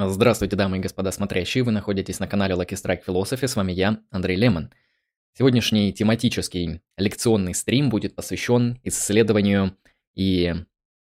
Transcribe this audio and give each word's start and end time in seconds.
Здравствуйте, 0.00 0.54
дамы 0.54 0.76
и 0.76 0.80
господа 0.80 1.10
смотрящие, 1.10 1.64
вы 1.64 1.72
находитесь 1.72 2.20
на 2.20 2.28
канале 2.28 2.54
Lucky 2.54 2.74
Strike 2.74 3.04
Philosophy, 3.04 3.48
с 3.48 3.56
вами 3.56 3.72
я, 3.72 3.98
Андрей 4.12 4.36
Лемон. 4.36 4.70
Сегодняшний 5.36 5.92
тематический 5.92 6.82
лекционный 6.96 7.52
стрим 7.52 7.90
будет 7.90 8.14
посвящен 8.14 8.78
исследованию 8.84 9.76
и 10.14 10.54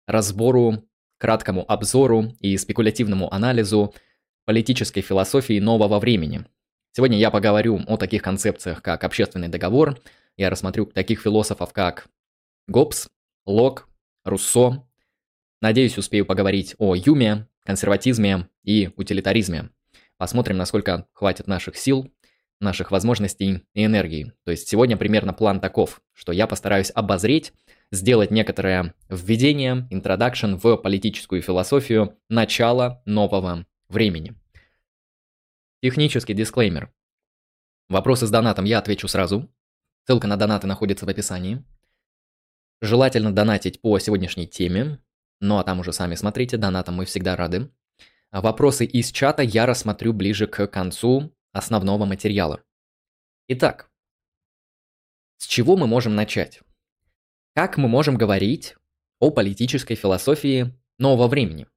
разбору, 0.07 0.83
краткому 1.19 1.63
обзору 1.71 2.35
и 2.41 2.57
спекулятивному 2.57 3.33
анализу 3.33 3.95
политической 4.43 4.99
философии 4.99 5.61
нового 5.61 5.97
времени. 5.97 6.45
Сегодня 6.91 7.17
я 7.17 7.31
поговорю 7.31 7.79
о 7.87 7.95
таких 7.95 8.21
концепциях, 8.21 8.81
как 8.81 9.05
общественный 9.05 9.47
договор, 9.47 10.01
я 10.35 10.49
рассмотрю 10.49 10.87
таких 10.87 11.21
философов, 11.21 11.71
как 11.71 12.09
Гоббс, 12.67 13.07
Лок, 13.45 13.87
Руссо. 14.25 14.85
Надеюсь, 15.61 15.97
успею 15.97 16.25
поговорить 16.25 16.75
о 16.77 16.93
Юме, 16.93 17.47
консерватизме 17.65 18.49
и 18.63 18.89
утилитаризме. 18.95 19.69
Посмотрим, 20.17 20.57
насколько 20.57 21.07
хватит 21.13 21.47
наших 21.47 21.77
сил, 21.77 22.11
наших 22.59 22.91
возможностей 22.91 23.65
и 23.73 23.85
энергии. 23.85 24.33
То 24.45 24.51
есть 24.51 24.67
сегодня 24.67 24.95
примерно 24.95 25.33
план 25.33 25.59
таков, 25.59 26.01
что 26.13 26.31
я 26.31 26.47
постараюсь 26.47 26.91
обозреть, 26.93 27.53
сделать 27.91 28.31
некоторое 28.31 28.93
введение, 29.09 29.87
introduction 29.91 30.57
в 30.57 30.77
политическую 30.77 31.41
философию 31.41 32.17
начала 32.29 33.01
нового 33.05 33.65
времени. 33.89 34.35
Технический 35.81 36.33
дисклеймер. 36.33 36.93
Вопросы 37.89 38.27
с 38.27 38.29
донатом 38.29 38.65
я 38.65 38.79
отвечу 38.79 39.07
сразу. 39.07 39.51
Ссылка 40.05 40.27
на 40.27 40.37
донаты 40.37 40.67
находится 40.67 41.05
в 41.05 41.09
описании. 41.09 41.65
Желательно 42.81 43.33
донатить 43.33 43.81
по 43.81 43.97
сегодняшней 43.99 44.47
теме, 44.47 44.99
ну 45.41 45.57
а 45.57 45.63
там 45.63 45.79
уже 45.79 45.91
сами 45.91 46.15
смотрите, 46.15 46.55
донатам 46.57 46.95
мы 46.95 47.05
всегда 47.05 47.35
рады. 47.35 47.69
Вопросы 48.31 48.85
из 48.85 49.11
чата 49.11 49.43
я 49.43 49.65
рассмотрю 49.65 50.13
ближе 50.13 50.47
к 50.47 50.67
концу 50.67 51.35
основного 51.51 52.05
материала. 52.05 52.63
Итак, 53.49 53.89
с 55.37 55.47
чего 55.47 55.75
мы 55.75 55.87
можем 55.87 56.15
начать? 56.15 56.61
Как 57.55 57.75
мы 57.75 57.89
можем 57.89 58.15
говорить 58.15 58.75
о 59.19 59.31
политической 59.31 59.95
философии 59.95 60.73
нового 60.97 61.27
времени? 61.27 61.67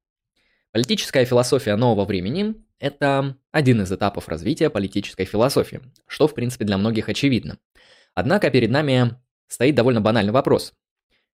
Политическая 0.71 1.25
философия 1.25 1.75
нового 1.75 2.05
времени– 2.05 2.55
это 2.79 3.37
один 3.51 3.81
из 3.83 3.91
этапов 3.91 4.29
развития 4.29 4.71
политической 4.71 5.25
философии, 5.25 5.81
что, 6.07 6.29
в 6.29 6.35
принципе, 6.35 6.65
для 6.65 6.79
многих 6.79 7.09
очевидно. 7.09 7.59
Однако 8.15 8.51
перед 8.51 8.71
нами 8.71 9.21
стоит 9.49 9.75
довольно 9.75 10.01
банальный 10.01 10.33
вопрос. 10.33 10.75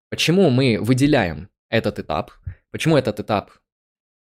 Почему 0.08 0.48
мы 0.48 0.78
выделяем 0.80 1.49
этот 1.70 1.98
этап, 1.98 2.32
почему 2.70 2.96
этот 2.96 3.20
этап 3.20 3.52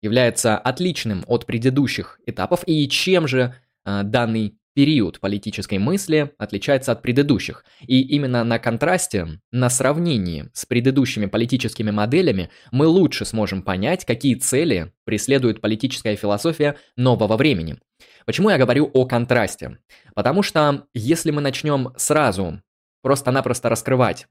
является 0.02 0.58
отличным 0.58 1.24
от 1.26 1.46
предыдущих 1.46 2.20
этапов 2.26 2.62
и 2.66 2.88
чем 2.88 3.26
же 3.26 3.54
э, 3.84 4.02
данный 4.04 4.58
период 4.78 5.18
политической 5.18 5.78
мысли 5.78 6.32
отличается 6.38 6.92
от 6.92 7.02
предыдущих. 7.02 7.64
И 7.80 8.00
именно 8.00 8.44
на 8.44 8.60
контрасте, 8.60 9.40
на 9.50 9.70
сравнении 9.70 10.50
с 10.52 10.66
предыдущими 10.66 11.26
политическими 11.26 11.90
моделями 11.90 12.50
мы 12.70 12.86
лучше 12.86 13.24
сможем 13.24 13.62
понять, 13.62 14.04
какие 14.04 14.36
цели 14.36 14.92
преследует 15.04 15.60
политическая 15.60 16.14
философия 16.14 16.76
нового 16.94 17.36
времени. 17.36 17.80
Почему 18.24 18.50
я 18.50 18.56
говорю 18.56 18.88
о 18.94 19.04
контрасте? 19.04 19.78
Потому 20.14 20.44
что 20.44 20.86
если 20.94 21.32
мы 21.32 21.40
начнем 21.40 21.88
сразу 21.96 22.62
просто-напросто 23.02 23.68
раскрывать 23.68 24.28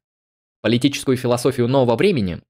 политическую 0.61 1.17
философию 1.17 1.67
нового 1.67 1.97
времени, 1.97 2.41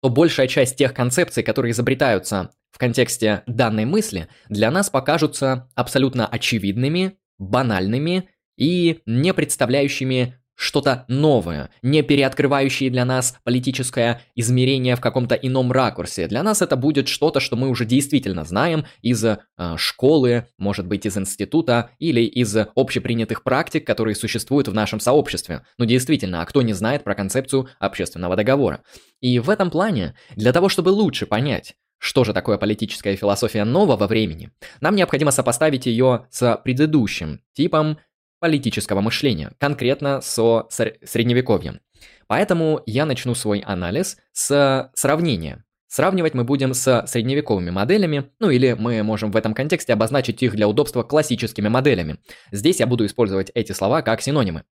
то 0.00 0.10
большая 0.10 0.46
часть 0.46 0.76
тех 0.76 0.94
концепций, 0.94 1.42
которые 1.42 1.72
изобретаются 1.72 2.50
в 2.70 2.78
контексте 2.78 3.42
данной 3.46 3.84
мысли, 3.84 4.28
для 4.48 4.70
нас 4.70 4.90
покажутся 4.90 5.68
абсолютно 5.74 6.26
очевидными, 6.26 7.18
банальными 7.38 8.28
и 8.56 9.00
не 9.06 9.32
представляющими 9.34 10.38
что-то 10.58 11.04
новое, 11.06 11.70
не 11.82 12.02
переоткрывающее 12.02 12.90
для 12.90 13.04
нас 13.04 13.36
политическое 13.44 14.22
измерение 14.34 14.96
в 14.96 15.00
каком-то 15.00 15.36
ином 15.36 15.70
ракурсе. 15.70 16.26
Для 16.26 16.42
нас 16.42 16.62
это 16.62 16.74
будет 16.74 17.06
что-то, 17.06 17.38
что 17.38 17.54
мы 17.54 17.68
уже 17.68 17.84
действительно 17.84 18.44
знаем 18.44 18.84
из 19.00 19.24
э, 19.24 19.38
школы, 19.76 20.48
может 20.58 20.88
быть, 20.88 21.06
из 21.06 21.16
института 21.16 21.90
или 22.00 22.22
из 22.22 22.56
общепринятых 22.74 23.44
практик, 23.44 23.86
которые 23.86 24.16
существуют 24.16 24.66
в 24.66 24.74
нашем 24.74 24.98
сообществе. 24.98 25.62
Ну, 25.78 25.84
действительно, 25.84 26.42
а 26.42 26.46
кто 26.46 26.62
не 26.62 26.72
знает 26.72 27.04
про 27.04 27.14
концепцию 27.14 27.68
общественного 27.78 28.34
договора? 28.34 28.82
И 29.20 29.38
в 29.38 29.50
этом 29.50 29.70
плане, 29.70 30.16
для 30.34 30.52
того, 30.52 30.68
чтобы 30.68 30.88
лучше 30.88 31.26
понять, 31.26 31.76
что 31.98 32.22
же 32.22 32.32
такое 32.32 32.58
политическая 32.58 33.16
философия 33.16 33.64
нового 33.64 34.06
времени? 34.06 34.50
Нам 34.80 34.94
необходимо 34.94 35.32
сопоставить 35.32 35.86
ее 35.86 36.26
с 36.30 36.60
предыдущим 36.64 37.40
типом 37.54 37.98
политического 38.40 39.00
мышления, 39.00 39.52
конкретно 39.58 40.20
со 40.20 40.66
средневековьем. 40.70 41.80
Поэтому 42.26 42.82
я 42.86 43.06
начну 43.06 43.34
свой 43.34 43.60
анализ 43.60 44.18
с 44.32 44.90
сравнения. 44.94 45.64
Сравнивать 45.88 46.34
мы 46.34 46.44
будем 46.44 46.74
с 46.74 47.06
средневековыми 47.06 47.70
моделями, 47.70 48.30
ну 48.40 48.50
или 48.50 48.76
мы 48.78 49.02
можем 49.02 49.30
в 49.32 49.36
этом 49.36 49.54
контексте 49.54 49.94
обозначить 49.94 50.42
их 50.42 50.54
для 50.54 50.68
удобства 50.68 51.02
классическими 51.02 51.68
моделями. 51.68 52.18
Здесь 52.52 52.80
я 52.80 52.86
буду 52.86 53.06
использовать 53.06 53.50
эти 53.54 53.72
слова 53.72 54.02
как 54.02 54.20
синонимы. 54.20 54.64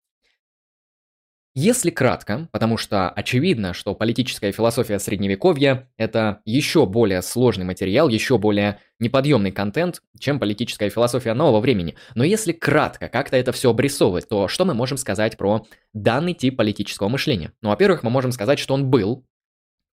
Если 1.57 1.89
кратко, 1.89 2.49
потому 2.51 2.75
что 2.75 3.09
очевидно, 3.09 3.73
что 3.73 3.95
политическая 3.95 4.51
философия 4.51 4.99
средневековья– 4.99 5.89
это 5.97 6.41
еще 6.43 6.85
более 6.85 7.21
сложный 7.21 7.63
материал, 7.63 8.09
еще 8.09 8.37
более 8.37 8.79
неподъемный 8.99 9.53
контент, 9.53 10.01
чем 10.19 10.37
политическая 10.37 10.89
философия 10.89 11.33
нового 11.33 11.61
времени. 11.61 11.95
Но 12.13 12.25
если 12.25 12.51
кратко 12.51 13.07
как-то 13.07 13.37
это 13.37 13.53
все 13.53 13.69
обрисовывать, 13.69 14.27
то 14.27 14.49
что 14.49 14.65
мы 14.65 14.73
можем 14.73 14.97
сказать 14.97 15.37
про 15.37 15.65
данный 15.93 16.33
тип 16.33 16.57
политического 16.57 17.07
мышления? 17.07 17.53
Ну, 17.61 17.69
во-первых, 17.69 18.03
мы 18.03 18.09
можем 18.09 18.33
сказать, 18.33 18.59
что 18.59 18.73
он 18.73 18.89
был, 18.89 19.25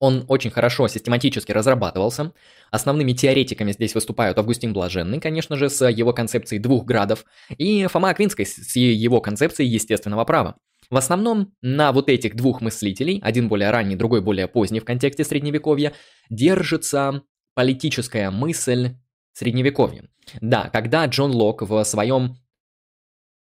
он 0.00 0.24
очень 0.26 0.50
хорошо 0.50 0.88
систематически 0.88 1.52
разрабатывался. 1.52 2.32
Основными 2.72 3.12
теоретиками 3.12 3.70
здесь 3.70 3.94
выступают 3.94 4.36
Августин 4.36 4.72
Блаженный, 4.72 5.20
конечно 5.20 5.54
же, 5.54 5.70
с 5.70 5.88
его 5.88 6.12
концепцией 6.12 6.58
двух 6.58 6.84
градов, 6.84 7.24
и 7.56 7.86
Фома 7.86 8.10
Аквинской 8.10 8.46
с 8.46 8.74
его 8.74 9.20
концепцией 9.20 9.68
естественного 9.68 10.24
права. 10.24 10.56
В 10.90 10.96
основном 10.96 11.54
на 11.62 11.92
вот 11.92 12.08
этих 12.08 12.36
двух 12.36 12.60
мыслителей, 12.60 13.20
один 13.22 13.48
более 13.48 13.70
ранний, 13.70 13.96
другой 13.96 14.20
более 14.20 14.48
поздний 14.48 14.80
в 14.80 14.84
контексте 14.84 15.24
средневековья, 15.24 15.92
держится 16.28 17.22
политическая 17.54 18.30
мысль 18.30 18.96
средневековья. 19.32 20.04
Да, 20.40 20.68
когда 20.72 21.06
Джон 21.06 21.32
Лок 21.32 21.62
в 21.62 21.82
своем 21.84 22.36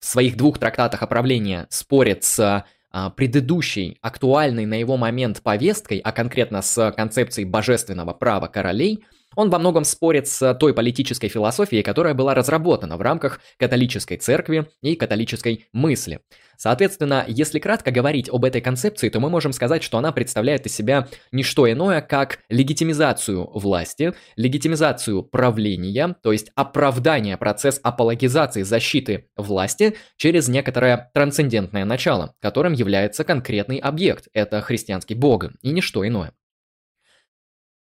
в 0.01 0.05
своих 0.05 0.37
двух 0.37 0.59
трактатах 0.59 1.03
о 1.03 1.07
правлении 1.07 1.67
спорит 1.71 2.23
с 2.23 2.65
а, 2.91 3.11
предыдущей, 3.11 3.99
актуальной 4.01 4.67
на 4.67 4.75
его 4.75 4.97
момент 4.97 5.43
повесткой, 5.43 5.99
а 5.99 6.13
конкретно 6.13 6.63
с 6.63 6.93
концепцией 6.93 7.47
божественного 7.47 8.13
права 8.13 8.47
королей, 8.47 9.05
он 9.37 9.51
во 9.51 9.61
многом 9.61 9.85
спорит 9.85 10.27
с 10.27 10.55
той 10.55 10.75
политической 10.75 11.29
философией, 11.29 11.83
которая 11.83 12.15
была 12.15 12.35
разработана 12.35 12.97
в 12.97 13.03
рамках 13.03 13.41
католической 13.59 14.17
церкви 14.17 14.67
и 14.83 14.97
католической 14.97 15.67
мысли. 15.73 16.21
Соответственно, 16.57 17.25
если 17.29 17.59
кратко 17.59 17.91
говорить 17.91 18.29
об 18.31 18.45
этой 18.45 18.61
концепции, 18.61 19.11
то 19.11 19.21
мы 19.21 19.29
можем 19.29 19.53
сказать, 19.53 19.83
что 19.83 19.99
она 19.99 20.11
представляет 20.11 20.67
из 20.67 20.75
себя 20.75 21.07
не 21.31 21.43
что 21.43 21.71
иное, 21.71 22.01
как 22.01 22.41
легитимизацию 22.49 23.49
власти, 23.53 24.15
легитимизацию 24.37 25.23
правления, 25.23 26.17
то 26.23 26.33
есть 26.33 26.51
оправдание, 26.55 27.37
процесс 27.37 27.79
апологизации 27.83 28.63
защиты 28.63 29.29
власти 29.37 29.97
через 30.17 30.49
некоторое 30.49 31.11
трансцендентное 31.13 31.85
начало, 31.85 32.35
которым 32.41 32.73
является 32.73 33.23
конкретный 33.23 33.77
объект, 33.79 34.29
это 34.33 34.63
христианский 34.63 35.15
бог, 35.15 35.37
и 35.61 35.71
не 35.71 35.83
что 35.83 36.07
иное. 36.07 36.33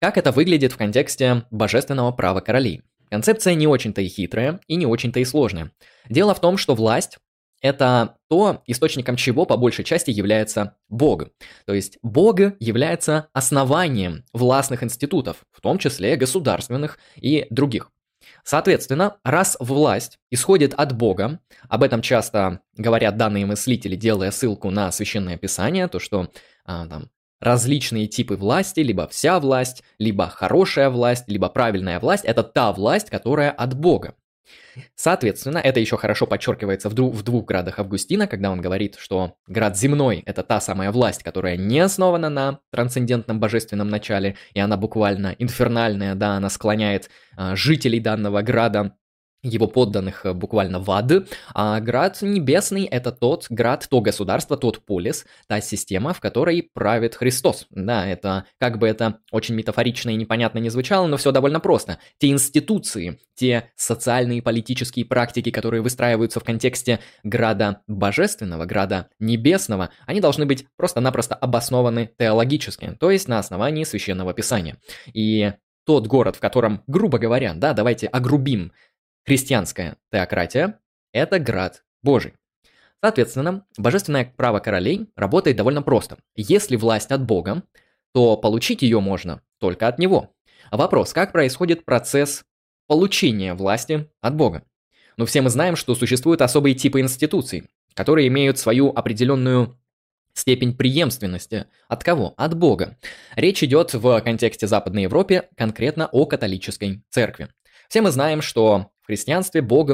Как 0.04 0.18
это 0.18 0.34
выглядит 0.34 0.74
в 0.74 0.78
контексте 0.78 1.46
божественного 1.50 2.12
права 2.12 2.42
королей? 2.42 2.82
Концепция 3.10 3.54
не 3.54 3.68
очень-то 3.68 4.02
и 4.02 4.10
хитрая, 4.10 4.60
и 4.68 4.76
не 4.76 4.86
очень-то 4.86 5.22
и 5.22 5.24
сложная. 5.24 5.72
Дело 6.10 6.36
в 6.36 6.42
том, 6.42 6.58
что 6.58 6.76
власть– 6.76 7.20
это 7.62 8.18
то, 8.30 8.64
источником 8.68 9.16
чего 9.16 9.46
по 9.46 9.56
большей 9.56 9.86
части 9.86 10.12
является 10.12 10.76
Бог. 10.90 11.30
То 11.66 11.74
есть 11.74 12.00
Бог 12.02 12.42
является 12.60 13.30
основанием 13.32 14.26
властных 14.34 14.84
институтов, 14.84 15.38
в 15.54 15.62
том 15.62 15.78
числе 15.78 16.18
государственных 16.18 17.00
и 17.16 17.48
других. 17.50 17.90
Соответственно, 18.44 19.20
раз 19.24 19.56
власть 19.62 20.20
исходит 20.30 20.74
от 20.74 20.94
Бога, 20.98 21.40
об 21.70 21.82
этом 21.82 22.02
часто 22.02 22.60
говорят 22.76 23.16
данные 23.16 23.46
мыслители, 23.46 23.96
делая 23.96 24.32
ссылку 24.32 24.70
на 24.70 24.92
Священное 24.92 25.38
Писание, 25.38 25.88
то 25.88 26.00
что 26.00 26.30
а, 26.66 26.88
там, 26.88 27.10
различные 27.44 28.08
типы 28.08 28.36
власти, 28.36 28.80
либо 28.80 29.08
вся 29.08 29.40
власть, 29.40 29.84
либо 30.00 30.28
хорошая 30.28 30.90
власть, 30.90 31.26
либо 31.28 31.50
правильная 31.50 32.00
власть– 32.00 32.24
это 32.26 32.42
та 32.42 32.72
власть, 32.72 33.10
которая 33.10 33.52
от 33.52 33.74
Бога. 33.74 34.16
Соответственно, 34.96 35.58
это 35.58 35.80
еще 35.80 35.98
хорошо 35.98 36.26
подчеркивается 36.26 36.90
в, 36.90 36.94
в 36.94 37.24
двух 37.24 37.46
градах 37.46 37.80
Августина, 37.80 38.28
когда 38.28 38.50
он 38.52 38.62
говорит, 38.62 38.96
что 38.98 39.36
град 39.48 39.78
земной– 39.78 40.24
это 40.26 40.42
та 40.44 40.60
самая 40.62 40.92
власть, 40.92 41.22
которая 41.22 41.58
не 41.58 41.80
основана 41.80 42.30
на 42.30 42.60
трансцендентном 42.72 43.40
божественном 43.40 43.90
начале, 43.90 44.36
и 44.54 44.60
она 44.60 44.78
буквально 44.78 45.36
инфернальная, 45.38 46.16
да, 46.16 46.38
она 46.38 46.50
склоняет 46.50 47.10
а, 47.36 47.56
жителей 47.56 48.00
данного 48.00 48.42
града 48.42 48.96
его 49.44 49.68
подданных 49.68 50.26
э, 50.26 50.34
буквально 50.34 50.80
в 50.80 50.90
ад, 50.90 51.04
а 51.54 51.80
град 51.82 52.22
небесный– 52.22 52.86
это 52.92 53.12
тот 53.12 53.48
град, 53.50 53.86
то 53.90 54.02
государство, 54.02 54.58
тот 54.58 54.86
полис, 54.86 55.26
та 55.48 55.62
система, 55.62 56.14
в 56.14 56.22
которой 56.22 56.70
правит 56.74 57.16
Христос. 57.16 57.68
Да, 57.70 58.08
это, 58.08 58.46
как 58.60 58.80
бы 58.80 58.88
это 58.88 59.20
очень 59.32 59.56
метафорично 59.56 60.10
и 60.12 60.16
непонятно 60.16 60.60
не 60.60 60.70
звучало, 60.70 61.08
но 61.08 61.18
все 61.18 61.32
довольно 61.32 61.60
просто. 61.60 62.00
Те 62.20 62.30
институции, 62.30 63.20
те 63.36 63.72
социальные 63.76 64.40
и 64.40 64.42
политические 64.42 65.06
практики, 65.06 65.52
которые 65.52 65.82
выстраиваются 65.82 66.40
в 66.40 66.44
контексте 66.44 67.00
града 67.24 67.82
божественного, 67.88 68.66
града 68.66 69.10
небесного, 69.20 69.90
они 70.08 70.22
должны 70.22 70.46
быть 70.46 70.66
просто-напросто 70.78 71.36
обоснованы 71.36 72.12
теологически, 72.18 72.96
то 73.00 73.12
есть 73.12 73.28
на 73.28 73.40
основании 73.40 73.84
священного 73.84 74.34
писания. 74.34 74.78
И 75.14 75.52
тот 75.86 76.08
город, 76.08 76.38
в 76.38 76.40
котором, 76.40 76.84
грубо 76.88 77.20
говоря, 77.20 77.54
да, 77.54 77.74
давайте 77.74 78.08
огрубим 78.08 78.72
Христианская 79.26 79.98
теократия– 80.12 80.80
это 81.14 81.40
град 81.40 81.84
Божий. 82.02 82.34
Соответственно, 83.02 83.66
божественное 83.78 84.34
право 84.36 84.60
королей 84.60 85.08
работает 85.16 85.58
довольно 85.58 85.82
просто. 85.82 86.18
Если 86.36 86.76
власть 86.76 87.12
от 87.12 87.26
Бога, 87.26 87.64
то 88.14 88.38
получить 88.38 88.82
ее 88.82 89.00
можно 89.00 89.42
только 89.60 89.88
от 89.88 89.98
Него. 89.98 90.34
Вопрос, 90.72 91.14
как 91.14 91.32
происходит 91.32 91.86
процесс 91.86 92.44
получения 92.88 93.54
власти 93.54 94.10
от 94.22 94.36
Бога? 94.36 94.64
Ну, 95.16 95.26
все 95.26 95.42
мы 95.42 95.50
знаем, 95.50 95.76
что 95.76 95.96
существуют 95.96 96.42
особые 96.42 96.76
типы 96.76 97.00
институций, 97.00 97.70
которые 97.94 98.28
имеют 98.28 98.58
свою 98.58 98.90
определенную 98.90 99.80
степень 100.34 100.76
преемственности. 100.76 101.68
От 101.88 102.04
кого? 102.04 102.34
От 102.38 102.58
Бога. 102.58 102.98
Речь 103.36 103.64
идет 103.64 103.94
в 103.94 104.20
контексте 104.22 104.68
Западной 104.68 105.04
Европе 105.04 105.50
конкретно 105.56 106.08
о 106.08 106.26
католической 106.26 107.04
церкви. 107.10 107.50
Все 107.88 108.02
мы 108.02 108.12
знаем, 108.12 108.42
что 108.42 108.93
в 109.04 109.08
христианстве 109.08 109.62
Бог 109.62 109.92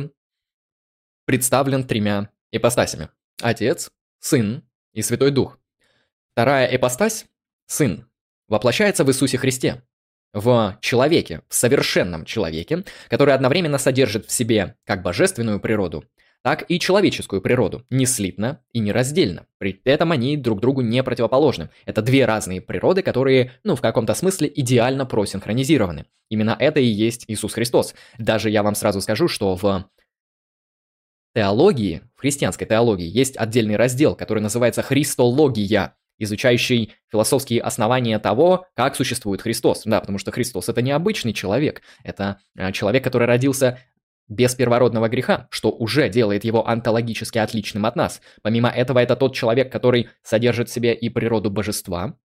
представлен 1.26 1.84
тремя 1.84 2.30
ипостасями. 2.52 3.10
Отец, 3.42 3.92
Сын 4.20 4.64
и 4.94 5.02
Святой 5.02 5.32
Дух. 5.32 5.60
Вторая 6.32 6.74
ипостась, 6.76 7.26
Сын, 7.66 8.10
воплощается 8.48 9.04
в 9.04 9.10
Иисусе 9.10 9.38
Христе, 9.38 9.84
в 10.32 10.78
человеке, 10.82 11.42
в 11.50 11.56
совершенном 11.56 12.26
человеке, 12.26 12.84
который 13.10 13.34
одновременно 13.34 13.80
содержит 13.80 14.28
в 14.28 14.32
себе 14.32 14.76
как 14.86 15.02
божественную 15.02 15.60
природу, 15.60 16.06
так 16.42 16.66
и 16.70 16.80
человеческую 16.80 17.42
природу, 17.42 17.86
не 17.90 18.06
слитно 18.06 18.62
и 18.72 18.80
не 18.80 18.92
раздельно. 18.92 19.46
При 19.58 19.82
этом 19.84 20.12
они 20.12 20.38
друг 20.38 20.62
другу 20.62 20.82
не 20.82 21.04
противоположны. 21.04 21.70
Это 21.86 22.02
две 22.02 22.26
разные 22.26 22.62
природы, 22.62 23.02
которые, 23.02 23.52
ну, 23.64 23.76
в 23.76 23.82
каком-то 23.82 24.14
смысле 24.14 24.52
идеально 24.56 25.06
просинхронизированы. 25.06 26.06
Именно 26.30 26.56
это 26.58 26.80
и 26.80 26.86
есть 26.86 27.26
Иисус 27.28 27.54
Христос. 27.54 27.94
Даже 28.18 28.50
я 28.50 28.64
вам 28.64 28.76
сразу 28.76 29.02
скажу, 29.02 29.28
что 29.28 29.56
в 29.56 29.90
теологии, 31.36 32.02
в 32.16 32.22
христианской 32.22 32.68
теологии, 32.68 33.08
есть 33.08 33.38
отдельный 33.38 33.76
раздел, 33.76 34.16
который 34.16 34.42
называется 34.42 34.82
«Христология», 34.82 35.96
изучающий 36.20 36.94
философские 37.10 37.62
основания 37.62 38.20
того, 38.20 38.66
как 38.76 38.96
существует 38.96 39.42
Христос. 39.42 39.84
Да, 39.86 40.02
потому 40.02 40.18
что 40.18 40.32
Христос 40.32 40.68
это 40.68 40.82
не 40.82 40.92
обычный 40.92 41.34
человек, 41.34 41.82
это 42.04 42.42
э, 42.58 42.72
человек, 42.74 43.04
который 43.04 43.26
родился 43.26 43.80
без 44.30 44.56
первородного 44.56 45.10
греха, 45.10 45.48
что 45.50 45.72
уже 45.72 46.08
делает 46.08 46.44
его 46.44 46.68
онтологически 46.68 47.40
отличным 47.40 47.86
от 47.86 47.96
нас. 47.96 48.22
Помимо 48.42 48.70
этого, 48.70 49.00
это 49.00 49.16
тот 49.16 49.36
человек, 49.36 49.72
который 49.72 50.10
содержит 50.22 50.70
в 50.70 50.74
себе 50.74 50.94
и 50.94 51.10
природу 51.10 51.50
божества, 51.50 52.18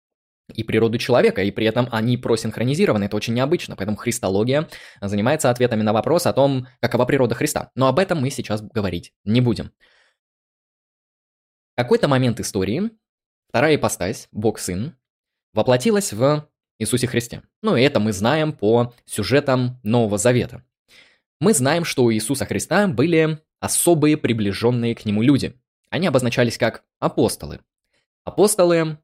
и 0.52 0.62
природу 0.62 0.98
человека, 0.98 1.42
и 1.42 1.50
при 1.50 1.66
этом 1.66 1.88
они 1.90 2.18
просинхронизированы, 2.18 3.04
это 3.04 3.16
очень 3.16 3.32
необычно, 3.32 3.76
поэтому 3.76 3.96
христология 3.96 4.68
занимается 5.00 5.48
ответами 5.48 5.82
на 5.82 5.94
вопрос 5.94 6.26
о 6.26 6.34
том, 6.34 6.68
какова 6.80 7.06
природа 7.06 7.34
Христа. 7.34 7.70
Но 7.74 7.88
об 7.88 7.98
этом 7.98 8.20
мы 8.20 8.30
сейчас 8.30 8.60
говорить 8.60 9.14
не 9.24 9.40
будем. 9.40 9.72
Какой-то 11.76 12.08
момент 12.08 12.38
истории 12.40 12.90
вторая 13.48 13.76
ипостась, 13.76 14.28
Бог-Сын, 14.32 14.96
воплотилась 15.54 16.12
в 16.12 16.48
Иисусе 16.78 17.06
Христе. 17.06 17.42
Ну 17.62 17.76
и 17.76 17.82
это 17.82 18.00
мы 18.00 18.12
знаем 18.12 18.52
по 18.52 18.92
сюжетам 19.06 19.80
Нового 19.82 20.18
Завета. 20.18 20.64
Мы 21.44 21.52
знаем, 21.52 21.84
что 21.84 22.04
у 22.04 22.10
Иисуса 22.10 22.46
Христа 22.46 22.88
были 22.88 23.38
особые 23.60 24.16
приближенные 24.16 24.94
к 24.94 25.04
Нему 25.04 25.20
люди. 25.20 25.52
Они 25.90 26.06
обозначались 26.06 26.56
как 26.56 26.84
апостолы. 27.00 27.60
Апостолы 28.24 28.96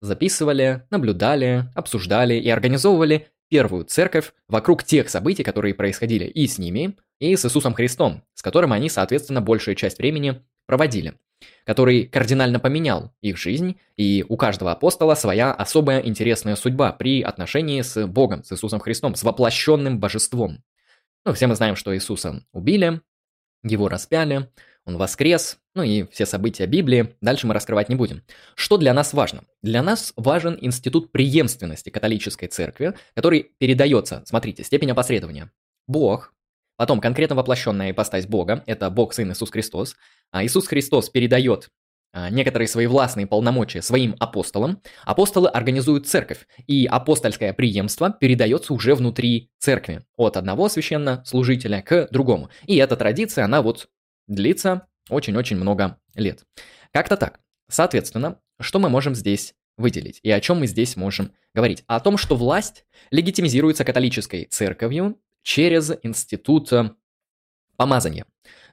записывали, 0.00 0.82
наблюдали, 0.90 1.66
обсуждали 1.76 2.34
и 2.34 2.50
организовывали 2.50 3.28
первую 3.48 3.84
церковь 3.84 4.32
вокруг 4.48 4.82
тех 4.82 5.08
событий, 5.08 5.44
которые 5.44 5.74
происходили 5.74 6.24
и 6.24 6.48
с 6.48 6.58
ними, 6.58 6.96
и 7.20 7.36
с 7.36 7.44
Иисусом 7.44 7.74
Христом, 7.74 8.24
с 8.34 8.42
которым 8.42 8.72
они, 8.72 8.88
соответственно, 8.88 9.40
большую 9.40 9.76
часть 9.76 9.98
времени 9.98 10.42
проводили, 10.66 11.14
который 11.66 12.06
кардинально 12.06 12.58
поменял 12.58 13.14
их 13.20 13.36
жизнь, 13.36 13.78
и 13.96 14.24
у 14.28 14.36
каждого 14.36 14.72
апостола 14.72 15.14
своя 15.14 15.52
особая 15.52 16.00
интересная 16.00 16.56
судьба 16.56 16.90
при 16.90 17.22
отношении 17.22 17.80
с 17.80 18.08
Богом, 18.08 18.42
с 18.42 18.50
Иисусом 18.50 18.80
Христом, 18.80 19.14
с 19.14 19.22
воплощенным 19.22 20.00
божеством. 20.00 20.64
Ну, 21.24 21.32
все 21.32 21.46
мы 21.46 21.54
знаем, 21.54 21.74
что 21.74 21.94
Иисуса 21.94 22.44
убили, 22.52 23.00
его 23.62 23.88
распяли, 23.88 24.50
он 24.84 24.98
воскрес, 24.98 25.58
ну 25.74 25.82
и 25.82 26.04
все 26.04 26.26
события 26.26 26.66
Библии, 26.66 27.16
дальше 27.22 27.46
мы 27.46 27.54
раскрывать 27.54 27.88
не 27.88 27.94
будем. 27.94 28.22
Что 28.54 28.76
для 28.76 28.92
нас 28.92 29.14
важно? 29.14 29.44
Для 29.62 29.82
нас 29.82 30.12
важен 30.16 30.58
институт 30.60 31.12
преемственности 31.12 31.88
католической 31.88 32.46
церкви, 32.48 32.94
который 33.14 33.52
передается, 33.58 34.22
смотрите, 34.26 34.64
степень 34.64 34.90
опосредования. 34.90 35.50
Бог, 35.86 36.34
потом 36.76 37.00
конкретно 37.00 37.36
воплощенная 37.36 37.92
ипостась 37.92 38.26
Бога, 38.26 38.62
это 38.66 38.90
Бог 38.90 39.14
Сын 39.14 39.32
Иисус 39.32 39.50
Христос, 39.50 39.96
а 40.30 40.44
Иисус 40.44 40.66
Христос 40.66 41.08
передает 41.08 41.70
некоторые 42.30 42.68
свои 42.68 42.86
властные 42.86 43.26
полномочия 43.26 43.82
своим 43.82 44.14
апостолам, 44.20 44.80
апостолы 45.04 45.48
организуют 45.48 46.06
церковь, 46.06 46.46
и 46.66 46.86
апостольское 46.86 47.52
преемство 47.52 48.10
передается 48.10 48.72
уже 48.72 48.94
внутри 48.94 49.50
церкви, 49.58 50.02
от 50.16 50.36
одного 50.36 50.68
священнослужителя 50.68 51.82
к 51.82 52.08
другому. 52.10 52.50
И 52.66 52.76
эта 52.76 52.96
традиция, 52.96 53.44
она 53.44 53.62
вот 53.62 53.88
длится 54.26 54.86
очень-очень 55.10 55.56
много 55.56 55.98
лет. 56.14 56.44
Как-то 56.92 57.16
так. 57.16 57.40
Соответственно, 57.68 58.38
что 58.60 58.78
мы 58.78 58.88
можем 58.88 59.14
здесь 59.14 59.54
выделить 59.76 60.20
и 60.22 60.30
о 60.30 60.40
чем 60.40 60.60
мы 60.60 60.66
здесь 60.66 60.96
можем 60.96 61.32
говорить? 61.54 61.82
О 61.86 62.00
том, 62.00 62.16
что 62.16 62.36
власть 62.36 62.84
легитимизируется 63.10 63.84
католической 63.84 64.44
церковью 64.44 65.20
через 65.42 65.92
институт 66.02 66.72
э, 66.72 66.90
помазания. 67.76 68.26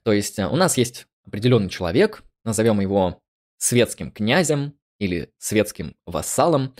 То 0.03 0.13
есть 0.13 0.39
э, 0.39 0.47
у 0.47 0.55
нас 0.55 0.77
есть 0.77 1.07
определенный 1.25 1.69
человек, 1.69 2.23
назовем 2.43 2.79
его 2.79 3.21
светским 3.61 4.11
князем 4.11 4.73
или 4.97 5.31
светским 5.37 5.95
вассалом, 6.07 6.73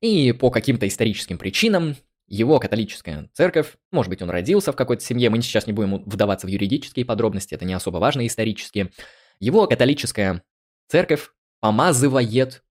и 0.00 0.30
по 0.30 0.50
каким-то 0.50 0.86
историческим 0.86 1.36
причинам 1.36 1.96
его 2.28 2.60
католическая 2.60 3.28
церковь, 3.32 3.74
может 3.90 4.08
быть, 4.08 4.22
он 4.22 4.30
родился 4.30 4.70
в 4.70 4.76
какой-то 4.76 5.02
семье, 5.02 5.30
мы 5.30 5.42
сейчас 5.42 5.66
не 5.66 5.72
будем 5.72 6.04
вдаваться 6.04 6.46
в 6.46 6.50
юридические 6.50 7.04
подробности, 7.04 7.54
это 7.54 7.64
не 7.64 7.74
особо 7.74 7.96
важно 7.98 8.24
исторические, 8.24 8.92
его 9.40 9.66
католическая 9.66 10.44
церковь 10.86 11.30
помазывает 11.60 12.62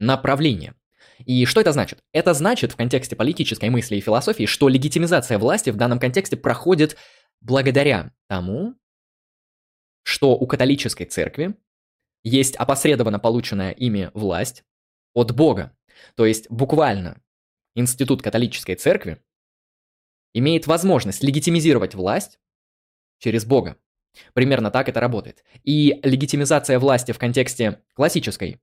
направление. 0.00 0.74
И 1.24 1.46
что 1.46 1.60
это 1.60 1.70
значит? 1.70 2.00
Это 2.12 2.34
значит 2.34 2.72
в 2.72 2.76
контексте 2.76 3.14
политической 3.14 3.70
мысли 3.70 3.96
и 3.96 4.00
философии, 4.00 4.46
что 4.46 4.68
легитимизация 4.68 5.38
власти 5.38 5.70
в 5.70 5.76
данном 5.76 6.00
контексте 6.00 6.36
проходит 6.36 6.96
благодаря 7.40 8.10
тому, 8.26 8.74
что 10.02 10.32
у 10.32 10.46
католической 10.48 11.04
церкви 11.04 11.54
есть 12.24 12.56
опосредованно 12.56 13.18
полученная 13.18 13.72
ими 13.72 14.10
власть 14.14 14.64
от 15.14 15.34
Бога. 15.34 15.76
То 16.16 16.26
есть 16.26 16.50
буквально 16.50 17.20
институт 17.74 18.22
католической 18.22 18.74
церкви 18.74 19.22
имеет 20.34 20.66
возможность 20.66 21.22
легитимизировать 21.22 21.94
власть 21.94 22.38
через 23.18 23.44
Бога. 23.44 23.76
Примерно 24.34 24.70
так 24.70 24.88
это 24.88 25.00
работает. 25.00 25.44
И 25.64 26.00
легитимизация 26.02 26.78
власти 26.78 27.12
в 27.12 27.18
контексте 27.18 27.80
классической 27.94 28.60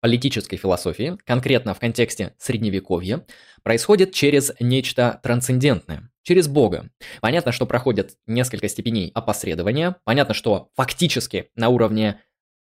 политической 0.00 0.58
философии, 0.58 1.16
конкретно 1.24 1.72
в 1.72 1.80
контексте 1.80 2.34
средневековья, 2.36 3.24
происходит 3.62 4.12
через 4.12 4.52
нечто 4.60 5.18
трансцендентное, 5.22 6.10
через 6.22 6.46
Бога. 6.46 6.90
Понятно, 7.22 7.52
что 7.52 7.64
проходят 7.64 8.18
несколько 8.26 8.68
степеней 8.68 9.10
опосредования, 9.14 9.96
понятно, 10.04 10.34
что 10.34 10.68
фактически 10.74 11.48
на 11.54 11.70
уровне 11.70 12.20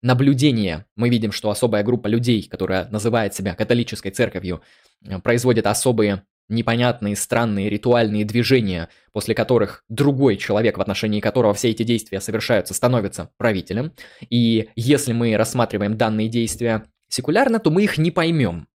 наблюдения 0.01 0.85
мы 0.95 1.09
видим, 1.09 1.31
что 1.31 1.49
особая 1.49 1.83
группа 1.83 2.07
людей, 2.07 2.47
которая 2.49 2.87
называет 2.89 3.33
себя 3.33 3.55
католической 3.55 4.11
церковью, 4.11 4.61
э, 5.05 5.19
производит 5.19 5.67
особые 5.67 6.23
непонятные, 6.49 7.15
странные 7.15 7.69
ритуальные 7.69 8.25
движения, 8.25 8.89
после 9.13 9.33
которых 9.33 9.83
другой 9.89 10.37
человек, 10.37 10.77
в 10.77 10.81
отношении 10.81 11.21
которого 11.21 11.53
все 11.53 11.69
эти 11.69 11.83
действия 11.83 12.19
совершаются, 12.19 12.73
становится 12.73 13.29
правителем. 13.37 13.93
И 14.29 14.69
если 14.75 15.13
мы 15.13 15.35
рассматриваем 15.37 15.97
данные 15.97 16.27
действия 16.27 16.83
секулярно, 17.07 17.59
то 17.59 17.71
мы 17.71 17.83
их 17.83 17.97
не 17.97 18.11
поймем. 18.11 18.67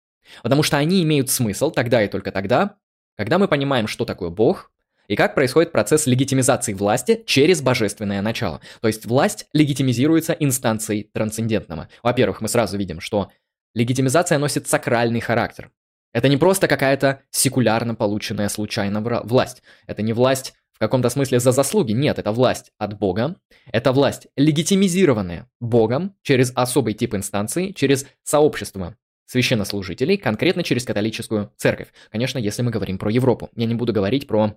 Потому 0.42 0.64
что 0.64 0.78
они 0.78 1.04
имеют 1.04 1.30
смысл 1.30 1.70
тогда 1.70 2.04
и 2.04 2.08
только 2.08 2.32
тогда, 2.32 2.78
когда 3.18 3.38
мы 3.38 3.48
понимаем, 3.48 3.88
что 3.88 4.06
такое 4.06 4.30
Бог, 4.30 4.72
и 5.08 5.16
как 5.16 5.36
происходит 5.36 5.72
процесс 5.72 6.08
легитимизации 6.08 6.74
власти 6.74 7.24
через 7.26 7.62
божественное 7.62 8.22
начало. 8.22 8.62
То 8.82 8.88
есть 8.88 9.06
власть 9.06 9.48
легитимизируется 9.54 10.34
инстанцией 10.34 11.10
трансцендентного. 11.14 11.90
Во-первых, 12.04 12.42
мы 12.42 12.48
сразу 12.48 12.78
видим, 12.78 13.00
что 13.00 13.32
легитимизация 13.74 14.38
носит 14.38 14.68
сакральный 14.68 15.20
характер. 15.20 15.72
Это 16.14 16.30
не 16.30 16.38
просто 16.38 16.68
какая-то 16.68 17.22
секулярно 17.30 17.94
полученная 17.94 18.50
случайно 18.50 19.02
власть. 19.02 19.64
Это 19.86 20.02
не 20.02 20.14
власть 20.14 20.54
в 20.72 20.80
каком-то 20.80 21.10
смысле 21.10 21.40
за 21.40 21.52
заслуги. 21.52 21.92
Нет, 21.92 22.20
это 22.20 22.32
власть 22.32 22.72
от 22.78 22.98
Бога. 22.98 23.36
Это 23.72 23.92
власть, 23.92 24.28
легитимизированная 24.36 25.50
Богом 25.60 26.16
через 26.22 26.52
особый 26.56 26.94
тип 26.94 27.16
инстанции, 27.16 27.72
через 27.72 28.06
сообщество 28.24 28.96
священнослужителей, 29.26 30.18
конкретно 30.18 30.64
через 30.64 30.86
католическую 30.86 31.52
церковь. 31.58 31.88
Конечно, 32.12 32.38
если 32.38 32.62
мы 32.62 32.72
говорим 32.72 32.98
про 32.98 33.10
Европу. 33.10 33.50
Я 33.56 33.66
не 33.66 33.76
буду 33.76 33.92
говорить 33.92 34.28
про 34.28 34.56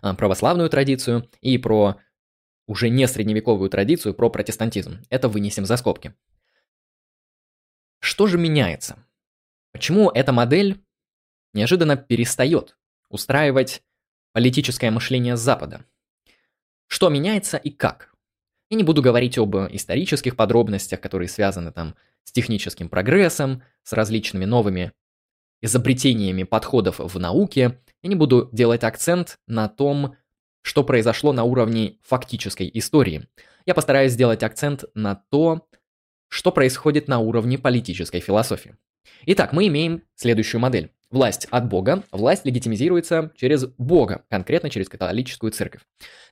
православную 0.00 0.68
традицию 0.70 1.28
и 1.40 1.58
про 1.58 1.96
уже 2.66 2.88
не 2.88 3.06
средневековую 3.06 3.70
традицию, 3.70 4.14
про 4.14 4.30
протестантизм. 4.30 5.00
Это 5.10 5.28
вынесем 5.28 5.66
за 5.66 5.76
скобки. 5.76 6.14
Что 8.00 8.26
же 8.26 8.38
меняется? 8.38 8.98
Почему 9.72 10.10
эта 10.10 10.32
модель 10.32 10.82
неожиданно 11.52 11.96
перестает 11.96 12.76
устраивать 13.08 13.82
политическое 14.32 14.90
мышление 14.90 15.36
Запада? 15.36 15.84
Что 16.86 17.08
меняется 17.08 17.56
и 17.56 17.70
как? 17.70 18.14
Я 18.70 18.76
не 18.76 18.84
буду 18.84 19.02
говорить 19.02 19.38
об 19.38 19.56
исторических 19.56 20.36
подробностях, 20.36 21.00
которые 21.00 21.28
связаны 21.28 21.70
там 21.72 21.94
с 22.24 22.32
техническим 22.32 22.88
прогрессом, 22.88 23.62
с 23.82 23.92
различными 23.92 24.44
новыми 24.44 24.92
изобретениями 25.60 26.42
подходов 26.42 26.98
в 26.98 27.18
науке. 27.18 27.80
Я 28.04 28.10
не 28.10 28.16
буду 28.16 28.50
делать 28.52 28.84
акцент 28.84 29.38
на 29.46 29.66
том, 29.66 30.16
что 30.60 30.84
произошло 30.84 31.32
на 31.32 31.44
уровне 31.44 31.96
фактической 32.02 32.70
истории. 32.74 33.26
Я 33.64 33.72
постараюсь 33.72 34.12
сделать 34.12 34.42
акцент 34.42 34.84
на 34.94 35.14
то, 35.30 35.66
что 36.28 36.52
происходит 36.52 37.08
на 37.08 37.18
уровне 37.20 37.56
политической 37.56 38.20
философии. 38.20 38.76
Итак, 39.24 39.54
мы 39.54 39.68
имеем 39.68 40.02
следующую 40.16 40.60
модель. 40.60 40.90
Власть 41.10 41.46
от 41.50 41.66
Бога, 41.66 42.02
власть 42.12 42.44
легитимизируется 42.44 43.32
через 43.36 43.64
Бога, 43.78 44.26
конкретно 44.28 44.68
через 44.68 44.90
католическую 44.90 45.50
церковь. 45.50 45.80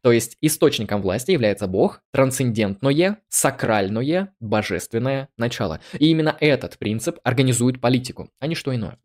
То 0.03 0.13
есть 0.13 0.37
источником 0.43 1.01
власти 1.01 1.31
является 1.31 1.69
Бог, 1.69 2.03
трансцендентное, 2.13 3.17
сакральное, 3.31 4.35
божественное 4.41 5.31
начало. 5.39 5.81
И 5.99 6.11
именно 6.11 6.37
этот 6.39 6.77
принцип 6.77 7.19
организует 7.25 7.81
политику, 7.81 8.29
а 8.41 8.47
не 8.47 8.55
что 8.57 8.75
иное. 8.75 8.99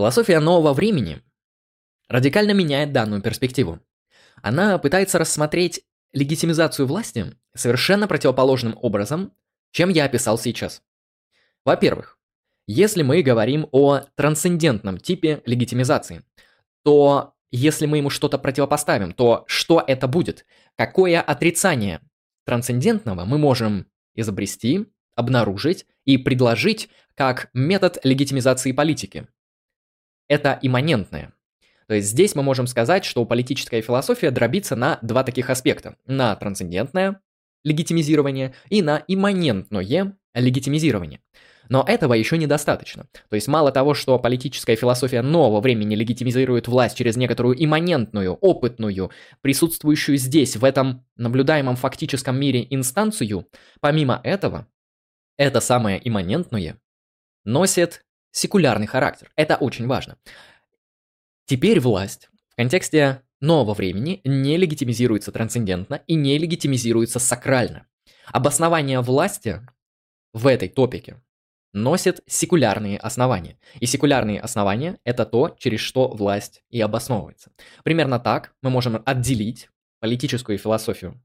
Философия 0.00 0.40
нового 0.40 0.72
времени 0.72 1.20
радикально 2.08 2.52
меняет 2.52 2.90
данную 2.90 3.20
перспективу. 3.20 3.80
Она 4.40 4.78
пытается 4.78 5.18
рассмотреть 5.18 5.82
легитимизацию 6.14 6.86
власти 6.86 7.36
совершенно 7.54 8.08
противоположным 8.08 8.78
образом, 8.80 9.34
чем 9.72 9.90
я 9.90 10.06
описал 10.06 10.38
сейчас. 10.38 10.80
Во-первых, 11.66 12.18
если 12.66 13.02
мы 13.02 13.20
говорим 13.20 13.68
о 13.72 14.00
трансцендентном 14.14 14.96
типе 14.96 15.42
легитимизации, 15.44 16.24
то 16.82 17.34
если 17.50 17.84
мы 17.84 17.98
ему 17.98 18.08
что-то 18.08 18.38
противопоставим, 18.38 19.12
то 19.12 19.44
что 19.48 19.84
это 19.86 20.08
будет? 20.08 20.46
Какое 20.76 21.20
отрицание 21.20 22.00
трансцендентного 22.46 23.26
мы 23.26 23.36
можем 23.36 23.86
изобрести, 24.14 24.86
обнаружить 25.14 25.84
и 26.06 26.16
предложить 26.16 26.88
как 27.14 27.50
метод 27.52 27.98
легитимизации 28.02 28.72
политики? 28.72 29.28
Это 30.30 30.60
имманентное. 30.62 31.32
То 31.88 31.94
есть 31.94 32.08
здесь 32.10 32.36
мы 32.36 32.44
можем 32.44 32.68
сказать, 32.68 33.04
что 33.04 33.24
политическая 33.24 33.82
философия 33.82 34.30
дробится 34.30 34.76
на 34.76 35.00
два 35.02 35.24
таких 35.24 35.50
аспекта. 35.50 35.96
На 36.06 36.36
трансцендентное 36.36 37.20
легитимизирование 37.64 38.54
и 38.68 38.80
на 38.80 39.02
имманентное 39.08 40.16
легитимизирование. 40.32 41.20
Но 41.68 41.84
этого 41.84 42.14
еще 42.14 42.38
недостаточно. 42.38 43.08
То 43.28 43.34
есть 43.34 43.48
мало 43.48 43.72
того, 43.72 43.94
что 43.94 44.20
политическая 44.20 44.76
философия 44.76 45.20
нового 45.20 45.60
времени 45.60 45.96
легитимизирует 45.96 46.68
власть 46.68 46.96
через 46.96 47.16
некоторую 47.16 47.62
имманентную, 47.62 48.34
опытную, 48.34 49.10
присутствующую 49.40 50.16
здесь, 50.16 50.56
в 50.56 50.64
этом 50.64 51.04
наблюдаемом 51.16 51.74
фактическом 51.74 52.38
мире 52.38 52.64
инстанцию, 52.70 53.48
помимо 53.80 54.20
этого, 54.22 54.68
это 55.36 55.60
самое 55.60 56.00
имманентное 56.08 56.78
носит 57.44 58.04
секулярный 58.32 58.86
характер. 58.86 59.30
Это 59.36 59.56
очень 59.56 59.86
важно. 59.86 60.16
Теперь 61.46 61.80
власть 61.80 62.28
в 62.48 62.56
контексте 62.56 63.22
нового 63.40 63.74
времени 63.74 64.20
не 64.24 64.56
легитимизируется 64.56 65.32
трансцендентно 65.32 66.02
и 66.06 66.14
не 66.14 66.38
легитимизируется 66.38 67.18
сакрально. 67.18 67.86
Обоснование 68.26 69.00
власти 69.00 69.60
в 70.32 70.46
этой 70.46 70.68
топике 70.68 71.20
носит 71.72 72.20
секулярные 72.26 72.98
основания. 72.98 73.58
И 73.78 73.86
секулярные 73.86 74.40
основания– 74.40 74.98
это 75.04 75.24
то, 75.24 75.54
через 75.58 75.80
что 75.80 76.08
власть 76.08 76.62
и 76.70 76.80
обосновывается. 76.80 77.50
Примерно 77.84 78.18
так 78.18 78.54
мы 78.62 78.70
можем 78.70 79.02
отделить 79.04 79.68
политическую 80.00 80.58
философию 80.58 81.20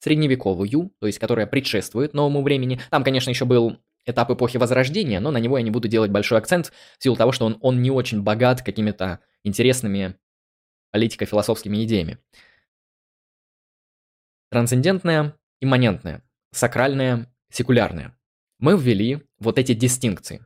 средневековую, 0.00 0.92
то 1.00 1.06
есть 1.06 1.18
которая 1.18 1.46
предшествует 1.46 2.14
новому 2.14 2.42
времени. 2.42 2.80
Там, 2.90 3.02
конечно, 3.02 3.30
еще 3.30 3.44
был 3.44 3.78
этап 4.08 4.30
эпохи 4.30 4.56
Возрождения, 4.56 5.20
но 5.20 5.30
на 5.30 5.38
него 5.38 5.58
я 5.58 5.64
не 5.64 5.70
буду 5.70 5.88
делать 5.88 6.10
большой 6.10 6.38
акцент 6.38 6.72
в 6.98 7.02
силу 7.02 7.16
того, 7.16 7.32
что 7.32 7.46
он, 7.46 7.58
он 7.60 7.82
не 7.82 7.90
очень 7.90 8.22
богат 8.22 8.62
какими-то 8.62 9.20
интересными 9.44 10.16
политико-философскими 10.92 11.84
идеями. 11.84 12.18
Трансцендентное, 14.50 15.34
имманентное, 15.60 16.22
сакральное, 16.52 17.32
секулярное 17.50 18.18
мы 18.58 18.76
ввели 18.76 19.22
вот 19.38 19.58
эти 19.58 19.72
дистинкции. 19.72 20.44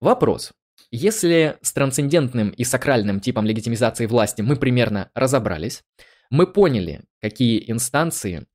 Вопрос. 0.00 0.52
Если 0.90 1.58
с 1.62 1.72
трансцендентным 1.72 2.50
и 2.50 2.64
сакральным 2.64 3.20
типом 3.20 3.44
легитимизации 3.46 4.06
власти 4.06 4.42
мы 4.42 4.56
примерно 4.56 5.10
разобрались, 5.14 5.82
мы 6.30 6.46
поняли, 6.46 7.04
какие 7.20 7.70
инстанции 7.70 8.46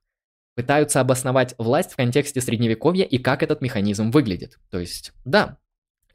пытаются 0.57 0.99
обосновать 0.99 1.53
власть 1.59 1.91
в 1.91 1.95
контексте 1.97 2.41
средневековья 2.41 3.05
и 3.05 3.19
как 3.19 3.43
этот 3.43 3.61
механизм 3.61 4.09
выглядит. 4.09 4.57
То 4.71 4.79
есть, 4.79 5.13
да, 5.23 5.59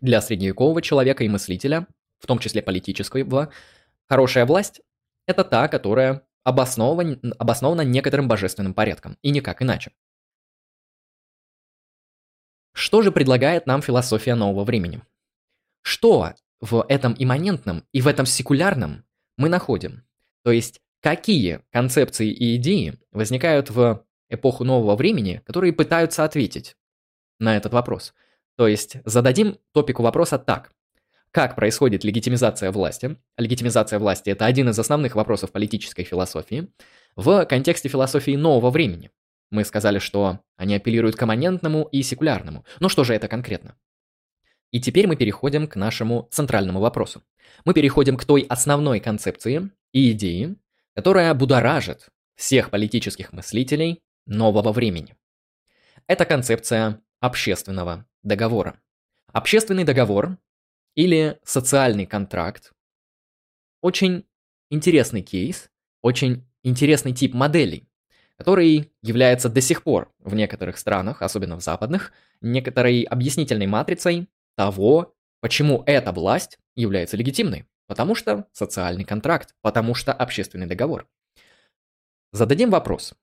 для 0.01 0.21
средневекового 0.21 0.83
человека 0.83 1.23
и 1.23 1.29
мыслителя, 1.29 1.87
в 2.19 2.27
том 2.27 2.41
числе 2.41 2.61
политического, 2.61 3.53
хорошая 4.09 4.45
власть– 4.45 4.81
это 5.29 5.45
та, 5.45 5.69
которая 5.69 6.27
обоснована, 6.43 7.21
обоснована 7.39 7.83
некоторым 7.83 8.27
божественным 8.27 8.75
порядком, 8.75 9.17
и 9.23 9.31
никак 9.31 9.63
иначе. 9.63 9.93
Что 12.73 13.03
же 13.03 13.13
предлагает 13.13 13.67
нам 13.69 13.81
философия 13.81 14.35
нового 14.35 14.65
времени? 14.65 15.03
Что 15.83 16.35
в 16.61 16.85
этом 16.89 17.15
имманентном 17.17 17.85
и 17.93 18.01
в 18.01 18.09
этом 18.09 18.27
секулярном 18.27 19.05
мы 19.37 19.49
находим? 19.49 20.03
То 20.43 20.51
есть, 20.51 20.81
какие 21.01 21.61
концепции 21.71 22.29
и 22.33 22.57
идеи 22.57 22.99
возникают 23.13 23.71
в 23.71 24.05
эпоху 24.33 24.65
нового 24.65 24.97
времени, 24.97 25.43
которые 25.47 25.73
пытаются 25.73 26.25
ответить 26.25 26.77
на 27.39 27.57
этот 27.57 27.73
вопрос? 27.73 28.15
То 28.57 28.69
есть, 28.69 28.97
зададим 29.05 29.59
топику 29.73 30.03
вопроса 30.03 30.39
так. 30.39 30.73
Как 31.31 31.57
происходит 31.57 32.05
легитимизация 32.05 32.71
власти? 32.71 33.17
Легитимизация 33.39 33.99
власти– 33.99 34.31
это 34.31 34.45
один 34.45 34.69
из 34.69 34.79
основных 34.79 35.15
вопросов 35.15 35.51
политической 35.51 36.05
философии 36.05 36.69
в 37.17 37.47
контексте 37.47 37.89
философии 37.89 38.37
нового 38.37 38.71
времени. 38.71 39.11
Мы 39.51 39.65
сказали, 39.65 39.99
что 39.99 40.41
они 40.57 40.75
апеллируют 40.75 41.17
к 41.17 41.23
имманентному 41.23 41.89
и 41.93 42.03
секулярному. 42.03 42.65
Но 42.81 42.89
что 42.89 43.05
же 43.05 43.15
это 43.15 43.29
конкретно? 43.29 43.77
И 44.73 44.81
теперь 44.81 45.07
мы 45.07 45.17
переходим 45.17 45.67
к 45.67 45.77
нашему 45.77 46.29
центральному 46.31 46.81
вопросу. 46.81 47.23
Мы 47.65 47.75
переходим 47.75 48.17
к 48.17 48.25
той 48.25 48.43
основной 48.49 49.01
концепции 49.01 49.71
и 49.93 50.13
идее, 50.13 50.57
которая 50.95 51.33
будоражит 51.35 52.09
всех 52.35 52.71
политических 52.71 53.33
мыслителей 53.33 54.03
нового 54.27 54.73
времени. 54.73 55.17
Это 56.07 56.25
концепция 56.25 57.01
общественного 57.21 58.07
договора. 58.23 58.81
Общественный 59.33 59.85
договор 59.85 60.39
или 60.95 61.39
социальный 61.45 62.07
контракт– 62.07 62.73
очень 63.81 64.27
интересный 64.71 65.23
кейс, 65.23 65.71
очень 66.03 66.47
интересный 66.63 67.13
тип 67.13 67.35
моделей, 67.35 67.89
который 68.37 68.93
является 69.03 69.49
до 69.49 69.61
сих 69.61 69.83
пор 69.83 70.13
в 70.19 70.35
некоторых 70.35 70.79
странах, 70.79 71.23
особенно 71.23 71.57
в 71.57 71.63
западных, 71.63 72.13
некоторой 72.41 73.03
объяснительной 73.03 73.67
матрицей 73.67 74.29
того, 74.57 75.15
почему 75.41 75.83
эта 75.87 76.13
власть 76.13 76.59
является 76.75 77.17
легитимной? 77.17 77.67
Потому 77.87 78.15
что 78.15 78.49
социальный 78.53 79.05
контракт, 79.05 79.55
потому 79.61 79.95
что 79.95 80.13
общественный 80.13 80.67
договор. 80.67 81.09
Зададим 82.33 82.71
вопрос. 82.71 83.15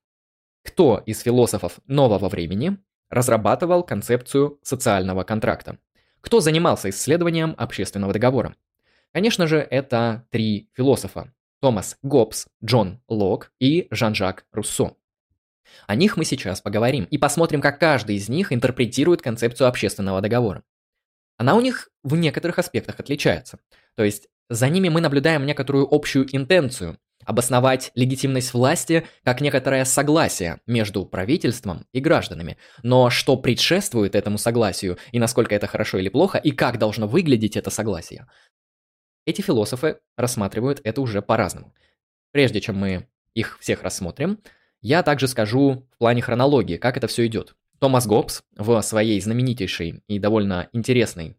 Кто 0.64 1.02
из 1.06 1.22
философов 1.22 1.80
нового 1.88 2.30
времени 2.30 2.78
разрабатывал 3.10 3.84
концепцию 3.84 4.60
социального 4.62 5.24
контракта? 5.24 5.78
Кто 6.22 6.42
занимался 6.42 6.90
исследованием 6.90 7.56
общественного 7.58 8.14
договора? 8.14 8.56
Конечно 9.14 9.48
же, 9.48 9.58
это 9.58 10.28
три 10.30 10.70
философа. 10.74 11.34
Томас 11.62 11.98
Гоббс, 12.04 12.48
Джон 12.64 13.02
Лок 13.08 13.52
и 13.60 13.88
Жан-Жак 13.92 14.46
Руссо. 14.52 14.96
О 15.88 15.96
них 15.96 16.18
мы 16.18 16.26
сейчас 16.26 16.62
поговорим 16.62 17.06
и 17.06 17.18
посмотрим, 17.18 17.62
как 17.62 17.80
каждый 17.80 18.16
из 18.16 18.30
них 18.30 18.54
интерпретирует 18.54 19.22
концепцию 19.22 19.68
общественного 19.68 20.22
договора. 20.22 20.64
Она 21.38 21.56
у 21.56 21.62
них 21.62 21.90
в 22.04 22.16
некоторых 22.16 22.60
аспектах 22.60 23.00
отличается. 23.00 23.60
То 23.96 24.04
есть 24.04 24.28
за 24.50 24.68
ними 24.70 24.90
мы 24.90 25.02
наблюдаем 25.02 25.46
некоторую 25.46 25.88
общую 25.90 26.34
интенцию, 26.36 26.98
обосновать 27.30 27.92
легитимность 27.94 28.56
власти 28.56 29.06
как 29.24 29.40
некоторое 29.40 29.86
согласие 29.86 30.62
между 30.66 31.06
правительством 31.06 31.86
и 31.94 32.00
гражданами. 32.00 32.58
Но 32.82 33.12
что 33.12 33.38
предшествует 33.38 34.16
этому 34.16 34.40
согласию, 34.40 34.98
и 35.12 35.20
насколько 35.20 35.54
это 35.54 35.68
хорошо 35.68 36.00
или 36.00 36.10
плохо, 36.10 36.40
и 36.40 36.50
как 36.50 36.80
должно 36.80 37.08
выглядеть 37.08 37.56
это 37.56 37.70
согласие, 37.70 38.26
эти 39.28 39.44
философы 39.44 40.00
рассматривают 40.18 40.82
это 40.84 41.02
уже 41.02 41.22
по-разному. 41.22 41.76
Прежде 42.32 42.62
чем 42.62 42.78
мы 42.78 43.08
их 43.36 43.60
всех 43.60 43.84
рассмотрим, 43.84 44.40
я 44.82 45.04
также 45.04 45.28
скажу 45.28 45.88
в 45.94 45.98
плане 46.00 46.24
хронологии, 46.24 46.78
как 46.78 46.98
это 46.98 47.06
все 47.06 47.28
идет. 47.28 47.54
Томас 47.78 48.08
Гоббс 48.08 48.42
в 48.58 48.82
своей 48.82 49.22
знаменитейшей 49.22 50.02
и 50.08 50.18
довольно 50.18 50.68
интересной, 50.74 51.38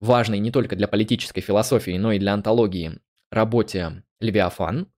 важной 0.00 0.40
не 0.40 0.50
только 0.50 0.74
для 0.74 0.88
политической 0.88 1.42
философии, 1.42 1.96
но 1.96 2.10
и 2.10 2.18
для 2.18 2.34
антологии 2.34 2.98
работе 3.30 4.02
«Левиафан», 4.18 4.88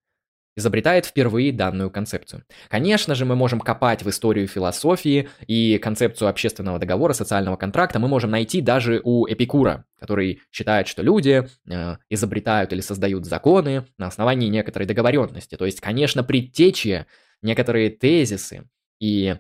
изобретает 0.59 1.07
впервые 1.07 1.53
данную 1.53 1.91
концепцию. 1.91 2.45
Конечно 2.69 3.15
же, 3.15 3.25
мы 3.25 3.37
можем 3.37 3.61
копать 3.61 4.03
в 4.03 4.11
историю 4.11 4.49
философии 4.49 5.29
и 5.47 5.79
концепцию 5.79 6.29
общественного 6.29 6.79
договора, 6.79 7.13
социального 7.13 7.57
контракта 7.57 7.99
мы 7.99 8.09
можем 8.09 8.31
найти 8.31 8.61
даже 8.61 9.01
у 9.05 9.27
Эпикура, 9.27 9.85
который 9.99 10.43
считает, 10.51 10.89
что 10.89 11.03
люди 11.03 11.49
э, 11.71 11.97
изобретают 12.11 12.73
или 12.73 12.81
создают 12.81 13.25
законы 13.25 13.87
на 13.97 14.09
основании 14.09 14.49
некоторой 14.49 14.87
договоренности. 14.87 15.57
То 15.57 15.65
есть, 15.65 15.81
конечно, 15.81 16.25
предтечи, 16.25 17.07
некоторые 17.41 17.91
тезисы 17.91 18.69
и 19.01 19.37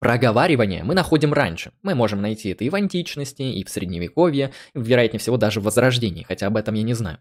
проговаривания 0.00 0.82
мы 0.84 0.94
находим 0.94 1.34
раньше. 1.34 1.72
Мы 1.82 1.94
можем 1.94 2.22
найти 2.22 2.48
это 2.50 2.64
и 2.64 2.70
в 2.70 2.74
античности, 2.74 3.42
и 3.42 3.62
в 3.62 3.68
средневековье, 3.68 4.52
вероятнее 4.74 5.20
всего 5.20 5.36
даже 5.36 5.60
в 5.60 5.64
Возрождении, 5.64 6.22
хотя 6.22 6.46
об 6.46 6.56
этом 6.56 6.74
я 6.74 6.82
не 6.82 6.94
знаю. 6.94 7.18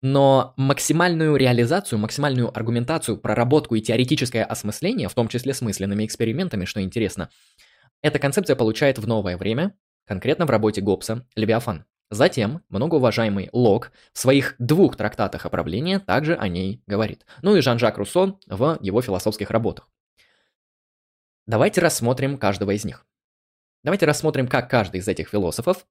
Но 0.00 0.54
максимальную 0.56 1.36
реализацию, 1.36 1.98
максимальную 1.98 2.56
аргументацию, 2.56 3.18
проработку 3.18 3.74
и 3.74 3.80
теоретическое 3.80 4.44
осмысление, 4.44 5.08
в 5.08 5.14
том 5.14 5.28
числе 5.28 5.54
с 5.54 5.60
мысленными 5.60 6.04
экспериментами, 6.04 6.66
что 6.66 6.80
интересно, 6.80 7.30
эта 8.00 8.18
концепция 8.20 8.54
получает 8.54 8.98
в 8.98 9.08
новое 9.08 9.36
время, 9.36 9.74
конкретно 10.06 10.46
в 10.46 10.50
работе 10.50 10.80
Гоббса 10.80 11.26
«Левиафан». 11.34 11.84
Затем 12.10 12.62
многоуважаемый 12.70 13.50
Лок 13.52 13.92
в 14.12 14.18
своих 14.18 14.54
двух 14.58 14.96
трактатах 14.96 15.44
о 15.44 15.50
правлении 15.50 15.98
также 15.98 16.36
о 16.36 16.48
ней 16.48 16.82
говорит. 16.86 17.26
Ну 17.42 17.54
и 17.54 17.60
Жан-Жак 17.60 17.98
Руссо 17.98 18.38
в 18.46 18.78
его 18.80 19.02
философских 19.02 19.50
работах. 19.50 19.90
Давайте 21.46 21.80
рассмотрим 21.80 22.38
каждого 22.38 22.70
из 22.70 22.84
них. 22.84 23.04
Давайте 23.82 24.06
рассмотрим, 24.06 24.48
как 24.48 24.70
каждый 24.70 25.00
из 25.00 25.08
этих 25.08 25.28
философов, 25.28 25.86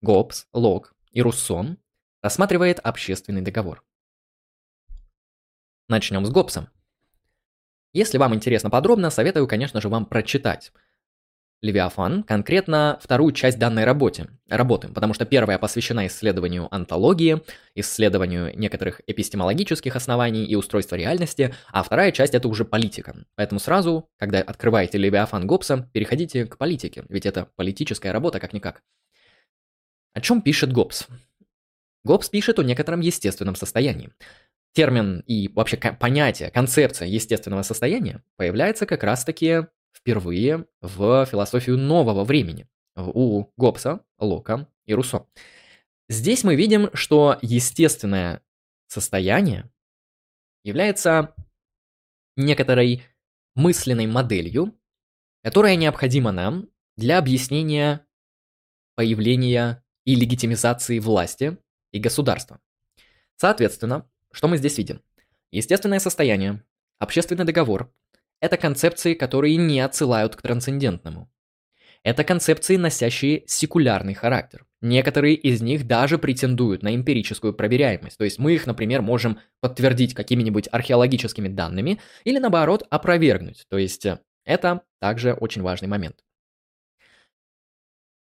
Гоббс, 0.00 0.46
Лок 0.52 0.94
и 1.12 1.20
Руссо, 1.20 1.76
рассматривает 2.22 2.80
общественный 2.80 3.42
договор. 3.42 3.84
Начнем 5.88 6.26
с 6.26 6.30
Гоббсом. 6.30 6.68
Если 7.92 8.18
вам 8.18 8.34
интересно 8.34 8.70
подробно, 8.70 9.10
советую, 9.10 9.46
конечно 9.46 9.80
же, 9.80 9.88
вам 9.88 10.04
прочитать 10.04 10.72
Левиафан, 11.60 12.22
конкретно 12.22 12.98
вторую 13.02 13.32
часть 13.32 13.58
данной 13.58 13.84
работы, 13.84 14.28
работы, 14.48 14.88
потому 14.88 15.12
что 15.12 15.24
первая 15.24 15.58
посвящена 15.58 16.06
исследованию 16.06 16.72
антологии, 16.72 17.42
исследованию 17.74 18.56
некоторых 18.56 19.00
эпистемологических 19.08 19.96
оснований 19.96 20.44
и 20.44 20.54
устройства 20.54 20.94
реальности, 20.94 21.52
а 21.72 21.82
вторая 21.82 22.12
часть 22.12 22.34
это 22.34 22.46
уже 22.46 22.64
политика. 22.64 23.24
Поэтому 23.34 23.58
сразу, 23.58 24.08
когда 24.18 24.40
открываете 24.40 24.98
Левиафан 24.98 25.48
Гоббса, 25.48 25.90
переходите 25.92 26.46
к 26.46 26.58
политике, 26.58 27.04
ведь 27.08 27.26
это 27.26 27.48
политическая 27.56 28.12
работа 28.12 28.38
как-никак. 28.38 28.82
О 30.12 30.20
чем 30.20 30.42
пишет 30.42 30.72
Гоббс? 30.72 31.08
Гоббс 32.08 32.30
пишет 32.30 32.58
о 32.58 32.62
некотором 32.62 33.00
естественном 33.00 33.54
состоянии. 33.54 34.10
Термин 34.72 35.22
и 35.26 35.48
вообще 35.48 35.76
понятие, 35.76 36.50
концепция 36.50 37.06
естественного 37.06 37.60
состояния 37.60 38.24
появляется 38.36 38.86
как 38.86 39.02
раз-таки 39.02 39.66
впервые 39.94 40.64
в 40.80 41.26
философию 41.26 41.76
нового 41.76 42.24
времени 42.24 42.66
у 42.96 43.44
Гоббса, 43.58 44.00
Лока 44.18 44.68
и 44.86 44.94
Руссо. 44.94 45.26
Здесь 46.08 46.44
мы 46.44 46.56
видим, 46.56 46.88
что 46.94 47.38
естественное 47.42 48.40
состояние 48.86 49.70
является 50.64 51.34
некоторой 52.38 53.02
мысленной 53.54 54.06
моделью, 54.06 54.74
которая 55.42 55.76
необходима 55.76 56.32
нам 56.32 56.70
для 56.96 57.18
объяснения 57.18 58.06
появления 58.94 59.84
и 60.06 60.14
легитимизации 60.14 61.00
власти 61.00 61.58
и 61.92 61.98
государства. 61.98 62.60
Соответственно, 63.36 64.08
что 64.32 64.48
мы 64.48 64.56
здесь 64.56 64.78
видим? 64.78 65.02
Естественное 65.50 66.00
состояние, 66.00 66.62
общественный 66.98 67.44
договор– 67.44 67.92
это 68.40 68.56
концепции, 68.56 69.14
которые 69.14 69.56
не 69.56 69.80
отсылают 69.80 70.36
к 70.36 70.42
трансцендентному. 70.42 71.30
Это 72.02 72.24
концепции, 72.24 72.76
носящие 72.76 73.44
секулярный 73.46 74.14
характер. 74.14 74.64
Некоторые 74.80 75.34
из 75.34 75.60
них 75.60 75.86
даже 75.86 76.18
претендуют 76.18 76.82
на 76.82 76.94
эмпирическую 76.94 77.52
проверяемость. 77.52 78.16
То 78.16 78.24
есть 78.24 78.38
мы 78.38 78.54
их, 78.54 78.66
например, 78.66 79.02
можем 79.02 79.40
подтвердить 79.60 80.14
какими-нибудь 80.14 80.68
археологическими 80.70 81.48
данными 81.48 82.00
или 82.24 82.38
наоборот 82.38 82.86
опровергнуть. 82.88 83.66
То 83.68 83.78
есть 83.78 84.06
э, 84.06 84.20
это 84.44 84.82
также 85.00 85.32
очень 85.32 85.62
важный 85.62 85.88
момент. 85.88 86.16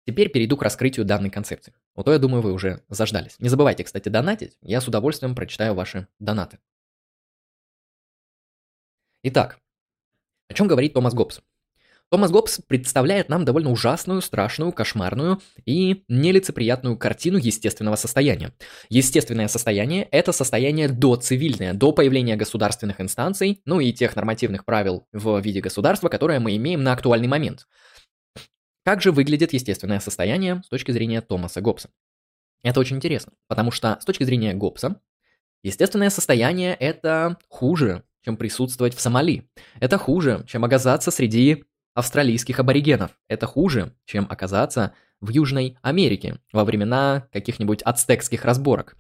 Теперь 0.06 0.30
перейду 0.30 0.58
к 0.58 0.64
раскрытию 0.64 1.06
данной 1.06 1.30
концепции. 1.30 1.74
Вот 1.96 2.06
то, 2.06 2.14
я 2.14 2.18
думаю, 2.18 2.42
вы 2.42 2.54
уже 2.54 2.84
заждались. 2.90 3.36
Не 3.40 3.50
забывайте, 3.50 3.84
кстати, 3.84 4.10
донатить. 4.10 4.58
Я 4.62 4.82
с 4.82 4.88
удовольствием 4.88 5.36
прочитаю 5.36 5.76
ваши 5.76 6.08
донаты. 6.20 6.60
Итак, 9.24 9.60
о 10.50 10.54
чем 10.54 10.68
говорит 10.68 10.94
Томас 10.94 11.14
Гоббс? 11.14 11.42
Томас 12.10 12.32
Гоббс 12.32 12.60
представляет 12.68 13.30
нам 13.30 13.46
довольно 13.46 13.70
ужасную, 13.70 14.22
страшную, 14.22 14.74
кошмарную 14.74 15.40
и 15.66 16.04
нелицеприятную 16.10 16.98
картину 16.98 17.38
естественного 17.38 17.96
состояния. 17.96 18.52
Естественное 18.90 19.48
состояние– 19.48 20.10
это 20.12 20.34
состояние 20.34 20.90
доцивильное, 20.90 21.74
до 21.74 21.94
появления 21.94 22.36
государственных 22.36 23.00
инстанций, 23.00 23.62
ну 23.66 23.80
и 23.80 23.94
тех 23.94 24.16
нормативных 24.16 24.66
правил 24.66 25.08
в 25.14 25.40
виде 25.40 25.62
государства, 25.62 26.10
которые 26.10 26.40
мы 26.40 26.58
имеем 26.58 26.84
на 26.84 26.94
актуальный 26.94 27.28
момент– 27.28 27.68
как 28.84 29.02
же 29.02 29.12
выглядит 29.12 29.54
естественное 29.54 30.00
состояние 30.00 30.62
с 30.65 30.70
точки 30.70 30.91
зрения 30.91 31.22
Томаса 31.22 31.62
Гоббса? 31.62 31.89
Это 32.63 32.80
очень 32.80 32.98
интересно, 32.98 33.34
потому 33.48 33.72
что 33.72 33.98
с 34.00 34.06
точки 34.06 34.24
зрения 34.24 34.54
Гоббса, 34.54 35.02
естественное 35.63 36.10
состояние– 36.10 36.74
это 36.80 37.38
хуже, 37.48 38.04
чем 38.24 38.38
присутствовать 38.38 38.96
в 38.96 39.02
Сомали. 39.02 39.50
Это 39.80 39.98
хуже, 39.98 40.44
чем 40.48 40.63
оказаться 40.63 41.12
среди 41.12 41.65
австралийских 41.94 42.60
аборигенов. 42.60 43.12
Это 43.28 43.48
хуже, 43.48 43.96
чем 44.06 44.28
оказаться 44.30 44.94
в 45.20 45.30
Южной 45.30 45.78
Америке 45.82 46.39
во 46.52 46.63
времена 46.65 47.28
каких-нибудь 47.32 47.82
ацтекских 47.84 48.46
разборок. 48.46 48.98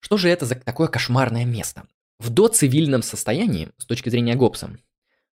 Что 0.00 0.16
же 0.16 0.28
это 0.28 0.46
за 0.46 0.54
такое 0.54 0.88
кошмарное 0.88 1.44
место? 1.44 1.86
В 2.18 2.30
доцивильном 2.30 3.02
состоянии, 3.02 3.70
с 3.76 3.86
точки 3.86 4.08
зрения 4.08 4.34
Гоббса, 4.34 4.76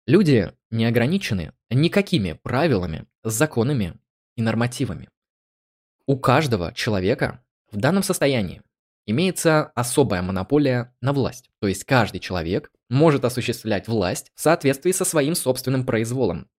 Люди 0.06 0.52
не 0.70 0.86
ограничены 0.86 1.54
никакими 1.70 2.34
правилами, 2.34 3.06
законами 3.24 3.98
и 4.36 4.42
нормативами. 4.42 5.10
У 6.06 6.18
каждого 6.18 6.74
человека 6.74 7.42
в 7.72 7.78
данном 7.78 8.04
состоянии 8.04 8.62
имеется 9.06 9.72
особая 9.76 10.22
монополия 10.22 10.94
на 11.02 11.13
власть. 11.13 11.50
То 11.60 11.68
есть 11.68 11.86
каждый 11.86 12.20
человек 12.20 12.72
может 12.89 13.26
осуществлять 13.26 13.88
власть 13.88 14.32
в 14.36 14.42
соответствии 14.42 14.92
со 14.92 15.06
своим 15.06 15.36
собственным 15.36 15.86
произволом. 15.86 16.50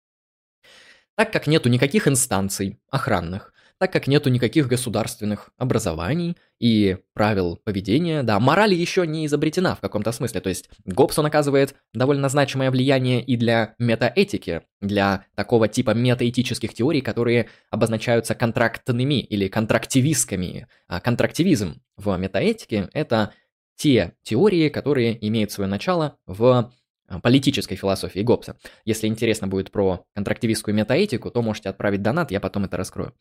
Так 1.14 1.32
как 1.32 1.46
нету 1.46 1.68
никаких 1.68 2.08
инстанций 2.08 2.80
охранных, 2.90 3.53
так 3.78 3.92
как 3.92 4.06
нету 4.06 4.30
никаких 4.30 4.68
государственных 4.68 5.50
образований 5.58 6.36
и 6.58 6.98
правил 7.12 7.60
поведения, 7.64 8.22
да, 8.22 8.38
мораль 8.40 8.74
еще 8.74 9.06
не 9.06 9.26
изобретена 9.26 9.74
в 9.74 9.80
каком-то 9.80 10.12
смысле, 10.12 10.40
то 10.40 10.48
есть 10.48 10.70
Гоббс, 10.84 11.18
он 11.18 11.26
оказывает 11.26 11.74
довольно 11.92 12.28
значимое 12.28 12.70
влияние 12.70 13.22
и 13.22 13.36
для 13.36 13.74
метаэтики, 13.78 14.62
для 14.80 15.26
такого 15.34 15.68
типа 15.68 15.90
метаэтических 15.90 16.72
теорий, 16.72 17.00
которые 17.00 17.48
обозначаются 17.70 18.34
контрактными 18.34 19.20
или 19.20 19.48
контрактивистскими. 19.48 20.68
А 20.86 21.00
контрактивизм 21.00 21.82
в 21.96 22.16
метаэтике– 22.16 22.88
это 22.92 23.32
те 23.76 24.14
теории, 24.22 24.68
которые 24.68 25.26
имеют 25.26 25.50
свое 25.50 25.68
начало 25.68 26.16
в 26.26 26.72
а, 27.06 27.20
политической 27.20 27.76
философии 27.76 28.20
Гоббса. 28.20 28.56
Если 28.84 29.06
интересно 29.06 29.48
будет 29.48 29.70
про 29.70 30.04
контрактивистскую 30.14 30.74
метаэтику, 30.74 31.30
то 31.30 31.42
можете 31.42 31.68
отправить 31.68 32.02
донат, 32.02 32.30
я 32.30 32.40
потом 32.40 32.64
это 32.64 32.76
раскрою. 32.76 33.14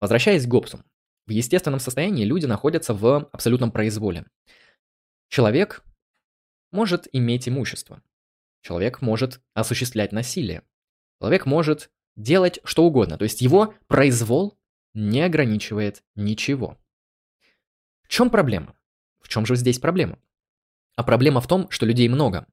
Возвращаясь 0.00 0.46
к 0.46 0.48
Гоббсу. 0.48 0.82
В 1.26 1.30
естественном 1.30 1.80
состоянии 1.80 2.24
люди 2.24 2.46
находятся 2.46 2.94
в 2.94 3.28
абсолютном 3.32 3.70
произволе. 3.70 4.26
Человек 5.28 5.84
может 6.70 7.06
иметь 7.12 7.48
имущество. 7.48 8.02
Человек 8.62 9.02
может 9.02 9.40
осуществлять 9.54 10.12
насилие. 10.12 10.62
Человек 11.20 11.46
может 11.46 11.90
делать 12.16 12.60
что 12.64 12.84
угодно. 12.84 13.18
То 13.18 13.24
есть 13.24 13.40
его 13.40 13.74
произвол 13.86 14.58
не 14.94 15.20
ограничивает 15.22 16.02
ничего. 16.14 16.78
В 18.02 18.08
чем 18.08 18.30
проблема? 18.30 18.74
В 19.20 19.28
чем 19.28 19.44
же 19.44 19.56
здесь 19.56 19.78
проблема? 19.78 20.18
А 20.96 21.04
проблема 21.04 21.40
в 21.40 21.46
том, 21.46 21.68
что 21.70 21.86
людей 21.86 22.08
много. 22.08 22.46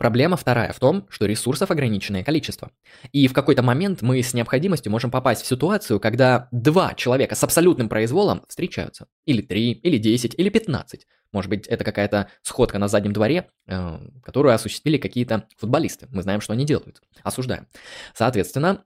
Проблема 0.00 0.38
вторая 0.38 0.72
в 0.72 0.78
том, 0.78 1.06
что 1.10 1.26
ресурсов 1.26 1.70
ограниченное 1.70 2.24
количество. 2.24 2.70
И 3.12 3.28
в 3.28 3.34
какой-то 3.34 3.62
момент 3.62 4.00
мы 4.00 4.22
с 4.22 4.32
необходимостью 4.32 4.90
можем 4.90 5.10
попасть 5.10 5.42
в 5.42 5.46
ситуацию, 5.46 6.00
когда 6.00 6.48
два 6.52 6.94
человека 6.94 7.34
с 7.34 7.44
абсолютным 7.44 7.90
произволом 7.90 8.42
встречаются. 8.48 9.08
Или 9.26 9.42
три, 9.42 9.72
или 9.72 9.98
десять, 9.98 10.34
или 10.38 10.48
пятнадцать. 10.48 11.06
Может 11.32 11.50
быть, 11.50 11.66
это 11.66 11.84
какая-то 11.84 12.30
сходка 12.40 12.78
на 12.78 12.88
заднем 12.88 13.12
дворе, 13.12 13.50
э, 13.66 13.98
которую 14.22 14.54
осуществили 14.54 14.96
какие-то 14.96 15.46
футболисты. 15.58 16.08
Мы 16.10 16.22
знаем, 16.22 16.40
что 16.40 16.54
они 16.54 16.64
делают. 16.64 17.02
Осуждаем. 17.22 17.66
Соответственно, 18.14 18.84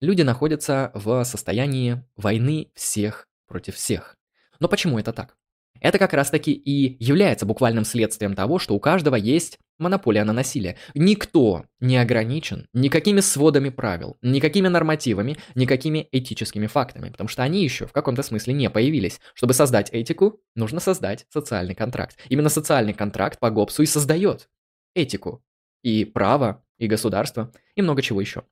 люди 0.00 0.22
находятся 0.22 0.92
в 0.94 1.24
состоянии 1.24 2.02
войны 2.16 2.70
всех 2.74 3.28
против 3.46 3.74
всех. 3.74 4.16
Но 4.60 4.68
почему 4.68 4.98
это 4.98 5.12
так? 5.12 5.36
Это 5.78 5.98
как 5.98 6.14
раз 6.14 6.30
таки 6.30 6.52
и 6.52 7.04
является 7.04 7.44
буквальным 7.44 7.84
следствием 7.84 8.34
того, 8.34 8.58
что 8.58 8.74
у 8.74 8.80
каждого 8.80 9.16
есть 9.16 9.58
монополия 9.78 10.24
на 10.24 10.32
насилие. 10.32 10.76
Никто 10.94 11.64
не 11.80 11.96
ограничен 11.96 12.68
никакими 12.72 13.20
сводами 13.20 13.68
правил, 13.68 14.16
никакими 14.22 14.68
нормативами, 14.68 15.36
никакими 15.54 16.08
этическими 16.12 16.66
фактами, 16.66 17.10
потому 17.10 17.28
что 17.28 17.42
они 17.42 17.62
еще 17.62 17.86
в 17.86 17.92
каком-то 17.92 18.22
смысле 18.22 18.54
не 18.54 18.70
появились. 18.70 19.20
Чтобы 19.34 19.54
создать 19.54 19.90
этику, 19.90 20.40
нужно 20.54 20.80
создать 20.80 21.26
социальный 21.30 21.74
контракт. 21.74 22.16
Именно 22.28 22.48
социальный 22.48 22.94
контракт 22.94 23.38
по 23.38 23.50
Гоббсу 23.50 23.82
и 23.82 23.86
создает 23.86 24.48
этику, 24.94 25.44
и 25.82 26.04
право, 26.04 26.64
и 26.78 26.86
государство, 26.86 27.52
и 27.74 27.82
много 27.82 28.02
чего 28.02 28.20
еще. 28.20 28.44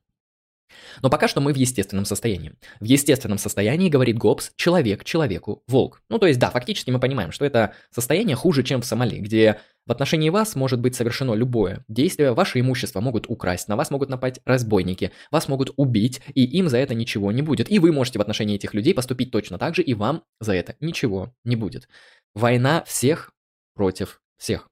Но 1.01 1.09
пока 1.09 1.27
что 1.27 1.41
мы 1.41 1.53
в 1.53 1.55
естественном 1.55 2.05
состоянии. 2.05 2.53
В 2.79 2.85
естественном 2.85 3.37
состоянии, 3.37 3.89
говорит 3.89 4.17
Гоббс, 4.17 4.51
человек 4.55 5.03
человеку 5.03 5.63
волк. 5.67 6.01
Ну 6.09 6.19
то 6.19 6.27
есть 6.27 6.39
да, 6.39 6.49
фактически 6.49 6.91
мы 6.91 6.99
понимаем, 6.99 7.31
что 7.31 7.45
это 7.45 7.73
состояние 7.91 8.35
хуже, 8.35 8.63
чем 8.63 8.81
в 8.81 8.85
Сомали, 8.85 9.19
где 9.19 9.59
в 9.85 9.91
отношении 9.91 10.29
вас 10.29 10.55
может 10.55 10.79
быть 10.79 10.95
совершено 10.95 11.33
любое 11.33 11.85
действие, 11.87 12.33
ваше 12.33 12.59
имущество 12.59 13.01
могут 13.01 13.29
украсть, 13.29 13.67
на 13.67 13.75
вас 13.75 13.91
могут 13.91 14.09
напасть 14.09 14.39
разбойники, 14.45 15.11
вас 15.29 15.47
могут 15.47 15.71
убить, 15.77 16.21
и 16.33 16.43
им 16.43 16.69
за 16.69 16.77
это 16.77 16.95
ничего 16.95 17.31
не 17.31 17.43
будет. 17.43 17.71
И 17.71 17.77
вы 17.77 17.91
можете 17.91 18.17
в 18.17 18.21
отношении 18.21 18.55
этих 18.55 18.73
людей 18.73 18.93
поступить 18.93 19.31
точно 19.31 19.59
так 19.59 19.75
же, 19.75 19.83
и 19.83 19.93
вам 19.93 20.23
за 20.39 20.53
это 20.53 20.75
ничего 20.79 21.35
не 21.43 21.55
будет. 21.55 21.87
Война 22.33 22.83
всех 22.85 23.31
против 23.75 24.21
всех. 24.37 24.67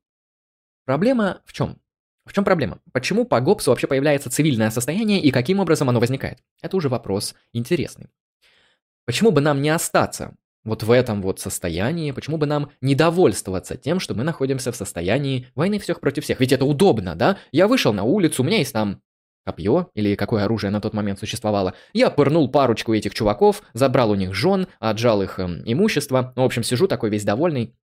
Проблема 0.85 1.41
в 1.45 1.53
чем? 1.53 1.79
В 2.25 2.33
чем 2.33 2.43
проблема? 2.43 2.79
Почему 2.93 3.25
по 3.25 3.39
ГОПСу 3.41 3.71
вообще 3.71 3.87
появляется 3.87 4.29
цивильное 4.29 4.69
состояние 4.69 5.21
и 5.21 5.31
каким 5.31 5.59
образом 5.59 5.89
оно 5.89 5.99
возникает? 5.99 6.39
Это 6.61 6.77
уже 6.77 6.89
вопрос 6.89 7.35
интересный. 7.51 8.07
Почему 9.05 9.31
бы 9.31 9.41
нам 9.41 9.61
не 9.61 9.69
остаться 9.69 10.35
вот 10.63 10.83
в 10.83 10.91
этом 10.91 11.21
вот 11.21 11.41
состоянии, 11.41 12.11
почему 12.11 12.37
бы 12.37 12.45
нам 12.45 12.71
не 12.79 12.95
довольствоваться 12.95 13.75
тем, 13.75 13.99
что 13.99 14.15
мы 14.15 14.23
находимся 14.23 14.71
в 14.71 14.75
состоянии 14.77 15.47
войны 15.55 15.79
всех 15.79 15.99
против 15.99 16.23
всех? 16.23 16.39
Ведь 16.39 16.53
это 16.53 16.63
удобно, 16.63 17.15
да? 17.15 17.37
Я 17.51 17.67
вышел 17.67 17.91
на 17.91 18.03
улицу, 18.03 18.43
у 18.43 18.45
меня 18.45 18.59
есть 18.59 18.71
там 18.71 19.01
копье 19.45 19.89
или 19.93 20.15
какое 20.15 20.45
оружие 20.45 20.71
на 20.71 20.79
тот 20.79 20.93
момент 20.93 21.19
существовало. 21.19 21.73
Я 21.91 22.09
пырнул 22.09 22.49
парочку 22.49 22.93
этих 22.93 23.13
чуваков, 23.13 23.61
забрал 23.73 24.11
у 24.11 24.15
них 24.15 24.33
жен, 24.33 24.67
отжал 24.79 25.21
их 25.21 25.39
эм, 25.39 25.61
имущество. 25.65 26.31
Ну, 26.37 26.43
в 26.43 26.45
общем, 26.45 26.63
сижу 26.63 26.87
такой 26.87 27.09
весь 27.09 27.25
довольный 27.25 27.75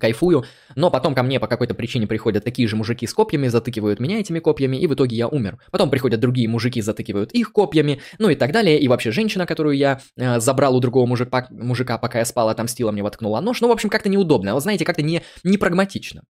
кайфую, 0.00 0.44
но 0.74 0.90
потом 0.90 1.14
ко 1.14 1.22
мне 1.22 1.38
по 1.38 1.46
какой-то 1.46 1.74
причине 1.74 2.06
приходят 2.06 2.42
такие 2.42 2.66
же 2.66 2.76
мужики 2.76 3.06
с 3.06 3.14
копьями, 3.14 3.48
затыкивают 3.48 4.00
меня 4.00 4.18
этими 4.18 4.40
копьями, 4.40 4.76
и 4.76 4.86
в 4.86 4.94
итоге 4.94 5.16
я 5.16 5.28
умер. 5.28 5.58
Потом 5.70 5.90
приходят 5.90 6.18
другие 6.20 6.48
мужики, 6.48 6.80
затыкивают 6.80 7.32
их 7.32 7.52
копьями, 7.52 8.00
ну 8.18 8.28
и 8.30 8.34
так 8.34 8.52
далее, 8.52 8.80
и 8.80 8.88
вообще 8.88 9.12
женщина, 9.12 9.46
которую 9.46 9.76
я 9.76 10.00
э, 10.16 10.40
забрал 10.40 10.74
у 10.76 10.80
другого 10.80 11.06
мужика, 11.06 11.46
мужика, 11.50 11.98
пока 11.98 12.18
я 12.18 12.24
спал, 12.24 12.48
отомстила, 12.48 12.90
мне 12.90 13.02
воткнула 13.02 13.40
нож, 13.40 13.60
ну, 13.60 13.68
в 13.68 13.72
общем, 13.72 13.90
как-то 13.90 14.08
неудобно, 14.08 14.54
вы 14.54 14.60
знаете, 14.60 14.84
как-то 14.84 15.02
не, 15.02 15.22
не 15.44 15.58
прагматично, 15.58 16.22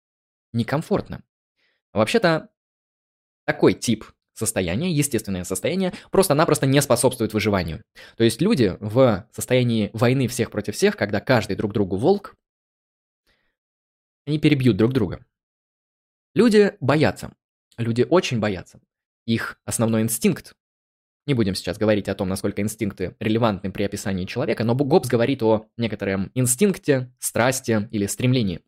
некомфортно. 0.53 1.23
Вообще-то, 1.93 2.49
такой 3.47 3.75
тип 3.75 4.05
состояние, 4.41 4.93
естественное 4.93 5.45
состояние, 5.45 5.93
просто-напросто 6.11 6.67
не 6.67 6.81
способствует 6.83 7.33
выживанию. 7.33 7.83
То 8.17 8.25
есть 8.25 8.41
люди 8.41 8.77
в 8.81 9.27
состоянии 9.33 9.91
войны 9.93 10.27
всех 10.27 10.51
против 10.51 10.75
всех, 10.75 10.97
когда 10.97 11.21
каждый 11.21 11.57
друг 11.57 11.73
другу 11.73 11.97
волк, 11.97 12.35
они 14.31 14.39
перебьют 14.39 14.77
друг 14.77 14.93
друга. 14.93 15.27
Люди 16.35 16.75
боятся. 16.81 17.33
Люди 17.77 18.07
очень 18.09 18.39
боятся. 18.39 18.81
Их 19.27 19.61
основной 19.65 20.03
инстинкт, 20.03 20.55
не 21.27 21.35
будем 21.35 21.57
сейчас 21.57 21.79
говорить 21.79 22.09
о 22.09 22.15
том, 22.15 22.29
насколько 22.29 22.63
инстинкты 22.63 23.17
релевантны 23.19 23.73
при 23.73 23.83
описании 23.83 24.27
человека, 24.27 24.63
но 24.63 24.77
Гоббс 24.77 25.09
говорит 25.09 25.43
о 25.43 25.67
некотором 25.77 26.31
инстинкте, 26.35 27.13
страсти 27.19 27.89
или 27.91 28.07
стремлении. 28.07 28.61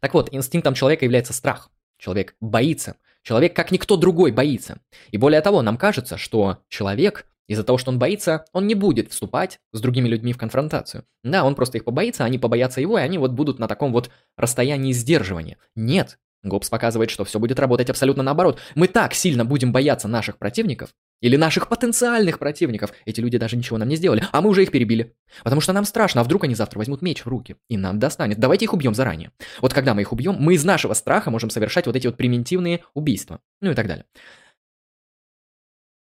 Так 0.00 0.12
вот, 0.12 0.32
инстинктом 0.34 0.74
человека 0.74 1.04
является 1.04 1.32
страх. 1.32 1.70
Человек 1.96 2.34
боится. 2.40 2.96
Человек, 3.22 3.54
как 3.54 3.70
никто 3.70 3.96
другой, 3.96 4.32
боится. 4.32 4.80
И 5.10 5.16
более 5.16 5.40
того, 5.40 5.62
нам 5.62 5.78
кажется, 5.78 6.18
что 6.18 6.64
человек 6.68 7.26
из-за 7.48 7.64
того, 7.64 7.78
что 7.78 7.90
он 7.90 7.98
боится, 7.98 8.44
он 8.52 8.66
не 8.66 8.74
будет 8.74 9.10
вступать 9.10 9.60
с 9.72 9.80
другими 9.80 10.08
людьми 10.08 10.32
в 10.32 10.38
конфронтацию. 10.38 11.04
Да, 11.22 11.44
он 11.44 11.54
просто 11.54 11.78
их 11.78 11.84
побоится, 11.84 12.24
они 12.24 12.38
побоятся 12.38 12.80
его, 12.80 12.98
и 12.98 13.02
они 13.02 13.18
вот 13.18 13.32
будут 13.32 13.58
на 13.58 13.68
таком 13.68 13.92
вот 13.92 14.10
расстоянии 14.36 14.92
сдерживания. 14.92 15.58
Нет, 15.74 16.18
Гоббс 16.42 16.68
показывает, 16.68 17.10
что 17.10 17.24
все 17.24 17.38
будет 17.38 17.58
работать 17.58 17.90
абсолютно 17.90 18.22
наоборот. 18.22 18.58
Мы 18.74 18.88
так 18.88 19.14
сильно 19.14 19.44
будем 19.44 19.72
бояться 19.72 20.08
наших 20.08 20.38
противников, 20.38 20.90
или 21.24 21.36
наших 21.36 21.68
потенциальных 21.68 22.38
противников. 22.38 22.92
Эти 23.06 23.20
люди 23.20 23.38
даже 23.38 23.56
ничего 23.56 23.78
нам 23.78 23.88
не 23.88 23.96
сделали, 23.96 24.24
а 24.30 24.42
мы 24.42 24.50
уже 24.50 24.62
их 24.62 24.70
перебили. 24.70 25.16
Потому 25.42 25.62
что 25.62 25.72
нам 25.72 25.86
страшно, 25.86 26.20
а 26.20 26.24
вдруг 26.24 26.44
они 26.44 26.54
завтра 26.54 26.78
возьмут 26.78 27.00
меч 27.00 27.24
в 27.24 27.28
руки, 27.28 27.56
и 27.70 27.78
нам 27.78 27.98
достанет. 27.98 28.38
Давайте 28.38 28.66
их 28.66 28.74
убьем 28.74 28.94
заранее. 28.94 29.30
Вот 29.62 29.72
когда 29.72 29.94
мы 29.94 30.02
их 30.02 30.12
убьем, 30.12 30.36
мы 30.38 30.54
из 30.54 30.64
нашего 30.64 30.92
страха 30.92 31.30
можем 31.30 31.48
совершать 31.48 31.86
вот 31.86 31.96
эти 31.96 32.06
вот 32.06 32.18
примитивные 32.18 32.84
убийства. 32.92 33.40
Ну 33.62 33.70
и 33.70 33.74
так 33.74 33.86
далее. 33.86 34.04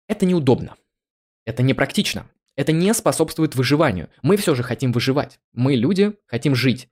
Это 0.07 0.25
неудобно. 0.25 0.75
Это 1.49 1.63
непрактично. 1.63 2.29
Это 2.55 2.71
не 2.71 2.93
способствует 2.93 3.55
выживанию. 3.55 4.09
Мы 4.21 4.37
все 4.37 4.53
же 4.53 4.61
хотим 4.61 4.91
выживать. 4.91 5.39
Мы, 5.51 5.73
люди, 5.75 6.13
хотим 6.27 6.53
жить 6.53 6.89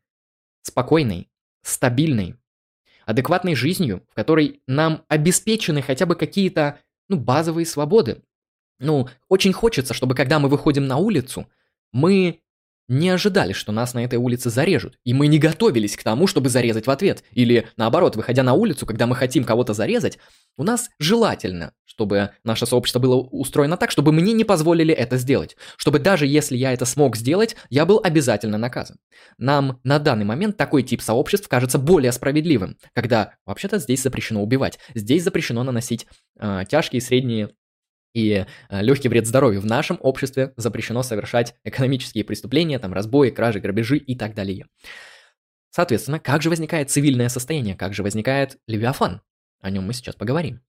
спокойной, 0.63 1.30
стабильной, 1.62 2.38
адекватной 3.06 3.54
жизнью, 3.54 4.04
в 4.10 4.15
которой 4.15 4.63
нам 4.65 5.04
обеспечены 5.10 5.84
хотя 5.84 6.08
бы 6.08 6.15
какие-то 6.15 6.80
ну, 7.08 7.20
базовые 7.20 7.67
свободы. 7.67 8.24
Ну, 8.80 9.08
очень 9.30 9.54
хочется, 9.54 9.93
чтобы 9.93 10.15
когда 10.15 10.39
мы 10.39 10.50
выходим 10.50 10.88
на 10.88 10.98
улицу, 10.98 11.48
мы 11.91 12.41
не 12.88 13.10
ожидали, 13.10 13.54
что 13.54 13.71
нас 13.71 13.93
на 13.93 14.04
этой 14.04 14.17
улице 14.17 14.50
зарежут, 14.50 14.97
и 15.04 15.13
мы 15.13 15.28
не 15.28 15.39
готовились 15.39 15.97
к 15.97 16.04
тому, 16.04 16.28
чтобы 16.28 16.50
зарезать 16.50 16.88
в 16.88 16.91
ответ. 16.91 17.23
Или 17.32 17.67
наоборот, 17.76 18.15
выходя 18.15 18.43
на 18.43 18.54
улицу, 18.54 18.86
когда 18.86 19.08
мы 19.08 19.15
хотим 19.15 19.43
кого-то 19.43 19.73
зарезать, 19.73 20.17
у 20.58 20.63
нас 20.63 20.89
желательно, 21.00 21.73
чтобы 21.86 22.32
наше 22.43 22.65
сообщество 22.65 23.00
было 23.00 23.15
устроено 23.15 23.78
так, 23.78 23.91
чтобы 23.91 24.12
мне 24.12 24.34
не 24.34 24.43
позволили 24.43 24.93
это 24.93 25.17
сделать. 25.17 25.58
Чтобы 25.76 26.00
даже 26.00 26.26
если 26.26 26.58
я 26.58 26.73
это 26.73 26.86
смог 26.86 27.15
сделать, 27.15 27.56
я 27.69 27.86
был 27.86 28.00
обязательно 28.04 28.58
наказан. 28.58 28.97
Нам 29.38 29.80
на 29.84 30.00
данный 30.00 30.26
момент 30.26 30.58
такой 30.58 30.84
тип 30.84 31.02
сообществ 31.02 31.47
кажется 31.47 31.78
более 31.78 32.12
справедливым, 32.12 32.78
когда 32.93 33.34
вообще-то 33.45 33.78
здесь 33.80 34.02
запрещено 34.02 34.41
убивать, 34.41 34.80
здесь 34.95 35.23
запрещено 35.23 35.63
наносить 35.63 36.08
э, 36.39 36.63
тяжкие, 36.69 37.02
средние 37.02 37.52
и 38.13 38.46
э, 38.70 38.82
легкий 38.82 39.10
вред 39.10 39.28
здоровью. 39.28 39.62
В 39.62 39.65
нашем 39.65 39.98
обществе 40.02 40.54
запрещено 40.58 41.04
совершать 41.04 41.56
экономические 41.63 42.24
преступления, 42.24 42.80
там 42.80 42.93
разбои, 42.93 43.30
кражи, 43.30 43.60
грабежи 43.60 43.98
и 43.98 44.15
так 44.15 44.34
далее. 44.34 44.65
Соответственно, 45.70 46.20
как 46.20 46.41
же 46.41 46.50
возникает 46.50 46.89
цивильное 46.89 47.30
состояние, 47.30 47.76
как 47.76 47.93
же 47.93 48.04
возникает 48.04 48.58
Левиафан? 48.67 49.22
О 49.62 49.70
нем 49.70 49.86
мы 49.86 49.93
сейчас 49.93 50.15
поговорим. 50.15 50.62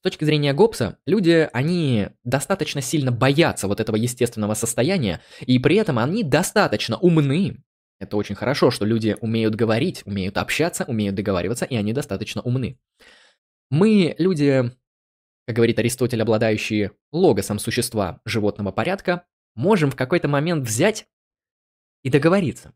С 0.00 0.02
точки 0.02 0.24
зрения 0.24 0.52
Гоббса, 0.52 0.98
люди, 1.06 1.48
они 1.52 2.08
достаточно 2.24 2.80
сильно 2.80 3.12
боятся 3.12 3.68
вот 3.68 3.78
этого 3.78 3.94
естественного 3.94 4.54
состояния, 4.54 5.20
и 5.40 5.58
при 5.60 5.76
этом 5.76 5.98
они 5.98 6.24
достаточно 6.24 6.98
умны. 6.98 7.62
Это 8.00 8.16
очень 8.16 8.34
хорошо, 8.34 8.72
что 8.72 8.84
люди 8.84 9.16
умеют 9.20 9.54
говорить, 9.54 10.02
умеют 10.04 10.38
общаться, 10.38 10.82
умеют 10.88 11.14
договариваться, 11.14 11.66
и 11.66 11.76
они 11.76 11.92
достаточно 11.92 12.42
умны. 12.42 12.80
Мы, 13.70 14.16
люди, 14.18 14.72
говорит 15.52 15.78
Аристотель, 15.78 16.22
обладающие 16.22 16.92
логосом 17.12 17.58
существа 17.58 18.20
животного 18.24 18.72
порядка, 18.72 19.24
можем 19.54 19.90
в 19.90 19.96
какой-то 19.96 20.28
момент 20.28 20.66
взять 20.66 21.06
и 22.02 22.10
договориться. 22.10 22.72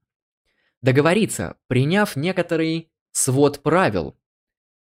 Договориться, 0.82 1.56
приняв 1.68 2.16
некоторый 2.16 2.90
свод 3.12 3.62
правил, 3.62 4.16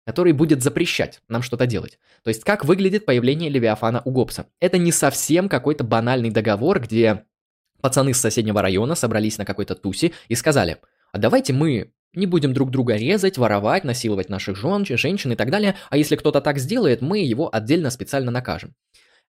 который 0.04 0.32
будет 0.32 0.62
запрещать 0.62 1.20
нам 1.28 1.42
что-то 1.42 1.66
делать. 1.66 1.98
То 2.24 2.28
есть 2.28 2.44
как 2.44 2.64
выглядит 2.64 3.06
появление 3.06 3.50
Левиафана 3.50 4.02
у 4.04 4.10
Гоббса. 4.10 4.46
Это 4.58 4.78
не 4.78 4.90
совсем 4.90 5.48
какой-то 5.48 5.84
банальный 5.84 6.30
договор, 6.30 6.80
где 6.80 7.24
пацаны 7.80 8.14
с 8.14 8.20
соседнего 8.20 8.62
района 8.62 8.94
собрались 8.94 9.38
на 9.38 9.44
какой-то 9.44 9.74
тусе 9.74 10.12
и 10.28 10.34
сказали, 10.34 10.78
а 11.12 11.18
давайте 11.18 11.52
мы 11.52 11.92
не 12.14 12.26
будем 12.26 12.52
друг 12.52 12.70
друга 12.70 12.96
резать, 12.96 13.38
воровать, 13.38 13.84
насиловать 13.84 14.28
наших 14.28 14.56
жен, 14.56 14.84
женщин 14.86 15.32
и 15.32 15.36
так 15.36 15.50
далее, 15.50 15.76
а 15.90 15.96
если 15.96 16.16
кто-то 16.16 16.40
так 16.40 16.58
сделает, 16.58 17.00
мы 17.00 17.18
его 17.20 17.48
отдельно 17.52 17.90
специально 17.90 18.30
накажем. 18.30 18.74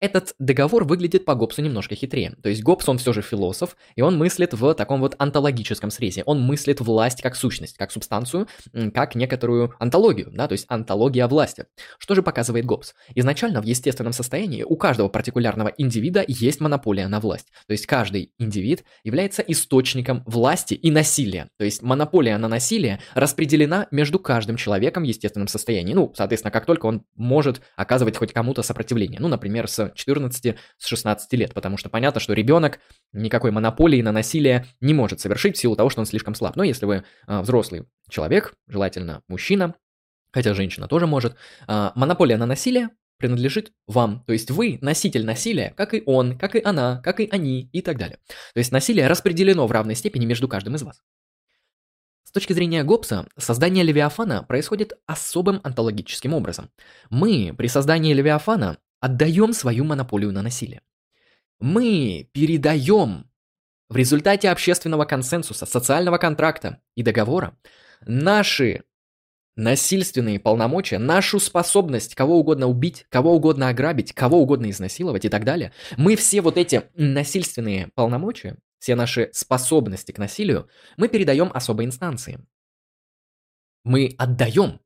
Этот 0.00 0.34
договор 0.38 0.84
выглядит 0.84 1.24
по 1.24 1.34
Гоббсу 1.34 1.62
немножко 1.62 1.94
хитрее. 1.94 2.34
То 2.42 2.48
есть 2.48 2.62
Гоббс, 2.62 2.88
он 2.88 2.98
все 2.98 3.12
же 3.12 3.22
философ, 3.22 3.76
и 3.96 4.02
он 4.02 4.18
мыслит 4.18 4.52
в 4.52 4.74
таком 4.74 5.00
вот 5.00 5.14
онтологическом 5.18 5.90
срезе. 5.90 6.22
Он 6.26 6.42
мыслит 6.42 6.80
власть 6.80 7.22
как 7.22 7.36
сущность, 7.36 7.76
как 7.78 7.90
субстанцию, 7.90 8.46
как 8.92 9.14
некоторую 9.14 9.74
онтологию, 9.78 10.30
да, 10.32 10.46
то 10.46 10.52
есть 10.52 10.66
онтология 10.68 11.26
власти. 11.26 11.66
Что 11.98 12.14
же 12.14 12.22
показывает 12.22 12.66
Гоббс? 12.66 12.94
Изначально 13.14 13.62
в 13.62 13.64
естественном 13.64 14.12
состоянии 14.12 14.62
у 14.62 14.76
каждого 14.76 15.08
партикулярного 15.08 15.72
индивида 15.78 16.24
есть 16.28 16.60
монополия 16.60 17.08
на 17.08 17.20
власть. 17.20 17.50
То 17.66 17.72
есть 17.72 17.86
каждый 17.86 18.32
индивид 18.38 18.84
является 19.04 19.42
источником 19.42 20.22
власти 20.26 20.74
и 20.74 20.90
насилия. 20.90 21.48
То 21.56 21.64
есть 21.64 21.82
монополия 21.82 22.36
на 22.36 22.48
насилие 22.48 23.00
распределена 23.14 23.86
между 23.90 24.18
каждым 24.18 24.56
человеком 24.56 25.04
в 25.04 25.06
естественном 25.06 25.48
состоянии. 25.48 25.94
Ну, 25.94 26.12
соответственно, 26.14 26.50
как 26.50 26.66
только 26.66 26.86
он 26.86 27.04
может 27.14 27.62
оказывать 27.76 28.16
хоть 28.16 28.32
кому-то 28.32 28.62
сопротивление. 28.62 29.20
Ну, 29.20 29.28
например, 29.28 29.68
с 29.68 29.83
14, 29.94 30.56
с 30.78 30.86
16 30.86 31.32
лет, 31.34 31.54
потому 31.54 31.76
что 31.76 31.88
понятно, 31.88 32.20
что 32.20 32.32
ребенок 32.32 32.80
никакой 33.12 33.50
монополии 33.50 34.02
на 34.02 34.12
насилие 34.12 34.66
не 34.80 34.94
может 34.94 35.20
совершить 35.20 35.56
в 35.56 35.60
силу 35.60 35.76
того, 35.76 35.90
что 35.90 36.00
он 36.00 36.06
слишком 36.06 36.34
слаб. 36.34 36.56
Но 36.56 36.62
если 36.62 36.86
вы 36.86 37.04
э, 37.26 37.40
взрослый 37.40 37.84
человек, 38.08 38.54
желательно 38.68 39.22
мужчина, 39.28 39.74
хотя 40.32 40.54
женщина 40.54 40.88
тоже 40.88 41.06
может, 41.06 41.36
э, 41.66 41.90
монополия 41.94 42.36
на 42.36 42.46
насилие 42.46 42.90
принадлежит 43.18 43.72
вам. 43.86 44.24
То 44.26 44.32
есть 44.32 44.50
вы 44.50 44.78
носитель 44.80 45.24
насилия, 45.24 45.72
как 45.76 45.94
и 45.94 46.02
он, 46.04 46.36
как 46.38 46.56
и 46.56 46.62
она, 46.62 47.00
как 47.02 47.20
и 47.20 47.28
они 47.30 47.68
и 47.72 47.80
так 47.80 47.96
далее. 47.96 48.18
То 48.26 48.58
есть 48.58 48.72
насилие 48.72 49.06
распределено 49.06 49.66
в 49.66 49.72
равной 49.72 49.94
степени 49.94 50.26
между 50.26 50.48
каждым 50.48 50.74
из 50.74 50.82
вас. 50.82 51.02
С 52.24 52.32
точки 52.32 52.52
зрения 52.52 52.82
Гоббса, 52.82 53.26
создание 53.38 53.84
Левиафана 53.84 54.42
происходит 54.42 54.94
особым 55.06 55.60
онтологическим 55.62 56.34
образом. 56.34 56.70
Мы 57.08 57.54
при 57.56 57.68
создании 57.68 58.12
Левиафана 58.12 58.78
отдаем 59.04 59.52
свою 59.52 59.84
монополию 59.84 60.32
на 60.32 60.40
насилие. 60.40 60.80
Мы 61.60 62.30
передаем 62.32 63.30
в 63.90 63.96
результате 63.96 64.48
общественного 64.48 65.04
консенсуса, 65.04 65.66
социального 65.66 66.16
контракта 66.16 66.80
и 66.94 67.02
договора 67.02 67.54
наши 68.06 68.84
насильственные 69.56 70.40
полномочия, 70.40 70.98
нашу 70.98 71.38
способность 71.38 72.14
кого 72.14 72.38
угодно 72.38 72.66
убить, 72.66 73.04
кого 73.10 73.34
угодно 73.34 73.68
ограбить, 73.68 74.14
кого 74.14 74.40
угодно 74.40 74.70
изнасиловать 74.70 75.26
и 75.26 75.28
так 75.28 75.44
далее. 75.44 75.72
Мы 75.98 76.16
все 76.16 76.40
вот 76.40 76.56
эти 76.56 76.84
насильственные 76.94 77.90
полномочия, 77.94 78.56
все 78.78 78.94
наши 78.94 79.28
способности 79.34 80.12
к 80.12 80.18
насилию, 80.18 80.70
мы 80.96 81.08
передаем 81.08 81.50
особой 81.52 81.84
инстанции. 81.84 82.40
Мы 83.84 84.14
отдаем. 84.16 84.80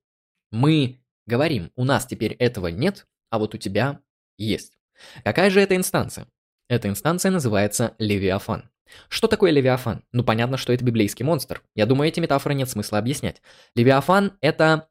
Мы 0.51 1.05
говорим, 1.27 1.71
у 1.77 1.85
нас 1.85 2.05
теперь 2.05 2.33
этого 2.33 2.67
нет, 2.67 3.07
а 3.31 3.39
вот 3.39 3.55
у 3.55 3.59
тебя 3.59 4.01
есть. 4.39 4.79
Какая 5.25 5.51
же 5.51 5.61
это 5.61 5.77
инстанция? 5.77 6.27
Эта 6.69 6.89
инстанция 6.89 7.31
называется 7.31 7.95
Левиафан. 7.99 8.71
Что 9.09 9.29
такое 9.29 9.51
Левиафан? 9.51 10.05
Ну, 10.13 10.25
понятно, 10.25 10.57
что 10.57 10.73
это 10.73 10.85
библейский 10.85 11.25
монстр. 11.25 11.63
Я 11.75 11.87
думаю, 11.87 12.09
эти 12.09 12.21
метафоры 12.21 12.55
нет 12.55 12.69
смысла 12.71 12.99
объяснять. 12.99 13.43
Левиафан– 13.75 14.33
это 14.41 14.89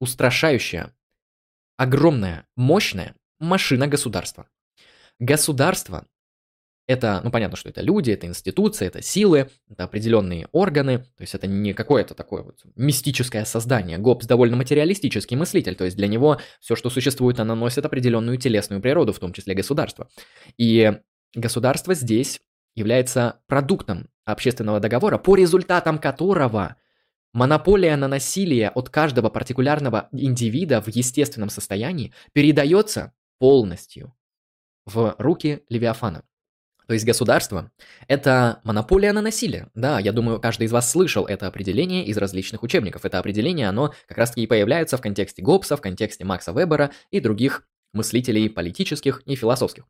устрашающая, 0.00 0.94
огромная, 1.76 2.46
мощная 2.56 3.14
машина 3.38 3.86
государства. 3.86 4.48
Государство 5.18 6.06
это, 6.86 7.20
ну 7.24 7.30
понятно, 7.30 7.56
что 7.56 7.70
это 7.70 7.80
люди, 7.80 8.10
это 8.10 8.26
институции, 8.26 8.86
это 8.86 9.00
силы, 9.00 9.48
это 9.70 9.84
определенные 9.84 10.48
органы, 10.52 10.98
то 10.98 11.20
есть 11.20 11.34
это 11.34 11.46
не 11.46 11.72
какое-то 11.72 12.14
такое 12.14 12.42
вот 12.42 12.60
мистическое 12.76 13.44
создание. 13.44 13.98
Гоббс 13.98 14.26
довольно 14.26 14.56
материалистический 14.56 15.36
мыслитель, 15.36 15.76
то 15.76 15.84
есть 15.84 15.96
для 15.96 16.08
него 16.08 16.38
все, 16.60 16.76
что 16.76 16.90
существует, 16.90 17.40
оно 17.40 17.54
носит 17.54 17.86
определенную 17.86 18.36
телесную 18.36 18.82
природу, 18.82 19.12
в 19.12 19.18
том 19.18 19.32
числе 19.32 19.54
государство. 19.54 20.08
И 20.58 20.92
государство 21.34 21.94
здесь 21.94 22.40
является 22.74 23.40
продуктом 23.46 24.08
общественного 24.26 24.80
договора, 24.80 25.16
по 25.16 25.36
результатам 25.36 25.98
которого 25.98 26.76
монополия 27.32 27.96
на 27.96 28.08
насилие 28.08 28.68
от 28.68 28.90
каждого 28.90 29.30
партикулярного 29.30 30.08
индивида 30.12 30.82
в 30.82 30.88
естественном 30.88 31.48
состоянии 31.48 32.12
передается 32.32 33.12
полностью 33.38 34.14
в 34.84 35.14
руки 35.18 35.62
Левиафана. 35.70 36.24
То 36.86 36.94
есть 36.94 37.06
государство– 37.06 37.70
это 38.08 38.60
монополия 38.64 39.12
на 39.12 39.22
насилие. 39.22 39.68
Да, 39.74 39.98
я 39.98 40.12
думаю, 40.12 40.40
каждый 40.40 40.64
из 40.64 40.72
вас 40.72 40.90
слышал 40.90 41.24
это 41.24 41.46
определение 41.46 42.04
из 42.04 42.18
различных 42.18 42.62
учебников. 42.62 43.04
Это 43.04 43.18
определение, 43.18 43.68
оно 43.68 43.94
как 44.06 44.18
раз-таки 44.18 44.42
и 44.42 44.46
появляется 44.46 44.96
в 44.96 45.00
контексте 45.00 45.42
Гоббса, 45.42 45.76
в 45.76 45.80
контексте 45.80 46.24
Макса 46.24 46.52
Вебера 46.52 46.90
и 47.10 47.20
других 47.20 47.66
мыслителей 47.92 48.50
политических 48.50 49.22
и 49.24 49.34
философских. 49.34 49.84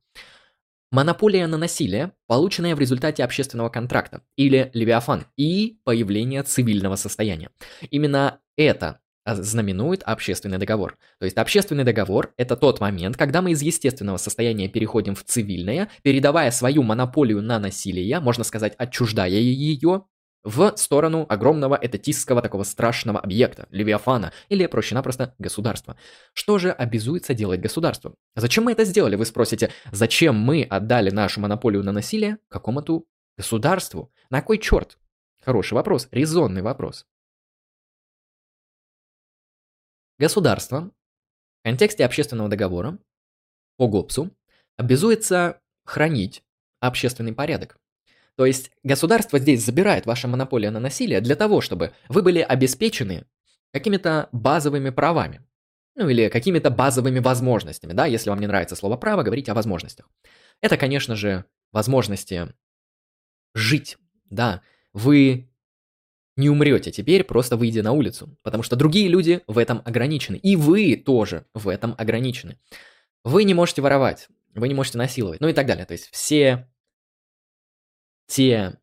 Монополия 0.93 1.49
на 1.49 1.57
насилие, 1.57 2.13
полученная 2.29 2.77
в 2.77 2.79
результате 2.79 3.25
общественного 3.25 3.69
контракта, 3.69 4.23
или 4.37 4.71
левиафан, 4.75 5.25
и 5.37 5.81
появление 5.83 6.45
цивильного 6.45 6.95
состояния. 6.95 7.51
Именно 7.91 8.39
это 8.57 9.01
знаменует 9.27 10.03
общественный 10.03 10.59
договор. 10.59 10.99
То 11.19 11.25
есть 11.25 11.37
общественный 11.37 11.85
договор– 11.85 12.33
это 12.37 12.57
тот 12.57 12.81
момент, 12.81 13.17
когда 13.17 13.43
мы 13.43 13.53
из 13.53 13.63
естественного 13.63 14.17
состояния 14.17 14.69
переходим 14.69 15.15
в 15.15 15.25
цивильное, 15.25 15.89
передавая 16.03 16.51
свою 16.51 16.83
монополию 16.83 17.43
на 17.43 17.59
насилие, 17.59 18.21
можно 18.21 18.45
сказать, 18.45 18.75
отчуждая 18.77 19.31
ее, 19.31 20.05
в 20.45 20.77
сторону 20.77 21.25
огромного 21.29 21.79
этатистского 21.81 22.43
такого 22.43 22.65
страшного 22.65 23.19
объекта, 23.19 23.67
Левиафана, 23.71 24.33
или 24.51 24.67
проще-напросто 24.67 25.35
государства. 25.39 25.97
Что 26.35 26.59
же 26.59 26.71
обязуется 26.71 27.35
делать 27.35 27.61
государство? 27.61 28.15
Зачем 28.37 28.65
мы 28.65 28.73
это 28.73 28.85
сделали, 28.85 29.17
вы 29.17 29.25
спросите? 29.25 29.71
Зачем 29.91 30.37
мы 30.37 30.63
отдали 30.63 31.11
нашу 31.11 31.41
монополию 31.41 31.83
на 31.83 31.93
насилие 31.93 32.39
какому-то 32.49 33.05
государству? 33.39 34.13
На 34.29 34.43
кой 34.43 34.59
черт? 34.59 34.99
Хороший 35.43 35.75
вопрос, 35.75 36.09
резонный 36.11 36.63
вопрос. 36.63 37.07
Государство 40.19 40.91
в 41.61 41.65
контексте 41.65 42.05
общественного 42.05 42.49
договора 42.49 42.99
по 43.77 43.89
ГОПСу 43.89 44.31
обязуется 44.77 45.61
хранить 45.85 46.43
общественный 46.81 47.33
порядок. 47.33 47.79
То 48.37 48.47
есть 48.47 48.71
государство 48.83 49.39
здесь 49.39 49.65
забирает 49.65 50.07
ваша 50.07 50.29
монополия 50.29 50.71
на 50.71 50.81
насилие 50.81 51.21
для 51.21 51.37
того, 51.37 51.61
чтобы 51.61 51.93
вы 52.09 52.23
были 52.23 52.41
обеспечены 52.41 53.27
какими-то 53.73 54.29
базовыми 54.33 54.91
правами. 54.91 55.45
Ну 55.97 56.09
или 56.09 56.29
какими-то 56.29 56.71
базовыми 56.71 57.21
возможностями, 57.21 57.93
да, 57.93 58.07
если 58.07 58.31
вам 58.31 58.41
не 58.41 58.49
нравится 58.49 58.75
слово 58.75 58.97
право, 58.97 59.23
говорите 59.23 59.53
о 59.53 59.55
возможностях. 59.55 60.09
Это, 60.61 60.77
конечно 60.77 61.15
же, 61.15 61.45
возможности 61.71 62.53
жить, 63.55 63.97
да. 64.25 64.63
Вы 64.93 65.49
не 66.37 66.51
умрете 66.51 66.91
теперь, 66.91 67.25
просто 67.25 67.57
выйдя 67.57 67.83
на 67.83 67.93
улицу, 67.93 68.37
потому 68.43 68.63
что 68.63 68.77
другие 68.77 69.09
люди 69.09 69.43
в 69.47 69.59
этом 69.59 69.83
ограничены, 69.85 70.37
и 70.37 70.57
вы 70.57 70.97
тоже 70.97 71.47
в 71.55 71.69
этом 71.69 71.95
ограничены. 71.97 72.59
Вы 73.23 73.45
не 73.45 73.55
можете 73.55 73.83
воровать, 73.83 74.29
вы 74.55 74.69
не 74.69 74.75
можете 74.75 74.99
насиловать, 74.99 75.41
ну 75.41 75.49
и 75.49 75.53
так 75.53 75.67
далее. 75.67 75.87
То 75.87 75.93
есть 75.93 76.11
все 76.11 76.69
те 78.27 78.79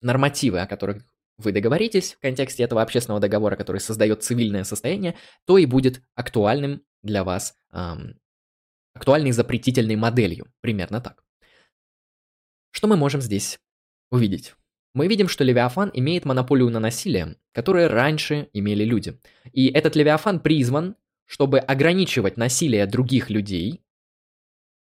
нормативы, 0.00 0.60
о 0.60 0.66
которых 0.66 1.04
вы 1.38 1.52
договоритесь 1.52 2.14
в 2.14 2.20
контексте 2.20 2.62
этого 2.62 2.82
общественного 2.82 3.20
договора, 3.20 3.56
который 3.56 3.80
создает 3.80 4.22
цивильное 4.22 4.64
состояние, 4.64 5.16
то 5.44 5.58
и 5.58 5.66
будет 5.66 6.02
актуальным 6.14 6.82
для 7.02 7.24
вас, 7.24 7.54
эм, 7.72 8.18
актуальной 8.94 9.32
запретительной 9.32 9.96
моделью, 9.96 10.52
примерно 10.60 11.00
так. 11.00 11.22
Что 12.70 12.88
мы 12.88 12.96
можем 12.96 13.20
здесь 13.20 13.58
увидеть? 14.10 14.54
Мы 14.96 15.06
видим, 15.06 15.28
что 15.28 15.44
Левиафан 15.44 15.90
имеет 15.94 16.24
монополию 16.24 16.70
на 16.70 16.80
насилие, 16.80 17.36
которое 17.52 17.88
раньше 17.88 18.48
имели 18.52 18.82
люди. 18.82 19.20
И 19.52 19.68
этот 19.68 19.94
Левиафан 19.94 20.40
призван 20.40 20.96
чтобы 21.26 21.58
ограничивать 21.58 22.36
насилие 22.36 22.86
других 22.86 23.30
людей, 23.30 23.82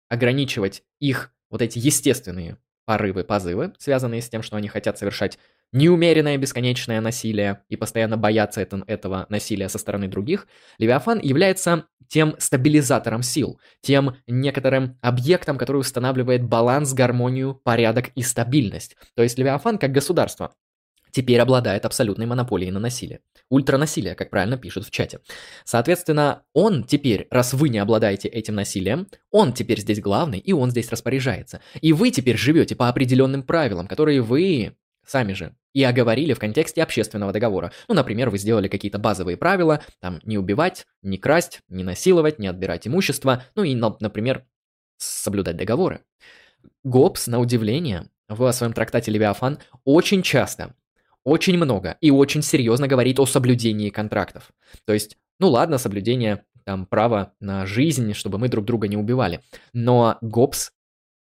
ограничивать 0.08 0.82
их 0.98 1.32
вот 1.50 1.62
эти 1.62 1.78
естественные 1.78 2.58
порывы, 2.84 3.22
позывы, 3.22 3.74
связанные 3.78 4.22
с 4.22 4.28
тем, 4.28 4.42
что 4.42 4.56
они 4.56 4.68
хотят 4.68 4.98
совершать 4.98 5.38
неумеренное 5.72 6.36
бесконечное 6.38 7.00
насилие 7.00 7.62
и 7.68 7.76
постоянно 7.76 8.16
боятся 8.16 8.60
это, 8.60 8.82
этого 8.86 9.26
насилия 9.28 9.68
со 9.68 9.78
стороны 9.78 10.08
других, 10.08 10.46
Левиафан 10.78 11.18
является 11.20 11.86
тем 12.08 12.36
стабилизатором 12.38 13.22
сил, 13.22 13.58
тем 13.80 14.16
некоторым 14.26 14.98
объектом, 15.00 15.56
который 15.56 15.78
устанавливает 15.78 16.44
баланс, 16.44 16.92
гармонию, 16.92 17.54
порядок 17.54 18.10
и 18.14 18.22
стабильность. 18.22 18.96
То 19.14 19.22
есть 19.22 19.38
Левиафан 19.38 19.78
как 19.78 19.92
государство 19.92 20.52
теперь 21.10 21.40
обладает 21.40 21.84
абсолютной 21.84 22.26
монополией 22.26 22.70
на 22.70 22.80
насилие. 22.80 23.20
Ультранасилие, 23.48 24.14
как 24.14 24.30
правильно 24.30 24.56
пишут 24.56 24.86
в 24.86 24.90
чате. 24.90 25.20
Соответственно, 25.64 26.42
он 26.52 26.84
теперь, 26.84 27.28
раз 27.30 27.52
вы 27.52 27.68
не 27.68 27.78
обладаете 27.78 28.28
этим 28.28 28.56
насилием, 28.56 29.06
он 29.30 29.52
теперь 29.52 29.80
здесь 29.80 30.00
главный, 30.00 30.38
и 30.38 30.52
он 30.52 30.70
здесь 30.70 30.90
распоряжается. 30.90 31.60
И 31.80 31.92
вы 31.92 32.10
теперь 32.10 32.36
живете 32.36 32.74
по 32.74 32.88
определенным 32.88 33.42
правилам, 33.42 33.86
которые 33.86 34.22
вы 34.22 34.76
сами 35.06 35.32
же 35.34 35.54
и 35.72 35.82
оговорили 35.82 36.34
в 36.34 36.38
контексте 36.38 36.82
общественного 36.82 37.32
договора. 37.32 37.72
Ну, 37.88 37.94
например, 37.94 38.30
вы 38.30 38.38
сделали 38.38 38.68
какие-то 38.68 38.98
базовые 38.98 39.36
правила, 39.36 39.82
там, 40.00 40.20
не 40.24 40.38
убивать, 40.38 40.86
не 41.02 41.18
красть, 41.18 41.60
не 41.68 41.84
насиловать, 41.84 42.38
не 42.38 42.46
отбирать 42.46 42.86
имущество, 42.86 43.44
ну 43.54 43.62
и, 43.64 43.74
например, 43.74 44.44
соблюдать 44.98 45.56
договоры. 45.56 46.00
Гоббс, 46.84 47.26
на 47.26 47.40
удивление, 47.40 48.08
в 48.28 48.50
своем 48.52 48.72
трактате 48.72 49.10
«Левиафан» 49.10 49.58
очень 49.84 50.22
часто 50.22 50.74
очень 51.24 51.56
много 51.56 51.96
и 52.00 52.10
очень 52.10 52.42
серьезно 52.42 52.88
говорит 52.88 53.20
о 53.20 53.26
соблюдении 53.26 53.90
контрактов. 53.90 54.50
То 54.84 54.92
есть, 54.92 55.16
ну 55.38 55.48
ладно, 55.48 55.78
соблюдение 55.78 56.44
там 56.64 56.86
права 56.86 57.32
на 57.40 57.66
жизнь, 57.66 58.12
чтобы 58.14 58.38
мы 58.38 58.48
друг 58.48 58.64
друга 58.64 58.88
не 58.88 58.96
убивали. 58.96 59.40
Но 59.72 60.18
Гоббс 60.20 60.72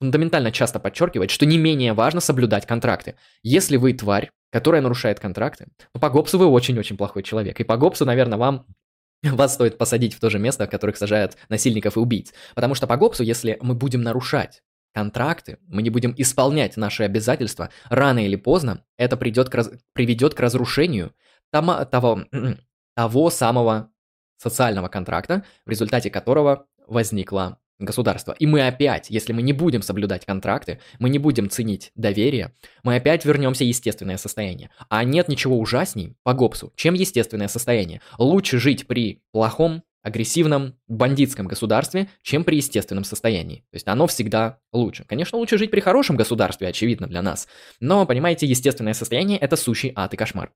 фундаментально 0.03 0.51
часто 0.51 0.81
подчеркивает, 0.81 1.31
что 1.31 1.47
не 1.47 1.59
менее 1.59 1.93
важно 1.93 2.21
соблюдать 2.21 2.67
контракты. 2.67 3.15
Если 3.45 3.77
вы 3.77 3.93
тварь, 3.93 4.33
которая 4.51 4.83
нарушает 4.83 5.21
контракты, 5.21 5.69
то 5.93 6.01
по 6.01 6.11
Гоббсу 6.11 6.39
вы 6.39 6.47
очень-очень 6.47 6.97
плохой 6.97 7.23
человек. 7.23 7.61
И 7.61 7.65
по 7.65 7.77
Гоббсу, 7.77 8.05
наверное, 8.05 8.37
вам 8.37 8.67
вас 9.23 9.55
стоит 9.55 9.79
посадить 9.79 10.15
в 10.15 10.19
то 10.19 10.29
же 10.29 10.41
место, 10.41 10.67
в 10.67 10.71
которых 10.71 10.97
сажают 10.97 11.37
насильников 11.49 11.97
и 11.97 12.01
убийц. 12.01 12.35
Потому 12.57 12.75
что 12.75 12.89
по 12.89 12.97
Гоббсу, 12.97 13.23
если 13.23 13.59
мы 13.63 13.77
будем 13.77 14.03
нарушать 14.03 14.65
контракты, 14.93 15.59
мы 15.69 15.83
не 15.83 15.91
будем 15.91 16.15
исполнять 16.17 16.77
наши 16.77 17.05
обязательства, 17.05 17.71
рано 17.89 18.27
или 18.27 18.35
поздно 18.35 18.85
это 18.97 19.17
придет 19.17 19.51
к 19.51 19.55
раз... 19.55 19.71
приведет 19.93 20.35
к 20.35 20.41
разрушению 20.41 21.15
того, 21.53 21.85
того, 21.85 22.25
того 22.97 23.31
самого 23.31 23.93
социального 24.37 24.89
контракта, 24.89 25.45
в 25.65 25.71
результате 25.71 26.11
которого 26.11 26.67
возникло 26.89 27.62
государство. 27.85 28.35
И 28.39 28.47
мы 28.47 28.67
опять, 28.67 29.11
если 29.11 29.33
мы 29.33 29.43
не 29.43 29.53
будем 29.53 29.83
соблюдать 29.83 30.25
контракты, 30.25 30.81
мы 30.99 31.11
не 31.11 31.19
будем 31.19 31.51
ценить 31.51 31.93
доверие, 31.95 32.53
мы 32.83 32.97
опять 32.97 33.25
вернемся 33.25 33.65
в 33.65 33.67
естественное 33.67 34.17
состояние. 34.17 34.71
А 34.89 35.05
нет 35.05 35.29
ничего 35.29 35.59
ужасней 35.59 36.15
по 36.23 36.35
Гоббсу, 36.35 36.73
чем 36.77 36.95
естественное 36.95 37.49
состояние. 37.49 38.01
Лучше 38.19 38.59
жить 38.59 38.87
при 38.87 39.23
плохом 39.33 39.83
агрессивном 40.03 40.75
бандитском 40.89 41.47
государстве, 41.47 42.09
чем 42.23 42.45
при 42.45 42.57
естественном 42.57 43.05
состоянии. 43.05 43.61
То 43.71 43.77
есть 43.77 43.87
оно 43.87 44.07
всегда 44.07 44.59
лучше. 44.73 45.05
Конечно, 45.05 45.39
лучше 45.39 45.59
жить 45.59 45.71
при 45.71 45.81
хорошем 45.81 46.17
государстве, 46.17 46.69
очевидно 46.69 47.07
для 47.07 47.23
нас. 47.23 47.47
Но, 47.81 48.05
понимаете, 48.05 48.47
естественное 48.47 48.95
состояние– 48.95 49.39
это 49.41 49.57
сущий 49.57 49.93
ад 49.95 50.13
и 50.13 50.17
кошмар. 50.17 50.53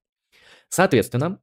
Соответственно, 0.69 1.39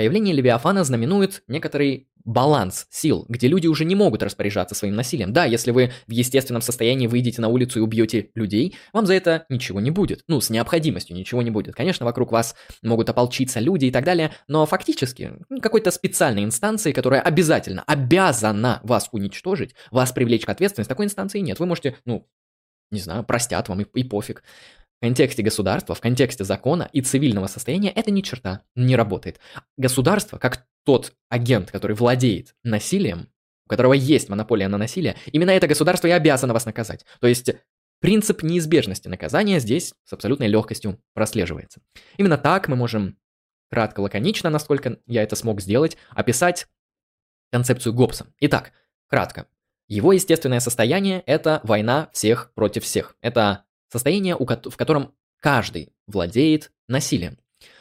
Появление 0.00 0.34
Левиафана 0.34 0.82
знаменует 0.82 1.42
некоторый 1.46 2.08
баланс 2.24 2.86
сил, 2.88 3.26
где 3.28 3.48
люди 3.48 3.66
уже 3.66 3.84
не 3.84 3.94
могут 3.94 4.22
распоряжаться 4.22 4.74
своим 4.74 4.94
насилием. 4.94 5.34
Да, 5.34 5.44
если 5.44 5.72
вы 5.72 5.92
в 6.06 6.10
естественном 6.10 6.62
состоянии 6.62 7.06
выйдете 7.06 7.42
на 7.42 7.48
улицу 7.48 7.80
и 7.80 7.82
убьете 7.82 8.30
людей, 8.34 8.78
вам 8.94 9.04
за 9.04 9.12
это 9.12 9.44
ничего 9.50 9.78
не 9.78 9.90
будет. 9.90 10.24
Ну, 10.26 10.40
с 10.40 10.48
необходимостью 10.48 11.14
ничего 11.14 11.42
не 11.42 11.50
будет. 11.50 11.74
Конечно, 11.74 12.06
вокруг 12.06 12.32
вас 12.32 12.56
могут 12.82 13.10
ополчиться 13.10 13.60
люди 13.60 13.84
и 13.84 13.90
так 13.90 14.06
далее, 14.06 14.32
но 14.48 14.64
фактически 14.64 15.34
какой-то 15.60 15.90
специальной 15.90 16.44
инстанции, 16.44 16.92
которая 16.92 17.20
обязательно 17.20 17.82
обязана 17.82 18.80
вас 18.82 19.10
уничтожить, 19.12 19.74
вас 19.90 20.12
привлечь 20.12 20.46
к 20.46 20.48
ответственности, 20.48 20.88
такой 20.88 21.04
инстанции 21.04 21.40
нет. 21.40 21.60
Вы 21.60 21.66
можете, 21.66 21.98
ну, 22.06 22.26
не 22.90 23.00
знаю, 23.00 23.22
простят 23.22 23.68
вам 23.68 23.82
и, 23.82 24.00
и 24.00 24.02
пофиг. 24.02 24.42
В 25.00 25.02
контексте 25.02 25.42
государства, 25.42 25.94
в 25.94 26.00
контексте 26.00 26.44
закона 26.44 26.90
и 26.92 27.00
цивильного 27.00 27.46
состояния 27.46 27.90
это 27.90 28.10
ни 28.10 28.20
черта 28.20 28.64
не 28.74 28.96
работает. 28.96 29.40
Государство, 29.78 30.36
как 30.36 30.66
тот 30.84 31.14
агент, 31.30 31.70
который 31.70 31.96
владеет 31.96 32.54
насилием, 32.64 33.30
у 33.64 33.70
которого 33.70 33.94
есть 33.94 34.28
монополия 34.28 34.68
на 34.68 34.76
насилие, 34.76 35.16
именно 35.32 35.52
это 35.52 35.68
государство 35.68 36.06
и 36.06 36.10
обязано 36.10 36.52
вас 36.52 36.66
наказать. 36.66 37.06
То 37.18 37.28
есть 37.28 37.50
принцип 38.00 38.42
неизбежности 38.42 39.08
наказания 39.08 39.58
здесь 39.58 39.94
с 40.04 40.12
абсолютной 40.12 40.48
легкостью 40.48 41.00
прослеживается. 41.14 41.80
Именно 42.18 42.36
так 42.36 42.68
мы 42.68 42.76
можем 42.76 43.16
кратко, 43.70 44.00
лаконично, 44.00 44.50
насколько 44.50 44.98
я 45.06 45.22
это 45.22 45.34
смог 45.34 45.62
сделать, 45.62 45.96
описать 46.10 46.66
концепцию 47.50 47.94
Гоббса. 47.94 48.26
Итак, 48.40 48.72
кратко. 49.08 49.46
Его 49.88 50.12
естественное 50.12 50.60
состояние– 50.60 51.22
это 51.26 51.60
война 51.64 52.10
всех 52.12 52.52
против 52.52 52.84
всех. 52.84 53.16
Это 53.22 53.64
Состояние, 53.90 54.36
в 54.36 54.76
котором 54.76 55.12
каждый 55.40 55.92
владеет 56.06 56.70
насилием. 56.88 57.38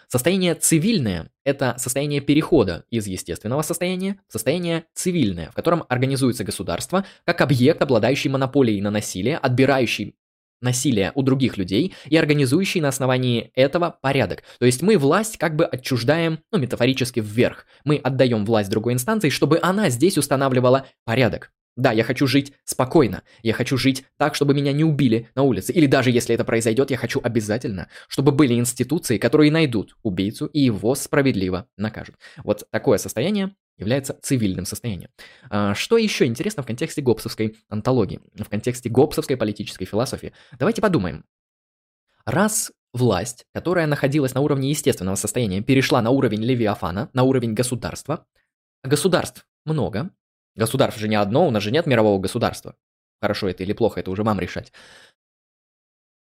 Состояние 0.07 0.55
цивильное– 0.55 1.29
это 1.45 1.75
состояние 1.77 2.19
перехода 2.19 2.83
из 2.89 3.05
естественного 3.05 3.61
состояния 3.61 4.19
в 4.27 4.33
состояние 4.33 4.85
цивильное, 4.95 5.51
в 5.51 5.53
котором 5.53 5.83
организуется 5.87 6.43
государство 6.43 7.05
как 7.25 7.41
объект, 7.41 7.79
обладающий 7.79 8.31
монополией 8.31 8.81
на 8.81 8.89
насилие, 8.89 9.37
отбирающий 9.37 10.15
насилие 10.61 11.11
у 11.13 11.21
других 11.21 11.57
людей 11.57 11.93
и 12.05 12.17
организующий 12.17 12.81
на 12.81 12.87
основании 12.87 13.51
этого 13.53 13.97
порядок. 14.01 14.43
То 14.59 14.65
есть 14.65 14.81
мы 14.81 14.97
власть 14.97 15.37
как 15.37 15.55
бы 15.55 15.65
отчуждаем, 15.65 16.39
ну, 16.51 16.57
метафорически 16.57 17.19
вверх. 17.19 17.65
Мы 17.85 17.97
отдаем 17.97 18.45
власть 18.45 18.69
другой 18.69 18.93
инстанции, 18.93 19.29
чтобы 19.29 19.59
она 19.61 19.89
здесь 19.89 20.17
устанавливала 20.17 20.87
порядок. 21.05 21.51
Да, 21.79 21.93
я 21.93 22.03
хочу 22.03 22.27
жить 22.27 22.51
спокойно. 22.65 23.23
Я 23.41 23.53
хочу 23.53 23.77
жить 23.77 24.03
так, 24.17 24.35
чтобы 24.35 24.53
меня 24.53 24.73
не 24.73 24.83
убили 24.83 25.29
на 25.33 25.43
улице. 25.43 25.71
Или 25.71 25.85
даже 25.85 26.11
если 26.11 26.35
это 26.35 26.43
произойдет, 26.43 26.91
я 26.91 26.97
хочу 26.97 27.21
обязательно, 27.23 27.87
чтобы 28.09 28.33
были 28.33 28.53
институции, 28.55 29.17
которые 29.17 29.49
найдут 29.49 29.95
убийцу 30.03 30.47
и 30.47 30.59
его 30.59 30.93
справедливо 30.93 31.69
накажут. 31.77 32.15
Вот 32.43 32.67
такое 32.69 32.97
состояние 32.97 33.55
является 33.77 34.19
цивильным 34.21 34.65
состоянием. 34.65 35.09
А, 35.49 35.73
что 35.73 35.97
еще 35.97 36.25
интересно 36.25 36.63
в 36.63 36.65
контексте 36.65 37.01
гоббсовской 37.01 37.55
антологии, 37.69 38.19
в 38.35 38.49
контексте 38.49 38.89
гоббсовской 38.89 39.37
политической 39.37 39.85
философии? 39.85 40.33
Давайте 40.59 40.81
подумаем. 40.81 41.23
Раз 42.25 42.73
власть, 42.91 43.45
которая 43.53 43.87
находилась 43.87 44.33
на 44.33 44.41
уровне 44.41 44.69
естественного 44.69 45.15
состояния, 45.15 45.61
перешла 45.61 46.01
на 46.01 46.09
уровень 46.09 46.43
Левиафана, 46.43 47.09
на 47.13 47.23
уровень 47.23 47.53
государства, 47.53 48.25
а 48.81 48.89
государств 48.89 49.45
много, 49.63 50.11
Государств 50.59 50.99
же 50.99 51.07
не 51.07 51.15
одно, 51.15 51.47
у 51.47 51.51
нас 51.51 51.63
же 51.63 51.71
нет 51.71 51.85
мирового 51.85 52.19
государства. 52.19 52.75
Хорошо 53.21 53.47
это 53.47 53.63
или 53.63 53.71
плохо, 53.71 54.01
это 54.01 54.11
уже 54.11 54.23
вам 54.23 54.39
решать. 54.41 54.73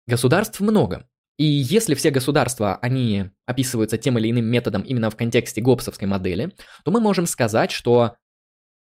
Государств 0.06 0.58
много. 0.60 1.06
И 1.36 1.44
если 1.44 1.94
все 1.94 2.10
государства, 2.10 2.76
они 2.76 3.30
описываются 3.44 3.98
тем 3.98 4.18
или 4.18 4.30
иным 4.30 4.46
методом 4.46 4.82
именно 4.82 5.10
в 5.10 5.16
контексте 5.16 5.60
гоббсовской 5.60 6.08
модели, 6.08 6.50
то 6.82 6.90
мы 6.90 7.00
можем 7.00 7.26
сказать, 7.26 7.70
что 7.70 8.16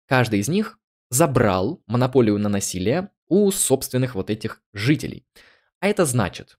каждый 0.08 0.40
из 0.40 0.48
них 0.48 0.80
забрал 1.10 1.84
монополию 1.86 2.38
на 2.38 2.48
насилие 2.48 3.10
у 3.28 3.52
собственных 3.52 4.16
вот 4.16 4.30
этих 4.30 4.62
жителей. 4.74 5.26
А 5.82 5.88
это 5.88 6.06
значит, 6.06 6.58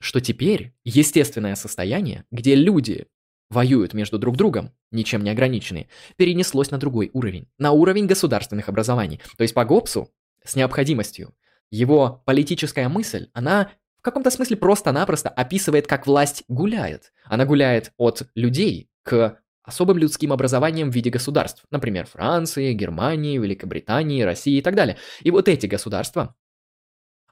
что 0.00 0.20
теперь 0.20 0.74
естественное 0.84 1.54
состояние, 1.54 2.24
где 2.32 2.56
люди 2.56 3.06
воюют 3.50 3.94
между 3.94 4.18
друг 4.18 4.36
другом, 4.36 4.72
ничем 4.90 5.22
не 5.22 5.30
ограниченные, 5.30 5.88
перенеслось 6.16 6.70
на 6.70 6.78
другой 6.78 7.10
уровень, 7.12 7.48
на 7.58 7.72
уровень 7.72 8.06
государственных 8.06 8.68
образований. 8.68 9.20
То 9.36 9.42
есть 9.42 9.54
по 9.54 9.64
Гоббсу 9.64 10.10
с 10.44 10.56
необходимостью 10.56 11.34
его 11.70 12.22
политическая 12.24 12.88
мысль, 12.88 13.28
она 13.32 13.70
в 13.98 14.02
каком-то 14.02 14.30
смысле 14.30 14.56
просто-напросто 14.56 15.28
описывает, 15.28 15.86
как 15.86 16.06
власть 16.06 16.44
гуляет. 16.48 17.12
Она 17.24 17.46
гуляет 17.46 17.92
от 17.96 18.28
людей 18.34 18.90
к 19.02 19.40
особым 19.62 19.98
людским 19.98 20.32
образованиям 20.32 20.90
в 20.90 20.94
виде 20.94 21.10
государств, 21.10 21.64
например, 21.70 22.06
Франции, 22.06 22.74
Германии, 22.74 23.38
Великобритании, 23.38 24.22
России 24.22 24.58
и 24.58 24.62
так 24.62 24.74
далее. 24.74 24.98
И 25.22 25.30
вот 25.30 25.48
эти 25.48 25.66
государства, 25.66 26.36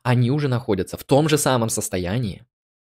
они 0.02 0.30
уже 0.30 0.48
находятся 0.48 0.96
в 0.96 1.04
том 1.04 1.28
же 1.28 1.36
самом 1.36 1.68
состоянии, 1.68 2.46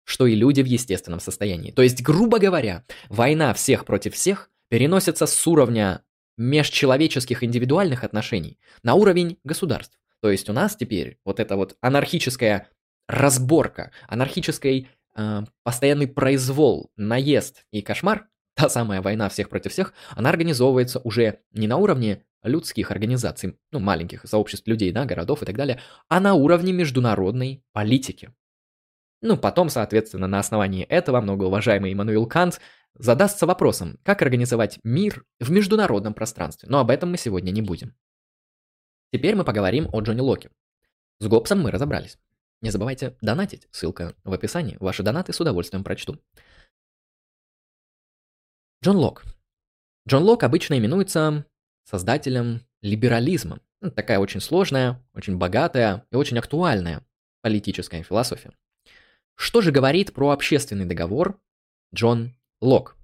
что 0.09 0.27
и 0.27 0.35
люди 0.35 0.63
в 0.63 0.67
естественном 0.67 1.21
состоянии. 1.21 1.71
То 1.71 1.83
есть, 1.83 2.03
грубо 2.03 2.39
говоря, 2.39 2.83
война 3.11 3.53
всех 3.53 3.85
против 3.85 4.15
всех 4.15 4.51
переносится 4.71 5.27
с 5.27 5.47
уровня 5.47 6.03
межчеловеческих 6.39 7.45
индивидуальных 7.45 8.05
отношений 8.05 8.59
на 8.83 8.95
уровень 8.95 9.39
государств. 9.45 9.99
То 10.23 10.31
есть 10.31 10.49
у 10.49 10.55
нас 10.55 10.77
теперь 10.77 11.19
вот 11.27 11.41
эта 11.41 11.57
вот 11.57 11.77
анархическая 11.83 12.69
разборка, 13.07 13.93
анархический 14.07 14.89
э, 15.15 15.43
постоянный 15.63 16.07
произвол, 16.07 16.91
наезд 16.97 17.67
и 17.71 17.83
кошмар 17.83 18.29
та 18.55 18.71
самая 18.71 19.03
война 19.03 19.29
всех 19.29 19.51
против 19.51 19.73
всех, 19.73 19.93
она 20.17 20.31
организовывается 20.31 21.01
уже 21.01 21.41
не 21.53 21.67
на 21.67 21.77
уровне 21.77 22.25
людских 22.43 22.91
организаций, 22.91 23.59
ну, 23.73 23.79
маленьких 23.79 24.23
сообществ 24.25 24.67
людей, 24.67 24.91
да, 24.91 25.05
городов 25.05 25.43
и 25.43 25.47
так 25.47 25.57
далее, 25.57 25.83
а 26.09 26.19
на 26.19 26.33
уровне 26.33 26.73
международной 26.73 27.63
политики. 27.73 28.31
Ну, 29.21 29.37
потом, 29.37 29.69
соответственно, 29.69 30.29
на 30.29 30.39
основании 30.39 30.85
этого 30.85 31.21
многоуважаемый 31.21 31.93
Иммануил 31.93 32.27
Кант 32.27 32.61
задастся 32.95 33.47
вопросом, 33.47 33.99
как 34.05 34.23
организовать 34.23 34.79
мир 34.85 35.25
в 35.41 35.51
международном 35.51 36.15
пространстве, 36.15 36.69
но 36.69 36.79
об 36.79 36.91
этом 36.91 37.11
мы 37.11 37.17
сегодня 37.17 37.51
не 37.51 37.63
будем. 37.63 37.95
Теперь 39.13 39.35
мы 39.35 39.45
поговорим 39.45 39.89
о 39.93 40.01
Джонни 40.01 40.21
Локе. 40.21 40.51
С 41.19 41.27
Гоббсом 41.27 41.61
мы 41.61 41.71
разобрались. 41.71 42.19
Не 42.61 42.71
забывайте 42.71 43.17
донатить, 43.21 43.69
ссылка 43.71 44.15
в 44.25 44.33
описании, 44.33 44.77
ваши 44.81 45.03
донаты 45.03 45.33
с 45.33 45.41
удовольствием 45.41 45.85
прочту. 45.85 46.19
Джон 48.85 48.97
Лок. 48.97 49.25
Джон 50.09 50.23
Лок 50.23 50.43
обычно 50.45 50.79
именуется 50.79 51.45
создателем 51.85 52.63
либерализма. 52.83 53.61
Это 53.81 53.93
такая 53.93 54.19
очень 54.19 54.41
сложная, 54.41 55.05
очень 55.15 55.37
богатая 55.37 56.07
и 56.11 56.17
очень 56.17 56.39
актуальная 56.39 57.05
политическая 57.43 58.03
философия. 58.03 58.53
Что 59.39 59.61
же 59.61 59.71
говорит 59.71 60.13
про 60.13 60.31
общественный 60.31 60.85
договор 60.85 61.41
Джон 61.95 62.35
Лок? 62.61 62.97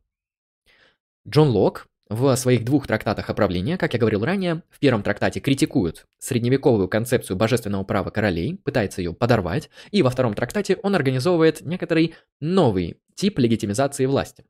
Джон 1.29 1.51
Лок 1.51 1.87
в 2.09 2.35
своих 2.35 2.65
двух 2.65 2.89
трактатах 2.89 3.31
о 3.31 3.35
правлении, 3.35 3.77
как 3.77 3.93
я 3.95 4.01
говорил 4.01 4.25
ранее, 4.25 4.65
в 4.69 4.81
первом 4.81 5.05
трактате 5.05 5.39
критикует 5.39 6.07
средневековую 6.19 6.89
концепцию 6.89 7.37
божественного 7.37 7.85
права 7.85 8.11
королей, 8.11 8.57
пытается 8.57 9.01
ее 9.01 9.15
подорвать, 9.15 9.71
и 9.93 10.03
во 10.03 10.11
втором 10.11 10.35
трактате 10.35 10.77
он 10.83 10.97
организовывает 10.97 11.61
некоторый 11.61 12.17
новый 12.41 13.01
тип 13.15 13.39
легитимизации 13.39 14.05
власти. 14.05 14.45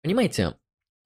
Понимаете, 0.00 0.54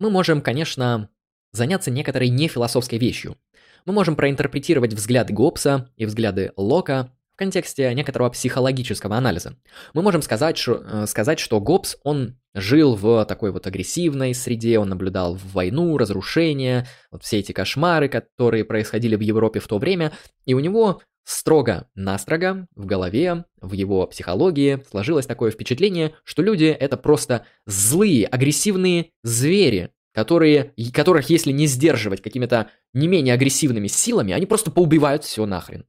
мы 0.01 0.11
можем, 0.11 0.43
конечно, 0.43 1.09
заняться 1.51 1.91
некоторой 1.91 2.29
нефилософской 2.29 2.99
вещью. 2.99 3.39
Мы 3.87 3.95
можем 3.95 4.17
проинтерпретировать 4.17 4.93
взгляды 4.93 5.33
Гоббса 5.33 5.91
и 5.97 6.05
взгляды 6.05 6.53
Лока 6.59 7.11
в 7.35 7.37
контексте 7.37 7.93
некоторого 7.95 8.31
психологического 8.31 9.17
анализа. 9.17 9.57
Мы 9.93 10.03
можем 10.03 10.23
сказать, 10.23 10.57
что, 10.57 10.85
э, 10.85 11.07
сказать, 11.07 11.41
что 11.41 11.61
Гоббс, 11.61 11.97
он 12.05 12.37
жил 12.55 12.95
в 12.95 13.25
такой 13.25 13.51
вот 13.51 13.67
агрессивной 13.67 14.35
среде, 14.35 14.79
он 14.79 14.89
наблюдал 14.89 15.37
войну, 15.53 15.99
разрушения, 15.99 16.87
вот 17.11 17.25
все 17.25 17.41
эти 17.41 17.51
кошмары, 17.51 18.09
которые 18.09 18.65
происходили 18.65 19.17
в 19.17 19.21
Европе 19.21 19.59
в 19.59 19.67
то 19.67 19.79
время, 19.79 20.13
и 20.47 20.55
у 20.55 20.61
него 20.61 21.03
строго-настрого 21.25 22.69
в 22.77 22.87
голове, 22.87 23.47
в 23.61 23.73
его 23.73 24.07
психологии 24.07 24.85
сложилось 24.89 25.27
такое 25.27 25.51
впечатление, 25.51 26.15
что 26.23 26.43
люди 26.43 26.67
это 26.67 26.97
просто 26.97 27.47
злые, 27.67 28.27
агрессивные 28.27 29.11
звери, 29.25 29.91
которые, 30.13 30.73
которых 30.93 31.31
если 31.31 31.51
не 31.51 31.67
сдерживать 31.67 32.23
какими-то 32.23 32.71
не 32.93 33.09
менее 33.09 33.35
агрессивными 33.35 33.89
силами, 33.89 34.33
они 34.33 34.47
просто 34.47 34.71
поубивают 34.71 35.25
все 35.25 35.45
нахрен. 35.47 35.85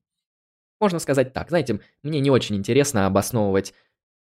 Можно 0.79 0.99
сказать 0.99 1.33
так, 1.33 1.49
знаете, 1.49 1.79
мне 2.03 2.19
не 2.19 2.29
очень 2.29 2.55
интересно 2.55 3.05
обосновывать 3.05 3.73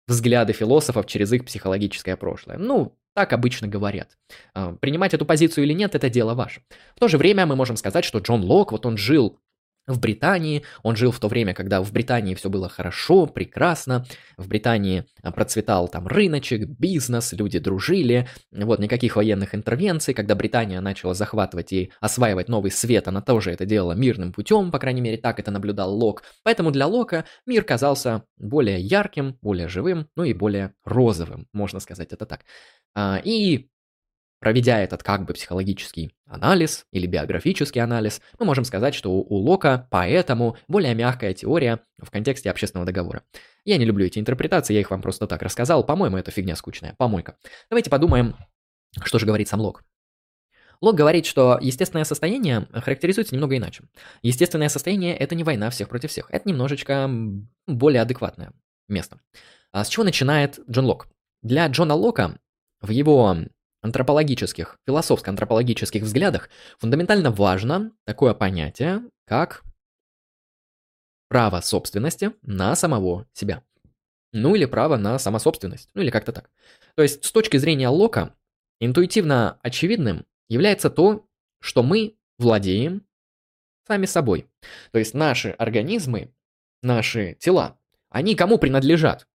взгляды 0.07 0.53
философов 0.53 1.07
через 1.07 1.31
их 1.33 1.45
психологическое 1.45 2.15
прошлое. 2.15 2.57
Ну, 2.57 2.97
так 3.13 3.33
обычно 3.33 3.67
говорят. 3.67 4.17
А, 4.53 4.73
принимать 4.73 5.13
эту 5.13 5.25
позицию 5.25 5.63
или 5.63 5.73
нет, 5.73 5.95
это 5.95 6.09
дело 6.09 6.33
ваше. 6.33 6.61
В 6.95 6.99
то 6.99 7.07
же 7.07 7.17
время 7.17 7.45
мы 7.45 7.55
можем 7.55 7.77
сказать, 7.77 8.05
что 8.05 8.19
Джон 8.19 8.43
Лок, 8.43 8.71
вот 8.71 8.86
он 8.86 8.97
жил 8.97 9.39
в 9.88 9.99
Британии. 9.99 10.63
Он 10.83 10.95
жил 10.95 11.11
в 11.11 11.19
то 11.19 11.27
время, 11.27 11.53
когда 11.53 11.81
в 11.81 11.91
Британии 11.91 12.36
все 12.36 12.49
было 12.49 12.69
хорошо, 12.69 13.25
прекрасно. 13.27 14.05
В 14.38 14.47
Британии 14.47 15.05
а, 15.21 15.31
процветал 15.31 15.88
там 15.88 16.07
рыночек, 16.07 16.67
бизнес, 16.67 17.33
люди 17.33 17.59
дружили. 17.59 18.27
Вот, 18.51 18.79
никаких 18.79 19.15
военных 19.15 19.53
интервенций. 19.53 20.13
Когда 20.13 20.36
Британия 20.36 20.81
начала 20.81 21.13
захватывать 21.13 21.71
и 21.73 21.91
осваивать 21.99 22.49
новый 22.49 22.71
свет, 22.71 23.07
она 23.07 23.21
тоже 23.21 23.51
это 23.51 23.65
делала 23.65 23.93
мирным 23.93 24.33
путем, 24.33 24.71
по 24.71 24.79
крайней 24.79 25.01
мере, 25.01 25.17
так 25.17 25.39
это 25.39 25.51
наблюдал 25.51 25.93
Лок. 25.93 26.23
Поэтому 26.43 26.71
для 26.71 26.88
Лока 26.88 27.25
мир 27.45 27.63
казался 27.63 28.23
более 28.38 28.79
ярким, 28.79 29.38
более 29.41 29.67
живым, 29.67 30.07
ну 30.15 30.23
и 30.23 30.33
более 30.33 30.73
розовым, 30.83 31.47
можно 31.53 31.79
сказать 31.79 32.11
это 32.11 32.25
так. 32.25 32.41
А, 32.95 33.21
и 33.23 33.69
Проведя 34.45 34.79
этот 34.79 35.01
как 35.01 35.25
бы 35.25 35.33
психологический 35.33 36.13
анализ 36.27 36.85
или 36.91 37.07
биографический 37.07 37.81
анализ, 37.81 38.21
мы 38.37 38.45
можем 38.45 38.63
сказать, 38.63 38.93
что 38.93 39.11
у 39.11 39.35
Лока 39.37 39.87
поэтому 39.89 40.55
более 40.67 40.93
мягкая 40.93 41.33
теория 41.33 41.79
в 41.97 42.11
контексте 42.11 42.51
общественного 42.51 42.85
договора. 42.85 43.23
Я 43.63 43.77
не 43.77 43.85
люблю 43.85 44.05
эти 44.05 44.19
интерпретации, 44.19 44.75
я 44.75 44.81
их 44.81 44.91
вам 44.91 45.01
просто 45.01 45.25
так 45.25 45.41
рассказал. 45.41 45.83
По-моему, 45.83 46.17
это 46.17 46.29
фигня 46.29 46.55
скучная, 46.55 46.93
помойка. 46.99 47.37
Давайте 47.71 47.89
подумаем, 47.89 48.35
что 49.03 49.17
же 49.17 49.25
говорит 49.25 49.47
сам 49.47 49.61
Лок. 49.61 49.83
Лок 50.79 50.93
говорит, 50.93 51.25
что 51.25 51.57
естественное 51.59 52.05
состояние 52.05 52.67
характеризуется 52.71 53.33
немного 53.33 53.57
иначе. 53.57 53.85
Естественное 54.21 54.69
состояние– 54.69 55.17
это 55.17 55.33
не 55.33 55.43
война 55.43 55.71
всех 55.71 55.89
против 55.89 56.11
всех. 56.11 56.27
Это 56.29 56.47
немножечко 56.47 57.09
более 57.65 58.03
адекватное 58.03 58.53
место. 58.89 59.19
А 59.71 59.83
с 59.83 59.87
чего 59.87 60.03
начинает 60.03 60.59
Джон 60.69 60.85
Лок? 60.85 61.07
Для 61.41 61.65
Джона 61.65 61.95
Лока 61.95 62.37
в 62.81 62.91
его 62.91 63.37
антропологических, 63.86 64.79
философско-антропологических 64.88 66.01
взглядах 66.01 66.49
фундаментально 66.79 67.29
важно 67.29 67.91
такое 68.05 68.33
понятие, 68.33 69.03
как 69.25 69.63
право 71.29 71.61
собственности 71.61 72.33
на 72.41 72.75
самого 72.75 73.27
себя. 73.33 73.63
Ну 74.33 74.55
или 74.55 74.65
право 74.65 74.97
на 74.97 75.19
самособственность, 75.19 75.89
ну 75.93 76.01
или 76.01 76.09
как-то 76.09 76.33
так. 76.33 76.49
То 76.95 77.03
есть 77.03 77.23
с 77.23 77.31
точки 77.31 77.57
зрения 77.57 77.88
Лока 77.89 78.36
интуитивно 78.79 79.59
очевидным 79.61 80.25
является 80.49 80.89
то, 80.89 81.25
что 81.61 81.83
мы 81.83 82.17
владеем 82.39 83.05
сами 83.88 84.07
собой. 84.07 84.49
То 84.91 84.99
есть 84.99 85.13
наши 85.13 85.51
организмы, 85.51 86.33
наши 86.81 87.36
тела, 87.36 87.77
они 88.09 88.36
кому 88.36 88.57
принадлежат? 88.57 89.27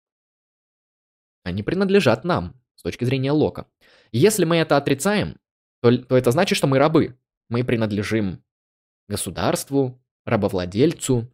Они 1.44 1.62
принадлежат 1.62 2.24
нам, 2.24 2.59
с 2.80 2.82
точки 2.82 3.04
зрения 3.04 3.34
Лока. 3.34 3.68
Если 4.14 4.46
мы 4.46 4.56
это 4.56 4.78
отрицаем, 4.78 5.36
то, 5.82 5.98
то 5.98 6.16
это 6.16 6.32
значит, 6.32 6.58
что 6.58 6.66
мы 6.66 6.80
рабы. 6.80 7.20
Мы 7.50 7.66
принадлежим 7.66 8.42
государству, 9.10 10.02
рабовладельцу, 10.26 11.30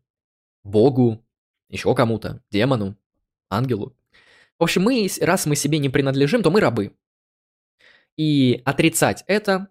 богу, 0.63 1.23
еще 1.69 1.93
кому-то, 1.93 2.41
демону, 2.49 2.97
ангелу. 3.47 3.95
В 4.57 4.63
общем, 4.63 4.81
мы, 4.81 5.07
раз 5.21 5.45
мы 5.45 5.55
себе 5.55 5.77
не 5.77 5.89
принадлежим, 5.89 6.41
то 6.41 6.49
мы 6.49 6.61
рабы. 6.61 6.95
И 8.17 8.63
отрицать 8.65 9.23
это 9.27 9.67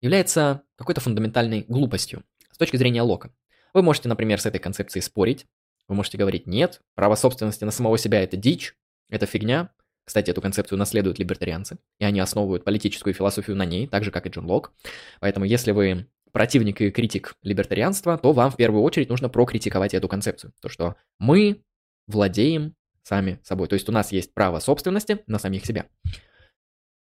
является 0.00 0.62
какой-то 0.76 1.02
фундаментальной 1.02 1.66
глупостью 1.68 2.24
с 2.50 2.56
точки 2.56 2.78
зрения 2.78 3.02
Лока. 3.02 3.34
Вы 3.74 3.82
можете, 3.82 4.08
например, 4.08 4.40
с 4.40 4.46
этой 4.46 4.60
концепцией 4.60 5.02
спорить. 5.02 5.44
Вы 5.88 5.94
можете 5.94 6.16
говорить, 6.16 6.46
нет, 6.46 6.80
право 6.94 7.16
собственности 7.16 7.64
на 7.64 7.70
самого 7.70 7.98
себя– 7.98 8.22
это 8.22 8.38
дичь, 8.38 8.74
это 9.10 9.26
фигня. 9.26 9.74
Кстати, 10.06 10.30
эту 10.30 10.40
концепцию 10.40 10.78
наследуют 10.78 11.18
либертарианцы, 11.18 11.78
и 11.98 12.04
они 12.04 12.20
основывают 12.20 12.64
политическую 12.64 13.12
философию 13.12 13.56
на 13.56 13.64
ней, 13.64 13.88
так 13.88 14.04
же, 14.04 14.12
как 14.12 14.24
и 14.26 14.30
Джон 14.30 14.46
Лок. 14.46 14.72
Поэтому, 15.20 15.44
если 15.44 15.72
вы 15.72 16.06
противник 16.32 16.80
и 16.80 16.90
критик 16.90 17.34
либертарианства, 17.42 18.16
то 18.16 18.32
вам 18.32 18.50
в 18.50 18.56
первую 18.56 18.82
очередь 18.82 19.08
нужно 19.08 19.28
прокритиковать 19.28 19.94
эту 19.94 20.08
концепцию. 20.08 20.52
То, 20.62 20.68
что 20.68 20.94
мы 21.18 21.62
владеем 22.06 22.74
сами 23.02 23.40
собой. 23.42 23.68
То 23.68 23.74
есть 23.74 23.88
у 23.88 23.92
нас 23.92 24.12
есть 24.12 24.32
право 24.32 24.60
собственности 24.60 25.22
на 25.26 25.38
самих 25.38 25.66
себя. 25.66 25.86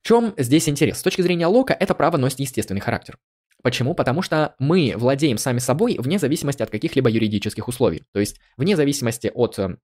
В 0.03 0.07
чем 0.07 0.35
здесь 0.37 0.69
интерес? 0.69 0.99
С 0.99 1.03
точки 1.03 1.23
зрения 1.23 1.47
Лока, 1.47 1.75
это 1.75 1.95
право 1.95 2.17
носит 2.17 2.41
естественный 2.41 2.81
характер. 2.81 3.19
Почему? 3.63 3.95
Потому 3.95 4.23
что 4.23 4.55
мы 4.59 4.95
владеем 4.97 5.37
сами 5.37 5.59
собой 5.59 5.97
вне 5.99 6.19
зависимости 6.19 6.63
от 6.63 6.71
каких-либо 6.71 7.11
юридических 7.11 7.67
условий. 7.67 8.05
То 8.13 8.21
есть 8.21 8.39
вне 8.57 8.77
зависимости 8.77 9.31
от 9.35 9.59
э, 9.59 9.77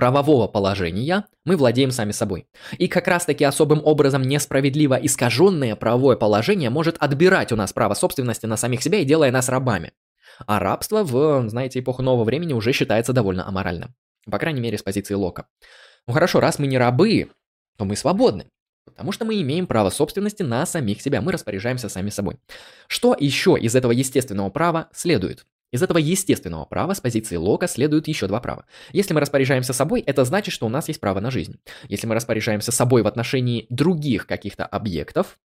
правового 0.00 0.48
положения 0.48 1.26
мы 1.44 1.58
владеем 1.58 1.90
сами 1.90 2.12
собой. 2.12 2.46
И 2.78 2.88
как 2.88 3.06
раз 3.06 3.26
таки 3.26 3.44
особым 3.44 3.82
образом 3.84 4.22
несправедливо 4.22 4.94
искаженное 4.94 5.76
правовое 5.76 6.16
положение 6.16 6.70
может 6.70 6.96
отбирать 6.98 7.52
у 7.52 7.56
нас 7.56 7.74
право 7.74 7.92
собственности 7.92 8.46
на 8.46 8.56
самих 8.56 8.82
себя 8.82 9.00
и 9.00 9.04
делая 9.04 9.30
нас 9.30 9.50
рабами. 9.50 9.92
А 10.46 10.58
рабство 10.58 11.04
в, 11.04 11.46
знаете, 11.50 11.80
эпоху 11.80 12.00
нового 12.00 12.24
времени 12.24 12.54
уже 12.54 12.72
считается 12.72 13.12
довольно 13.12 13.46
аморальным. 13.46 13.94
По 14.24 14.38
крайней 14.38 14.62
мере, 14.62 14.78
с 14.78 14.82
позиции 14.82 15.12
Лока. 15.12 15.48
Ну 16.06 16.14
хорошо, 16.14 16.40
раз 16.40 16.58
мы 16.58 16.66
не 16.66 16.78
рабы, 16.78 17.28
то 17.76 17.84
мы 17.84 17.94
свободны. 17.94 18.46
Потому 18.86 19.12
что 19.12 19.26
мы 19.26 19.38
имеем 19.42 19.66
право 19.66 19.90
собственности 19.90 20.42
на 20.42 20.64
самих 20.64 21.02
себя, 21.02 21.20
мы 21.20 21.32
распоряжаемся 21.32 21.90
сами 21.90 22.08
собой. 22.08 22.38
Что 22.88 23.14
еще 23.20 23.58
из 23.60 23.76
этого 23.76 23.92
естественного 23.92 24.48
права 24.48 24.88
следует? 24.94 25.44
Из 25.72 25.82
этого 25.82 25.98
естественного 25.98 26.64
права 26.64 26.94
с 26.94 27.00
позиции 27.00 27.36
Лока 27.36 27.68
следует 27.68 28.08
еще 28.08 28.26
два 28.26 28.40
права. 28.40 28.64
Если 28.92 29.14
мы 29.14 29.20
распоряжаемся 29.20 29.72
собой, 29.72 30.00
это 30.00 30.24
значит, 30.24 30.52
что 30.52 30.66
у 30.66 30.68
нас 30.68 30.88
есть 30.88 31.00
право 31.00 31.20
на 31.20 31.30
жизнь. 31.30 31.60
Если 31.88 32.06
мы 32.06 32.14
распоряжаемся 32.14 32.72
собой 32.72 33.02
в 33.02 33.06
отношении 33.06 33.66
других 33.70 34.26
каких-то 34.26 34.66
объектов, 34.66 35.38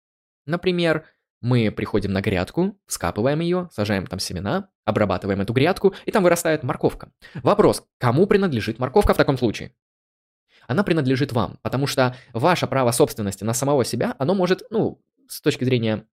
например, 0.45 1.05
мы 1.41 1.71
приходим 1.71 2.11
на 2.11 2.21
грядку, 2.21 2.79
скапываем 2.87 3.39
ее, 3.39 3.69
сажаем 3.71 4.07
там 4.07 4.19
семена, 4.19 4.69
обрабатываем 4.83 5.41
эту 5.41 5.53
грядку, 5.53 5.93
и 6.05 6.11
там 6.11 6.23
вырастает 6.23 6.63
морковка. 6.63 7.11
Вопрос, 7.35 7.83
кому 7.99 8.25
принадлежит 8.25 8.79
морковка 8.79 9.13
в 9.13 9.17
таком 9.17 9.37
случае? 9.37 9.73
она 10.67 10.83
принадлежит 10.83 11.31
вам, 11.31 11.59
потому 11.61 11.87
что 11.87 12.15
ваше 12.33 12.67
право 12.67 12.91
собственности 12.91 13.43
на 13.43 13.53
самого 13.53 13.85
себя, 13.85 14.15
оно 14.19 14.33
может, 14.33 14.63
ну, 14.69 15.01
с 15.27 15.41
точки 15.41 15.63
зрения, 15.63 16.05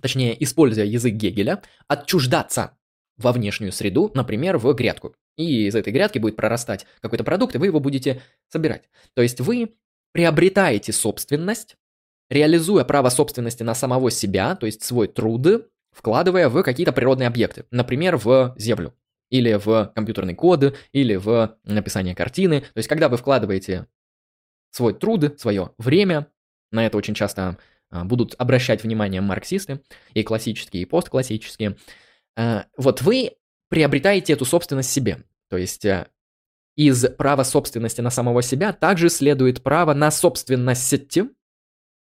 точнее, 0.00 0.42
используя 0.42 0.84
язык 0.84 1.14
Гегеля, 1.14 1.62
отчуждаться 1.88 2.76
во 3.18 3.32
внешнюю 3.32 3.72
среду, 3.72 4.10
например, 4.14 4.58
в 4.58 4.72
грядку. 4.74 5.14
И 5.36 5.66
из 5.66 5.74
этой 5.74 5.92
грядки 5.92 6.18
будет 6.18 6.36
прорастать 6.36 6.86
какой-то 7.00 7.24
продукт, 7.24 7.54
и 7.54 7.58
вы 7.58 7.66
его 7.66 7.80
будете 7.80 8.22
собирать. 8.48 8.88
То 9.14 9.22
есть 9.22 9.40
вы 9.40 9.74
приобретаете 10.12 10.92
собственность, 10.92 11.76
реализуя 12.30 12.84
право 12.84 13.08
собственности 13.08 13.62
на 13.62 13.74
самого 13.74 14.10
себя, 14.10 14.56
то 14.56 14.66
есть 14.66 14.82
свой 14.82 15.08
труд, 15.08 15.68
вкладывая 15.92 16.48
в 16.48 16.62
какие-то 16.62 16.92
природные 16.92 17.28
объекты, 17.28 17.64
например, 17.70 18.16
в 18.16 18.54
землю, 18.56 18.94
или 19.30 19.54
в 19.54 19.92
компьютерный 19.94 20.34
код, 20.34 20.76
или 20.92 21.16
в 21.16 21.56
написание 21.64 22.14
картины. 22.14 22.60
То 22.60 22.78
есть 22.78 22.88
когда 22.88 23.08
вы 23.08 23.16
вкладываете 23.16 23.86
свой 24.70 24.94
труд, 24.94 25.40
свое 25.40 25.70
время, 25.78 26.28
на 26.70 26.86
это 26.86 26.96
очень 26.96 27.14
часто 27.14 27.58
а, 27.90 28.04
будут 28.04 28.34
обращать 28.38 28.82
внимание 28.82 29.20
марксисты, 29.20 29.80
и 30.12 30.22
классические, 30.22 30.82
и 30.82 30.86
постклассические, 30.86 31.76
вот 32.76 33.02
вы 33.02 33.32
приобретаете 33.68 34.32
эту 34.32 34.44
собственность 34.44 34.90
себе. 34.90 35.24
То 35.48 35.56
есть 35.56 35.84
э, 35.84 36.08
из 36.76 37.06
права 37.16 37.42
собственности 37.44 38.00
на 38.00 38.10
самого 38.10 38.42
себя 38.42 38.72
также 38.72 39.08
следует 39.08 39.62
право 39.62 39.94
на 39.94 40.10
собственность 40.10 41.18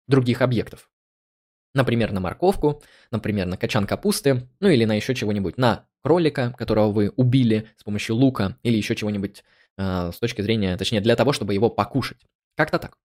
других 0.09 0.43
объектов. 0.43 0.91
Например, 1.75 2.13
на 2.13 2.21
морковку, 2.21 2.83
например, 3.11 3.47
на 3.47 3.57
качан 3.57 3.87
капусты, 3.87 4.49
ну 4.61 4.69
или 4.69 4.85
на 4.85 4.95
еще 4.95 5.15
чего-нибудь, 5.15 5.57
на 5.57 5.87
кролика, 6.03 6.55
которого 6.59 6.93
вы 6.93 7.13
убили 7.17 7.69
с 7.77 7.85
помощью 7.85 8.17
лука, 8.17 8.59
или 8.63 8.77
еще 8.77 8.95
чего-нибудь 8.95 9.43
э, 9.79 10.11
с 10.13 10.19
точки 10.19 10.43
зрения, 10.43 10.77
точнее, 10.77 11.01
для 11.01 11.17
того, 11.17 11.33
чтобы 11.33 11.55
его 11.55 11.71
покушать. 11.71 12.19
Как-то 12.57 12.79
так. 12.79 12.99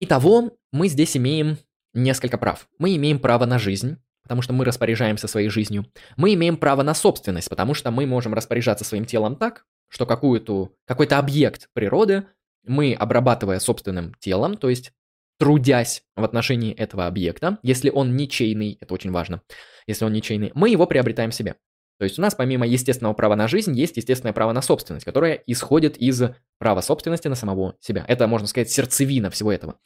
Итого, 0.00 0.56
мы 0.70 0.88
здесь 0.88 1.16
имеем 1.16 1.58
несколько 1.94 2.36
прав. 2.36 2.68
Мы 2.78 2.94
имеем 2.96 3.18
право 3.18 3.46
на 3.46 3.58
жизнь, 3.58 3.96
потому 4.28 4.42
что 4.42 4.52
мы 4.52 4.66
распоряжаемся 4.66 5.26
своей 5.26 5.48
жизнью. 5.48 5.86
Мы 6.18 6.34
имеем 6.34 6.58
право 6.58 6.82
на 6.82 6.92
собственность, 6.92 7.48
потому 7.48 7.72
что 7.72 7.90
мы 7.90 8.04
можем 8.04 8.34
распоряжаться 8.34 8.84
своим 8.84 9.06
телом 9.06 9.36
так, 9.36 9.64
что 9.88 10.04
какую-то, 10.04 10.70
какой-то 10.86 11.18
объект 11.18 11.70
природы 11.72 12.26
мы, 12.62 12.92
обрабатывая 12.92 13.58
собственным 13.58 14.14
телом, 14.20 14.58
то 14.58 14.68
есть 14.68 14.92
трудясь 15.38 16.02
в 16.14 16.24
отношении 16.24 16.74
этого 16.74 17.06
объекта, 17.06 17.58
если 17.62 17.88
он 17.88 18.16
ничейный, 18.16 18.76
это 18.82 18.92
очень 18.92 19.12
важно, 19.12 19.40
если 19.86 20.04
он 20.04 20.12
ничейный, 20.12 20.50
мы 20.54 20.68
его 20.68 20.86
приобретаем 20.86 21.32
себе. 21.32 21.54
То 21.98 22.04
есть 22.04 22.18
у 22.18 22.22
нас 22.22 22.34
помимо 22.34 22.66
естественного 22.66 23.14
права 23.14 23.34
на 23.34 23.48
жизнь 23.48 23.74
есть 23.74 23.96
естественное 23.96 24.34
право 24.34 24.52
на 24.52 24.60
собственность, 24.60 25.06
которое 25.06 25.42
исходит 25.46 25.96
из 25.96 26.22
права 26.58 26.82
собственности 26.82 27.28
на 27.28 27.34
самого 27.34 27.76
себя. 27.80 28.04
Это, 28.06 28.26
можно 28.26 28.46
сказать, 28.46 28.70
сердцевина 28.70 29.30
всего 29.30 29.50
этого. 29.50 29.78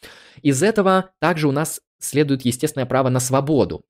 Из 0.43 0.63
этого 0.63 1.11
также 1.21 1.47
у 1.47 1.53
нас 1.53 1.81
следует 2.01 2.45
естественное 2.45 2.87
право 2.87 3.09
на 3.09 3.21
свободу. 3.21 3.85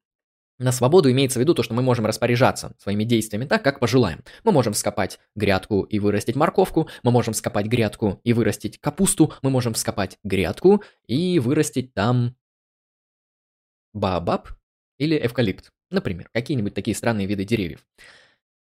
На 0.58 0.70
свободу 0.70 1.10
имеется 1.10 1.38
в 1.38 1.42
виду 1.42 1.54
то, 1.54 1.62
что 1.62 1.74
мы 1.74 1.82
можем 1.82 2.06
распоряжаться 2.06 2.74
своими 2.78 3.04
действиями 3.04 3.46
так, 3.46 3.64
как 3.64 3.80
пожелаем. 3.80 4.22
Мы 4.44 4.52
можем 4.52 4.74
вскопать 4.74 5.18
грядку 5.34 5.82
и 5.82 5.98
вырастить 5.98 6.36
морковку, 6.36 6.88
мы 7.02 7.10
можем 7.10 7.34
вскопать 7.34 7.66
грядку 7.66 8.20
и 8.22 8.32
вырастить 8.32 8.78
капусту, 8.78 9.32
мы 9.42 9.50
можем 9.50 9.74
вскопать 9.74 10.18
грядку 10.22 10.84
и 11.06 11.38
вырастить 11.38 11.94
там 11.94 12.36
баобаб 13.92 14.48
или 14.98 15.16
эвкалипт, 15.16 15.72
например, 15.90 16.28
какие-нибудь 16.32 16.74
такие 16.74 16.94
странные 16.94 17.26
виды 17.26 17.44
деревьев. 17.44 17.84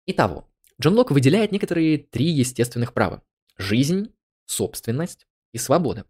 Итого, 0.06 0.48
Джон 0.82 0.96
Лок 0.96 1.12
выделяет 1.12 1.52
некоторые 1.52 1.98
три 1.98 2.26
естественных 2.26 2.94
права– 2.94 3.24
жизнь, 3.58 4.14
собственность 4.46 5.28
и 5.54 5.58
свобода. 5.58 6.06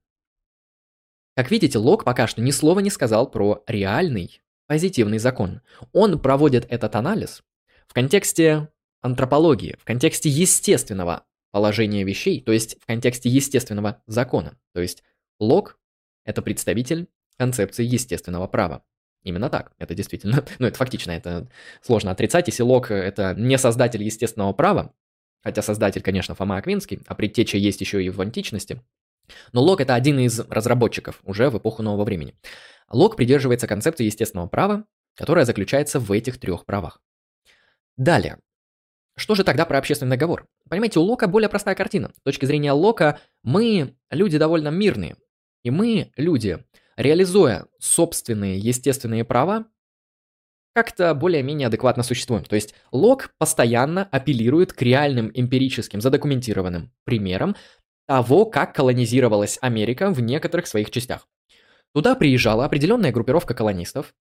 Как 1.35 1.51
видите, 1.51 1.77
Лок 1.77 2.03
пока 2.03 2.27
что 2.27 2.41
ни 2.41 2.51
слова 2.51 2.79
не 2.81 2.89
сказал 2.89 3.31
про 3.31 3.63
реальный 3.65 4.41
позитивный 4.69 5.17
закон. 5.17 5.61
Он 5.93 6.19
проводит 6.19 6.67
этот 6.69 6.95
анализ 6.95 7.41
в 7.87 7.93
контексте 7.93 8.69
антропологии, 9.01 9.75
в 9.79 9.83
контексте 9.83 10.29
естественного 10.29 11.25
положения 11.51 12.03
вещей, 12.03 12.39
то 12.39 12.51
есть 12.51 12.79
в 12.79 12.85
контексте 12.85 13.29
естественного 13.29 14.03
закона. 14.05 14.59
То 14.75 14.81
есть 14.81 15.03
Лок– 15.39 15.79
это 16.23 16.43
представитель 16.43 17.07
концепции 17.35 17.83
естественного 17.83 18.45
права. 18.45 18.83
Именно 19.23 19.49
так, 19.49 19.71
это 19.79 19.95
действительно, 19.95 20.45
ну 20.59 20.67
это 20.67 20.77
фактично, 20.77 21.11
это 21.13 21.49
сложно 21.81 22.11
отрицать, 22.11 22.47
если 22.47 22.61
Лок– 22.61 22.89
это 22.91 23.33
не 23.35 23.57
создатель 23.57 24.03
естественного 24.03 24.53
права, 24.53 24.93
хотя 25.41 25.63
создатель, 25.63 26.03
конечно, 26.03 26.35
Фома 26.35 26.57
Аквинский, 26.57 27.01
а 27.07 27.15
предтеча 27.15 27.57
есть 27.57 27.81
еще 27.81 28.03
и 28.03 28.11
в 28.11 28.21
античности, 28.21 28.83
но 29.51 29.63
Лок– 29.63 29.81
это 29.81 29.95
один 29.95 30.19
из 30.19 30.39
разработчиков 30.41 31.21
уже 31.23 31.49
в 31.49 31.57
эпоху 31.57 31.81
нового 31.81 32.05
времени. 32.05 32.35
Лок 32.91 33.15
придерживается 33.15 33.67
концепции 33.67 34.05
естественного 34.05 34.47
права, 34.47 34.85
которая 35.15 35.45
заключается 35.45 35.99
в 35.99 36.11
этих 36.11 36.39
трех 36.39 36.65
правах. 36.65 37.01
Далее. 37.97 38.39
Что 39.17 39.35
же 39.35 39.43
тогда 39.43 39.65
про 39.65 39.77
общественный 39.77 40.11
договор? 40.11 40.47
Понимаете, 40.69 40.99
у 40.99 41.03
Лока 41.03 41.27
более 41.27 41.49
простая 41.49 41.75
картина. 41.75 42.11
С 42.15 42.21
точки 42.21 42.45
зрения 42.45 42.71
Лока, 42.71 43.19
мы 43.43 43.95
люди 44.09 44.37
довольно 44.37 44.69
мирные. 44.69 45.17
И 45.63 45.71
мы, 45.71 46.11
люди, 46.15 46.63
реализуя 46.95 47.65
собственные 47.79 48.57
естественные 48.59 49.25
права, 49.25 49.65
как-то 50.73 51.13
более-менее 51.13 51.67
адекватно 51.67 52.03
существуем. 52.03 52.45
То 52.45 52.55
есть 52.55 52.73
Лок 52.91 53.33
постоянно 53.37 54.05
апеллирует 54.05 54.71
к 54.71 54.81
реальным 54.81 55.29
эмпирическим 55.33 55.99
задокументированным 55.99 56.93
примерам 57.03 57.57
того, 58.07 58.45
как 58.45 58.73
колонизировалась 58.73 59.57
Америка 59.61 60.11
в 60.11 60.21
некоторых 60.21 60.67
своих 60.67 60.91
частях. 60.91 61.27
Туда 61.93 62.15
приезжала 62.15 62.65
определенная 62.65 63.11
группировка 63.11 63.53
колонистов, 63.53 64.13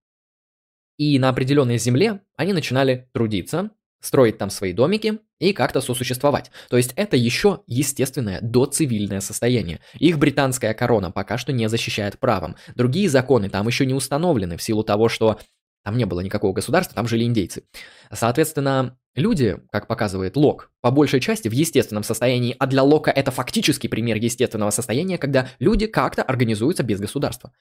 и 0.97 1.19
на 1.19 1.29
определенной 1.29 1.79
земле 1.79 2.21
они 2.37 2.53
начинали 2.53 3.09
трудиться, 3.13 3.71
строить 4.01 4.39
там 4.39 4.51
свои 4.51 4.73
домики 4.73 5.19
и 5.39 5.53
как-то 5.53 5.81
сосуществовать. 5.81 6.51
То 6.69 6.77
есть 6.77 6.93
это 6.97 7.17
еще 7.17 7.63
естественное 7.67 8.41
доцивильное 8.41 9.21
состояние. 9.21 9.81
Их 9.99 10.19
британская 10.19 10.75
корона 10.75 11.11
пока 11.11 11.39
что 11.39 11.53
не 11.53 11.69
защищает 11.69 12.19
правом. 12.19 12.57
Другие 12.75 13.09
законы 13.09 13.49
там 13.49 13.67
еще 13.67 13.87
не 13.87 13.95
установлены 13.95 14.57
в 14.57 14.63
силу 14.63 14.83
того, 14.83 15.09
что 15.09 15.39
там 15.85 15.97
не 15.97 16.05
было 16.05 16.21
никакого 16.21 16.53
государства, 16.53 16.95
там 16.95 17.09
жили 17.09 17.25
индейцы. 17.25 17.65
Соответственно, 18.13 18.99
люди, 19.19 19.59
как 19.71 19.87
показывает 19.87 20.37
Лок, 20.37 20.71
по 20.81 20.91
большей 20.91 21.21
части 21.21 21.49
в 21.49 21.53
естественном 21.53 22.03
состоянии, 22.03 22.57
а 22.59 22.67
для 22.67 22.83
Лока 22.83 23.11
это 23.11 23.31
фактически 23.31 23.87
пример 23.87 24.17
естественного 24.17 24.71
состояния, 24.71 25.19
когда 25.19 25.49
люди 25.59 25.87
как-то 25.87 26.23
организуются 26.23 26.83
без 26.83 27.01
государства. 27.01 27.53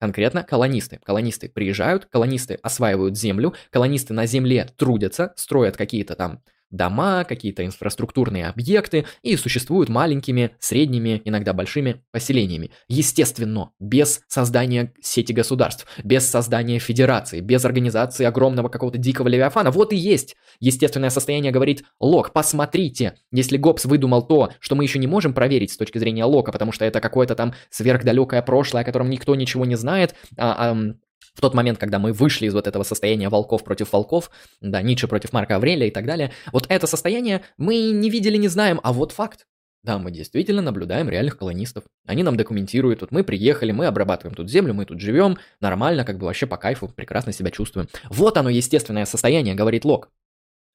Конкретно 0.00 0.42
колонисты. 0.42 0.98
Колонисты 1.04 1.48
приезжают, 1.50 2.06
колонисты 2.06 2.54
осваивают 2.62 3.18
землю, 3.18 3.54
колонисты 3.70 4.14
на 4.14 4.26
земле 4.26 4.68
трудятся, 4.76 5.34
строят 5.36 5.76
какие-то 5.76 6.14
там 6.14 6.42
дома, 6.70 7.24
какие-то 7.24 7.64
инфраструктурные 7.64 8.46
объекты 8.46 9.06
и 9.22 9.36
существуют 9.36 9.88
маленькими, 9.88 10.52
средними, 10.58 11.22
иногда 11.24 11.52
большими 11.52 12.02
поселениями. 12.12 12.70
Естественно, 12.88 13.70
без 13.80 14.22
создания 14.28 14.92
сети 15.00 15.32
государств, 15.32 15.86
без 16.04 16.26
создания 16.28 16.78
федерации, 16.78 17.40
без 17.40 17.64
организации 17.64 18.24
огромного 18.24 18.68
какого-то 18.68 18.98
дикого 18.98 19.28
левиафана. 19.28 19.70
Вот 19.70 19.92
и 19.92 19.96
есть 19.96 20.36
естественное 20.60 21.10
состояние, 21.10 21.52
говорит 21.52 21.84
Лок. 21.98 22.32
Посмотрите, 22.32 23.14
если 23.32 23.56
Гоббс 23.56 23.84
выдумал 23.84 24.26
то, 24.26 24.50
что 24.60 24.74
мы 24.74 24.84
еще 24.84 24.98
не 24.98 25.06
можем 25.06 25.34
проверить 25.34 25.72
с 25.72 25.76
точки 25.76 25.98
зрения 25.98 26.24
Лока, 26.24 26.52
потому 26.52 26.72
что 26.72 26.84
это 26.84 27.00
какое-то 27.00 27.34
там 27.34 27.54
сверхдалекое 27.70 28.42
прошлое, 28.42 28.82
о 28.82 28.84
котором 28.84 29.10
никто 29.10 29.34
ничего 29.34 29.64
не 29.64 29.76
знает, 29.76 30.14
а, 30.36 30.70
а 30.70 30.94
в 31.34 31.40
тот 31.40 31.54
момент, 31.54 31.78
когда 31.78 31.98
мы 31.98 32.12
вышли 32.12 32.46
из 32.46 32.54
вот 32.54 32.66
этого 32.66 32.82
состояния 32.82 33.28
волков 33.28 33.64
против 33.64 33.92
волков, 33.92 34.30
да, 34.60 34.82
Ницше 34.82 35.08
против 35.08 35.32
Марка 35.32 35.56
Аврелия 35.56 35.88
и 35.88 35.90
так 35.90 36.06
далее, 36.06 36.32
вот 36.52 36.66
это 36.68 36.86
состояние 36.86 37.42
мы 37.56 37.90
не 37.90 38.10
видели, 38.10 38.36
не 38.36 38.48
знаем, 38.48 38.80
а 38.82 38.92
вот 38.92 39.12
факт. 39.12 39.46
Да, 39.82 39.98
мы 39.98 40.10
действительно 40.10 40.60
наблюдаем 40.60 41.08
реальных 41.08 41.38
колонистов. 41.38 41.84
Они 42.06 42.22
нам 42.22 42.36
документируют, 42.36 43.00
вот 43.00 43.12
мы 43.12 43.24
приехали, 43.24 43.72
мы 43.72 43.86
обрабатываем 43.86 44.34
тут 44.34 44.50
землю, 44.50 44.74
мы 44.74 44.84
тут 44.84 45.00
живем, 45.00 45.38
нормально, 45.60 46.04
как 46.04 46.18
бы 46.18 46.26
вообще 46.26 46.46
по 46.46 46.58
кайфу, 46.58 46.88
прекрасно 46.88 47.32
себя 47.32 47.50
чувствуем. 47.50 47.88
Вот 48.10 48.36
оно 48.36 48.50
естественное 48.50 49.06
состояние, 49.06 49.54
говорит 49.54 49.86
Лок. 49.86 50.10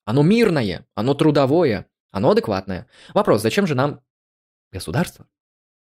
Оно 0.06 0.24
мирное, 0.24 0.88
оно 0.96 1.14
трудовое, 1.14 1.86
оно 2.12 2.32
адекватное. 2.32 2.88
Вопрос, 3.14 3.44
зачем 3.44 3.68
же 3.68 3.76
нам 3.76 4.02
государство? 4.72 5.28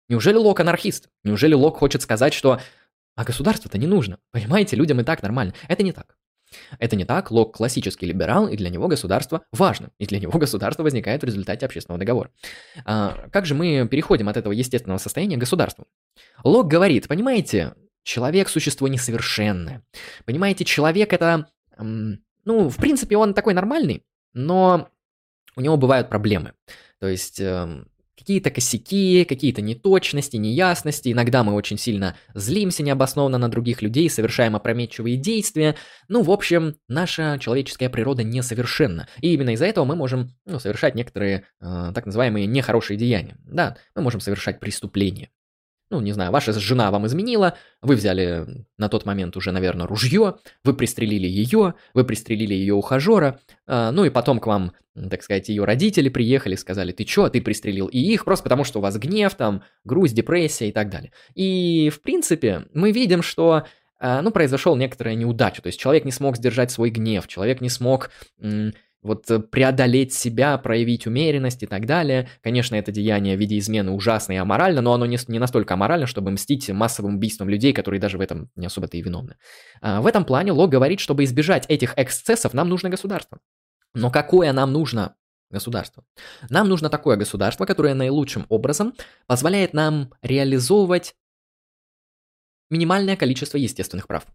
Неужели 0.09 0.35
Лок 0.35 0.59
анархист? 0.59 1.09
Неужели 1.23 1.53
Лок 1.53 1.77
хочет 1.77 2.01
сказать, 2.01 2.33
что 2.33 2.59
а 3.21 3.23
государство-то 3.23 3.77
не 3.77 3.85
нужно. 3.85 4.17
Понимаете, 4.31 4.75
людям 4.75 4.99
и 4.99 5.03
так 5.03 5.21
нормально. 5.21 5.53
Это 5.67 5.83
не 5.83 5.91
так. 5.91 6.17
Это 6.79 6.95
не 6.95 7.05
так, 7.05 7.29
Лок 7.29 7.55
классический 7.55 8.07
либерал, 8.07 8.47
и 8.47 8.57
для 8.57 8.69
него 8.69 8.87
государство 8.87 9.43
важно, 9.51 9.91
и 9.99 10.07
для 10.07 10.19
него 10.19 10.37
государство 10.39 10.81
возникает 10.81 11.21
в 11.21 11.25
результате 11.25 11.67
общественного 11.67 11.99
договора. 11.99 12.31
А, 12.83 13.29
как 13.31 13.45
же 13.45 13.53
мы 13.53 13.87
переходим 13.87 14.27
от 14.27 14.37
этого 14.37 14.51
естественного 14.51 14.97
состояния 14.97 15.37
к 15.37 15.39
государству? 15.39 15.85
Лок 16.43 16.67
говорит, 16.67 17.07
понимаете, 17.07 17.75
человек– 18.03 18.49
существо 18.49 18.87
несовершенное. 18.87 19.83
Понимаете, 20.25 20.65
человек– 20.65 21.13
это, 21.13 21.47
ну, 21.77 22.69
в 22.69 22.77
принципе, 22.77 23.17
он 23.17 23.35
такой 23.35 23.53
нормальный, 23.53 24.03
но 24.33 24.89
у 25.55 25.61
него 25.61 25.77
бывают 25.77 26.09
проблемы. 26.09 26.53
То 26.99 27.07
есть 27.07 27.39
эм, 27.39 27.87
какие-то 28.17 28.51
косяки, 28.51 29.25
какие-то 29.25 29.61
неточности, 29.61 30.37
неясности. 30.37 31.11
Иногда 31.11 31.43
мы 31.43 31.53
очень 31.53 31.77
сильно 31.77 32.15
злимся 32.33 32.83
необоснованно 32.83 33.37
на 33.37 33.49
других 33.49 33.81
людей, 33.81 34.09
совершаем 34.09 34.55
опрометчивые 34.55 35.17
действия. 35.17 35.75
Ну, 36.07 36.21
в 36.21 36.31
общем, 36.31 36.75
наша 36.87 37.37
человеческая 37.39 37.89
природа 37.89 38.23
несовершенна. 38.23 39.07
И 39.21 39.33
именно 39.33 39.51
из-за 39.51 39.65
этого 39.65 39.85
мы 39.85 39.95
можем 39.95 40.29
ну, 40.45 40.59
совершать 40.59 40.95
некоторые 40.95 41.45
э, 41.59 41.91
так 41.93 42.05
называемые 42.05 42.45
нехорошие 42.45 42.97
деяния. 42.97 43.37
Да, 43.45 43.77
мы 43.95 44.01
можем 44.01 44.21
совершать 44.21 44.59
преступления 44.59 45.29
ну, 45.91 45.99
не 45.99 46.13
знаю, 46.13 46.31
ваша 46.31 46.53
жена 46.53 46.89
вам 46.89 47.05
изменила, 47.05 47.55
вы 47.81 47.95
взяли 47.95 48.47
на 48.77 48.87
тот 48.89 49.05
момент 49.05 49.35
уже, 49.35 49.51
наверное, 49.51 49.85
ружье, 49.85 50.35
вы 50.63 50.73
пристрелили 50.73 51.27
ее, 51.27 51.75
вы 51.93 52.05
пристрелили 52.05 52.53
ее 52.53 52.73
ухажера, 52.73 53.39
э, 53.67 53.91
ну 53.91 54.05
и 54.05 54.09
потом 54.09 54.39
к 54.39 54.47
вам, 54.47 54.71
так 55.09 55.21
сказать, 55.21 55.49
ее 55.49 55.65
родители 55.65 56.07
приехали, 56.07 56.55
сказали, 56.55 56.93
ты 56.93 57.03
чё, 57.03 57.27
ты 57.27 57.41
пристрелил 57.41 57.87
и 57.87 57.99
их, 57.99 58.23
просто 58.23 58.43
потому 58.43 58.63
что 58.63 58.79
у 58.79 58.81
вас 58.81 58.97
гнев, 58.97 59.35
там, 59.35 59.63
грусть, 59.83 60.15
депрессия 60.15 60.69
и 60.69 60.71
так 60.71 60.89
далее. 60.89 61.11
И, 61.35 61.91
в 61.93 62.01
принципе, 62.01 62.65
мы 62.73 62.91
видим, 62.91 63.21
что 63.21 63.65
э, 63.99 64.21
ну, 64.21 64.31
произошел 64.31 64.77
некоторая 64.77 65.15
неудача, 65.15 65.61
то 65.61 65.67
есть 65.67 65.79
человек 65.79 66.05
не 66.05 66.11
смог 66.11 66.37
сдержать 66.37 66.71
свой 66.71 66.89
гнев, 66.89 67.27
человек 67.27 67.59
не 67.59 67.69
смог 67.69 68.11
вот 69.01 69.29
э, 69.31 69.39
преодолеть 69.39 70.13
себя, 70.13 70.57
проявить 70.57 71.07
умеренность 71.07 71.63
и 71.63 71.67
так 71.67 71.85
далее. 71.85 72.29
Конечно, 72.41 72.75
это 72.75 72.91
деяние 72.91 73.35
в 73.35 73.39
виде 73.39 73.57
измены 73.57 73.91
ужасно 73.91 74.33
и 74.33 74.37
аморально, 74.37 74.81
но 74.81 74.93
оно 74.93 75.05
не, 75.05 75.17
не 75.27 75.39
настолько 75.39 75.73
аморально, 75.73 76.05
чтобы 76.05 76.31
мстить 76.31 76.69
массовым 76.69 77.15
убийством 77.15 77.49
людей, 77.49 77.73
которые 77.73 77.99
даже 77.99 78.17
в 78.17 78.21
этом 78.21 78.49
не 78.55 78.67
особо-то 78.67 78.97
и 78.97 79.01
виновны. 79.01 79.35
А, 79.81 80.01
в 80.01 80.07
этом 80.07 80.25
плане 80.25 80.51
Лок 80.51 80.69
говорит, 80.69 80.99
чтобы 80.99 81.23
избежать 81.23 81.65
этих 81.67 81.93
эксцессов, 81.97 82.53
нам 82.53 82.69
нужно 82.69 82.89
государство. 82.89 83.39
Но 83.93 84.11
какое 84.11 84.53
нам 84.53 84.71
нужно 84.71 85.15
государство? 85.49 86.03
Нам 86.49 86.69
нужно 86.69 86.89
такое 86.89 87.17
государство, 87.17 87.65
которое 87.65 87.93
наилучшим 87.93 88.45
образом 88.49 88.93
позволяет 89.25 89.73
нам 89.73 90.13
реализовывать 90.21 91.15
минимальное 92.69 93.17
количество 93.17 93.57
естественных 93.57 94.07
прав. 94.07 94.25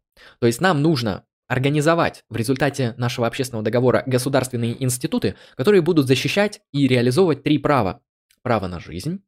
То 0.41 0.47
есть 0.47 0.61
нам 0.61 0.83
нужно 0.83 1.25
организовать 1.49 2.25
в 2.29 2.37
результате 2.37 2.95
нашего 2.97 3.27
общественного 3.27 3.65
договора 3.65 4.03
государственные 4.07 4.83
институты, 4.83 5.37
которые 5.57 5.83
будут 5.83 6.07
защищать 6.07 6.61
и 6.73 6.87
реализовывать 6.89 7.43
три 7.43 7.59
права. 7.59 8.03
Право 8.43 8.67
на 8.67 8.81
жизнь, 8.81 9.23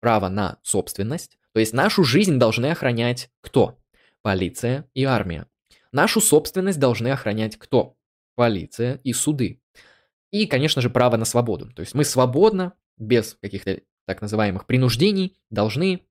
право 0.00 0.28
на 0.28 0.58
собственность, 0.62 1.38
то 1.52 1.60
есть 1.60 1.72
нашу 1.72 2.04
жизнь 2.04 2.38
должны 2.38 2.66
охранять 2.66 3.30
кто? 3.40 3.78
Полиция 4.22 4.88
и 4.94 5.04
армия. 5.04 5.46
Нашу 5.92 6.20
собственность 6.20 6.78
должны 6.78 7.08
охранять 7.08 7.56
кто? 7.56 7.96
Полиция 8.34 9.00
и 9.04 9.12
суды. 9.12 9.62
И, 10.30 10.46
конечно 10.46 10.82
же, 10.82 10.90
право 10.90 11.16
на 11.16 11.24
свободу. 11.24 11.72
То 11.72 11.80
есть 11.80 11.94
мы 11.94 12.04
свободно, 12.04 12.74
без 12.98 13.38
каких-то 13.40 13.80
так 14.06 14.20
называемых 14.20 14.66
принуждений, 14.66 15.36
должны 15.50 16.06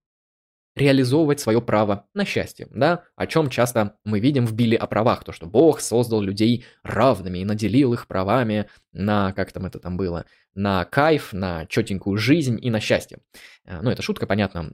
реализовывать 0.76 1.40
свое 1.40 1.62
право 1.62 2.08
на 2.14 2.26
счастье, 2.26 2.68
да, 2.72 3.04
о 3.16 3.28
чем 3.28 3.50
часто 3.50 3.98
мы 4.04 4.20
видим 4.20 4.46
в 4.46 4.54
Билли 4.54 4.76
о 4.76 4.88
правах, 4.88 5.24
то, 5.24 5.32
что 5.32 5.48
Бог 5.48 5.80
создал 5.80 6.22
людей 6.22 6.66
равными 6.84 7.40
и 7.40 7.46
наделил 7.46 7.94
их 7.94 8.08
правами 8.08 8.70
на, 8.92 9.32
как 9.34 9.52
там 9.54 9.66
это 9.66 9.80
там 9.80 9.96
было, 9.96 10.26
на 10.54 10.84
кайф, 10.86 11.32
на 11.32 11.66
четенькую 11.68 12.18
жизнь 12.18 12.60
и 12.62 12.70
на 12.70 12.80
счастье. 12.80 13.20
Э, 13.66 13.82
ну, 13.82 13.90
это 13.90 14.02
шутка, 14.02 14.28
понятно, 14.28 14.74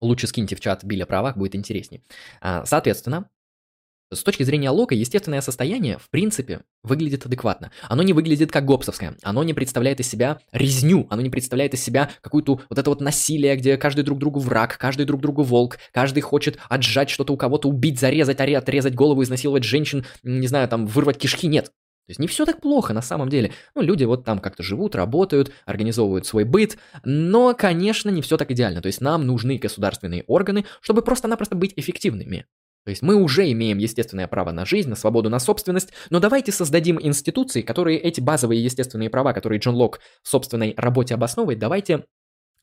лучше 0.00 0.26
скиньте 0.26 0.56
в 0.56 0.60
чат 0.60 0.84
Билли 0.84 1.02
о 1.02 1.06
правах, 1.06 1.36
будет 1.36 1.54
интереснее. 1.54 2.02
А, 2.40 2.64
соответственно, 2.64 3.30
с 4.12 4.22
точки 4.22 4.42
зрения 4.42 4.70
Лока, 4.70 4.94
естественное 4.94 5.40
состояние, 5.40 5.98
в 5.98 6.10
принципе, 6.10 6.62
выглядит 6.82 7.26
адекватно. 7.26 7.70
Оно 7.88 8.02
не 8.02 8.12
выглядит 8.12 8.50
как 8.50 8.64
гопсовское. 8.64 9.16
Оно 9.22 9.44
не 9.44 9.54
представляет 9.54 10.00
из 10.00 10.08
себя 10.08 10.40
резню. 10.52 11.06
Оно 11.10 11.22
не 11.22 11.30
представляет 11.30 11.74
из 11.74 11.82
себя 11.82 12.10
какую-то 12.20 12.60
вот 12.68 12.78
это 12.78 12.90
вот 12.90 13.00
насилие, 13.00 13.56
где 13.56 13.76
каждый 13.76 14.02
друг 14.02 14.18
другу 14.18 14.40
враг, 14.40 14.78
каждый 14.78 15.06
друг 15.06 15.20
другу 15.20 15.42
волк, 15.42 15.78
каждый 15.92 16.20
хочет 16.20 16.58
отжать 16.68 17.10
что-то 17.10 17.32
у 17.32 17.36
кого-то, 17.36 17.68
убить, 17.68 18.00
зарезать, 18.00 18.40
отрезать 18.40 18.94
голову, 18.94 19.22
изнасиловать 19.22 19.64
женщин, 19.64 20.04
не 20.22 20.48
знаю, 20.48 20.68
там, 20.68 20.86
вырвать 20.86 21.18
кишки. 21.18 21.46
Нет. 21.46 21.66
То 21.66 22.12
есть 22.12 22.18
не 22.18 22.26
все 22.26 22.44
так 22.44 22.60
плохо 22.60 22.92
на 22.92 23.02
самом 23.02 23.28
деле. 23.28 23.52
Ну, 23.76 23.82
люди 23.82 24.02
вот 24.02 24.24
там 24.24 24.40
как-то 24.40 24.64
живут, 24.64 24.96
работают, 24.96 25.52
организовывают 25.64 26.26
свой 26.26 26.42
быт, 26.42 26.76
но, 27.04 27.54
конечно, 27.54 28.10
не 28.10 28.22
все 28.22 28.36
так 28.36 28.50
идеально. 28.50 28.82
То 28.82 28.88
есть 28.88 29.00
нам 29.00 29.24
нужны 29.24 29.58
государственные 29.58 30.24
органы, 30.26 30.64
чтобы 30.80 31.02
просто-напросто 31.02 31.54
быть 31.54 31.72
эффективными. 31.76 32.46
То 32.90 32.92
есть 32.92 33.02
мы 33.02 33.14
уже 33.14 33.48
имеем 33.52 33.78
естественное 33.78 34.26
право 34.26 34.50
на 34.50 34.66
жизнь, 34.66 34.88
на 34.88 34.96
свободу, 34.96 35.30
на 35.30 35.38
собственность, 35.38 35.92
но 36.10 36.18
давайте 36.18 36.50
создадим 36.50 36.98
институции, 37.00 37.62
которые 37.62 38.00
эти 38.00 38.20
базовые 38.20 38.64
естественные 38.64 39.10
права, 39.10 39.32
которые 39.32 39.60
Джон 39.60 39.76
Лок 39.76 40.00
в 40.24 40.28
собственной 40.28 40.74
работе 40.76 41.14
обосновывает, 41.14 41.60
давайте 41.60 42.04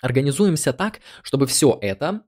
организуемся 0.01 0.73
так, 0.73 0.99
чтобы 1.23 1.47
все 1.47 1.79
это 1.81 2.23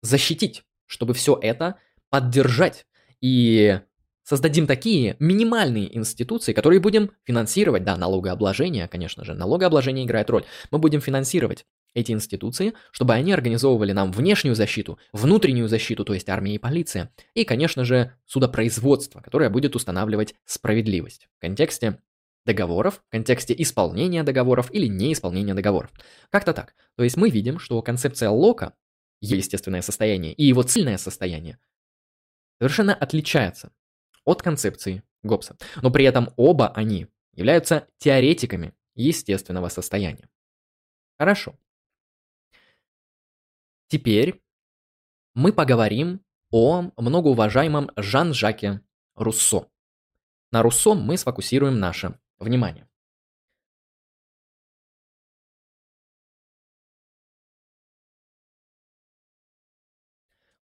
защитить, 0.00 0.62
чтобы 0.86 1.12
все 1.12 1.38
это 1.42 1.74
поддержать. 2.08 2.86
И 3.20 3.78
создадим 4.22 4.66
такие 4.66 5.16
минимальные 5.18 5.94
институции, 5.94 6.54
которые 6.54 6.80
будем 6.80 7.10
финансировать, 7.24 7.84
да, 7.84 7.98
налогообложение, 7.98 8.88
конечно 8.88 9.26
же, 9.26 9.34
налогообложение 9.34 10.06
играет 10.06 10.30
роль. 10.30 10.46
Мы 10.70 10.78
будем 10.78 11.02
финансировать 11.02 11.66
эти 11.94 12.12
институции, 12.12 12.74
чтобы 12.90 13.14
они 13.14 13.32
организовывали 13.32 13.92
нам 13.92 14.12
внешнюю 14.12 14.54
защиту, 14.54 14.98
внутреннюю 15.12 15.68
защиту, 15.68 16.04
то 16.04 16.14
есть 16.14 16.28
армия 16.28 16.54
и 16.54 16.58
полиция, 16.58 17.10
и, 17.34 17.44
конечно 17.44 17.84
же, 17.84 18.14
судопроизводство, 18.26 19.20
которое 19.20 19.50
будет 19.50 19.76
устанавливать 19.76 20.34
справедливость 20.44 21.28
в 21.38 21.40
контексте 21.40 21.98
договоров, 22.44 23.02
в 23.06 23.10
контексте 23.10 23.54
исполнения 23.58 24.22
договоров 24.22 24.72
или 24.72 24.86
неисполнения 24.86 25.54
договоров. 25.54 25.92
Как-то 26.30 26.52
так. 26.52 26.74
То 26.96 27.04
есть 27.04 27.16
мы 27.16 27.30
видим, 27.30 27.58
что 27.58 27.80
концепция 27.82 28.30
Лока, 28.30 28.74
естественное 29.20 29.82
состояние 29.82 30.32
и 30.32 30.44
его 30.44 30.62
цельное 30.62 30.98
состояние 30.98 31.58
совершенно 32.58 32.94
отличается 32.94 33.72
от 34.24 34.42
концепции 34.42 35.02
Гоббса. 35.22 35.56
Но 35.80 35.90
при 35.90 36.04
этом 36.04 36.30
оба 36.36 36.68
они 36.68 37.06
являются 37.34 37.88
теоретиками 37.98 38.74
естественного 38.94 39.68
состояния. 39.68 40.28
Хорошо. 41.18 41.56
Теперь 43.92 44.42
мы 45.34 45.52
поговорим 45.52 46.24
о 46.50 46.90
многоуважаемом 46.96 47.90
Жан-Жаке 47.94 48.80
Руссо. 49.14 49.68
На 50.50 50.62
Руссо 50.62 50.94
мы 50.94 51.18
сфокусируем 51.18 51.78
наше 51.78 52.18
внимание. 52.38 52.88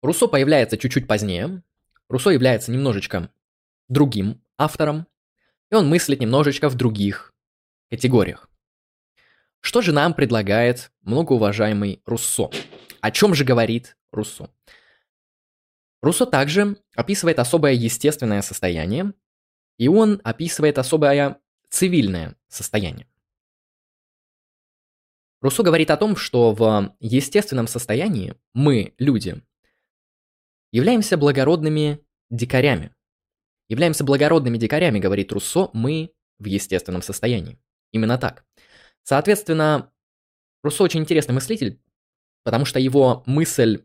Руссо 0.03 0.27
появляется 0.27 0.77
чуть-чуть 0.77 1.07
позднее. 1.07 1.63
Руссо 2.09 2.31
является 2.31 2.73
немножечко 2.73 3.33
другим 3.87 4.43
автором, 4.59 5.07
и 5.71 5.77
он 5.77 5.89
мыслит 5.89 6.19
немножечко 6.19 6.69
в 6.69 6.75
других 6.75 7.33
категориях. 7.91 8.51
Что 9.61 9.83
же 9.83 9.93
нам 9.93 10.15
предлагает 10.15 10.91
многоуважаемый 11.03 12.03
Руссо? 12.07 12.51
О 13.01 13.11
чем 13.11 13.35
же 13.35 13.45
говорит 13.45 13.97
Руссо? 14.13 14.51
Руссо 16.03 16.27
также 16.27 16.77
описывает 16.95 17.39
особое 17.39 17.73
естественное 17.73 18.43
состояние, 18.43 19.13
и 19.79 19.89
он 19.89 20.21
описывает 20.25 20.79
особое 20.79 21.41
цивильное 21.69 22.37
состояние. 22.49 23.07
Руссо 25.41 25.63
говорит 25.63 25.91
о 25.91 25.97
том, 25.97 26.17
что 26.17 26.53
в 26.53 26.95
естественном 27.01 27.67
состоянии 27.67 28.35
мы, 28.53 28.95
люди, 28.99 29.43
являемся 30.71 31.17
благородными 31.17 32.05
дикарями. 32.29 32.95
Являемся 33.69 34.05
благородными 34.05 34.59
дикарями, 34.59 34.99
говорит 34.99 35.33
Руссо, 35.33 35.71
мы 35.73 36.13
в 36.39 36.45
естественном 36.45 37.03
состоянии. 37.03 37.59
Именно 37.93 38.19
так. 38.19 38.45
Соответственно, 39.03 39.93
Руссо 40.63 40.83
очень 40.83 41.01
интересный 41.01 41.35
мыслитель, 41.35 41.81
потому 42.45 42.65
что 42.65 42.79
его 42.79 43.23
мысль 43.27 43.85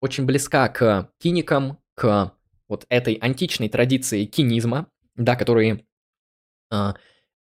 очень 0.00 0.24
близка 0.24 0.68
к 0.68 1.10
киникам, 1.18 1.78
к 1.94 2.32
вот 2.68 2.86
этой 2.88 3.14
античной 3.14 3.68
традиции 3.68 4.24
кинизма, 4.24 4.88
да, 5.16 5.36
которые 5.36 5.84
э, 6.70 6.92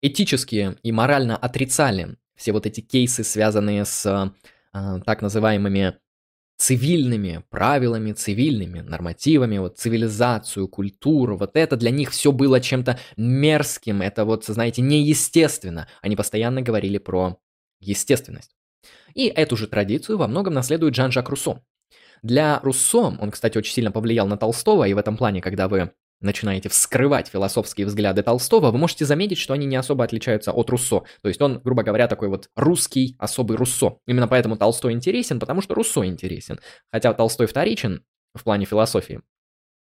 этически 0.03 0.77
и 0.83 0.93
морально 0.93 1.37
отрицали 1.37 2.17
все 2.35 2.53
вот 2.53 2.67
эти 2.67 2.81
кейсы, 2.81 3.25
связанные 3.25 3.85
с 3.85 4.07
э, 4.73 5.01
так 5.05 5.23
называемыми 5.23 5.99
цивильными 6.57 7.45
правилами, 7.51 8.13
цивильными 8.13 8.81
нормативами, 8.81 9.59
вот 9.59 9.79
цивилизацию, 9.79 10.67
культуру, 10.67 11.37
вот 11.37 11.57
это 11.57 11.77
для 11.77 11.91
них 11.91 12.11
все 12.11 12.33
было 12.33 12.61
чем-то 12.61 12.99
мерзким, 13.17 14.03
это 14.03 14.25
вот, 14.25 14.45
знаете, 14.45 14.83
неестественно. 14.83 15.89
Они 16.03 16.17
постоянно 16.17 16.61
говорили 16.61 16.99
про 16.99 17.39
естественность. 17.79 18.58
И 19.15 19.27
эту 19.27 19.57
же 19.57 19.67
традицию 19.67 20.19
во 20.19 20.29
многом 20.29 20.55
наследует 20.55 20.95
Жан-Жак 20.95 21.29
Руссо. 21.29 21.63
Для 22.23 22.61
Руссо, 22.63 23.17
он, 23.19 23.31
кстати, 23.31 23.59
очень 23.59 23.73
сильно 23.73 23.93
повлиял 23.93 24.27
на 24.27 24.37
Толстого, 24.37 24.87
и 24.89 24.95
в 24.95 24.99
этом 24.99 25.17
плане, 25.17 25.41
когда 25.41 25.69
вы 25.69 25.93
начинаете 26.21 26.69
вскрывать 26.69 27.29
философские 27.29 27.87
взгляды 27.87 28.23
Толстого, 28.23 28.71
вы 28.71 28.79
можете 28.79 29.05
заметить, 29.05 29.39
что 29.39 29.55
они 29.55 29.67
не 29.67 29.77
особо 29.77 30.05
отличаются 30.05 30.53
от 30.53 30.69
Руссо. 30.71 31.03
То 31.23 31.29
есть 31.29 31.41
он, 31.41 31.61
грубо 31.61 31.83
говоря, 31.83 32.09
такой 32.09 32.29
вот 32.29 32.49
русский 32.57 33.15
особый 33.19 33.57
Руссо. 33.57 33.99
Именно 34.07 34.27
поэтому 34.27 34.57
Толстой 34.57 34.93
интересен, 34.93 35.39
потому 35.39 35.63
что 35.63 35.75
Руссо 35.75 36.05
интересен. 36.05 36.59
Хотя 36.93 37.15
Толстой 37.15 37.47
вторичен 37.47 38.05
в 38.35 38.43
плане 38.43 38.67
философии. 38.67 39.21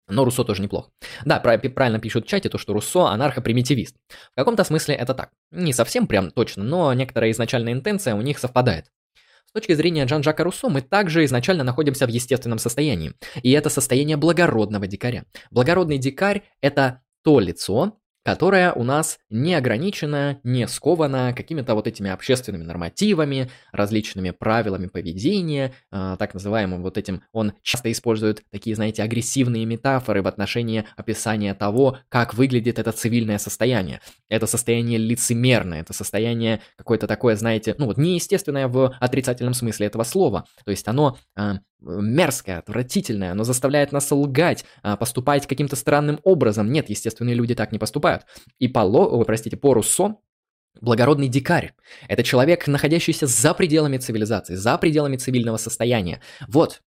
Но 0.10 0.26
Руссо 0.26 0.44
тоже 0.44 0.62
неплохо. 0.62 0.90
Да, 1.24 1.40
правильно 1.40 2.00
пишут 2.00 2.26
в 2.26 2.28
чате 2.28 2.50
то, 2.50 2.58
что 2.58 2.74
Руссо 2.74 3.08
анархопримитивист. 3.10 3.96
В 4.32 4.36
каком-то 4.36 4.64
смысле 4.64 4.96
это 4.96 5.14
так. 5.14 5.30
Не 5.52 5.72
совсем 5.72 6.08
прям 6.08 6.32
точно, 6.32 6.64
но 6.64 6.94
некоторая 6.94 7.32
изначальная 7.32 7.74
интенция 7.74 8.16
у 8.16 8.22
них 8.22 8.40
совпадает. 8.40 8.88
С 9.54 9.60
точки 9.62 9.74
зрения 9.74 10.08
Жан-Жака 10.08 10.44
Руссо, 10.44 10.68
мы 10.68 10.82
также 10.82 11.24
изначально 11.26 11.64
находимся 11.64 12.08
в 12.08 12.10
естественном 12.10 12.58
состоянии. 12.58 13.14
И 13.44 13.52
это 13.52 13.70
состояние 13.70 14.18
благородного 14.18 14.88
дикаря. 14.88 15.26
Благородный 15.52 16.00
дикарь– 16.00 16.42
это 16.62 17.04
то 17.24 17.40
лицо, 17.40 18.00
которая 18.24 18.72
у 18.74 18.84
нас 18.84 19.20
не 19.30 19.54
ограничена, 19.54 20.40
не 20.44 20.68
скована 20.68 21.34
какими-то 21.34 21.76
вот 21.76 21.88
этими 21.88 22.10
общественными 22.10 22.64
нормативами, 22.64 23.50
различными 23.72 24.32
правилами 24.32 24.88
поведения, 24.88 25.74
э, 25.92 26.16
так 26.18 26.34
называемым 26.34 26.82
вот 26.82 26.98
этим. 26.98 27.24
Он 27.34 27.54
часто 27.62 27.92
использует 27.92 28.44
такие, 28.50 28.76
знаете, 28.76 29.04
агрессивные 29.04 29.66
метафоры 29.66 30.22
в 30.22 30.28
отношении 30.28 30.86
описания 30.96 31.54
того, 31.54 31.98
как 32.10 32.34
выглядит 32.34 32.80
это 32.80 32.92
цивильное 32.92 33.38
состояние. 33.38 34.00
Это 34.30 34.48
состояние 34.48 34.98
лицемерное, 34.98 35.82
это 35.82 35.94
состояние 35.94 36.62
какое-то 36.78 37.08
такое, 37.08 37.36
знаете, 37.36 37.76
ну 37.78 37.86
вот 37.86 37.98
неестественное 37.98 38.68
в 38.68 38.96
отрицательном 39.00 39.54
смысле 39.54 39.88
этого 39.88 40.04
слова. 40.04 40.46
То 40.64 40.72
есть 40.72 40.88
оно 40.88 41.18
э, 41.36 41.56
мерзкое, 41.84 42.60
отвратительное, 42.60 43.32
оно 43.32 43.44
заставляет 43.44 43.92
нас 43.92 44.12
лгать, 44.12 44.66
а, 44.82 44.96
поступать 44.96 45.48
каким-то 45.48 45.76
странным 45.76 46.20
образом. 46.24 46.72
Нет, 46.72 46.90
естественные 46.90 47.36
люди 47.36 47.56
так 47.56 47.72
не 47.72 47.80
поступают. 47.80 48.13
И 48.60 48.68
по, 48.68 48.80
Ло, 48.80 49.24
простите, 49.24 49.58
по 49.58 49.74
Руссо 49.74 50.18
Благородный 50.82 51.28
дикарь– 51.28 51.74
это 52.08 52.24
человек, 52.24 52.68
находящийся 52.68 53.28
за 53.28 53.54
пределами 53.54 53.98
цивилизации, 53.98 54.56
за 54.56 54.78
пределами 54.78 55.18
цивильного 55.18 55.58
состояния. 55.58 56.20
Вот, 56.48 56.82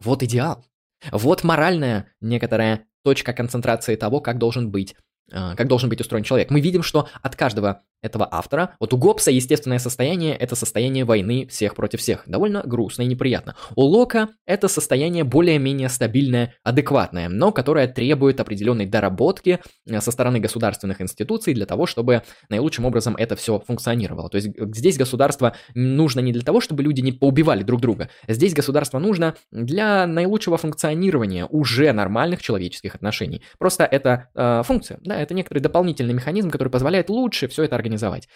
вот 0.00 0.22
идеал. 0.22 0.64
Вот 1.10 1.44
моральная 1.44 2.12
некоторая 2.20 2.86
точка 3.02 3.32
концентрации 3.32 3.96
того, 3.96 4.20
как 4.20 4.38
должен 4.38 4.70
быть, 4.70 4.94
а, 5.32 5.54
как 5.56 5.66
должен 5.66 5.88
быть 5.88 6.00
устроен 6.00 6.24
человек. 6.24 6.50
Мы 6.50 6.60
видим, 6.60 6.82
что 6.82 7.08
от 7.20 7.36
каждого 7.36 7.82
этого 8.06 8.26
автора. 8.30 8.76
Вот 8.80 8.94
у 8.94 8.96
Гоббса 8.96 9.30
естественное 9.30 9.78
состояние– 9.78 10.34
это 10.38 10.56
состояние 10.56 11.04
войны 11.04 11.46
всех 11.48 11.74
против 11.74 12.00
всех. 12.00 12.22
Довольно 12.26 12.62
грустно 12.64 13.02
и 13.02 13.06
неприятно. 13.06 13.56
У 13.74 13.82
Лока 13.82 14.28
это 14.46 14.68
состояние 14.68 15.24
более-менее 15.24 15.88
стабильное, 15.88 16.54
адекватное, 16.62 17.28
но 17.28 17.52
которое 17.52 17.88
требует 17.88 18.40
определенной 18.40 18.86
доработки 18.86 19.60
э, 19.86 20.00
со 20.00 20.10
стороны 20.10 20.40
государственных 20.40 21.00
институций 21.00 21.54
для 21.54 21.66
того, 21.66 21.86
чтобы 21.86 22.22
наилучшим 22.48 22.84
образом 22.84 23.16
это 23.16 23.36
все 23.36 23.58
функционировало. 23.60 24.28
То 24.30 24.36
есть 24.36 24.48
здесь 24.74 24.96
государство 24.96 25.54
нужно 25.74 26.20
не 26.20 26.32
для 26.32 26.42
того, 26.42 26.60
чтобы 26.60 26.82
люди 26.82 27.00
не 27.00 27.12
поубивали 27.12 27.62
друг 27.62 27.80
друга. 27.80 28.08
Здесь 28.28 28.54
государство 28.54 28.98
нужно 28.98 29.34
для 29.50 30.06
наилучшего 30.06 30.56
функционирования 30.56 31.46
уже 31.46 31.92
нормальных 31.92 32.42
человеческих 32.42 32.94
отношений. 32.94 33.42
Просто 33.58 33.84
это 33.84 34.28
э, 34.34 34.62
функция, 34.64 34.98
да, 35.02 35.20
это 35.20 35.34
некоторый 35.34 35.60
дополнительный 35.60 36.14
механизм, 36.14 36.50
который 36.50 36.68
позволяет 36.68 37.10
лучше 37.10 37.48
все 37.48 37.64
это 37.64 37.74
организовать 37.74 37.95
организовать. 37.96 38.28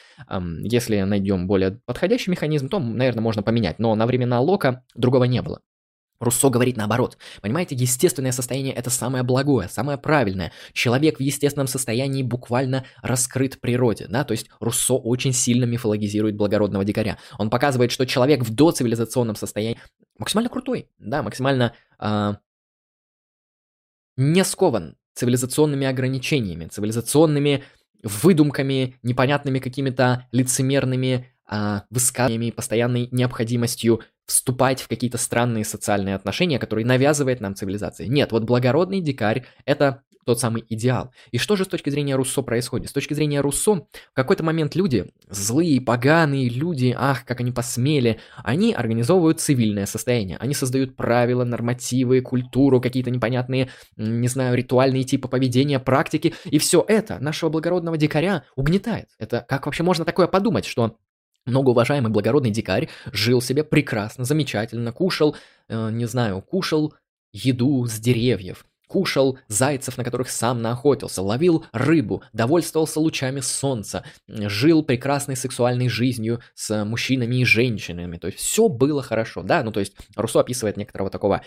Если 0.62 1.00
найдем 1.02 1.46
более 1.46 1.80
подходящий 1.84 2.30
механизм, 2.30 2.68
то, 2.68 2.78
наверное, 2.78 3.22
можно 3.22 3.42
поменять. 3.42 3.78
Но 3.78 3.94
на 3.94 4.06
времена 4.06 4.40
Лока 4.40 4.84
другого 4.94 5.24
не 5.24 5.42
было. 5.42 5.60
Руссо 6.18 6.50
говорит 6.50 6.76
наоборот. 6.76 7.16
Понимаете, 7.40 7.74
естественное 7.74 8.32
состояние– 8.32 8.74
это 8.76 8.90
самое 8.90 9.24
благое, 9.24 9.70
самое 9.70 9.96
правильное. 9.96 10.52
Человек 10.74 11.16
в 11.16 11.22
естественном 11.22 11.66
состоянии 11.66 12.22
буквально 12.22 12.84
раскрыт 13.02 13.58
природе, 13.58 14.06
да, 14.06 14.24
то 14.24 14.32
есть 14.32 14.50
Руссо 14.60 14.96
очень 14.96 15.32
сильно 15.32 15.64
мифологизирует 15.64 16.36
благородного 16.36 16.84
дикаря. 16.84 17.16
Он 17.38 17.48
показывает, 17.48 17.90
что 17.90 18.04
человек 18.04 18.42
в 18.42 18.54
доцивилизационном 18.54 19.34
состоянии 19.34 19.78
максимально 20.18 20.50
крутой, 20.50 20.90
да, 20.98 21.22
максимально 21.22 21.72
э, 21.98 22.34
не 24.18 24.44
скован 24.44 24.96
цивилизационными 25.14 25.86
ограничениями, 25.86 26.66
цивилизационными 26.66 27.64
выдумками, 28.02 28.96
непонятными 29.02 29.58
какими-то 29.58 30.26
лицемерными 30.32 31.28
а, 31.46 31.84
высказываниями, 31.90 32.50
постоянной 32.52 33.08
необходимостью 33.10 34.00
вступать 34.26 34.80
в 34.80 34.88
какие-то 34.88 35.18
странные 35.18 35.64
социальные 35.64 36.14
отношения, 36.14 36.58
которые 36.58 36.86
навязывает 36.86 37.40
нам 37.40 37.56
цивилизация. 37.56 38.06
Нет, 38.06 38.30
вот 38.30 38.44
благородный 38.44 39.00
дикарь– 39.00 39.44
это 39.64 40.02
тот 40.24 40.40
самый 40.40 40.64
идеал. 40.68 41.12
И 41.30 41.38
что 41.38 41.56
же 41.56 41.64
с 41.64 41.68
точки 41.68 41.90
зрения 41.90 42.16
Руссо 42.16 42.42
происходит? 42.42 42.90
С 42.90 42.92
точки 42.92 43.14
зрения 43.14 43.40
Руссо, 43.40 43.74
в 43.74 44.14
какой-то 44.14 44.42
момент 44.42 44.74
люди, 44.74 45.10
злые, 45.28 45.80
поганые 45.80 46.48
люди, 46.48 46.94
ах, 46.96 47.24
как 47.24 47.40
они 47.40 47.52
посмели, 47.52 48.20
они 48.44 48.72
организовывают 48.72 49.40
цивильное 49.40 49.86
состояние. 49.86 50.36
Они 50.38 50.54
создают 50.54 50.96
правила, 50.96 51.44
нормативы, 51.44 52.20
культуру, 52.20 52.80
какие-то 52.80 53.10
непонятные, 53.10 53.70
не 53.96 54.28
знаю, 54.28 54.56
ритуальные 54.56 55.04
типы 55.04 55.28
поведения, 55.28 55.78
практики. 55.78 56.34
И 56.44 56.58
все 56.58 56.84
это 56.86 57.18
нашего 57.18 57.50
благородного 57.50 57.96
дикаря 57.96 58.44
угнетает. 58.56 59.08
Это 59.18 59.44
как 59.48 59.66
вообще 59.66 59.82
можно 59.82 60.04
такое 60.04 60.26
подумать, 60.26 60.64
что 60.64 60.96
многоуважаемый 61.46 62.12
благородный 62.12 62.50
дикарь 62.50 62.88
жил 63.12 63.40
себе 63.40 63.64
прекрасно, 63.64 64.24
замечательно, 64.24 64.92
кушал, 64.92 65.36
э, 65.68 65.90
не 65.90 66.06
знаю, 66.06 66.42
кушал 66.42 66.94
еду 67.32 67.86
с 67.86 67.98
деревьев, 67.98 68.66
кушал 68.90 69.38
зайцев, 69.46 69.96
на 69.96 70.04
которых 70.04 70.28
сам 70.30 70.62
наохотился, 70.62 71.22
ловил 71.22 71.64
рыбу, 71.72 72.24
довольствовался 72.32 72.98
лучами 72.98 73.38
солнца, 73.38 74.04
жил 74.26 74.82
прекрасной 74.82 75.36
сексуальной 75.36 75.88
жизнью 75.88 76.40
с 76.54 76.84
мужчинами 76.84 77.36
и 77.36 77.44
женщинами. 77.44 78.18
То 78.18 78.26
есть 78.26 78.40
все 78.40 78.68
было 78.68 79.00
хорошо, 79.00 79.44
да, 79.44 79.62
ну 79.62 79.70
то 79.70 79.78
есть 79.78 79.94
Руссо 80.16 80.40
описывает 80.40 80.76
некоторого 80.76 81.08
такого 81.08 81.42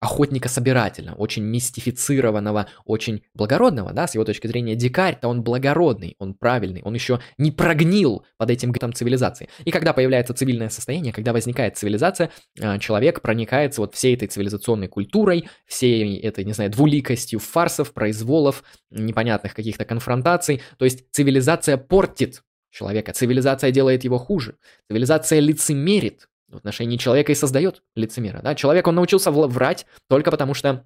охотника-собирателя, 0.00 1.12
очень 1.14 1.42
мистифицированного, 1.42 2.68
очень 2.84 3.22
благородного, 3.34 3.92
да, 3.92 4.06
с 4.06 4.14
его 4.14 4.24
точки 4.24 4.46
зрения 4.46 4.76
дикарь-то 4.76 5.28
он 5.28 5.42
благородный, 5.42 6.14
он 6.18 6.34
правильный, 6.34 6.82
он 6.84 6.94
еще 6.94 7.20
не 7.36 7.50
прогнил 7.50 8.24
под 8.36 8.50
этим 8.50 8.70
гтом 8.70 8.92
цивилизации. 8.92 9.48
И 9.64 9.70
когда 9.72 9.92
появляется 9.92 10.34
цивильное 10.34 10.68
состояние, 10.68 11.12
когда 11.12 11.32
возникает 11.32 11.76
цивилизация, 11.76 12.30
а, 12.60 12.78
человек 12.78 13.20
проникается 13.22 13.80
вот 13.80 13.94
всей 13.94 14.14
этой 14.14 14.28
цивилизационной 14.28 14.88
культурой, 14.88 15.48
всей 15.66 16.18
этой, 16.20 16.44
не 16.44 16.52
знаю, 16.52 16.70
двуликостью 16.70 17.40
фарсов, 17.40 17.92
произволов, 17.92 18.62
непонятных 18.90 19.54
каких-то 19.54 19.84
конфронтаций, 19.84 20.62
то 20.78 20.84
есть 20.84 21.10
цивилизация 21.10 21.76
портит 21.76 22.42
человека, 22.70 23.12
цивилизация 23.12 23.72
делает 23.72 24.04
его 24.04 24.18
хуже, 24.18 24.56
цивилизация 24.88 25.40
лицемерит, 25.40 26.28
в 26.48 26.56
отношении 26.56 26.96
человека 26.96 27.32
и 27.32 27.34
создает 27.34 27.82
лицемера. 27.94 28.40
Да? 28.42 28.54
Человек, 28.54 28.86
он 28.86 28.94
научился 28.94 29.30
врать 29.30 29.86
только 30.08 30.30
потому, 30.30 30.54
что 30.54 30.84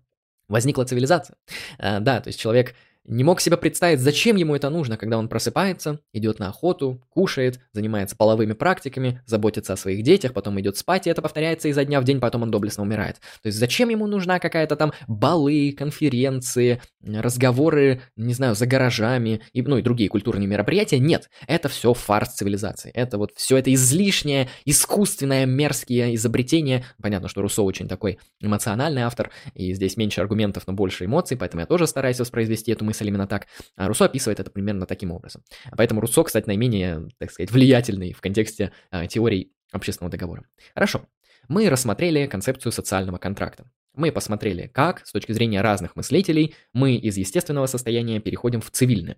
возникла 0.48 0.84
цивилизация. 0.84 1.36
А, 1.78 2.00
да, 2.00 2.20
то 2.20 2.28
есть 2.28 2.40
человек 2.40 2.74
не 3.04 3.24
мог 3.24 3.40
себе 3.40 3.56
представить, 3.56 4.00
зачем 4.00 4.36
ему 4.36 4.54
это 4.54 4.70
нужно, 4.70 4.96
когда 4.96 5.18
он 5.18 5.28
просыпается, 5.28 6.00
идет 6.12 6.38
на 6.38 6.48
охоту, 6.48 7.02
кушает, 7.08 7.58
занимается 7.72 8.16
половыми 8.16 8.52
практиками, 8.52 9.20
заботится 9.26 9.72
о 9.72 9.76
своих 9.76 10.02
детях, 10.02 10.32
потом 10.32 10.60
идет 10.60 10.76
спать, 10.76 11.06
и 11.06 11.10
это 11.10 11.20
повторяется 11.20 11.68
изо 11.68 11.84
дня 11.84 12.00
в 12.00 12.04
день, 12.04 12.20
потом 12.20 12.42
он 12.42 12.50
доблестно 12.50 12.84
умирает. 12.84 13.16
То 13.42 13.48
есть 13.48 13.58
зачем 13.58 13.88
ему 13.88 14.06
нужна 14.06 14.38
какая-то 14.38 14.76
там 14.76 14.92
балы, 15.08 15.74
конференции, 15.76 16.80
разговоры, 17.04 18.02
не 18.16 18.34
знаю, 18.34 18.54
за 18.54 18.66
гаражами, 18.66 19.40
и, 19.52 19.62
ну 19.62 19.78
и 19.78 19.82
другие 19.82 20.08
культурные 20.08 20.46
мероприятия? 20.46 20.98
Нет, 20.98 21.28
это 21.48 21.68
все 21.68 21.94
фарс 21.94 22.34
цивилизации. 22.34 22.90
Это 22.92 23.18
вот 23.18 23.32
все 23.34 23.56
это 23.56 23.72
излишнее, 23.74 24.48
искусственное, 24.64 25.46
мерзкие 25.46 26.14
изобретение. 26.14 26.84
Понятно, 27.02 27.28
что 27.28 27.42
Руссо 27.42 27.62
очень 27.62 27.88
такой 27.88 28.18
эмоциональный 28.40 29.02
автор, 29.02 29.30
и 29.54 29.72
здесь 29.74 29.96
меньше 29.96 30.20
аргументов, 30.20 30.64
но 30.66 30.72
больше 30.72 31.04
эмоций, 31.04 31.36
поэтому 31.36 31.62
я 31.62 31.66
тоже 31.66 31.86
стараюсь 31.86 32.20
воспроизвести 32.20 32.70
эту 32.70 32.84
мысль 32.92 33.08
именно 33.08 33.26
так. 33.26 33.46
А 33.76 33.88
Руссо 33.88 34.04
описывает 34.04 34.38
это 34.38 34.50
примерно 34.50 34.86
таким 34.86 35.10
образом. 35.10 35.42
Поэтому 35.76 36.00
Руссо, 36.00 36.22
кстати, 36.22 36.46
наименее, 36.46 37.08
так 37.18 37.30
сказать, 37.30 37.50
влиятельный 37.50 38.12
в 38.12 38.20
контексте 38.20 38.72
а, 38.90 39.06
теорий 39.06 39.52
общественного 39.72 40.10
договора. 40.10 40.44
Хорошо. 40.74 41.06
Мы 41.48 41.68
рассмотрели 41.70 42.26
концепцию 42.26 42.70
социального 42.72 43.18
контракта. 43.18 43.64
Мы 43.94 44.12
посмотрели, 44.12 44.68
как, 44.68 45.06
с 45.06 45.12
точки 45.12 45.32
зрения 45.32 45.62
разных 45.62 45.96
мыслителей, 45.96 46.54
мы 46.72 46.94
из 46.94 47.16
естественного 47.16 47.66
состояния 47.66 48.20
переходим 48.20 48.60
в 48.60 48.70
цивильное. 48.70 49.16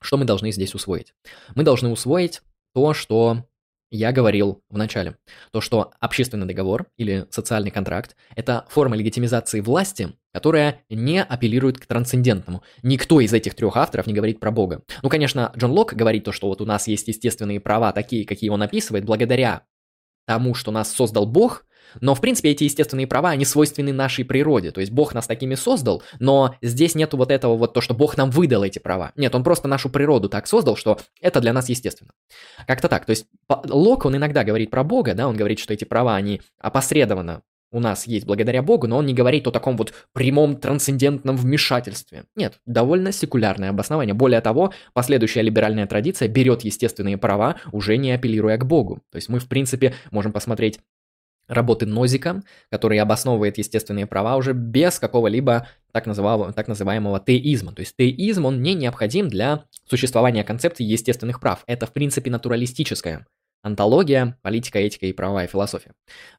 Что 0.00 0.18
мы 0.18 0.24
должны 0.24 0.52
здесь 0.52 0.74
усвоить? 0.74 1.14
Мы 1.54 1.62
должны 1.62 1.88
усвоить 1.88 2.42
то, 2.74 2.92
что 2.94 3.46
я 3.90 4.12
говорил 4.12 4.62
в 4.68 4.76
начале. 4.76 5.16
То, 5.52 5.60
что 5.60 5.92
общественный 6.00 6.46
договор 6.46 6.86
или 6.96 7.26
социальный 7.30 7.70
контракт– 7.70 8.16
это 8.36 8.66
форма 8.68 8.96
легитимизации 8.96 9.60
власти, 9.60 10.12
которая 10.34 10.80
не 10.90 11.22
апеллирует 11.22 11.78
к 11.78 11.86
трансцендентному. 11.86 12.64
Никто 12.82 13.20
из 13.20 13.32
этих 13.32 13.54
трех 13.54 13.76
авторов 13.76 14.08
не 14.08 14.12
говорит 14.12 14.40
про 14.40 14.50
Бога. 14.50 14.82
Ну, 15.00 15.08
конечно, 15.08 15.52
Джон 15.56 15.70
Лок 15.70 15.94
говорит 15.94 16.24
то, 16.24 16.32
что 16.32 16.48
вот 16.48 16.60
у 16.60 16.66
нас 16.66 16.88
есть 16.88 17.06
естественные 17.06 17.60
права 17.60 17.92
такие, 17.92 18.26
какие 18.26 18.50
он 18.50 18.60
описывает, 18.60 19.04
благодаря 19.04 19.62
тому, 20.26 20.54
что 20.54 20.72
нас 20.72 20.92
создал 20.92 21.24
Бог, 21.24 21.64
Но, 22.00 22.14
в 22.14 22.20
принципе, 22.20 22.50
эти 22.50 22.64
естественные 22.64 23.06
права, 23.06 23.30
они 23.30 23.44
свойственны 23.44 23.92
нашей 23.92 24.24
природе. 24.24 24.72
То 24.72 24.80
есть 24.80 24.92
Бог 24.92 25.14
нас 25.14 25.26
такими 25.26 25.54
создал, 25.54 26.02
но 26.18 26.56
здесь 26.62 26.96
нету 26.96 27.16
вот 27.16 27.30
этого 27.30 27.56
вот 27.56 27.72
то, 27.72 27.80
что 27.80 27.94
Бог 27.94 28.16
нам 28.16 28.30
выдал 28.30 28.64
эти 28.64 28.78
права. 28.78 29.12
Нет, 29.16 29.34
Он 29.34 29.44
просто 29.44 29.68
нашу 29.68 29.90
природу 29.90 30.28
так 30.28 30.46
создал, 30.46 30.76
что 30.76 30.98
это 31.20 31.40
для 31.40 31.52
нас 31.52 31.68
естественно. 31.68 32.10
Как-то 32.66 32.88
так. 32.88 33.04
То 33.04 33.10
есть 33.10 33.26
Лок, 33.68 34.06
он 34.06 34.16
иногда 34.16 34.44
говорит 34.44 34.70
про 34.70 34.82
Бога, 34.82 35.14
да, 35.14 35.28
он 35.28 35.36
говорит, 35.36 35.58
что 35.58 35.72
эти 35.72 35.84
права, 35.84 36.16
они 36.16 36.40
опосредованно 36.58 37.42
у 37.72 37.80
нас 37.80 38.06
есть 38.06 38.24
благодаря 38.26 38.62
Богу, 38.62 38.86
но 38.86 38.98
он 38.98 39.06
не 39.06 39.14
говорит 39.14 39.46
о 39.46 39.50
таком 39.50 39.76
вот 39.76 39.92
прямом 40.12 40.56
трансцендентном 40.56 41.36
вмешательстве. 41.36 42.24
Нет, 42.36 42.60
довольно 42.66 43.10
секулярное 43.10 43.70
обоснование. 43.70 44.14
Более 44.14 44.40
того, 44.40 44.72
последующая 44.92 45.42
либеральная 45.42 45.86
традиция 45.86 46.28
берет 46.28 46.62
естественные 46.62 47.18
права, 47.18 47.56
уже 47.72 47.96
не 47.96 48.12
апеллируя 48.12 48.58
к 48.58 48.66
Богу. 48.66 49.02
То 49.10 49.16
есть 49.16 49.28
мы, 49.28 49.40
в 49.40 49.48
принципе, 49.48 49.92
можем 50.10 50.32
посмотреть 50.32 50.78
работы 51.48 51.86
Нозика, 51.86 52.42
который 52.70 52.98
обосновывает 52.98 53.58
естественные 53.58 54.06
права 54.06 54.36
уже 54.36 54.52
без 54.52 54.98
какого-либо 54.98 55.68
так 55.92 56.06
называемого, 56.06 56.52
так 56.52 56.68
называемого 56.68 57.20
теизма. 57.20 57.72
То 57.72 57.80
есть 57.80 57.96
теизм, 57.96 58.46
он 58.46 58.62
не 58.62 58.74
необходим 58.74 59.28
для 59.28 59.64
существования 59.88 60.44
концепции 60.44 60.84
естественных 60.84 61.40
прав. 61.40 61.62
Это, 61.66 61.86
в 61.86 61.92
принципе, 61.92 62.30
натуралистическое 62.30 63.26
Антология, 63.64 64.38
политика, 64.42 64.78
этика 64.78 65.06
и 65.06 65.12
правовая 65.14 65.46
философия. 65.46 65.92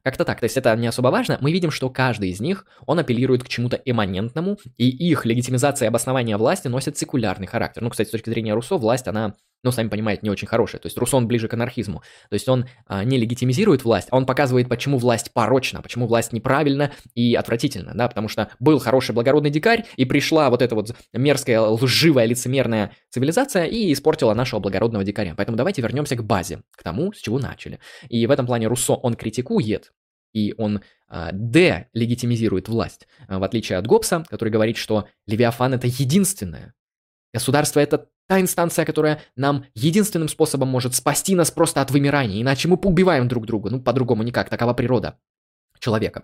Как-то 0.03 0.25
так, 0.25 0.39
то 0.39 0.43
есть 0.45 0.57
это 0.57 0.75
не 0.75 0.85
особо 0.85 1.07
важно. 1.07 1.39
Мы 1.41 1.51
видим, 1.51 1.71
что 1.71 1.89
каждый 1.89 2.29
из 2.29 2.39
них, 2.39 2.67
он 2.85 2.99
апеллирует 2.99 3.43
к 3.43 3.47
чему-то 3.47 3.81
эманентному, 3.83 4.59
и 4.77 4.87
их 4.87 5.25
легитимизация 5.25 5.87
и 5.87 5.89
обоснование 5.89 6.37
власти 6.37 6.67
носят 6.67 6.99
секулярный 6.99 7.47
характер. 7.47 7.81
Ну, 7.81 7.89
кстати, 7.89 8.09
с 8.09 8.11
точки 8.11 8.29
зрения 8.29 8.53
Руссо, 8.53 8.77
власть, 8.77 9.07
она 9.07 9.33
ну, 9.65 9.71
сами 9.71 9.89
понимаете, 9.89 10.21
не 10.23 10.29
очень 10.29 10.47
хорошая. 10.47 10.79
То 10.79 10.85
есть 10.85 10.97
Русон 10.97 11.27
ближе 11.27 11.47
к 11.47 11.53
анархизму. 11.55 12.03
То 12.29 12.33
есть 12.35 12.47
он 12.47 12.67
а, 12.85 13.03
не 13.03 13.17
легитимизирует 13.17 13.83
власть, 13.83 14.09
а 14.11 14.17
он 14.17 14.27
показывает, 14.27 14.69
почему 14.69 14.99
власть 14.99 15.33
порочна, 15.33 15.81
почему 15.81 16.05
власть 16.05 16.33
неправильна 16.33 16.91
и 17.15 17.33
отвратительна, 17.33 17.93
да, 17.95 18.07
потому 18.07 18.27
что 18.27 18.51
был 18.59 18.77
хороший 18.77 19.13
благородный 19.15 19.49
дикарь, 19.49 19.85
и 19.95 20.05
пришла 20.05 20.51
вот 20.51 20.61
эта 20.61 20.75
вот 20.75 20.95
мерзкая, 21.13 21.61
лживая, 21.61 22.25
лицемерная 22.27 22.91
цивилизация 23.09 23.65
и 23.65 23.91
испортила 23.91 24.35
нашего 24.35 24.59
благородного 24.59 25.03
дикаря. 25.03 25.33
Поэтому 25.35 25.57
давайте 25.57 25.81
вернемся 25.81 26.15
к 26.15 26.23
базе, 26.23 26.61
к 26.77 26.83
тому, 26.83 27.11
с 27.11 27.17
чего 27.17 27.39
начали. 27.39 27.79
И 28.07 28.27
в 28.27 28.31
этом 28.31 28.45
плане 28.45 28.67
Руссо, 28.67 28.93
он 28.93 29.15
критикует 29.15 29.93
и 30.31 30.53
он 30.57 30.81
э, 31.09 31.29
делегитимизирует 31.31 32.67
власть, 32.67 33.07
в 33.27 33.41
отличие 33.41 33.79
от 33.79 33.87
Гоббса, 33.87 34.25
который 34.29 34.49
говорит, 34.49 34.77
что 34.77 35.07
Левиафан 35.25 35.73
это 35.73 35.87
единственное. 35.87 36.75
Государство 37.35 37.81
это 37.81 38.07
Та 38.27 38.41
инстанция, 38.41 38.85
которая 38.85 39.21
нам 39.35 39.65
единственным 39.75 40.29
способом 40.29 40.69
может 40.69 40.95
спасти 40.95 41.35
нас 41.35 41.51
просто 41.51 41.81
от 41.81 41.91
вымирания, 41.91 42.41
иначе 42.41 42.67
мы 42.67 42.75
поубиваем 42.75 43.27
друг 43.27 43.45
друга, 43.45 43.69
ну 43.69 43.79
по-другому 43.79 44.23
никак, 44.23 44.49
такова 44.49 44.73
природа 44.73 45.19
человека. 45.79 46.23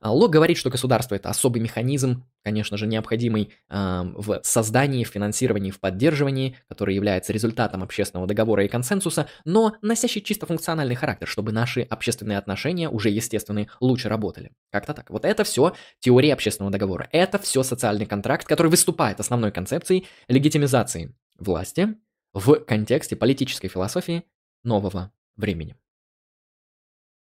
А, 0.00 0.12
Лок 0.12 0.30
говорит, 0.30 0.56
что 0.56 0.70
государство 0.70 1.16
это 1.16 1.28
особый 1.28 1.60
механизм, 1.60 2.24
конечно 2.42 2.76
же, 2.76 2.86
необходимый 2.86 3.50
э, 3.68 4.02
в 4.14 4.40
создании, 4.42 5.04
в 5.04 5.08
финансировании, 5.08 5.70
в 5.70 5.80
поддерживании, 5.80 6.56
который 6.68 6.94
является 6.94 7.32
результатом 7.32 7.82
общественного 7.82 8.26
договора 8.26 8.64
и 8.64 8.68
консенсуса, 8.68 9.28
но 9.44 9.76
носящий 9.82 10.22
чисто 10.22 10.46
функциональный 10.46 10.94
характер, 10.94 11.26
чтобы 11.26 11.52
наши 11.52 11.82
общественные 11.82 12.38
отношения, 12.38 12.88
уже 12.88 13.10
естественные, 13.10 13.68
лучше 13.80 14.08
работали. 14.08 14.52
Как-то 14.70 14.94
так. 14.94 15.10
Вот 15.10 15.24
это 15.24 15.44
все 15.44 15.74
теория 15.98 16.32
общественного 16.32 16.72
договора. 16.72 17.08
Это 17.12 17.38
все 17.38 17.62
социальный 17.62 18.06
контракт, 18.06 18.46
который 18.46 18.68
выступает 18.68 19.20
основной 19.20 19.52
концепцией 19.52 20.06
легитимизации 20.28 21.14
власти 21.38 21.94
в 22.32 22.60
контексте 22.60 23.16
политической 23.16 23.68
философии 23.68 24.24
нового 24.62 25.12
времени. 25.36 25.76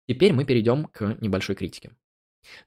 Теперь 0.07 0.33
мы 0.33 0.45
перейдем 0.45 0.85
к 0.85 1.17
небольшой 1.19 1.55
критике. 1.55 1.91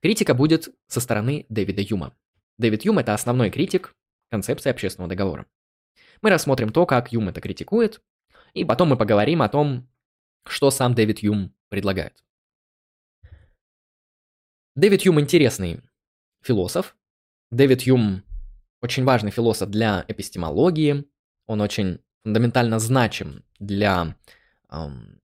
Критика 0.03 0.35
будет 0.35 0.69
со 0.89 1.01
стороны 1.01 1.47
Дэвида 1.49 1.83
Юма. 1.83 2.15
Дэвид 2.59 2.85
Юм– 2.85 2.99
это 3.01 3.15
основной 3.15 3.51
критик 3.51 3.95
концепции 4.31 4.71
общественного 4.71 5.09
договора. 5.09 5.47
Мы 6.23 6.31
рассмотрим 6.31 6.71
то, 6.71 6.87
как 6.87 7.13
Юм 7.13 7.29
это 7.29 7.41
критикует, 7.41 8.03
и 8.53 8.65
потом 8.65 8.89
мы 8.89 8.97
поговорим 8.97 9.43
о 9.43 9.49
том, 9.49 9.89
что 10.47 10.71
сам 10.71 10.95
Дэвид 10.95 11.21
Юм 11.21 11.55
предлагает. 11.69 12.25
Дэвид 14.75 15.03
Юм 15.03 15.21
интересный 15.21 15.83
философ. 16.43 16.97
Дэвид 17.51 17.83
Юм 17.83 18.25
очень 18.81 19.05
важный 19.05 19.31
философ 19.31 19.71
для 19.71 20.05
эпистемологии. 20.09 21.05
Он 21.47 21.61
очень 21.61 22.01
фундаментально 22.23 22.79
значим 22.79 23.45
для 23.59 24.17
эм, 24.71 25.21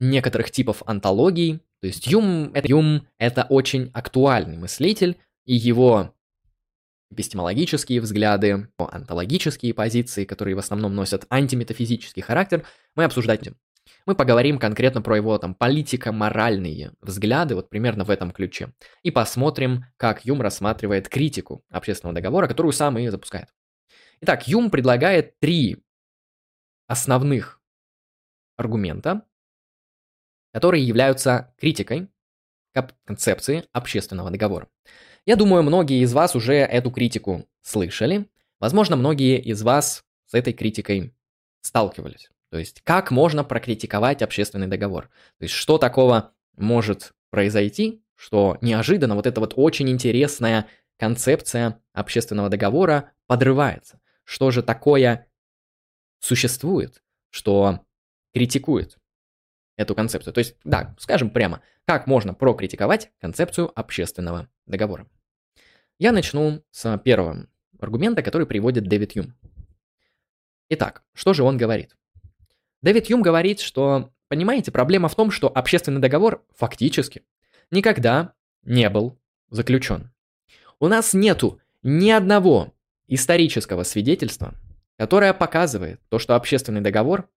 некоторых 0.00 0.50
типов 0.50 0.82
антологий. 0.86 1.60
То 1.80 1.86
есть 1.86 2.06
Юм 2.06 2.52
это, 2.54 2.68
Юм– 2.68 3.06
это 3.18 3.44
очень 3.44 3.90
актуальный 3.94 4.56
мыслитель, 4.56 5.18
и 5.44 5.54
его 5.54 6.14
эпистемологические 7.10 8.00
взгляды, 8.00 8.68
антологические 8.78 9.74
позиции, 9.74 10.24
которые 10.24 10.54
в 10.54 10.58
основном 10.58 10.94
носят 10.94 11.26
антиметафизический 11.30 12.22
характер, 12.22 12.66
мы 12.94 13.04
обсуждать 13.04 13.40
будем. 13.40 13.56
Мы 14.06 14.14
поговорим 14.14 14.58
конкретно 14.58 15.02
про 15.02 15.16
его 15.16 15.36
там 15.38 15.54
политико-моральные 15.54 16.92
взгляды, 17.00 17.54
вот 17.54 17.68
примерно 17.68 18.04
в 18.04 18.10
этом 18.10 18.30
ключе. 18.30 18.72
И 19.02 19.10
посмотрим, 19.10 19.84
как 19.96 20.24
Юм 20.24 20.40
рассматривает 20.40 21.08
критику 21.08 21.64
общественного 21.70 22.14
договора, 22.14 22.46
которую 22.46 22.72
сам 22.72 22.98
и 22.98 23.08
запускает. 23.08 23.48
Итак, 24.20 24.48
Юм 24.48 24.70
предлагает 24.70 25.38
три 25.40 25.84
основных 26.86 27.60
аргумента, 28.56 29.26
которые 30.52 30.86
являются 30.86 31.54
критикой 31.58 32.08
концепции 33.04 33.64
общественного 33.72 34.30
договора. 34.30 34.68
Я 35.24 35.36
думаю, 35.36 35.62
многие 35.62 36.02
из 36.02 36.12
вас 36.12 36.34
уже 36.34 36.54
эту 36.54 36.90
критику 36.90 37.46
слышали. 37.62 38.28
Возможно, 38.58 38.96
многие 38.96 39.40
из 39.40 39.62
вас 39.62 40.04
с 40.26 40.34
этой 40.34 40.52
критикой 40.52 41.14
сталкивались. 41.60 42.28
То 42.50 42.58
есть, 42.58 42.82
как 42.82 43.10
можно 43.10 43.44
прокритиковать 43.44 44.20
общественный 44.22 44.66
договор? 44.66 45.08
То 45.38 45.44
есть, 45.44 45.54
что 45.54 45.78
такого 45.78 46.32
может 46.56 47.12
произойти, 47.30 48.02
что 48.14 48.58
неожиданно 48.60 49.14
вот 49.14 49.26
эта 49.26 49.40
вот 49.40 49.54
очень 49.56 49.88
интересная 49.88 50.66
концепция 50.98 51.80
общественного 51.92 52.48
договора 52.48 53.12
подрывается? 53.26 54.00
Что 54.24 54.50
же 54.50 54.62
такое 54.62 55.28
существует, 56.18 57.02
что 57.30 57.80
критикует? 58.34 58.98
эту 59.76 59.94
концепцию. 59.94 60.32
То 60.32 60.38
есть, 60.38 60.56
да, 60.64 60.94
скажем 60.98 61.30
прямо, 61.30 61.60
как 61.84 62.06
можно 62.06 62.34
прокритиковать 62.34 63.10
концепцию 63.20 63.70
общественного 63.78 64.48
договора. 64.66 65.06
Я 65.98 66.12
начну 66.12 66.62
с 66.70 66.98
первого 66.98 67.46
аргумента, 67.78 68.22
который 68.22 68.46
приводит 68.46 68.84
Дэвид 68.84 69.16
Юм. 69.16 69.34
Итак, 70.68 71.02
что 71.12 71.34
же 71.34 71.42
он 71.42 71.56
говорит? 71.56 71.96
Дэвид 72.80 73.06
Юм 73.10 73.22
говорит, 73.22 73.60
что, 73.60 74.12
понимаете, 74.28 74.72
проблема 74.72 75.08
в 75.08 75.14
том, 75.14 75.30
что 75.30 75.48
общественный 75.48 76.00
договор 76.00 76.44
фактически 76.56 77.22
никогда 77.70 78.34
не 78.62 78.88
был 78.88 79.18
заключен. 79.50 80.10
У 80.80 80.88
нас 80.88 81.14
нету 81.14 81.60
ни 81.82 82.10
одного 82.10 82.72
исторического 83.06 83.82
свидетельства, 83.82 84.54
которое 84.96 85.32
показывает 85.34 86.00
то, 86.08 86.18
что 86.18 86.34
общественный 86.34 86.80
договор 86.80 87.28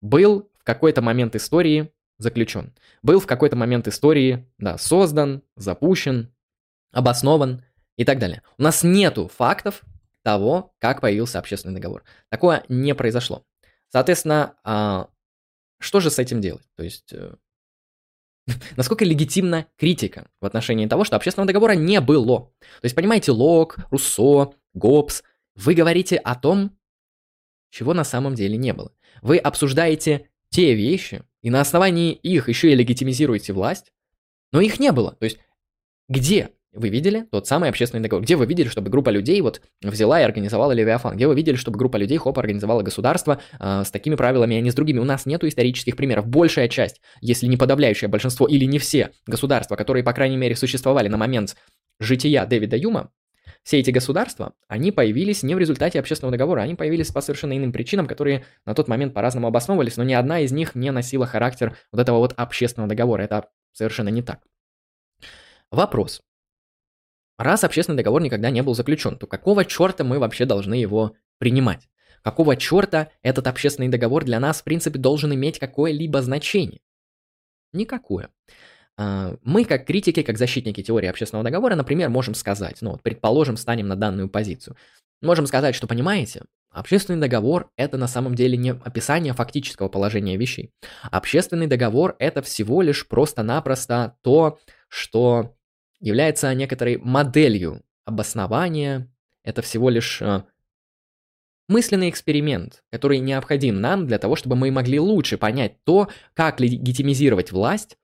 был 0.00 0.50
какой-то 0.66 1.00
момент 1.00 1.36
истории 1.36 1.92
заключен. 2.18 2.74
Был 3.02 3.20
в 3.20 3.26
какой-то 3.26 3.56
момент 3.56 3.86
истории, 3.86 4.46
да, 4.58 4.76
создан, 4.76 5.42
запущен, 5.54 6.34
обоснован 6.92 7.62
и 7.96 8.04
так 8.04 8.18
далее. 8.18 8.42
У 8.58 8.62
нас 8.62 8.82
нету 8.82 9.28
фактов 9.28 9.82
того, 10.22 10.74
как 10.78 11.00
появился 11.00 11.38
общественный 11.38 11.74
договор. 11.74 12.04
Такое 12.30 12.64
не 12.68 12.94
произошло. 12.94 13.44
Соответственно, 13.88 14.56
а, 14.64 15.08
что 15.78 16.00
же 16.00 16.10
с 16.10 16.18
этим 16.18 16.40
делать? 16.40 16.64
То 16.74 16.82
есть, 16.82 17.12
э, 17.12 17.34
насколько 18.76 19.04
легитимна 19.04 19.66
критика 19.76 20.28
в 20.40 20.46
отношении 20.46 20.86
того, 20.86 21.04
что 21.04 21.16
общественного 21.16 21.46
договора 21.46 21.72
не 21.72 22.00
было? 22.00 22.52
То 22.80 22.84
есть, 22.84 22.96
понимаете, 22.96 23.32
Лок, 23.32 23.78
Руссо, 23.90 24.52
Гоббс, 24.74 25.22
вы 25.54 25.74
говорите 25.74 26.16
о 26.16 26.34
том, 26.34 26.76
чего 27.70 27.94
на 27.94 28.04
самом 28.04 28.34
деле 28.34 28.56
не 28.56 28.72
было. 28.72 28.92
Вы 29.22 29.38
обсуждаете 29.38 30.28
те 30.50 30.74
вещи, 30.74 31.22
и 31.42 31.50
на 31.50 31.60
основании 31.60 32.12
их 32.12 32.48
еще 32.48 32.72
и 32.72 32.74
легитимизируете 32.74 33.52
власть, 33.52 33.92
но 34.52 34.60
их 34.60 34.80
не 34.80 34.92
было. 34.92 35.12
То 35.12 35.24
есть 35.24 35.38
где 36.08 36.50
вы 36.76 36.88
видели 36.88 37.26
тот 37.30 37.46
самый 37.46 37.68
общественный 37.68 38.02
договор? 38.02 38.22
Где 38.22 38.36
вы 38.36 38.46
видели, 38.46 38.68
чтобы 38.68 38.90
группа 38.90 39.10
людей 39.10 39.40
вот 39.40 39.60
взяла 39.82 40.20
и 40.20 40.24
организовала 40.24 40.72
Левиафан? 40.72 41.16
Где 41.16 41.26
вы 41.26 41.34
видели, 41.34 41.56
чтобы 41.56 41.78
группа 41.78 41.96
людей, 41.96 42.18
хоп, 42.18 42.38
организовала 42.38 42.82
государство 42.82 43.40
э, 43.58 43.82
с 43.84 43.90
такими 43.90 44.14
правилами, 44.14 44.56
а 44.56 44.60
не 44.60 44.70
с 44.70 44.74
другими? 44.74 44.98
У 44.98 45.04
нас 45.04 45.26
нету 45.26 45.48
исторических 45.48 45.96
примеров. 45.96 46.26
Большая 46.26 46.68
часть, 46.68 47.00
если 47.20 47.46
не 47.46 47.56
подавляющее 47.56 48.08
большинство 48.08 48.46
или 48.46 48.64
не 48.64 48.78
все 48.78 49.10
государства, 49.26 49.76
которые, 49.76 50.04
по 50.04 50.12
крайней 50.12 50.36
мере, 50.36 50.54
существовали 50.54 51.08
на 51.08 51.16
момент 51.16 51.56
жития 51.98 52.44
Дэвида 52.44 52.76
Юма, 52.76 53.10
все 53.62 53.80
эти 53.80 53.90
государства, 53.90 54.52
они 54.68 54.92
появились 54.92 55.42
не 55.42 55.54
в 55.54 55.58
результате 55.58 55.98
общественного 55.98 56.32
договора, 56.32 56.60
они 56.60 56.74
появились 56.74 57.10
по 57.10 57.20
совершенно 57.20 57.56
иным 57.56 57.72
причинам, 57.72 58.06
которые 58.06 58.44
на 58.64 58.74
тот 58.74 58.86
момент 58.86 59.14
по-разному 59.14 59.48
обосновывались, 59.48 59.96
но 59.96 60.04
ни 60.04 60.12
одна 60.12 60.40
из 60.40 60.52
них 60.52 60.74
не 60.74 60.90
носила 60.92 61.26
характер 61.26 61.76
вот 61.90 62.00
этого 62.00 62.18
вот 62.18 62.32
общественного 62.36 62.88
договора. 62.88 63.22
Это 63.22 63.48
совершенно 63.72 64.08
не 64.10 64.22
так. 64.22 64.40
Вопрос. 65.70 66.22
Раз 67.38 67.64
общественный 67.64 67.98
договор 67.98 68.22
никогда 68.22 68.50
не 68.50 68.62
был 68.62 68.74
заключен, 68.74 69.16
то 69.16 69.26
какого 69.26 69.64
черта 69.64 70.04
мы 70.04 70.18
вообще 70.18 70.46
должны 70.46 70.74
его 70.74 71.14
принимать? 71.38 71.88
Какого 72.22 72.56
черта 72.56 73.10
этот 73.22 73.46
общественный 73.46 73.88
договор 73.88 74.24
для 74.24 74.40
нас, 74.40 74.60
в 74.60 74.64
принципе, 74.64 74.98
должен 74.98 75.32
иметь 75.34 75.58
какое-либо 75.58 76.22
значение? 76.22 76.80
Никакое. 77.72 78.30
А, 78.98 79.36
мы, 79.42 79.64
как 79.64 79.86
критики, 79.86 80.22
как 80.22 80.38
защитники 80.38 80.82
теории 80.82 81.08
общественного 81.08 81.44
договора, 81.44 81.74
например, 81.74 82.08
можем 82.08 82.34
сказать, 82.34 82.78
ну 82.80 82.92
вот, 82.92 83.02
предположим, 83.02 83.56
станем 83.56 83.88
на 83.88 83.96
данную 83.96 84.28
позицию. 84.28 84.76
Можем 85.22 85.46
сказать, 85.46 85.74
что, 85.74 85.86
понимаете, 85.86 86.42
общественный 86.70 87.20
договор– 87.20 87.70
это 87.76 87.98
на 87.98 88.08
самом 88.08 88.34
деле 88.34 88.56
не 88.56 88.70
описание 88.70 89.32
фактического 89.34 89.88
положения 89.88 90.36
вещей. 90.36 90.70
Общественный 91.10 91.66
договор– 91.66 92.16
это 92.18 92.42
всего 92.42 92.82
лишь 92.82 93.06
просто-напросто 93.06 94.16
то, 94.22 94.58
что 94.88 95.55
является 96.00 96.52
некоторой 96.54 96.98
моделью 96.98 97.82
обоснования, 98.04 99.10
это 99.44 99.62
всего 99.62 99.90
лишь 99.90 100.20
э, 100.22 100.42
мысленный 101.68 102.10
эксперимент, 102.10 102.82
который 102.90 103.18
необходим 103.18 103.80
нам 103.80 104.06
для 104.06 104.18
того, 104.18 104.36
чтобы 104.36 104.56
мы 104.56 104.70
могли 104.70 105.00
лучше 105.00 105.38
понять 105.38 105.82
то, 105.84 106.08
как 106.34 106.60
легитимизировать 106.60 107.52
власть 107.52 107.96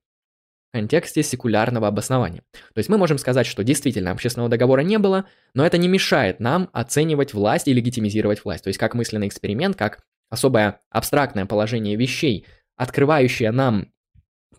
в 0.69 0.77
контексте 0.77 1.21
секулярного 1.23 1.87
обоснования. 1.87 2.43
То 2.51 2.79
есть 2.79 2.89
мы 2.89 2.97
можем 2.97 3.17
сказать, 3.17 3.45
что 3.45 3.63
действительно 3.63 4.11
общественного 4.11 4.49
договора 4.49 4.81
не 4.81 4.97
было, 4.97 5.25
но 5.53 5.65
это 5.65 5.77
не 5.77 5.87
мешает 5.87 6.39
нам 6.39 6.69
оценивать 6.73 7.33
власть 7.33 7.67
и 7.67 7.73
легитимизировать 7.73 8.43
власть. 8.43 8.63
То 8.63 8.69
есть 8.69 8.79
как 8.79 8.95
мысленный 8.95 9.27
эксперимент, 9.27 9.75
как 9.77 10.01
особое 10.29 10.81
абстрактное 10.89 11.45
положение 11.45 11.95
вещей, 11.95 12.45
открывающее 12.75 13.51
нам 13.51 13.92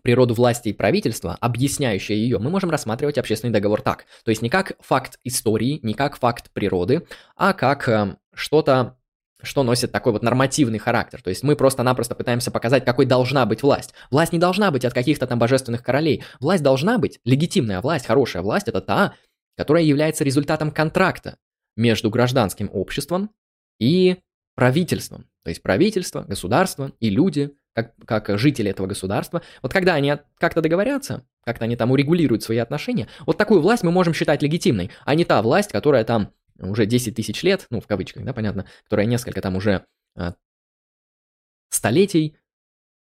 природу 0.05 0.35
власти 0.35 0.69
и 0.69 0.73
правительства, 0.73 1.35
объясняющее 1.41 2.17
ее, 2.17 2.37
мы 2.37 2.51
можем 2.51 2.69
рассматривать 2.69 3.17
общественный 3.17 3.51
договор 3.51 3.81
так. 3.81 4.05
То 4.23 4.29
есть 4.29 4.43
не 4.43 4.49
как 4.49 4.73
факт 4.79 5.19
истории, 5.23 5.79
не 5.81 5.95
как 5.95 6.17
факт 6.17 6.51
природы, 6.53 7.07
а 7.35 7.53
как 7.53 7.89
э, 7.89 8.15
что-то 8.33 8.97
что 9.41 9.63
носит 9.63 9.91
такой 9.91 10.13
вот 10.13 10.23
нормативный 10.23 10.79
характер. 10.79 11.21
То 11.21 11.29
есть 11.29 11.43
мы 11.43 11.55
просто-напросто 11.55 12.15
пытаемся 12.15 12.51
показать, 12.51 12.85
какой 12.85 13.05
должна 13.05 13.45
быть 13.45 13.63
власть. 13.63 13.93
Власть 14.09 14.31
не 14.31 14.39
должна 14.39 14.71
быть 14.71 14.85
от 14.85 14.93
каких-то 14.93 15.27
там 15.27 15.37
божественных 15.37 15.83
королей. 15.83 16.23
Власть 16.39 16.63
должна 16.63 16.97
быть, 16.97 17.19
легитимная 17.25 17.81
власть, 17.81 18.05
хорошая 18.05 18.41
власть, 18.41 18.67
это 18.67 18.81
та, 18.81 19.13
которая 19.57 19.83
является 19.83 20.23
результатом 20.23 20.71
контракта 20.71 21.37
между 21.75 22.09
гражданским 22.09 22.69
обществом 22.71 23.29
и 23.79 24.17
правительством. 24.55 25.27
То 25.43 25.49
есть 25.49 25.61
правительство, 25.61 26.23
государство 26.23 26.93
и 26.99 27.09
люди, 27.09 27.51
как, 27.75 27.93
как 28.05 28.39
жители 28.39 28.71
этого 28.71 28.87
государства. 28.87 29.41
Вот 29.61 29.73
когда 29.73 29.95
они 29.95 30.15
как-то 30.37 30.61
договорятся, 30.61 31.25
как-то 31.43 31.65
они 31.65 31.75
там 31.75 31.91
урегулируют 31.91 32.41
свои 32.41 32.57
отношения, 32.57 33.07
вот 33.25 33.37
такую 33.37 33.61
власть 33.61 33.83
мы 33.83 33.91
можем 33.91 34.13
считать 34.13 34.41
легитимной, 34.41 34.91
а 35.03 35.13
не 35.13 35.25
та 35.25 35.41
власть, 35.41 35.71
которая 35.71 36.05
там 36.05 36.31
уже 36.57 36.85
10 36.85 37.13
тысяч 37.13 37.43
лет, 37.43 37.67
ну, 37.69 37.81
в 37.81 37.87
кавычках, 37.87 38.23
да, 38.23 38.33
понятно, 38.33 38.65
которая 38.85 39.05
несколько 39.05 39.41
там 39.41 39.57
уже 39.57 39.85
а, 40.15 40.35
столетий 41.69 42.37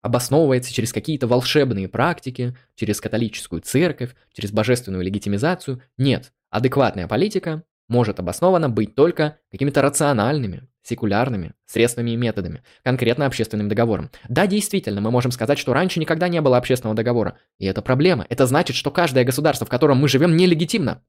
обосновывается 0.02 0.74
через 0.74 0.92
какие-то 0.92 1.28
волшебные 1.28 1.88
практики, 1.88 2.58
через 2.76 3.00
католическую 3.00 3.62
церковь, 3.62 4.16
через 4.34 4.52
божественную 4.52 5.04
легитимизацию. 5.04 5.84
Нет, 5.98 6.34
адекватная 6.50 7.08
политика 7.08 7.64
может 7.88 8.20
обоснована 8.20 8.70
быть 8.70 8.96
только 8.96 9.40
какими-то 9.52 9.82
рациональными, 9.82 10.68
секулярными 10.84 11.54
средствами 11.66 12.12
и 12.12 12.16
методами, 12.16 12.64
конкретно 12.84 13.26
общественным 13.26 13.70
договором. 13.70 14.12
Да, 14.30 14.48
действительно, 14.48 15.02
мы 15.02 15.12
можем 15.12 15.32
сказать, 15.32 15.58
что 15.58 15.74
раньше 15.74 16.00
никогда 16.00 16.28
не 16.28 16.42
было 16.42 16.58
общественного 16.58 16.96
договора. 16.96 17.38
И 17.58 17.66
это 17.66 17.82
проблема. 17.82 18.26
Это 18.30 18.46
значит, 18.46 18.76
что 18.76 18.92
каждое 18.92 19.24
государство, 19.24 19.66
в 19.66 19.70
котором 19.70 19.98
мы 19.98 20.08
живем, 20.08 20.36
нелегитимно. 20.36 21.02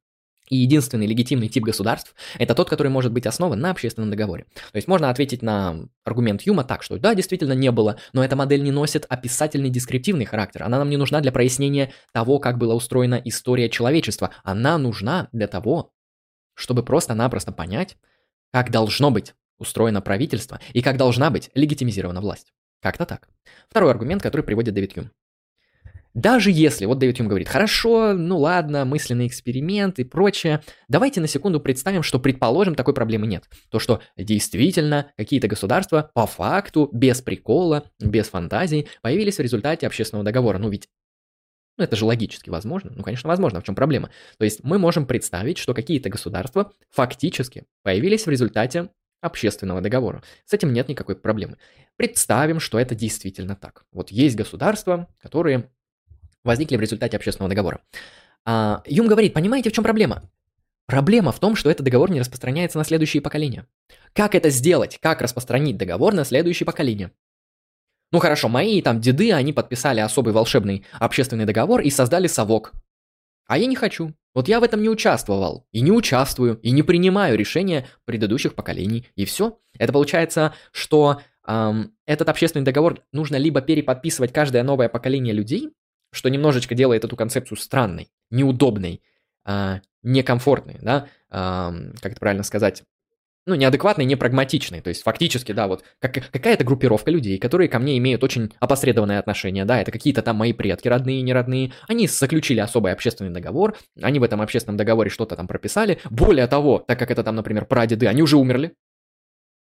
И 0.50 0.56
единственный 0.56 1.06
легитимный 1.06 1.48
тип 1.48 1.64
государств– 1.64 2.14
это 2.38 2.54
тот, 2.54 2.68
который 2.68 2.88
может 2.88 3.12
быть 3.12 3.26
основан 3.26 3.58
на 3.58 3.70
общественном 3.70 4.10
договоре. 4.10 4.44
То 4.72 4.76
есть 4.76 4.86
можно 4.86 5.08
ответить 5.08 5.40
на 5.40 5.88
аргумент 6.04 6.42
Юма 6.42 6.64
так, 6.64 6.82
что 6.82 6.98
да, 6.98 7.14
действительно 7.14 7.54
не 7.54 7.70
было, 7.70 7.96
но 8.12 8.22
эта 8.22 8.36
модель 8.36 8.62
не 8.62 8.70
носит 8.70 9.06
описательный 9.08 9.70
дескриптивный 9.70 10.26
характер. 10.26 10.64
Она 10.64 10.78
нам 10.78 10.90
не 10.90 10.98
нужна 10.98 11.20
для 11.20 11.32
прояснения 11.32 11.92
того, 12.12 12.38
как 12.40 12.58
была 12.58 12.74
устроена 12.74 13.20
история 13.24 13.70
человечества. 13.70 14.30
Она 14.42 14.76
нужна 14.76 15.28
для 15.32 15.46
того, 15.46 15.92
чтобы 16.54 16.82
просто-напросто 16.82 17.52
понять, 17.52 17.96
как 18.52 18.70
должно 18.70 19.10
быть 19.10 19.34
устроено 19.58 20.00
правительство 20.00 20.60
и 20.72 20.82
как 20.82 20.96
должна 20.96 21.30
быть 21.30 21.50
легитимизирована 21.54 22.20
власть. 22.20 22.52
Как-то 22.80 23.06
так. 23.06 23.28
Второй 23.68 23.90
аргумент, 23.90 24.22
который 24.22 24.42
приводит 24.42 24.74
Дэвид 24.74 24.96
Юм. 24.96 25.10
Даже 26.14 26.52
если, 26.52 26.86
вот 26.86 27.00
Дэвид 27.00 27.18
Юм 27.18 27.26
говорит, 27.26 27.48
хорошо, 27.48 28.12
ну 28.12 28.38
ладно, 28.38 28.84
мысленный 28.84 29.26
эксперимент 29.26 29.98
и 29.98 30.04
прочее, 30.04 30.62
давайте 30.86 31.20
на 31.20 31.26
секунду 31.26 31.58
представим, 31.58 32.04
что, 32.04 32.20
предположим, 32.20 32.76
такой 32.76 32.94
проблемы 32.94 33.26
нет. 33.26 33.48
То, 33.68 33.80
что 33.80 34.00
действительно 34.16 35.10
какие-то 35.16 35.48
государства 35.48 36.10
по 36.14 36.28
факту, 36.28 36.88
без 36.92 37.20
прикола, 37.20 37.90
без 37.98 38.28
фантазий, 38.28 38.86
появились 39.02 39.38
в 39.38 39.40
результате 39.40 39.88
общественного 39.88 40.24
договора. 40.24 40.58
Ну 40.58 40.68
ведь 40.68 40.88
ну, 41.76 41.84
это 41.84 41.96
же 41.96 42.04
логически 42.04 42.50
возможно. 42.50 42.92
Ну, 42.94 43.02
конечно, 43.02 43.28
возможно. 43.28 43.60
В 43.60 43.64
чем 43.64 43.74
проблема? 43.74 44.10
То 44.38 44.44
есть 44.44 44.62
мы 44.62 44.78
можем 44.78 45.06
представить, 45.06 45.58
что 45.58 45.74
какие-то 45.74 46.08
государства 46.08 46.72
фактически 46.90 47.64
появились 47.82 48.26
в 48.26 48.30
результате 48.30 48.90
общественного 49.20 49.80
договора. 49.80 50.22
С 50.44 50.52
этим 50.52 50.72
нет 50.72 50.88
никакой 50.88 51.16
проблемы. 51.16 51.56
Представим, 51.96 52.60
что 52.60 52.78
это 52.78 52.94
действительно 52.94 53.56
так. 53.56 53.84
Вот 53.90 54.10
есть 54.10 54.36
государства, 54.36 55.08
которые 55.20 55.70
возникли 56.44 56.76
в 56.76 56.80
результате 56.80 57.16
общественного 57.16 57.48
договора. 57.48 57.80
А, 58.44 58.82
Юм 58.86 59.08
говорит, 59.08 59.32
понимаете, 59.32 59.70
в 59.70 59.72
чем 59.72 59.82
проблема? 59.82 60.30
Проблема 60.86 61.32
в 61.32 61.40
том, 61.40 61.56
что 61.56 61.70
этот 61.70 61.84
договор 61.84 62.10
не 62.10 62.20
распространяется 62.20 62.76
на 62.76 62.84
следующие 62.84 63.22
поколения. 63.22 63.66
Как 64.12 64.34
это 64.34 64.50
сделать? 64.50 64.98
Как 65.00 65.22
распространить 65.22 65.78
договор 65.78 66.12
на 66.12 66.24
следующие 66.24 66.66
поколения? 66.66 67.10
Ну 68.12 68.18
хорошо, 68.18 68.48
мои 68.48 68.80
там 68.80 69.00
деды, 69.00 69.32
они 69.32 69.52
подписали 69.52 70.00
особый 70.00 70.32
волшебный 70.32 70.84
общественный 70.92 71.46
договор 71.46 71.80
и 71.80 71.90
создали 71.90 72.26
совок. 72.26 72.72
А 73.46 73.58
я 73.58 73.66
не 73.66 73.76
хочу. 73.76 74.14
Вот 74.34 74.48
я 74.48 74.58
в 74.58 74.62
этом 74.62 74.82
не 74.82 74.88
участвовал, 74.88 75.66
и 75.70 75.80
не 75.80 75.92
участвую, 75.92 76.58
и 76.60 76.70
не 76.70 76.82
принимаю 76.82 77.36
решения 77.36 77.86
предыдущих 78.04 78.54
поколений, 78.54 79.06
и 79.14 79.24
все. 79.24 79.58
Это 79.78 79.92
получается, 79.92 80.54
что 80.72 81.20
эм, 81.46 81.92
этот 82.06 82.28
общественный 82.28 82.64
договор 82.64 83.00
нужно 83.12 83.36
либо 83.36 83.60
переподписывать 83.60 84.32
каждое 84.32 84.62
новое 84.62 84.88
поколение 84.88 85.32
людей, 85.32 85.70
что 86.10 86.30
немножечко 86.30 86.74
делает 86.74 87.04
эту 87.04 87.16
концепцию 87.16 87.58
странной, 87.58 88.08
неудобной, 88.30 89.02
э, 89.46 89.80
некомфортной, 90.02 90.78
да, 90.80 91.08
э, 91.30 91.92
как 92.00 92.12
это 92.12 92.20
правильно 92.20 92.44
сказать, 92.44 92.82
ну, 93.46 93.54
неадекватный, 93.54 94.04
непрагматичный. 94.04 94.80
То 94.80 94.88
есть, 94.88 95.02
фактически, 95.02 95.52
да, 95.52 95.66
вот 95.66 95.84
как, 96.00 96.30
какая-то 96.30 96.64
группировка 96.64 97.10
людей, 97.10 97.38
которые 97.38 97.68
ко 97.68 97.78
мне 97.78 97.98
имеют 97.98 98.24
очень 98.24 98.52
опосредованное 98.58 99.18
отношение, 99.18 99.64
да, 99.64 99.80
это 99.80 99.92
какие-то 99.92 100.22
там 100.22 100.36
мои 100.36 100.52
предки, 100.52 100.88
родные 100.88 101.20
и 101.20 101.22
неродные, 101.22 101.72
они 101.86 102.06
заключили 102.06 102.60
особый 102.60 102.92
общественный 102.92 103.30
договор, 103.30 103.76
они 104.00 104.18
в 104.18 104.22
этом 104.22 104.40
общественном 104.40 104.76
договоре 104.76 105.10
что-то 105.10 105.36
там 105.36 105.46
прописали. 105.46 105.98
Более 106.10 106.46
того, 106.46 106.78
так 106.78 106.98
как 106.98 107.10
это 107.10 107.22
там, 107.22 107.36
например, 107.36 107.66
прадеды, 107.66 108.06
они 108.06 108.22
уже 108.22 108.36
умерли. 108.36 108.74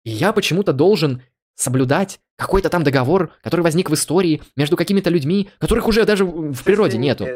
И 0.03 0.11
я 0.11 0.33
почему-то 0.33 0.73
должен 0.73 1.21
соблюдать 1.55 2.19
какой-то 2.37 2.69
там 2.69 2.83
договор, 2.83 3.33
который 3.43 3.61
возник 3.61 3.89
в 3.89 3.93
истории 3.93 4.41
между 4.55 4.75
какими-то 4.77 5.09
людьми, 5.09 5.49
которых 5.59 5.87
уже 5.87 6.05
даже 6.05 6.25
в 6.25 6.63
природе 6.63 6.97
нету. 6.97 7.27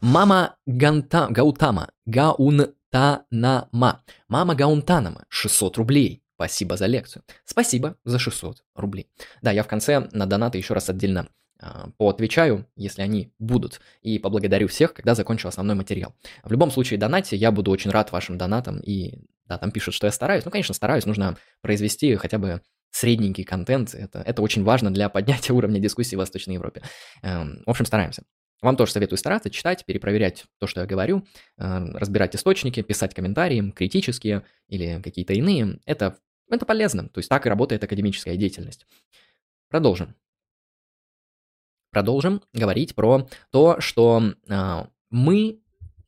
Мама 0.00 0.56
Ганта, 0.66 1.26
Гаутама, 1.30 1.90
Гаун 2.06 2.74
Гаунтанама. 2.92 4.02
Мама 4.28 4.54
Гаунтанама. 4.54 5.24
600 5.28 5.76
рублей. 5.76 6.22
Спасибо 6.34 6.76
за 6.76 6.86
лекцию. 6.86 7.24
Спасибо 7.44 7.96
за 8.04 8.18
600 8.18 8.64
рублей. 8.74 9.08
Да, 9.42 9.50
я 9.50 9.62
в 9.62 9.66
конце 9.66 10.08
на 10.12 10.26
донаты 10.26 10.58
еще 10.58 10.74
раз 10.74 10.88
отдельно 10.88 11.28
э, 11.60 11.66
поотвечаю, 11.96 12.66
если 12.76 13.02
они 13.02 13.32
будут, 13.38 13.80
и 14.02 14.18
поблагодарю 14.18 14.68
всех, 14.68 14.94
когда 14.94 15.14
закончу 15.14 15.48
основной 15.48 15.74
материал. 15.74 16.14
В 16.44 16.52
любом 16.52 16.70
случае, 16.70 16.98
донатьте, 16.98 17.36
я 17.36 17.50
буду 17.50 17.72
очень 17.72 17.90
рад 17.90 18.12
вашим 18.12 18.38
донатам, 18.38 18.78
и 18.78 19.24
да, 19.46 19.58
там 19.58 19.72
пишут, 19.72 19.94
что 19.94 20.06
я 20.06 20.12
стараюсь. 20.12 20.44
Ну, 20.44 20.52
конечно, 20.52 20.74
стараюсь, 20.74 21.06
нужно 21.06 21.36
произвести 21.60 22.14
хотя 22.14 22.38
бы 22.38 22.62
средненький 22.90 23.44
контент, 23.44 23.94
это, 23.94 24.20
это 24.20 24.40
очень 24.40 24.62
важно 24.62 24.92
для 24.92 25.08
поднятия 25.08 25.52
уровня 25.54 25.80
дискуссии 25.80 26.14
в 26.14 26.18
Восточной 26.18 26.54
Европе. 26.54 26.82
Эм, 27.22 27.62
в 27.66 27.70
общем, 27.70 27.84
стараемся. 27.84 28.22
Вам 28.60 28.76
тоже 28.76 28.92
советую 28.92 29.18
стараться, 29.18 29.50
читать, 29.50 29.84
перепроверять 29.84 30.44
то, 30.58 30.66
что 30.66 30.80
я 30.80 30.86
говорю, 30.86 31.24
э, 31.58 31.84
разбирать 31.94 32.34
источники, 32.34 32.82
писать 32.82 33.14
комментарии, 33.14 33.70
критические 33.70 34.42
или 34.68 35.00
какие-то 35.02 35.32
иные. 35.32 35.78
Это, 35.84 36.18
это 36.50 36.66
полезно. 36.66 37.08
То 37.08 37.18
есть 37.18 37.28
так 37.28 37.46
и 37.46 37.48
работает 37.48 37.84
академическая 37.84 38.36
деятельность. 38.36 38.86
Продолжим. 39.68 40.14
Продолжим 41.90 42.42
говорить 42.52 42.94
про 42.94 43.28
то, 43.50 43.80
что 43.80 44.34
э, 44.48 44.84
мы 45.10 45.60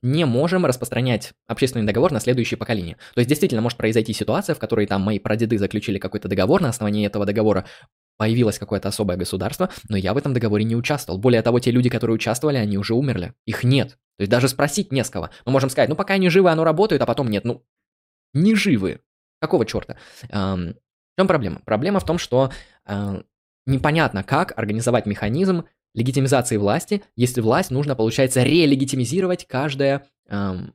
не 0.03 0.24
можем 0.24 0.64
распространять 0.64 1.32
общественный 1.46 1.86
договор 1.86 2.11
на 2.11 2.20
следующее 2.20 2.59
поколение. 2.59 2.96
То 3.14 3.20
есть 3.20 3.28
действительно 3.28 3.61
может 3.61 3.78
произойти 3.78 4.12
ситуация, 4.12 4.55
в 4.55 4.59
которой 4.59 4.86
там 4.86 5.03
мои 5.03 5.18
прадеды 5.18 5.59
заключили 5.59 5.98
какой-то 5.98 6.28
договор, 6.28 6.61
на 6.61 6.70
основании 6.70 7.07
этого 7.07 7.26
договора 7.26 7.66
появилось 8.21 8.59
какое-то 8.59 8.89
особое 8.89 9.16
государство, 9.16 9.71
но 9.89 9.97
я 9.97 10.12
в 10.12 10.18
этом 10.18 10.35
договоре 10.35 10.62
не 10.64 10.77
участвовал. 10.77 11.18
Более 11.18 11.41
того, 11.41 11.59
те 11.59 11.71
люди, 11.71 11.89
которые 11.89 12.16
участвовали, 12.16 12.59
они 12.59 12.77
уже 12.77 12.93
умерли. 12.93 13.33
Их 13.47 13.64
нет. 13.64 13.93
То 14.18 14.23
есть 14.25 14.31
даже 14.31 14.47
спросить 14.49 14.93
не 14.93 15.03
с 15.03 15.09
кого. 15.09 15.31
Мы 15.47 15.53
можем 15.53 15.71
сказать, 15.71 15.89
ну 15.89 15.97
пока 15.97 16.12
они 16.12 16.29
живы, 16.29 16.51
оно 16.51 16.62
работает, 16.62 17.01
а 17.01 17.07
потом 17.07 17.31
нет. 17.31 17.47
Ну, 17.47 17.64
не 18.35 18.55
живы. 18.55 19.01
Какого 19.41 19.64
черта? 19.64 19.97
Эм, 20.29 20.75
в 20.75 21.18
чем 21.18 21.29
проблема? 21.29 21.62
Проблема 21.64 21.99
в 21.99 22.05
том, 22.05 22.18
что 22.18 22.53
э, 22.87 23.23
непонятно, 23.64 24.23
как 24.23 24.53
организовать 24.59 25.07
механизм 25.07 25.64
легитимизации 25.95 26.59
власти, 26.59 27.03
если 27.16 27.41
власть 27.41 27.71
нужно, 27.71 27.97
получается, 27.97 28.43
релегитимизировать 28.43 29.47
каждое 29.47 30.07
эм, 30.29 30.75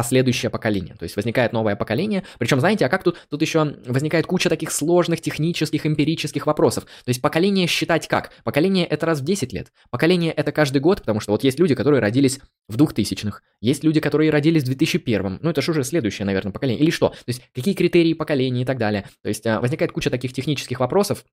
последующее 0.00 0.48
поколение. 0.48 0.94
То 0.94 1.02
есть 1.02 1.14
возникает 1.14 1.52
новое 1.52 1.76
поколение. 1.76 2.24
Причем, 2.38 2.58
знаете, 2.58 2.86
а 2.86 2.88
как 2.88 3.04
тут, 3.04 3.18
тут 3.28 3.42
еще 3.42 3.76
возникает 3.84 4.24
куча 4.24 4.48
таких 4.48 4.72
сложных 4.72 5.20
технических, 5.20 5.84
эмпирических 5.84 6.46
вопросов. 6.46 6.84
То 6.84 7.10
есть 7.10 7.20
поколение 7.20 7.66
считать 7.66 8.08
как? 8.08 8.30
Поколение 8.42 8.86
это 8.86 9.04
раз 9.04 9.20
в 9.20 9.24
10 9.24 9.52
лет. 9.52 9.72
Поколение 9.90 10.32
это 10.32 10.52
каждый 10.52 10.80
год, 10.80 11.00
потому 11.00 11.20
что 11.20 11.32
вот 11.32 11.44
есть 11.44 11.58
люди, 11.58 11.74
которые 11.74 12.00
родились 12.00 12.40
в 12.66 12.78
2000-х. 12.78 13.42
Есть 13.60 13.84
люди, 13.84 14.00
которые 14.00 14.30
родились 14.30 14.62
в 14.62 14.66
2001 14.68 15.40
Ну 15.42 15.50
это 15.50 15.60
же 15.60 15.72
уже 15.72 15.84
следующее, 15.84 16.24
наверное, 16.24 16.50
поколение. 16.50 16.82
Или 16.82 16.90
что? 16.90 17.10
То 17.10 17.24
есть 17.26 17.42
какие 17.54 17.74
критерии 17.74 18.14
поколения 18.14 18.62
и 18.62 18.64
так 18.64 18.78
далее. 18.78 19.06
То 19.22 19.28
есть 19.28 19.46
а, 19.46 19.60
возникает 19.60 19.92
куча 19.92 20.08
таких 20.08 20.32
технических 20.32 20.80
вопросов, 20.80 21.26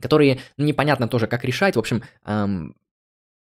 которые 0.00 0.38
ну, 0.56 0.64
непонятно 0.64 1.08
тоже, 1.08 1.26
как 1.26 1.44
решать. 1.44 1.74
В 1.74 1.80
общем, 1.80 2.04
эм, 2.24 2.76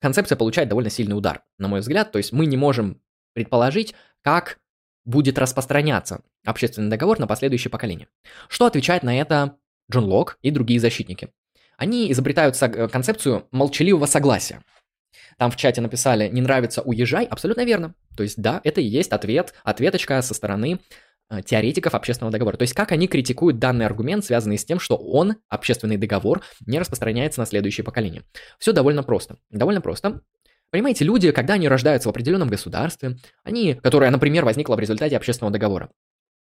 концепция 0.00 0.34
получает 0.34 0.68
довольно 0.68 0.90
сильный 0.90 1.16
удар, 1.16 1.44
на 1.56 1.68
мой 1.68 1.78
взгляд. 1.78 2.10
То 2.10 2.18
есть 2.18 2.32
мы 2.32 2.46
не 2.46 2.56
можем 2.56 3.00
предположить, 3.36 3.94
как 4.26 4.58
будет 5.04 5.38
распространяться 5.38 6.20
общественный 6.44 6.90
договор 6.90 7.20
на 7.20 7.28
последующее 7.28 7.70
поколение. 7.70 8.08
Что 8.48 8.66
отвечает 8.66 9.04
на 9.04 9.20
это 9.20 9.54
Джон 9.88 10.06
Лок 10.06 10.38
и 10.42 10.50
другие 10.50 10.80
защитники? 10.80 11.28
Они 11.76 12.10
изобретают 12.10 12.58
концепцию 12.90 13.46
молчаливого 13.52 14.06
согласия. 14.06 14.64
Там 15.38 15.52
в 15.52 15.56
чате 15.56 15.80
написали 15.80 16.28
«не 16.28 16.40
нравится, 16.40 16.82
уезжай». 16.82 17.24
Абсолютно 17.24 17.64
верно. 17.64 17.94
То 18.16 18.24
есть 18.24 18.42
да, 18.42 18.60
это 18.64 18.80
и 18.80 18.84
есть 18.84 19.12
ответ, 19.12 19.54
ответочка 19.62 20.20
со 20.22 20.34
стороны 20.34 20.80
э, 21.30 21.42
теоретиков 21.42 21.94
общественного 21.94 22.32
договора. 22.32 22.56
То 22.56 22.62
есть 22.62 22.74
как 22.74 22.90
они 22.90 23.06
критикуют 23.06 23.60
данный 23.60 23.86
аргумент, 23.86 24.24
связанный 24.24 24.58
с 24.58 24.64
тем, 24.64 24.80
что 24.80 24.96
он, 24.96 25.36
общественный 25.48 25.98
договор, 25.98 26.42
не 26.66 26.80
распространяется 26.80 27.38
на 27.38 27.46
следующее 27.46 27.84
поколение. 27.84 28.24
Все 28.58 28.72
довольно 28.72 29.04
просто. 29.04 29.36
Довольно 29.50 29.80
просто. 29.80 30.22
Понимаете, 30.70 31.04
люди, 31.04 31.30
когда 31.30 31.54
они 31.54 31.68
рождаются 31.68 32.08
в 32.08 32.10
определенном 32.10 32.48
государстве, 32.48 33.16
они, 33.44 33.74
которое, 33.74 34.10
например, 34.10 34.44
возникло 34.44 34.76
в 34.76 34.80
результате 34.80 35.16
общественного 35.16 35.52
договора, 35.52 35.90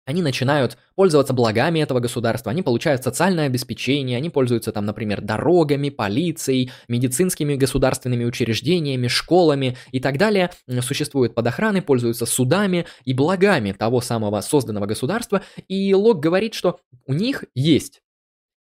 они 0.05 0.21
начинают 0.21 0.79
пользоваться 0.97 1.33
благами 1.33 1.79
этого 1.79 2.01
государства, 2.01 2.51
они 2.51 2.63
получают 2.63 3.05
социальное 3.05 3.47
обеспечение, 3.47 4.17
они 4.17 4.31
пользуются 4.31 4.73
там, 4.73 4.85
например, 4.85 5.21
дорогами, 5.21 5.91
полицией, 5.91 6.73
медицинскими 6.89 7.55
государственными 7.55 8.25
учреждениями, 8.25 9.07
школами 9.07 9.77
и 9.93 10.01
так 10.01 10.19
далее, 10.19 10.51
существуют 10.81 11.35
под 11.35 11.47
охраной, 11.47 11.83
пользуются 11.83 12.27
судами 12.27 12.87
и 13.05 13.15
благами 13.15 13.73
того 13.73 14.01
самого 14.01 14.41
созданного 14.41 14.87
государства. 14.87 15.43
И 15.69 15.95
Лок 15.95 16.19
говорит, 16.21 16.55
что 16.55 16.81
у 17.07 17.15
них 17.15 17.45
есть 17.55 18.03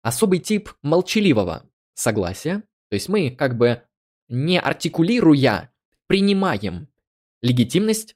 особый 0.01 0.39
тип 0.39 0.71
молчаливого 0.81 1.63
согласия, 1.93 2.63
то 2.89 2.93
есть 2.95 3.09
мы 3.09 3.29
как 3.29 3.57
бы 3.57 3.83
не 4.29 4.59
артикулируя, 4.59 5.71
принимаем 6.07 6.87
легитимность 7.41 8.15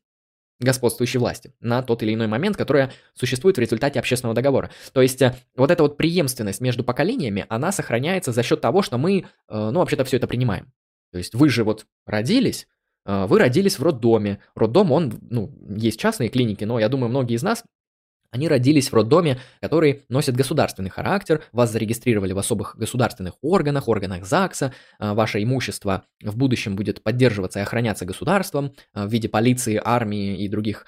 господствующей 0.61 1.19
власти 1.19 1.53
на 1.59 1.81
тот 1.81 2.03
или 2.03 2.13
иной 2.13 2.27
момент, 2.27 2.55
которая 2.55 2.91
существует 3.13 3.57
в 3.57 3.59
результате 3.59 3.99
общественного 3.99 4.35
договора. 4.35 4.69
То 4.93 5.01
есть 5.01 5.21
э, 5.21 5.35
вот 5.55 5.71
эта 5.71 5.83
вот 5.83 5.97
преемственность 5.97 6.61
между 6.61 6.83
поколениями, 6.83 7.45
она 7.49 7.71
сохраняется 7.71 8.31
за 8.31 8.43
счет 8.43 8.61
того, 8.61 8.81
что 8.81 8.97
мы, 8.97 9.19
э, 9.19 9.23
ну, 9.49 9.79
вообще-то 9.79 10.05
все 10.05 10.17
это 10.17 10.27
принимаем. 10.27 10.71
То 11.11 11.17
есть 11.17 11.33
вы 11.33 11.49
же 11.49 11.63
вот 11.63 11.87
родились, 12.05 12.67
э, 13.05 13.25
вы 13.25 13.39
родились 13.39 13.79
в 13.79 13.83
роддоме. 13.83 14.39
Роддом, 14.55 14.91
он, 14.91 15.13
ну, 15.29 15.51
есть 15.75 15.99
частные 15.99 16.29
клиники, 16.29 16.63
но 16.63 16.79
я 16.79 16.89
думаю, 16.89 17.09
многие 17.09 17.35
из 17.35 17.43
нас 17.43 17.63
они 18.31 18.47
родились 18.47 18.91
в 18.91 18.95
роддоме, 18.95 19.39
который 19.59 20.03
носит 20.09 20.35
государственный 20.35 20.89
характер, 20.89 21.43
вас 21.51 21.71
зарегистрировали 21.71 22.33
в 22.33 22.39
особых 22.39 22.77
государственных 22.77 23.35
органах, 23.41 23.87
органах 23.87 24.25
ЗАГСа, 24.25 24.73
а, 24.99 25.13
ваше 25.13 25.43
имущество 25.43 26.05
в 26.21 26.37
будущем 26.37 26.75
будет 26.75 27.03
поддерживаться 27.03 27.59
и 27.59 27.61
охраняться 27.61 28.05
государством 28.05 28.73
а, 28.93 29.05
в 29.05 29.11
виде 29.11 29.27
полиции, 29.27 29.79
армии 29.83 30.43
и 30.43 30.47
других, 30.47 30.85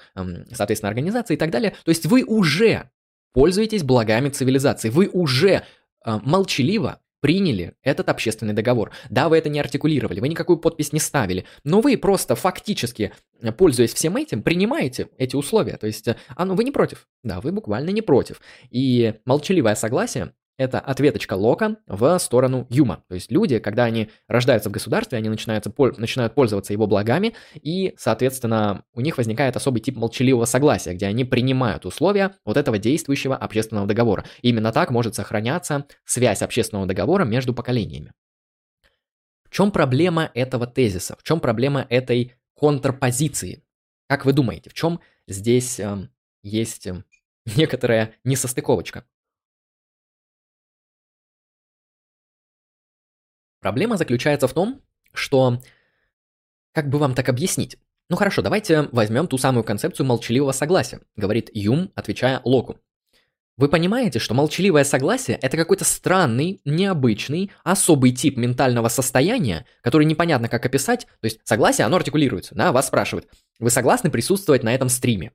соответственно, 0.50 0.88
организаций 0.88 1.36
и 1.36 1.38
так 1.38 1.50
далее. 1.50 1.74
То 1.84 1.90
есть 1.90 2.06
вы 2.06 2.24
уже 2.24 2.90
пользуетесь 3.32 3.82
благами 3.82 4.30
цивилизации, 4.30 4.88
вы 4.88 5.08
уже 5.12 5.64
а, 6.04 6.20
молчаливо 6.24 7.00
приняли 7.24 7.72
этот 7.82 8.10
общественный 8.10 8.52
договор. 8.52 8.90
Да, 9.08 9.30
вы 9.30 9.38
это 9.38 9.48
не 9.48 9.58
артикулировали, 9.58 10.20
вы 10.20 10.28
никакую 10.28 10.58
подпись 10.58 10.92
не 10.92 11.00
ставили, 11.00 11.46
но 11.64 11.80
вы 11.80 11.96
просто 11.96 12.34
фактически, 12.34 13.12
э, 13.40 13.50
пользуясь 13.50 13.94
всем 13.94 14.18
этим, 14.18 14.42
принимаете 14.42 15.08
эти 15.16 15.34
условия. 15.34 15.78
То 15.78 15.86
есть, 15.86 16.06
а, 16.06 16.44
ну, 16.44 16.54
вы 16.54 16.64
не 16.64 16.70
против. 16.70 17.08
Да, 17.22 17.40
вы 17.40 17.50
буквально 17.50 17.88
не 17.88 18.02
против. 18.02 18.42
И 18.68 19.14
молчаливое 19.24 19.74
согласие 19.74 20.34
это 20.56 20.78
ответочка 20.78 21.34
Лока 21.34 21.76
в 21.86 22.18
сторону 22.18 22.66
Юма. 22.70 23.02
То 23.08 23.14
есть 23.14 23.30
люди, 23.32 23.58
когда 23.58 23.84
они 23.84 24.10
рождаются 24.28 24.68
в 24.68 24.72
государстве, 24.72 25.18
они 25.18 25.28
начинают, 25.28 25.66
начинают 25.98 26.34
пользоваться 26.34 26.72
его 26.72 26.86
благами, 26.86 27.34
и, 27.54 27.94
соответственно, 27.96 28.84
у 28.92 29.00
них 29.00 29.18
возникает 29.18 29.56
особый 29.56 29.80
тип 29.80 29.96
молчаливого 29.96 30.44
согласия, 30.44 30.94
где 30.94 31.06
они 31.06 31.24
принимают 31.24 31.86
условия 31.86 32.36
вот 32.44 32.56
этого 32.56 32.78
действующего 32.78 33.36
общественного 33.36 33.86
договора. 33.86 34.24
И 34.42 34.50
именно 34.50 34.72
так 34.72 34.90
может 34.90 35.14
сохраняться 35.14 35.86
связь 36.04 36.42
общественного 36.42 36.86
договора 36.86 37.24
между 37.24 37.52
поколениями. 37.52 38.12
В 39.44 39.50
чем 39.50 39.70
проблема 39.70 40.30
этого 40.34 40.66
тезиса? 40.66 41.16
В 41.18 41.22
чем 41.22 41.40
проблема 41.40 41.86
этой 41.88 42.34
контрпозиции? 42.58 43.62
Как 44.08 44.24
вы 44.24 44.32
думаете, 44.32 44.70
в 44.70 44.74
чем 44.74 45.00
здесь 45.26 45.80
э, 45.80 46.08
есть 46.42 46.86
э, 46.86 47.04
некоторая 47.56 48.14
несостыковочка? 48.24 49.04
Проблема 53.64 53.96
заключается 53.96 54.46
в 54.46 54.52
том, 54.52 54.82
что... 55.14 55.58
Как 56.74 56.90
бы 56.90 56.98
вам 56.98 57.14
так 57.14 57.30
объяснить? 57.30 57.78
Ну 58.10 58.16
хорошо, 58.16 58.42
давайте 58.42 58.90
возьмем 58.92 59.26
ту 59.26 59.38
самую 59.38 59.64
концепцию 59.64 60.04
молчаливого 60.04 60.52
согласия, 60.52 61.00
говорит 61.16 61.48
Юм, 61.54 61.90
отвечая 61.94 62.42
Локу. 62.44 62.76
Вы 63.56 63.68
понимаете, 63.70 64.18
что 64.18 64.34
молчаливое 64.34 64.84
согласие– 64.84 65.38
это 65.40 65.56
какой-то 65.56 65.86
странный, 65.86 66.60
необычный, 66.66 67.52
особый 67.62 68.12
тип 68.12 68.36
ментального 68.36 68.88
состояния, 68.88 69.64
который 69.80 70.04
непонятно 70.04 70.50
как 70.50 70.66
описать. 70.66 71.06
То 71.22 71.24
есть 71.24 71.40
согласие, 71.44 71.86
оно 71.86 71.96
артикулируется, 71.96 72.54
да, 72.54 72.70
вас 72.70 72.88
спрашивают, 72.88 73.30
вы 73.60 73.70
согласны 73.70 74.10
присутствовать 74.10 74.62
на 74.62 74.74
этом 74.74 74.90
стриме? 74.90 75.32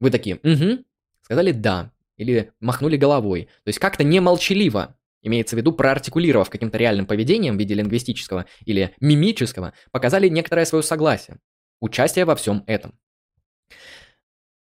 Вы 0.00 0.10
такие, 0.10 0.36
угу, 0.36 0.82
сказали 1.20 1.52
да, 1.52 1.92
или 2.16 2.54
махнули 2.58 2.96
головой. 2.96 3.50
То 3.64 3.68
есть 3.68 3.80
как-то 3.80 4.02
не 4.02 4.20
молчаливо, 4.20 4.96
имеется 5.22 5.56
в 5.56 5.58
виду 5.58 5.72
проартикулировав 5.72 6.50
каким-то 6.50 6.78
реальным 6.78 7.06
поведением 7.06 7.56
в 7.56 7.58
виде 7.58 7.74
лингвистического 7.74 8.46
или 8.64 8.94
мимического, 9.00 9.72
показали 9.90 10.28
некоторое 10.28 10.64
свое 10.64 10.82
согласие, 10.82 11.38
участие 11.80 12.24
во 12.24 12.36
всем 12.36 12.64
этом. 12.66 12.98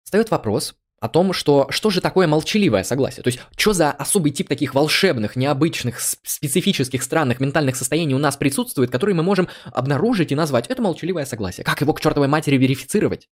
Встает 0.03 0.31
вопрос 0.31 0.75
о 0.99 1.07
том, 1.07 1.33
что 1.33 1.67
что 1.69 1.89
же 1.89 2.01
такое 2.01 2.27
молчаливое 2.27 2.83
согласие? 2.83 3.23
То 3.23 3.29
есть, 3.29 3.39
что 3.55 3.73
за 3.73 3.91
особый 3.91 4.31
тип 4.31 4.47
таких 4.47 4.73
волшебных, 4.73 5.35
необычных, 5.35 5.99
специфических, 5.99 7.03
странных 7.03 7.39
ментальных 7.39 7.75
состояний 7.75 8.15
у 8.15 8.19
нас 8.19 8.35
присутствует, 8.35 8.91
которые 8.91 9.15
мы 9.15 9.23
можем 9.23 9.47
обнаружить 9.65 10.31
и 10.31 10.35
назвать 10.35 10.67
это 10.67 10.81
молчаливое 10.81 11.25
согласие? 11.25 11.63
Как 11.63 11.79
его 11.81 11.93
к 11.93 12.01
чертовой 12.01 12.27
матери 12.27 12.57
верифицировать? 12.57 13.29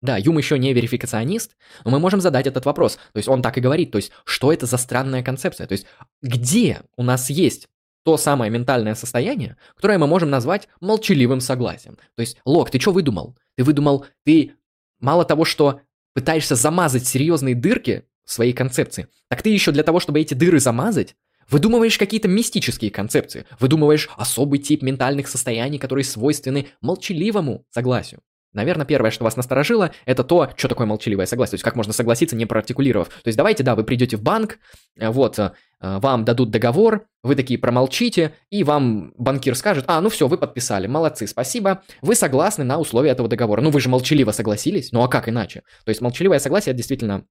Да, 0.00 0.16
Юм 0.16 0.38
еще 0.38 0.58
не 0.58 0.72
верификационист, 0.72 1.56
но 1.84 1.90
мы 1.90 1.98
можем 1.98 2.20
задать 2.20 2.46
этот 2.46 2.64
вопрос. 2.66 2.96
То 3.12 3.16
есть 3.16 3.28
он 3.28 3.42
так 3.42 3.58
и 3.58 3.60
говорит, 3.60 3.90
то 3.90 3.98
есть 3.98 4.12
что 4.24 4.52
это 4.52 4.66
за 4.66 4.76
странная 4.76 5.22
концепция? 5.22 5.66
То 5.66 5.72
есть 5.72 5.86
где 6.22 6.82
у 6.96 7.02
нас 7.02 7.30
есть 7.30 7.68
то 8.04 8.16
самое 8.16 8.50
ментальное 8.50 8.94
состояние, 8.94 9.56
которое 9.74 9.98
мы 9.98 10.06
можем 10.06 10.30
назвать 10.30 10.68
молчаливым 10.80 11.40
согласием. 11.40 11.98
То 12.14 12.20
есть, 12.20 12.38
Лок, 12.46 12.70
ты 12.70 12.80
что 12.80 12.92
выдумал? 12.92 13.36
Ты 13.56 13.64
выдумал, 13.64 14.06
ты 14.24 14.52
мало 15.00 15.24
того, 15.24 15.44
что 15.44 15.80
пытаешься 16.14 16.54
замазать 16.54 17.06
серьезные 17.06 17.54
дырки 17.54 18.04
своей 18.24 18.52
концепции, 18.52 19.08
так 19.28 19.42
ты 19.42 19.50
еще 19.50 19.72
для 19.72 19.82
того, 19.82 20.00
чтобы 20.00 20.20
эти 20.20 20.34
дыры 20.34 20.60
замазать, 20.60 21.16
выдумываешь 21.50 21.98
какие-то 21.98 22.28
мистические 22.28 22.90
концепции, 22.90 23.46
выдумываешь 23.58 24.08
особый 24.16 24.58
тип 24.58 24.82
ментальных 24.82 25.28
состояний, 25.28 25.78
которые 25.78 26.04
свойственны 26.04 26.68
молчаливому 26.80 27.66
согласию. 27.70 28.20
Наверное, 28.58 28.84
первое, 28.84 29.12
что 29.12 29.22
вас 29.22 29.36
насторожило, 29.36 29.92
это 30.04 30.24
то, 30.24 30.50
что 30.56 30.66
такое 30.66 30.84
молчаливое 30.84 31.26
согласие. 31.26 31.52
То 31.52 31.54
есть, 31.54 31.64
как 31.64 31.76
можно 31.76 31.92
согласиться, 31.92 32.34
не 32.34 32.44
проартикулировав. 32.44 33.06
То 33.06 33.28
есть, 33.28 33.36
давайте, 33.36 33.62
да, 33.62 33.76
вы 33.76 33.84
придете 33.84 34.16
в 34.16 34.22
банк, 34.22 34.58
э, 34.98 35.08
вот, 35.10 35.38
э, 35.38 35.52
вам 35.78 36.24
дадут 36.24 36.50
договор, 36.50 37.06
вы 37.22 37.36
такие 37.36 37.56
промолчите, 37.56 38.34
и 38.50 38.64
вам 38.64 39.12
банкир 39.16 39.54
скажет, 39.54 39.84
а, 39.86 40.00
ну 40.00 40.08
все, 40.08 40.26
вы 40.26 40.38
подписали, 40.38 40.88
молодцы, 40.88 41.28
спасибо, 41.28 41.82
вы 42.02 42.16
согласны 42.16 42.64
на 42.64 42.78
условия 42.78 43.10
этого 43.10 43.28
договора. 43.28 43.60
Ну, 43.60 43.70
вы 43.70 43.80
же 43.80 43.88
молчаливо 43.88 44.32
согласились, 44.32 44.90
ну 44.90 45.04
а 45.04 45.08
как 45.08 45.28
иначе? 45.28 45.62
То 45.84 45.90
есть, 45.90 46.00
молчаливое 46.00 46.40
согласие, 46.40 46.72
это 46.72 46.78
действительно 46.78 47.24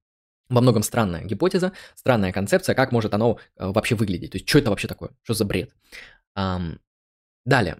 во 0.48 0.62
многом 0.62 0.82
странная 0.82 1.24
гипотеза, 1.24 1.72
странная 1.94 2.32
концепция, 2.32 2.74
как 2.74 2.90
может 2.90 3.12
оно 3.12 3.38
э, 3.58 3.66
вообще 3.66 3.96
выглядеть. 3.96 4.30
То 4.32 4.38
есть, 4.38 4.48
что 4.48 4.60
это 4.60 4.70
вообще 4.70 4.88
такое? 4.88 5.10
Что 5.22 5.34
за 5.34 5.44
бред? 5.44 5.74
Далее. 7.44 7.76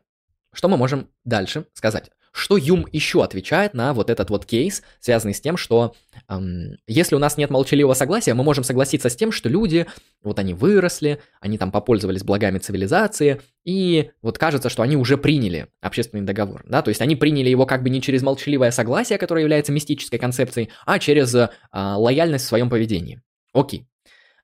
Что 0.53 0.69
мы 0.69 0.77
можем 0.77 1.09
дальше 1.25 1.65
сказать? 1.73 2.11
Что 2.39 2.56
Юм 2.56 2.86
еще 2.93 3.24
отвечает 3.24 3.74
на 3.74 3.93
вот 3.93 4.10
этот 4.10 4.31
вот 4.31 4.47
кейс, 4.47 4.85
связанный 5.01 5.35
с 5.35 5.40
тем, 5.40 5.56
что 5.56 5.97
эм, 6.28 6.77
если 6.86 7.16
у 7.16 7.19
нас 7.19 7.36
нет 7.36 7.51
молчаливого 7.51 7.94
согласия, 7.94 8.32
мы 8.32 8.44
можем 8.44 8.62
согласиться 8.62 9.09
с 9.09 9.16
тем, 9.16 9.32
что 9.32 9.48
люди, 9.48 9.86
вот 10.23 10.39
они 10.39 10.55
выросли, 10.55 11.20
они 11.40 11.59
там 11.59 11.73
попользовались 11.73 12.23
благами 12.23 12.59
цивилизации, 12.59 13.40
и 13.65 14.12
вот 14.23 14.39
кажется, 14.39 14.69
что 14.69 14.85
они 14.85 14.97
уже 14.97 15.19
приняли 15.19 15.66
общественный 15.81 16.23
договор, 16.23 16.62
да, 16.65 16.81
то 16.81 16.90
есть 16.90 17.01
они 17.01 17.16
приняли 17.16 17.48
его 17.48 17.66
как 17.66 17.82
бы 17.82 17.90
не 17.90 18.01
через 18.01 18.23
молчаливое 18.23 18.70
согласие, 18.70 19.19
которое 19.19 19.43
является 19.43 19.73
мистической 19.73 20.20
концепцией, 20.20 20.69
а 20.86 21.01
через 21.01 21.35
э, 21.35 21.48
лояльность 21.73 22.44
в 22.44 22.48
своем 22.48 22.70
поведении. 22.70 23.20
Окей. 23.52 23.89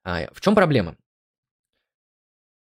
А, 0.03 0.27
в 0.33 0.41
чем 0.41 0.57
проблема? 0.57 0.97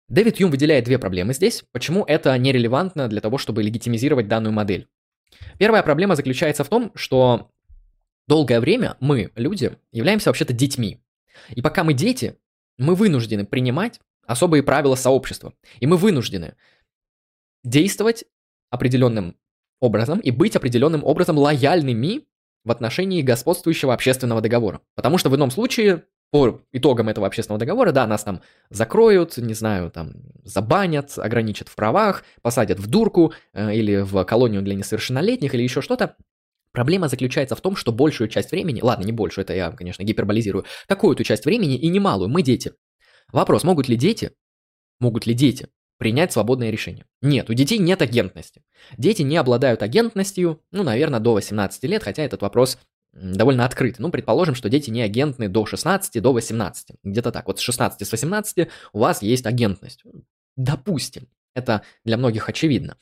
Дэвид 0.06 0.39
Юм 0.39 0.52
выделяет 0.52 0.85
две 0.85 1.01
проблемы 1.01 1.35
здесь. 1.35 1.65
Почему 1.73 2.05
это 2.05 2.39
нерелевантно 2.39 3.09
для 3.09 3.20
того, 3.20 3.36
чтобы 3.36 3.65
легитимизировать 3.65 4.28
данную 4.28 4.52
модель? 4.52 4.86
Первая 5.59 5.82
проблема 5.82 6.16
заключается 6.16 6.65
в 6.65 6.69
том, 6.69 6.93
что 6.94 7.51
долгое 8.27 8.61
время 8.61 8.97
мы, 9.01 9.31
люди, 9.36 9.77
являемся 9.93 10.31
вообще-то 10.31 10.52
детьми. 10.52 11.01
И 11.51 11.62
пока 11.62 11.85
мы 11.85 11.94
дети, 11.94 12.36
мы 12.78 12.94
вынуждены 12.94 13.44
принимать 13.44 14.01
особые 14.27 14.62
правила 14.62 14.94
сообщества. 14.94 15.55
И 15.81 15.86
мы 15.86 15.97
вынуждены 15.97 16.56
действовать 17.62 18.24
определенным 18.70 19.36
образом 19.81 20.19
и 20.20 20.31
быть 20.31 20.56
определенным 20.56 21.05
образом 21.05 21.39
лояльными 21.39 22.27
в 22.65 22.70
отношении 22.70 23.23
господствующего 23.23 23.93
общественного 23.93 24.40
договора. 24.40 24.81
Потому 24.94 25.19
что 25.19 25.28
в 25.31 25.36
ином 25.36 25.51
случае 25.51 26.05
по 26.35 26.61
итогам 26.73 27.09
этого 27.09 27.28
общественного 27.28 27.61
договора, 27.61 27.93
да, 27.93 28.09
нас 28.09 28.24
там 28.24 28.43
закроют, 28.69 29.36
не 29.36 29.55
знаю, 29.55 29.93
там 29.93 30.15
забанят, 30.43 31.16
ограничат 31.16 31.69
в 31.69 31.77
правах, 31.77 32.24
посадят 32.43 32.81
в 32.81 32.89
дурку 32.89 33.32
э, 33.52 33.73
или 33.73 33.98
в 33.98 34.24
колонию 34.24 34.61
для 34.62 34.74
несовершеннолетних 34.74 35.55
или 35.55 35.62
еще 35.62 35.81
что-то. 35.81 36.16
Проблема 36.73 37.06
заключается 37.06 37.55
в 37.55 37.61
том, 37.61 37.77
что 37.77 37.93
большую 37.93 38.27
часть 38.27 38.51
времени, 38.51 38.81
ладно, 38.82 39.05
не 39.05 39.12
большую, 39.12 39.44
это 39.44 39.55
я, 39.55 39.70
конечно, 39.70 40.02
гиперболизирую, 40.02 40.65
какую-то 40.89 41.23
часть 41.23 41.44
времени 41.44 41.77
и 41.77 41.86
немалую, 41.86 42.28
мы 42.28 42.43
дети. 42.43 42.73
Вопрос, 43.31 43.62
могут 43.62 43.86
ли 43.86 43.94
дети, 43.94 44.32
могут 44.98 45.27
ли 45.27 45.35
дети 45.35 45.69
принять 45.98 46.32
свободное 46.32 46.70
решение? 46.70 47.06
Нет, 47.23 47.48
у 47.48 47.55
детей 47.55 47.78
нет 47.78 48.02
агентности. 48.02 48.65
Дети 48.98 49.23
не 49.23 49.36
обладают 49.36 49.85
агентностью, 49.85 50.61
ну, 50.73 50.82
наверное, 50.82 51.20
до 51.20 51.35
18 51.35 51.85
лет, 51.85 52.02
хотя 52.02 52.24
этот 52.24 52.43
вопрос 52.43 52.81
довольно 53.15 53.65
открыты. 53.65 54.03
Ну, 54.03 54.11
предположим, 54.11 54.55
что 54.55 54.69
дети 54.69 54.91
не 54.91 55.03
агентны 55.03 55.49
до 55.49 55.65
16, 55.65 56.20
до 56.20 56.32
18. 56.32 56.97
Где-то 57.03 57.32
так. 57.32 57.47
Вот 57.47 57.59
с 57.59 57.62
16, 57.62 58.07
с 58.07 58.11
18 58.11 58.69
у 58.93 58.99
вас 58.99 59.23
есть 59.23 59.47
агентность. 59.47 60.05
Допустим. 60.57 61.28
Это 61.55 61.82
для 62.05 62.16
многих 62.16 62.49
очевидно. 62.49 62.97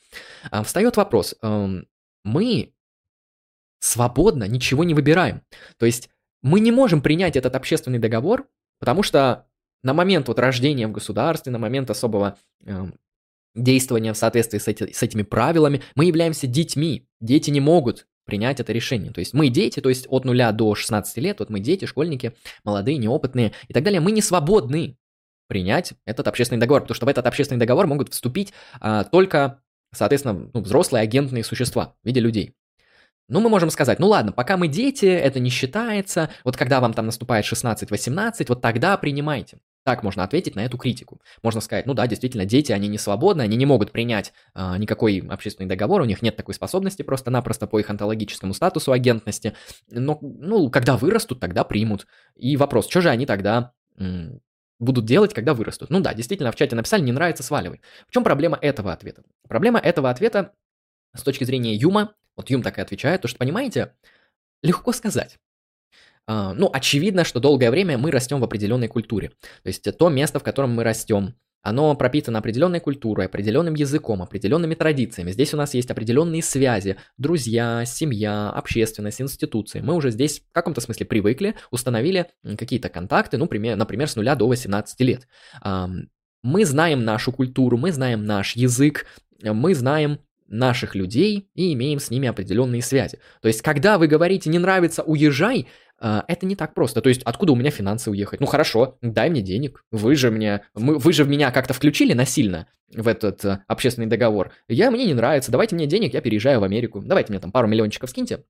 А, 0.51 0.63
встает 0.63 0.95
вопрос. 0.95 1.35
Эм, 1.41 1.87
мы 2.23 2.73
свободно 3.79 4.47
ничего 4.47 4.83
не 4.83 4.93
выбираем. 4.93 5.41
То 5.77 5.87
есть 5.87 6.09
мы 6.43 6.59
не 6.59 6.71
можем 6.71 7.01
принять 7.01 7.35
этот 7.35 7.55
общественный 7.55 7.97
договор, 7.97 8.47
потому 8.79 9.01
что 9.01 9.47
на 9.81 9.93
момент 9.93 10.27
вот 10.27 10.37
рождения 10.37 10.87
в 10.87 10.91
государстве, 10.91 11.51
на 11.51 11.57
момент 11.57 11.89
особого 11.89 12.37
э, 12.63 12.85
действования 13.55 14.13
в 14.13 14.17
соответствии 14.17 14.59
с, 14.59 14.67
эти, 14.67 14.91
с 14.91 15.01
этими 15.01 15.23
правилами, 15.23 15.81
мы 15.95 16.05
являемся 16.05 16.45
детьми. 16.45 17.07
Дети 17.19 17.49
не 17.49 17.59
могут 17.59 18.07
принять 18.25 18.59
это 18.59 18.71
решение. 18.71 19.11
То 19.11 19.19
есть 19.19 19.33
мы 19.33 19.49
дети, 19.49 19.79
то 19.79 19.89
есть 19.89 20.05
от 20.09 20.25
0 20.25 20.51
до 20.53 20.75
16 20.75 21.17
лет, 21.17 21.39
вот 21.39 21.49
мы 21.49 21.59
дети, 21.59 21.85
школьники, 21.85 22.33
молодые, 22.63 22.97
неопытные 22.97 23.53
и 23.67 23.73
так 23.73 23.83
далее, 23.83 23.99
мы 23.99 24.11
не 24.11 24.21
свободны 24.21 24.97
принять 25.47 25.93
этот 26.05 26.27
общественный 26.27 26.59
договор, 26.59 26.81
потому 26.81 26.95
что 26.95 27.05
в 27.05 27.09
этот 27.09 27.25
общественный 27.27 27.59
договор 27.59 27.85
могут 27.87 28.13
вступить 28.13 28.53
а, 28.79 29.03
только, 29.03 29.61
соответственно, 29.93 30.49
ну, 30.53 30.61
взрослые 30.61 31.01
агентные 31.03 31.43
существа 31.43 31.95
в 32.03 32.07
виде 32.07 32.19
людей. 32.19 32.55
Ну, 33.29 33.39
мы 33.39 33.49
можем 33.49 33.69
сказать, 33.69 33.99
ну 33.99 34.07
ладно, 34.07 34.31
пока 34.31 34.57
мы 34.57 34.67
дети, 34.67 35.05
это 35.05 35.39
не 35.39 35.49
считается, 35.49 36.29
вот 36.43 36.57
когда 36.57 36.79
вам 36.79 36.93
там 36.93 37.05
наступает 37.05 37.45
16-18, 37.45 38.45
вот 38.47 38.61
тогда 38.61 38.97
принимайте. 38.97 39.59
Так 39.83 40.01
можно 40.01 40.23
ответить 40.23 40.55
на 40.55 40.63
эту 40.63 40.77
критику. 40.77 41.21
Можно 41.41 41.59
сказать, 41.59 41.85
ну 41.85 41.93
да, 41.93 42.07
действительно, 42.07 42.45
дети, 42.45 42.71
они 42.71 42.87
не 42.87 42.97
свободны, 42.97 43.41
они 43.41 43.57
не 43.57 43.65
могут 43.65 43.91
принять 43.91 44.31
э, 44.55 44.77
никакой 44.77 45.19
общественный 45.29 45.67
договор, 45.67 46.01
у 46.01 46.05
них 46.05 46.21
нет 46.21 46.37
такой 46.37 46.53
способности 46.53 47.01
просто-напросто 47.01 47.67
по 47.67 47.79
их 47.79 47.89
онтологическому 47.89 48.53
статусу 48.53 48.93
агентности. 48.93 49.55
Но, 49.91 50.17
ну, 50.21 50.69
когда 50.69 50.95
вырастут, 50.95 51.41
тогда 51.41 51.65
примут. 51.65 52.07
И 52.35 52.55
вопрос, 52.55 52.87
что 52.89 53.01
же 53.01 53.09
они 53.09 53.25
тогда 53.25 53.73
м- 53.97 54.39
будут 54.79 55.05
делать, 55.05 55.33
когда 55.33 55.53
вырастут? 55.53 55.89
Ну 55.89 55.99
да, 55.99 56.13
действительно, 56.13 56.53
в 56.53 56.55
чате 56.55 56.77
написали, 56.77 57.01
не 57.01 57.11
нравится, 57.11 57.43
сваливай. 57.43 57.81
В 58.07 58.11
чем 58.13 58.23
проблема 58.23 58.57
этого 58.61 58.93
ответа? 58.93 59.23
Проблема 59.49 59.79
этого 59.79 60.09
ответа 60.09 60.53
с 61.13 61.23
точки 61.23 61.43
зрения 61.43 61.75
Юма, 61.75 62.15
вот 62.37 62.49
Юм 62.49 62.63
так 62.63 62.77
и 62.77 62.81
отвечает, 62.81 63.21
то 63.21 63.27
что, 63.27 63.37
понимаете, 63.37 63.95
легко 64.61 64.93
сказать. 64.93 65.39
А, 66.25 66.53
ну, 66.53 66.69
очевидно, 66.71 67.23
что 67.23 67.39
долгое 67.39 67.71
время 67.71 67.97
мы 67.97 68.11
растем 68.11 68.39
в 68.39 68.43
определенной 68.43 68.87
культуре. 68.87 69.29
То 69.63 69.67
есть 69.67 69.87
то 69.97 70.09
место, 70.09 70.39
в 70.39 70.43
котором 70.43 70.71
мы 70.71 70.83
растем, 70.83 71.35
оно 71.61 71.95
пропитано 71.95 72.39
определенной 72.39 72.81
культурой, 72.81 73.27
определенным 73.27 73.73
языком, 73.75 74.21
определенными 74.21 74.75
традициями. 74.75 75.31
Здесь 75.31 75.53
у 75.53 75.57
нас 75.57 75.73
есть 75.73 75.89
определенные 75.89 76.43
связи, 76.43 76.97
друзья, 77.17 77.85
семья, 77.85 78.49
общественность, 78.49 79.21
институции. 79.21 79.79
Мы 79.79 79.93
уже 79.95 80.11
здесь 80.11 80.41
в 80.41 80.51
каком-то 80.51 80.81
смысле 80.81 81.05
привыкли, 81.05 81.55
установили 81.71 82.27
какие-то 82.57 82.89
контакты, 82.89 83.37
ну, 83.37 83.45
например, 83.45 84.09
с 84.09 84.17
нуля 84.17 84.35
до 84.35 84.47
18 84.49 84.99
лет. 85.01 85.27
Мы 86.43 86.65
знаем 86.65 87.05
нашу 87.05 87.31
культуру, 87.31 87.77
мы 87.77 87.93
знаем 87.93 88.25
наш 88.25 88.57
язык, 88.57 89.05
мы 89.41 89.73
знаем 89.73 90.19
наших 90.49 90.95
людей 90.95 91.49
и 91.55 91.71
имеем 91.71 91.99
с 91.99 92.09
ними 92.09 92.27
определенные 92.27 92.81
связи. 92.81 93.19
То 93.41 93.47
есть, 93.47 93.61
когда 93.61 93.97
вы 93.97 94.07
говорите 94.07 94.49
«не 94.49 94.59
нравится, 94.59 95.01
уезжай», 95.01 95.67
это 96.03 96.45
не 96.45 96.55
так 96.55 96.73
просто. 96.73 97.01
То 97.01 97.09
есть, 97.09 97.23
откуда 97.23 97.53
у 97.53 97.55
меня 97.55 97.71
финансы 97.71 98.11
уехать? 98.11 98.39
Ну 98.41 98.45
хорошо, 98.45 98.97
дай 99.01 99.29
мне 99.29 99.41
денег. 99.41 99.83
Вы 99.91 100.15
же 100.15 100.31
мне, 100.31 100.61
мы, 100.75 100.97
вы 100.97 101.13
же 101.13 101.23
меня 101.25 101.51
как-то 101.51 101.73
включили 101.73 102.13
насильно 102.13 102.67
в 102.95 103.07
этот 103.07 103.43
э, 103.45 103.63
общественный 103.67 104.07
договор. 104.07 104.51
Я 104.67 104.91
мне 104.91 105.05
не 105.05 105.13
нравится. 105.13 105.51
Давайте 105.51 105.75
мне 105.75 105.87
денег, 105.87 106.13
я 106.13 106.21
переезжаю 106.21 106.59
в 106.59 106.63
Америку. 106.63 107.01
Давайте 107.03 107.31
мне 107.31 107.39
там 107.39 107.51
пару 107.51 107.67
миллиончиков 107.67 108.09
скиньте 108.09 108.43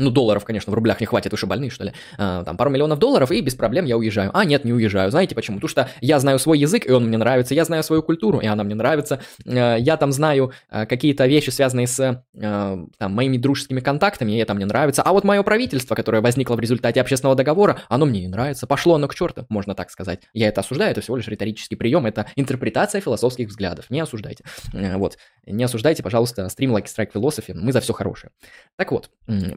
ну, 0.00 0.10
долларов, 0.10 0.44
конечно, 0.44 0.70
в 0.70 0.74
рублях 0.74 1.00
не 1.00 1.06
хватит, 1.06 1.30
вы 1.32 1.38
что, 1.38 1.46
больные, 1.46 1.70
что 1.70 1.84
ли? 1.84 1.92
А, 2.18 2.42
там 2.44 2.56
пару 2.56 2.70
миллионов 2.70 2.98
долларов, 2.98 3.30
и 3.30 3.40
без 3.40 3.54
проблем 3.54 3.84
я 3.84 3.96
уезжаю. 3.96 4.30
А, 4.34 4.44
нет, 4.44 4.64
не 4.64 4.72
уезжаю. 4.72 5.10
Знаете 5.10 5.34
почему? 5.34 5.58
Потому 5.58 5.68
что 5.68 5.90
я 6.00 6.18
знаю 6.18 6.38
свой 6.38 6.58
язык, 6.58 6.88
и 6.88 6.92
он 6.92 7.06
мне 7.06 7.18
нравится. 7.18 7.54
Я 7.54 7.64
знаю 7.64 7.82
свою 7.82 8.02
культуру, 8.02 8.40
и 8.40 8.46
она 8.46 8.64
мне 8.64 8.74
нравится. 8.74 9.20
А, 9.46 9.76
я 9.76 9.96
там 9.96 10.10
знаю 10.10 10.52
а, 10.68 10.86
какие-то 10.86 11.26
вещи, 11.26 11.50
связанные 11.50 11.86
с 11.86 12.24
а, 12.42 12.78
там, 12.98 13.14
моими 13.14 13.36
дружескими 13.36 13.80
контактами, 13.80 14.32
и 14.32 14.36
это 14.38 14.54
мне 14.54 14.64
нравится. 14.64 15.02
А 15.02 15.12
вот 15.12 15.24
мое 15.24 15.42
правительство, 15.42 15.94
которое 15.94 16.22
возникло 16.22 16.56
в 16.56 16.60
результате 16.60 17.00
общественного 17.00 17.36
договора, 17.36 17.80
оно 17.88 18.06
мне 18.06 18.20
не 18.20 18.28
нравится. 18.28 18.66
Пошло 18.66 18.94
оно 18.94 19.06
к 19.06 19.14
черту, 19.14 19.46
можно 19.48 19.74
так 19.74 19.90
сказать. 19.90 20.20
Я 20.32 20.48
это 20.48 20.60
осуждаю, 20.60 20.92
это 20.92 21.02
всего 21.02 21.16
лишь 21.16 21.28
риторический 21.28 21.76
прием, 21.76 22.06
это 22.06 22.26
интерпретация 22.36 23.00
философских 23.00 23.48
взглядов. 23.48 23.86
Не 23.90 24.00
осуждайте. 24.00 24.44
А, 24.72 24.96
вот. 24.96 25.18
Не 25.46 25.64
осуждайте, 25.64 26.02
пожалуйста, 26.02 26.48
стрим 26.48 26.74
Lucky 26.74 26.86
Strike 26.86 27.12
Philosophy. 27.12 27.54
Мы 27.54 27.72
за 27.72 27.80
все 27.80 27.92
хорошее. 27.92 28.32
Так 28.76 28.92
вот, 28.92 29.10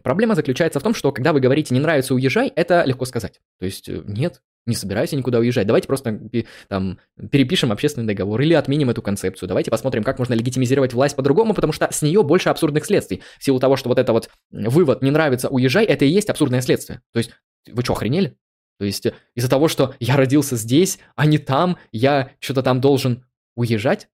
проблема 0.04 0.33
заключается 0.36 0.80
в 0.80 0.84
том, 0.84 0.94
что 0.94 1.12
когда 1.12 1.34
вы 1.34 1.40
говорите 1.40 1.74
«не 1.74 1.80
нравится, 1.80 2.14
уезжай», 2.14 2.52
это 2.56 2.84
легко 2.86 3.06
сказать. 3.06 3.42
То 3.60 3.66
есть 3.66 3.90
э, 3.90 4.02
нет, 4.06 4.42
не 4.66 4.76
собираюсь 4.76 5.12
я 5.12 5.18
никуда 5.18 5.40
уезжать. 5.40 5.68
Давайте 5.68 5.88
просто 5.88 6.20
там, 6.68 7.00
перепишем 7.32 7.72
общественный 7.72 8.08
договор 8.08 8.42
или 8.42 8.54
отменим 8.54 8.90
эту 8.90 9.02
концепцию. 9.02 9.48
Давайте 9.48 9.72
посмотрим, 9.72 10.04
как 10.04 10.20
можно 10.20 10.34
легитимизировать 10.34 10.94
власть 10.94 11.16
по-другому, 11.16 11.54
потому 11.54 11.74
что 11.74 11.88
с 11.92 12.02
нее 12.02 12.24
больше 12.24 12.50
абсурдных 12.50 12.86
следствий. 12.86 13.22
В 13.40 13.44
силу 13.44 13.60
того, 13.60 13.76
что 13.76 13.90
вот 13.90 14.00
это 14.00 14.14
вот 14.14 14.30
вывод 14.52 15.02
«не 15.02 15.12
нравится, 15.12 15.50
уезжай»— 15.50 15.86
это 15.86 16.06
и 16.06 16.10
есть 16.10 16.30
абсурдное 16.30 16.62
следствие. 16.62 17.02
То 17.12 17.20
есть 17.20 17.32
вы 17.68 17.84
что, 17.84 17.94
охренели? 17.94 18.38
То 18.80 18.86
есть 18.86 19.06
э, 19.06 19.14
из-за 19.36 19.50
того, 19.50 19.68
что 19.68 19.96
я 20.00 20.16
родился 20.16 20.56
здесь, 20.56 21.00
а 21.16 21.26
не 21.26 21.38
там, 21.38 21.78
я 21.92 22.32
что-то 22.40 22.64
там 22.64 22.82
должен 22.82 23.26
уезжать? 23.56 24.10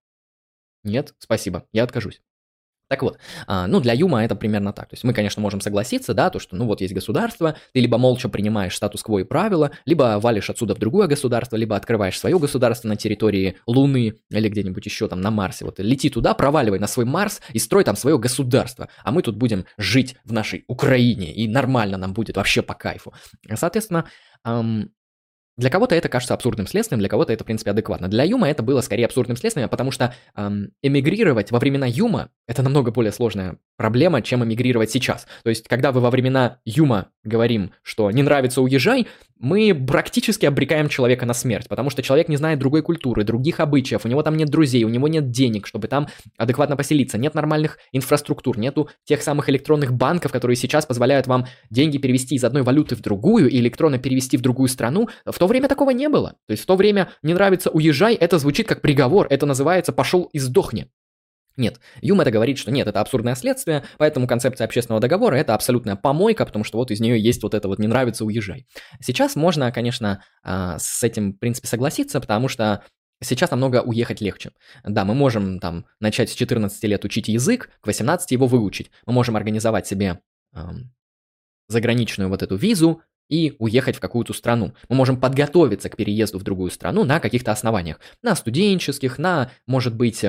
Нет, 0.83 1.13
спасибо, 1.19 1.65
я 1.71 1.83
откажусь. 1.83 2.21
Так 2.89 3.03
вот, 3.03 3.19
а, 3.45 3.67
ну 3.67 3.79
для 3.79 3.93
Юма 3.93 4.25
это 4.25 4.35
примерно 4.35 4.73
так. 4.73 4.89
То 4.89 4.95
есть 4.95 5.03
мы, 5.03 5.13
конечно, 5.13 5.41
можем 5.41 5.61
согласиться, 5.61 6.15
да, 6.15 6.31
то, 6.31 6.39
что 6.39 6.55
ну 6.55 6.65
вот 6.65 6.81
есть 6.81 6.93
государство, 6.93 7.55
ты 7.71 7.81
либо 7.81 7.99
молча 7.99 8.29
принимаешь 8.29 8.75
статус-кво 8.75 9.19
и 9.19 9.23
правила, 9.23 9.69
либо 9.85 10.19
валишь 10.19 10.49
отсюда 10.49 10.73
в 10.73 10.79
другое 10.79 11.07
государство, 11.07 11.55
либо 11.55 11.75
открываешь 11.75 12.19
свое 12.19 12.39
государство 12.39 12.87
на 12.87 12.95
территории 12.95 13.57
Луны 13.67 14.15
или 14.31 14.49
где-нибудь 14.49 14.85
еще 14.85 15.07
там 15.07 15.21
на 15.21 15.29
Марсе. 15.29 15.65
Вот 15.65 15.79
лети 15.79 16.09
туда, 16.09 16.33
проваливай 16.33 16.79
на 16.79 16.87
свой 16.87 17.05
Марс 17.05 17.41
и 17.53 17.59
строй 17.59 17.83
там 17.83 17.95
свое 17.95 18.17
государство. 18.17 18.89
А 19.03 19.11
мы 19.11 19.21
тут 19.21 19.37
будем 19.37 19.65
жить 19.77 20.15
в 20.25 20.33
нашей 20.33 20.65
Украине, 20.67 21.31
и 21.31 21.47
нормально 21.47 21.97
нам 21.97 22.13
будет 22.13 22.37
вообще 22.37 22.63
по 22.63 22.73
кайфу. 22.73 23.13
Соответственно, 23.53 24.05
эм, 24.43 24.91
Для 25.59 25.69
кого-то 25.69 25.93
это 25.93 26.07
кажется 26.07 26.33
абсурдным 26.33 26.67
следствием, 26.67 26.99
для 26.99 27.09
кого-то 27.09 27.33
это, 27.33 27.43
в 27.43 27.45
принципе, 27.45 27.71
адекватно. 27.71 28.07
Для 28.07 28.23
Юма 28.23 28.49
это 28.49 28.63
было 28.63 28.79
скорее 28.79 29.03
абсурдным 29.03 29.35
следствием, 29.35 29.67
потому 29.67 29.91
что 29.91 30.15
эм, 30.37 30.71
эмигрировать 30.81 31.51
во 31.51 31.59
времена 31.59 31.85
Юма– 31.85 32.29
это 32.47 32.63
намного 32.63 32.91
более 32.91 33.11
сложная 33.11 33.57
проблема, 33.75 34.21
чем 34.21 34.41
эмигрировать 34.41 34.89
сейчас. 34.89 35.27
То 35.43 35.49
есть, 35.49 35.67
когда 35.67 35.91
вы 35.91 35.99
во 35.99 36.11
времена 36.11 36.59
Юма 36.63 37.09
говорим, 37.25 37.71
что 37.83 38.09
не 38.09 38.23
нравится– 38.23 38.61
уезжай, 38.69 39.05
мы 39.37 39.73
практически 39.73 40.45
обрекаем 40.45 40.87
человека 40.87 41.25
на 41.25 41.33
смерть, 41.33 41.67
потому 41.67 41.89
что 41.89 42.01
человек 42.03 42.29
не 42.29 42.37
знает 42.37 42.59
другой 42.59 42.81
культуры, 42.81 43.25
других 43.25 43.59
обычаев, 43.59 44.05
у 44.05 44.07
него 44.07 44.23
там 44.23 44.37
нет 44.37 44.49
друзей, 44.49 44.85
у 44.85 44.89
него 44.89 45.09
нет 45.09 45.29
денег, 45.29 45.67
чтобы 45.67 45.89
там 45.89 46.07
адекватно 46.37 46.77
поселиться, 46.77 47.17
нет 47.17 47.35
нормальных 47.35 47.79
инфраструктур, 47.91 48.57
нету 48.57 48.89
тех 49.03 49.21
самых 49.21 49.49
электронных 49.49 49.93
банков, 49.93 50.31
которые 50.31 50.55
сейчас 50.55 50.85
позволяют 50.85 51.27
вам 51.27 51.47
деньги 51.69 51.97
перевести 51.97 52.35
из 52.35 52.43
одной 52.45 52.63
валюты 52.63 52.95
в 52.95 53.01
другую 53.01 53.49
и 53.49 53.57
электронно 53.59 53.97
перевести 53.97 54.37
в 54.37 54.41
другую 54.41 54.69
страну. 54.69 55.09
В 55.25 55.37
то 55.37 55.48
время 55.49 55.67
такого 55.67 55.91
не 55.91 56.07
было. 56.09 56.35
То 56.47 56.51
есть 56.51 56.63
в 56.63 56.65
то 56.65 56.75
время 56.75 57.11
не 57.21 57.33
нравится 57.33 57.69
уезжай, 57.69 58.15
это 58.15 58.39
звучит 58.39 58.67
как 58.67 58.81
приговор, 58.81 59.27
это 59.29 59.45
называется 59.45 59.91
пошел 59.91 60.23
и 60.31 60.39
сдохни. 60.39 60.89
Нет, 61.57 61.81
Юм 62.01 62.21
это 62.21 62.31
говорит, 62.31 62.57
что 62.57 62.71
нет, 62.71 62.87
это 62.87 63.01
абсурдное 63.01 63.35
следствие, 63.35 63.83
поэтому 63.97 64.27
концепция 64.27 64.63
общественного 64.63 65.01
договора 65.01 65.35
это 65.35 65.53
абсолютная 65.53 65.97
помойка, 65.97 66.45
потому 66.45 66.63
что 66.63 66.77
вот 66.77 66.89
из 66.89 67.01
нее 67.01 67.21
есть 67.21 67.43
вот 67.43 67.53
это 67.53 67.67
вот 67.67 67.79
«не 67.79 67.87
нравится, 67.87 68.23
уезжай». 68.23 68.65
Сейчас 69.01 69.35
можно, 69.35 69.69
конечно, 69.73 70.23
а, 70.41 70.79
с 70.79 71.03
этим, 71.03 71.33
в 71.33 71.37
принципе, 71.37 71.67
согласиться, 71.67 72.21
потому 72.21 72.47
что 72.47 72.83
Сейчас 73.21 73.51
намного 73.51 73.81
уехать 73.81 74.21
легче. 74.21 74.51
Да, 74.85 75.03
мы 75.03 75.13
можем 75.13 75.59
там 75.59 75.85
начать 75.99 76.29
с 76.29 76.35
14 76.35 76.81
лет 76.85 77.03
учить 77.03 77.27
язык, 77.27 77.69
к 77.81 77.87
18 77.87 78.31
его 78.31 78.47
выучить. 78.47 78.91
Мы 79.05 79.11
можем 79.11 79.35
организовать 79.35 79.85
себе 79.85 80.21
заграничную 81.67 82.29
вот 82.29 82.43
эту 82.43 82.55
визу 82.55 83.01
и 83.29 83.55
уехать 83.59 83.95
в 83.95 83.99
какую-то 83.99 84.33
страну. 84.33 84.73
Мы 84.89 84.95
можем 84.95 85.19
подготовиться 85.19 85.89
к 85.89 85.95
переезду 85.95 86.39
в 86.39 86.43
другую 86.43 86.71
страну 86.71 87.05
на 87.05 87.19
каких-то 87.19 87.51
основаниях. 87.51 87.99
На 88.21 88.35
студенческих, 88.35 89.17
на, 89.17 89.51
может 89.67 89.95
быть, 89.95 90.25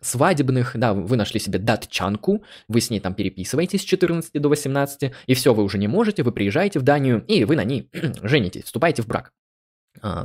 свадебных, 0.00 0.72
да, 0.76 0.94
вы 0.94 1.16
нашли 1.16 1.38
себе 1.38 1.58
датчанку, 1.58 2.44
вы 2.68 2.80
с 2.80 2.90
ней 2.90 3.00
там 3.00 3.14
переписываетесь 3.14 3.82
с 3.82 3.84
14 3.84 4.32
до 4.40 4.48
18, 4.48 5.12
и 5.26 5.34
все, 5.34 5.52
вы 5.52 5.62
уже 5.62 5.78
не 5.78 5.88
можете, 5.88 6.22
вы 6.22 6.32
приезжаете 6.32 6.78
в 6.78 6.82
Данию, 6.82 7.24
и 7.26 7.44
вы 7.44 7.56
на 7.56 7.64
ней 7.64 7.90
женитесь, 8.22 8.64
вступаете 8.64 9.02
в 9.02 9.06
брак. 9.06 9.32
А, 10.00 10.24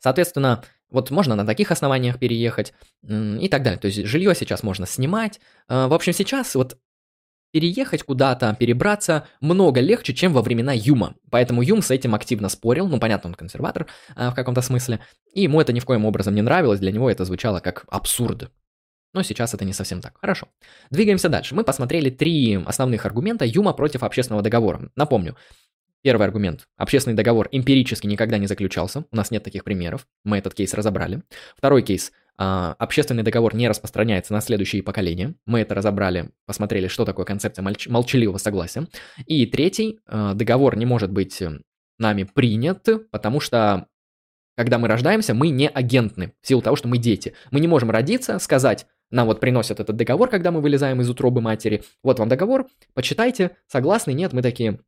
соответственно, 0.00 0.62
вот 0.90 1.10
можно 1.10 1.36
на 1.36 1.46
таких 1.46 1.70
основаниях 1.70 2.18
переехать 2.18 2.74
и 3.02 3.48
так 3.48 3.62
далее. 3.62 3.78
То 3.78 3.86
есть 3.86 4.04
жилье 4.06 4.34
сейчас 4.34 4.62
можно 4.62 4.86
снимать. 4.86 5.40
А, 5.68 5.88
в 5.88 5.94
общем, 5.94 6.12
сейчас 6.12 6.54
вот 6.54 6.76
Переехать 7.52 8.02
куда-то, 8.02 8.56
перебраться 8.58 9.26
много 9.40 9.80
легче, 9.80 10.14
чем 10.14 10.32
во 10.32 10.42
времена 10.42 10.72
Юма. 10.72 11.16
Поэтому 11.30 11.62
Юм 11.62 11.82
с 11.82 11.90
этим 11.90 12.14
активно 12.14 12.48
спорил, 12.48 12.88
ну 12.88 12.98
понятно, 12.98 13.30
он 13.30 13.34
консерватор 13.34 13.86
а, 14.14 14.30
в 14.30 14.34
каком-то 14.34 14.62
смысле, 14.62 15.00
и 15.34 15.42
ему 15.42 15.60
это 15.60 15.72
ни 15.72 15.80
в 15.80 15.84
коем 15.84 16.04
образом 16.04 16.34
не 16.34 16.42
нравилось, 16.42 16.80
для 16.80 16.92
него 16.92 17.10
это 17.10 17.24
звучало 17.24 17.60
как 17.60 17.84
абсурд. 17.88 18.50
Но 19.12 19.24
сейчас 19.24 19.54
это 19.54 19.64
не 19.64 19.72
совсем 19.72 20.00
так. 20.00 20.16
Хорошо. 20.20 20.46
Двигаемся 20.90 21.28
дальше. 21.28 21.56
Мы 21.56 21.64
посмотрели 21.64 22.10
три 22.10 22.62
основных 22.64 23.04
аргумента 23.06 23.44
Юма 23.44 23.72
против 23.72 24.04
общественного 24.04 24.42
договора. 24.42 24.88
Напомню, 24.94 25.36
Первый 26.02 26.26
аргумент. 26.26 26.66
Общественный 26.78 27.14
договор 27.14 27.48
эмпирически 27.52 28.06
никогда 28.06 28.38
не 28.38 28.46
заключался. 28.46 29.04
У 29.10 29.16
нас 29.16 29.30
нет 29.30 29.44
таких 29.44 29.64
примеров. 29.64 30.06
Мы 30.24 30.38
этот 30.38 30.54
кейс 30.54 30.72
разобрали. 30.72 31.22
Второй 31.58 31.82
кейс. 31.82 32.10
А, 32.42 32.74
общественный 32.78 33.22
договор 33.22 33.54
не 33.54 33.68
распространяется 33.68 34.32
на 34.32 34.40
следующие 34.40 34.82
поколения. 34.82 35.34
Мы 35.44 35.60
это 35.60 35.74
разобрали, 35.74 36.30
посмотрели, 36.46 36.88
что 36.88 37.04
такое 37.04 37.26
концепция 37.26 37.62
молч- 37.62 37.90
молчаливого 37.90 38.38
согласия. 38.38 38.86
И 39.26 39.44
третий, 39.44 40.00
а, 40.06 40.32
договор 40.32 40.74
не 40.78 40.86
может 40.86 41.12
быть 41.12 41.42
э, 41.42 41.60
нами 41.98 42.22
принят, 42.22 42.88
потому 43.10 43.40
что 43.40 43.88
когда 44.56 44.78
мы 44.78 44.88
рождаемся, 44.88 45.34
мы 45.34 45.50
не 45.50 45.68
агентны, 45.68 46.32
в 46.40 46.48
силу 46.48 46.62
того, 46.62 46.76
что 46.76 46.88
мы 46.88 46.96
дети. 46.96 47.34
Мы 47.50 47.60
не 47.60 47.68
можем 47.68 47.90
родиться, 47.90 48.38
сказать, 48.38 48.86
нам 49.10 49.26
вот 49.26 49.38
приносят 49.38 49.78
этот 49.78 49.96
договор, 49.96 50.30
когда 50.30 50.50
мы 50.50 50.62
вылезаем 50.62 51.02
из 51.02 51.10
утробы 51.10 51.42
матери. 51.42 51.84
Вот 52.02 52.18
вам 52.18 52.30
договор, 52.30 52.68
почитайте, 52.94 53.50
согласны, 53.66 54.14
нет, 54.14 54.32
мы 54.32 54.40
такие, 54.40 54.80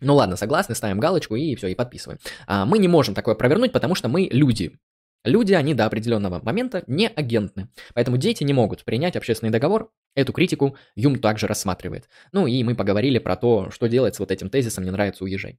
ну 0.00 0.14
ладно, 0.14 0.36
согласны, 0.36 0.74
ставим 0.74 1.00
галочку 1.00 1.36
и 1.36 1.54
все, 1.54 1.68
и 1.68 1.74
подписываем. 1.74 2.18
А 2.46 2.66
мы 2.66 2.78
не 2.78 2.88
можем 2.88 3.14
такое 3.14 3.34
провернуть, 3.34 3.72
потому 3.72 3.94
что 3.94 4.10
мы 4.10 4.28
люди. 4.30 4.78
Люди, 5.24 5.52
они 5.52 5.74
до 5.74 5.86
определенного 5.86 6.40
момента 6.42 6.84
не 6.86 7.08
агентны. 7.08 7.68
Поэтому 7.94 8.16
дети 8.16 8.44
не 8.44 8.52
могут 8.52 8.84
принять 8.84 9.16
общественный 9.16 9.50
договор. 9.50 9.90
Эту 10.14 10.32
критику 10.32 10.76
Юм 10.94 11.18
также 11.18 11.46
рассматривает. 11.46 12.08
Ну 12.32 12.46
и 12.46 12.62
мы 12.62 12.74
поговорили 12.74 13.18
про 13.18 13.36
то, 13.36 13.70
что 13.70 13.88
делать 13.88 14.14
с 14.14 14.18
вот 14.20 14.30
этим 14.30 14.48
тезисом 14.48 14.84
«не 14.84 14.90
нравится, 14.90 15.24
уезжай». 15.24 15.58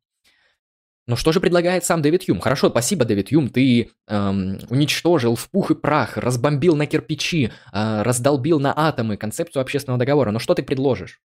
Но 1.07 1.15
что 1.15 1.31
же 1.31 1.39
предлагает 1.39 1.83
сам 1.83 2.03
Дэвид 2.03 2.27
Юм? 2.27 2.39
Хорошо, 2.39 2.69
спасибо, 2.69 3.03
Дэвид 3.03 3.31
Юм, 3.31 3.49
ты 3.49 3.89
эм, 4.07 4.59
уничтожил 4.69 5.35
в 5.35 5.49
пух 5.49 5.71
и 5.71 5.75
прах, 5.75 6.17
разбомбил 6.17 6.75
на 6.75 6.85
кирпичи, 6.85 7.51
э, 7.73 8.01
раздолбил 8.03 8.59
на 8.59 8.73
атомы 8.77 9.17
концепцию 9.17 9.61
общественного 9.61 9.97
договора. 9.97 10.29
Но 10.29 10.37
что 10.37 10.53
ты 10.53 10.61
предложишь? 10.61 11.19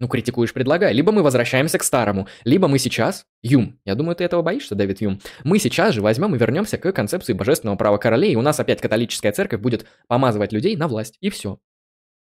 Ну, 0.00 0.06
критикуешь, 0.06 0.52
предлагай. 0.52 0.92
Либо 0.92 1.10
мы 1.10 1.22
возвращаемся 1.22 1.78
к 1.78 1.82
старому, 1.82 2.28
либо 2.44 2.68
мы 2.68 2.78
сейчас... 2.78 3.26
Юм, 3.42 3.78
я 3.84 3.94
думаю, 3.94 4.14
ты 4.14 4.24
этого 4.24 4.42
боишься, 4.42 4.74
Дэвид 4.74 5.00
Юм. 5.00 5.20
Мы 5.44 5.58
сейчас 5.58 5.94
же 5.94 6.02
возьмем 6.02 6.34
и 6.34 6.38
вернемся 6.38 6.78
к 6.78 6.92
концепции 6.92 7.32
божественного 7.32 7.76
права 7.76 7.98
королей, 7.98 8.32
и 8.32 8.36
у 8.36 8.42
нас 8.42 8.60
опять 8.60 8.80
католическая 8.80 9.32
церковь 9.32 9.60
будет 9.60 9.86
помазывать 10.06 10.52
людей 10.52 10.76
на 10.76 10.86
власть, 10.86 11.16
и 11.20 11.30
все. 11.30 11.58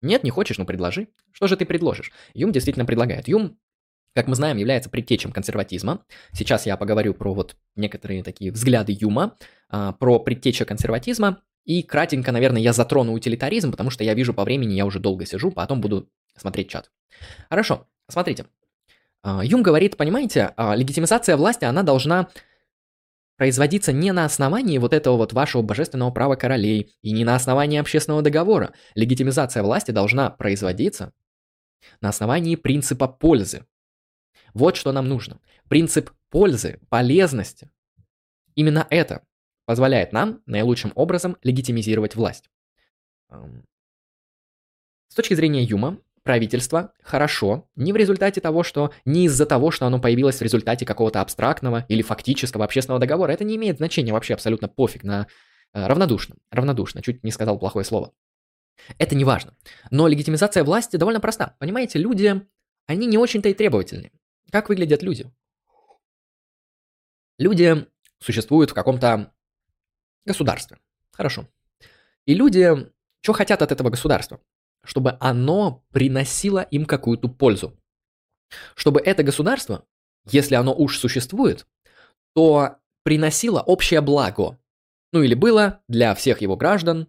Нет, 0.01 0.23
не 0.23 0.29
хочешь, 0.29 0.57
ну 0.57 0.65
предложи. 0.65 1.07
Что 1.31 1.47
же 1.47 1.55
ты 1.55 1.65
предложишь? 1.65 2.11
Юм 2.33 2.51
действительно 2.51 2.85
предлагает. 2.85 3.27
Юм 3.27 3.57
как 4.17 4.25
мы 4.25 4.33
знаем, 4.33 4.57
является 4.57 4.89
предтечем 4.89 5.31
консерватизма. 5.31 6.03
Сейчас 6.33 6.65
я 6.65 6.75
поговорю 6.75 7.13
про 7.13 7.35
вот 7.35 7.55
некоторые 7.75 8.23
такие 8.23 8.51
взгляды 8.51 8.97
Юма, 8.99 9.37
а, 9.69 9.93
про 9.93 10.17
предтеча 10.17 10.65
консерватизма. 10.65 11.43
И 11.65 11.83
кратенько, 11.83 12.31
наверное, 12.31 12.59
я 12.59 12.73
затрону 12.73 13.13
утилитаризм, 13.13 13.69
потому 13.69 13.91
что 13.91 14.03
я 14.03 14.15
вижу 14.15 14.33
по 14.33 14.43
времени, 14.43 14.73
я 14.73 14.87
уже 14.87 14.99
долго 14.99 15.27
сижу, 15.27 15.51
потом 15.51 15.81
буду 15.81 16.09
смотреть 16.38 16.69
чат. 16.69 16.91
Хорошо, 17.49 17.88
смотрите. 18.09 18.45
А, 19.23 19.43
Юм 19.43 19.64
говорит, 19.64 19.97
понимаете, 19.97 20.53
а, 20.55 20.76
легитимизация 20.76 21.38
власти, 21.38 21.65
она 21.65 21.84
должна 21.84 22.30
производиться 23.38 23.91
не 23.93 24.11
на 24.11 24.26
основании 24.26 24.77
вот 24.80 24.93
этого 24.93 25.18
вот 25.18 25.34
вашего 25.34 25.61
божественного 25.61 26.11
права 26.11 26.35
королей 26.35 26.95
и 27.01 27.11
не 27.11 27.23
на 27.23 27.35
основании 27.35 27.80
общественного 27.80 28.23
договора. 28.23 28.73
Легитимизация 28.95 29.64
власти 29.64 29.91
должна 29.91 30.31
производиться 30.31 31.14
на 32.01 32.09
основании 32.09 32.55
принципа 32.55 33.07
пользы. 33.07 33.65
Вот 34.53 34.76
что 34.76 34.91
нам 34.91 35.07
нужно. 35.07 35.39
Принцип 35.69 36.11
пользы, 36.30 36.80
полезности. 36.89 37.69
Именно 38.55 38.88
это 38.89 39.23
позволяет 39.65 40.14
нам 40.14 40.41
наилучшим 40.45 40.91
образом 40.95 41.38
легитимизировать 41.43 42.15
власть. 42.15 42.49
С 45.09 45.15
точки 45.15 45.35
зрения 45.35 45.64
Юма, 45.64 45.99
правительство 46.27 46.91
хорошо 47.01 47.69
не 47.77 47.93
в 47.93 47.95
результате 47.95 48.41
того, 48.41 48.61
что 48.61 48.91
не 49.05 49.27
из-за 49.27 49.45
того, 49.45 49.71
что 49.71 49.85
оно 49.85 49.97
появилось 49.97 50.39
в 50.39 50.41
результате 50.41 50.85
какого-то 50.85 51.21
абстрактного 51.21 51.85
или 51.87 52.01
фактического 52.01 52.65
общественного 52.65 52.99
договора. 52.99 53.31
Это 53.31 53.45
не 53.45 53.55
имеет 53.55 53.77
значения 53.77 54.11
вообще 54.11 54.33
абсолютно 54.33 54.67
пофиг 54.67 55.03
на 55.03 55.27
э, 55.73 55.87
равнодушно. 55.87 56.35
Равнодушно, 56.51 57.01
чуть 57.01 57.23
не 57.23 57.31
сказал 57.31 57.57
плохое 57.57 57.85
слово. 57.85 58.11
Это 58.97 59.15
не 59.15 59.23
важно. 59.23 59.55
Но 59.89 60.05
легитимизация 60.09 60.65
власти 60.65 60.97
довольно 60.97 61.21
проста. 61.21 61.55
Понимаете, 61.59 61.97
люди, 61.97 62.45
они 62.87 63.07
не 63.07 63.17
очень-то 63.17 63.47
и 63.47 63.53
требовательны. 63.53 64.11
Как 64.51 64.67
выглядят 64.67 65.03
люди? 65.03 65.31
Люди 67.39 67.87
существуют 68.19 68.71
в 68.71 68.73
каком-то 68.73 69.33
государстве. 70.25 70.77
Хорошо. 71.13 71.47
И 72.25 72.33
люди, 72.33 72.91
что 73.21 73.31
хотят 73.31 73.61
от 73.61 73.71
этого 73.71 73.89
государства? 73.89 74.41
Чтобы 74.88 75.18
оно 75.19 75.84
приносило 75.91 76.61
им 76.61 76.85
какую-то 76.85 77.27
пользу. 77.27 77.77
Чтобы 78.73 79.01
это 79.01 79.22
государство, 79.22 79.85
если 80.31 80.55
оно 80.55 80.73
уж 80.73 80.97
существует, 80.97 81.68
то 82.34 82.77
приносило 83.03 83.59
общее 83.61 83.99
благо. 83.99 84.57
Ну 85.11 85.22
или 85.22 85.34
было 85.34 85.81
для 85.89 86.15
всех 86.15 86.41
его 86.41 86.55
граждан 86.55 87.07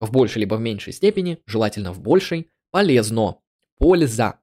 в 0.00 0.10
большей 0.10 0.40
либо 0.40 0.56
в 0.56 0.60
меньшей 0.60 0.92
степени, 0.92 1.38
желательно 1.46 1.92
в 1.92 2.00
большей, 2.00 2.50
полезно. 2.72 3.38
Польза. 3.78 4.40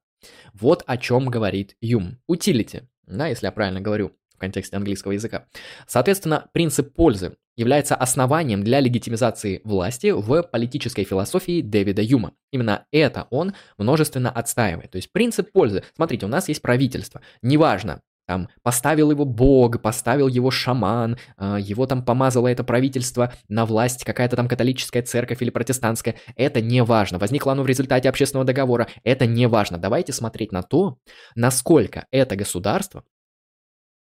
Вот 0.54 0.84
о 0.88 0.98
чем 0.98 1.30
говорит 1.30 1.76
Юм. 1.82 2.22
Утилити, 2.28 2.84
да, 3.04 3.28
если 3.28 3.46
я 3.48 3.52
правильно 3.52 3.82
говорю 3.82 4.16
контексте 4.40 4.76
английского 4.76 5.14
языка. 5.14 5.46
Соответственно, 5.88 6.50
принцип 6.54 6.94
пользы 6.94 7.36
является 7.56 7.96
основанием 7.96 8.64
для 8.64 8.80
легитимизации 8.80 9.62
власти 9.66 10.12
в 10.12 10.44
политической 10.44 11.04
философии 11.04 11.62
Дэвида 11.62 12.02
Юма. 12.02 12.32
Именно 12.52 12.86
это 12.92 13.28
он 13.32 13.54
множественно 13.78 14.32
отстаивает. 14.32 14.92
То 14.92 14.96
есть 14.96 15.12
принцип 15.12 15.52
пользы. 15.52 15.84
Смотрите, 15.96 16.26
у 16.26 16.30
нас 16.30 16.48
есть 16.48 16.62
правительство. 16.62 17.22
Неважно, 17.42 18.02
там 18.30 18.48
поставил 18.62 19.10
его 19.10 19.26
бог, 19.26 19.82
поставил 19.82 20.28
его 20.28 20.52
шаман, 20.52 21.18
а, 21.36 21.58
его 21.60 21.88
там 21.88 22.06
помазало 22.06 22.48
это 22.48 22.64
правительство 22.64 23.34
на 23.48 23.66
власть, 23.66 24.06
какая-то 24.06 24.36
там 24.36 24.48
католическая 24.48 25.02
церковь 25.02 25.42
или 25.42 25.50
протестантская. 25.50 26.14
Это 26.36 26.62
не 26.62 26.84
важно. 26.84 27.18
Возникло 27.18 27.54
оно 27.54 27.64
в 27.64 27.68
результате 27.68 28.08
общественного 28.08 28.46
договора. 28.46 28.88
Это 29.04 29.26
не 29.26 29.48
важно. 29.48 29.80
Давайте 29.80 30.14
смотреть 30.14 30.52
на 30.52 30.62
то, 30.62 31.00
насколько 31.34 32.06
это 32.12 32.36
государство 32.36 33.04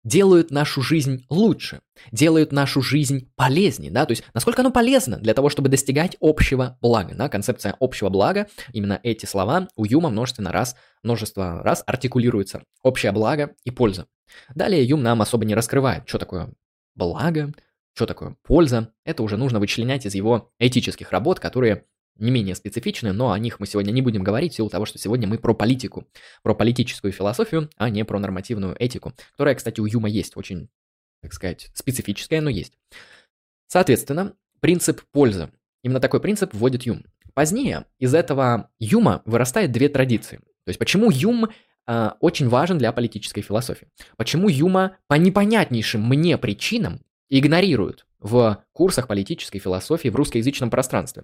делают 0.08 0.52
нашу 0.52 0.82
жизнь 0.82 1.26
лучше, 1.30 1.82
делают 2.12 2.54
нашу 2.54 2.82
жизнь 2.82 3.30
полезнее, 3.36 3.92
да, 3.92 4.06
то 4.06 4.12
есть 4.12 4.24
насколько 4.34 4.62
оно 4.62 4.72
полезно 4.72 5.18
для 5.18 5.34
того, 5.34 5.50
чтобы 5.50 5.68
достигать 5.68 6.16
общего 6.22 6.78
блага, 6.82 7.14
да, 7.14 7.28
концепция 7.28 7.76
общего 7.80 8.10
блага, 8.10 8.48
именно 8.72 9.00
эти 9.04 9.26
слова 9.26 9.68
у 9.76 9.84
Юма 9.84 10.10
множественно 10.10 10.54
раз, 10.54 10.76
множество 11.04 11.62
раз 11.62 11.84
артикулируются, 11.86 12.64
общее 12.84 13.12
благо 13.12 13.54
и 13.66 13.72
польза. 13.72 14.08
Далее 14.56 14.84
Юм 14.86 15.04
нам 15.04 15.22
особо 15.22 15.44
не 15.44 15.56
раскрывает, 15.56 16.08
что 16.08 16.20
такое 16.20 16.54
благо, 16.96 17.52
что 17.94 18.06
такое 18.06 18.38
польза, 18.44 18.94
это 19.04 19.24
уже 19.24 19.36
нужно 19.36 19.60
вычленять 19.60 20.06
из 20.06 20.16
его 20.16 20.52
этических 20.58 21.12
работ, 21.12 21.42
которые 21.42 21.84
не 22.20 22.32
менее 22.32 22.56
специфичны, 22.56 23.14
но 23.14 23.32
о 23.32 23.40
них 23.40 23.60
мы 23.60 23.68
сегодня 23.68 23.92
не 23.92 24.02
будем 24.02 24.24
говорить 24.24 24.54
в 24.54 24.56
силу 24.56 24.70
того, 24.70 24.86
что 24.86 24.98
сегодня 24.98 25.28
мы 25.28 25.38
про 25.38 25.54
политику, 25.54 26.08
про 26.44 26.54
политическую 26.54 27.12
философию, 27.12 27.70
а 27.78 27.90
не 27.90 28.04
про 28.06 28.20
нормативную 28.20 28.76
этику, 28.80 29.14
которая, 29.32 29.56
кстати, 29.56 29.80
у 29.80 29.86
Юма 29.86 30.10
есть, 30.10 30.38
очень, 30.38 30.70
так 31.22 31.34
сказать, 31.34 31.70
специфическая, 31.74 32.42
но 32.42 32.50
есть. 32.50 32.74
Соответственно, 33.68 34.34
принцип 34.60 35.02
пользы. 35.12 35.52
Именно 35.84 36.00
такой 36.00 36.20
принцип 36.20 36.54
вводит 36.54 36.84
Юм. 36.84 37.04
Позднее 37.34 37.86
из 38.00 38.14
этого 38.14 38.72
Юма 38.80 39.22
вырастает 39.26 39.72
две 39.72 39.90
традиции. 39.90 40.38
То 40.38 40.70
есть 40.70 40.80
почему 40.80 41.12
Юм 41.12 41.50
э, 41.86 42.10
очень 42.20 42.50
важен 42.50 42.78
для 42.78 42.92
политической 42.92 43.42
философии? 43.42 43.88
Почему 44.18 44.50
Юма 44.50 44.98
по 45.08 45.14
непонятнейшим 45.14 46.02
мне 46.02 46.38
причинам 46.38 47.02
игнорируют 47.30 48.06
в 48.20 48.64
курсах 48.74 49.08
политической 49.08 49.60
философии 49.60 50.10
в 50.10 50.16
русскоязычном 50.16 50.70
пространстве? 50.70 51.24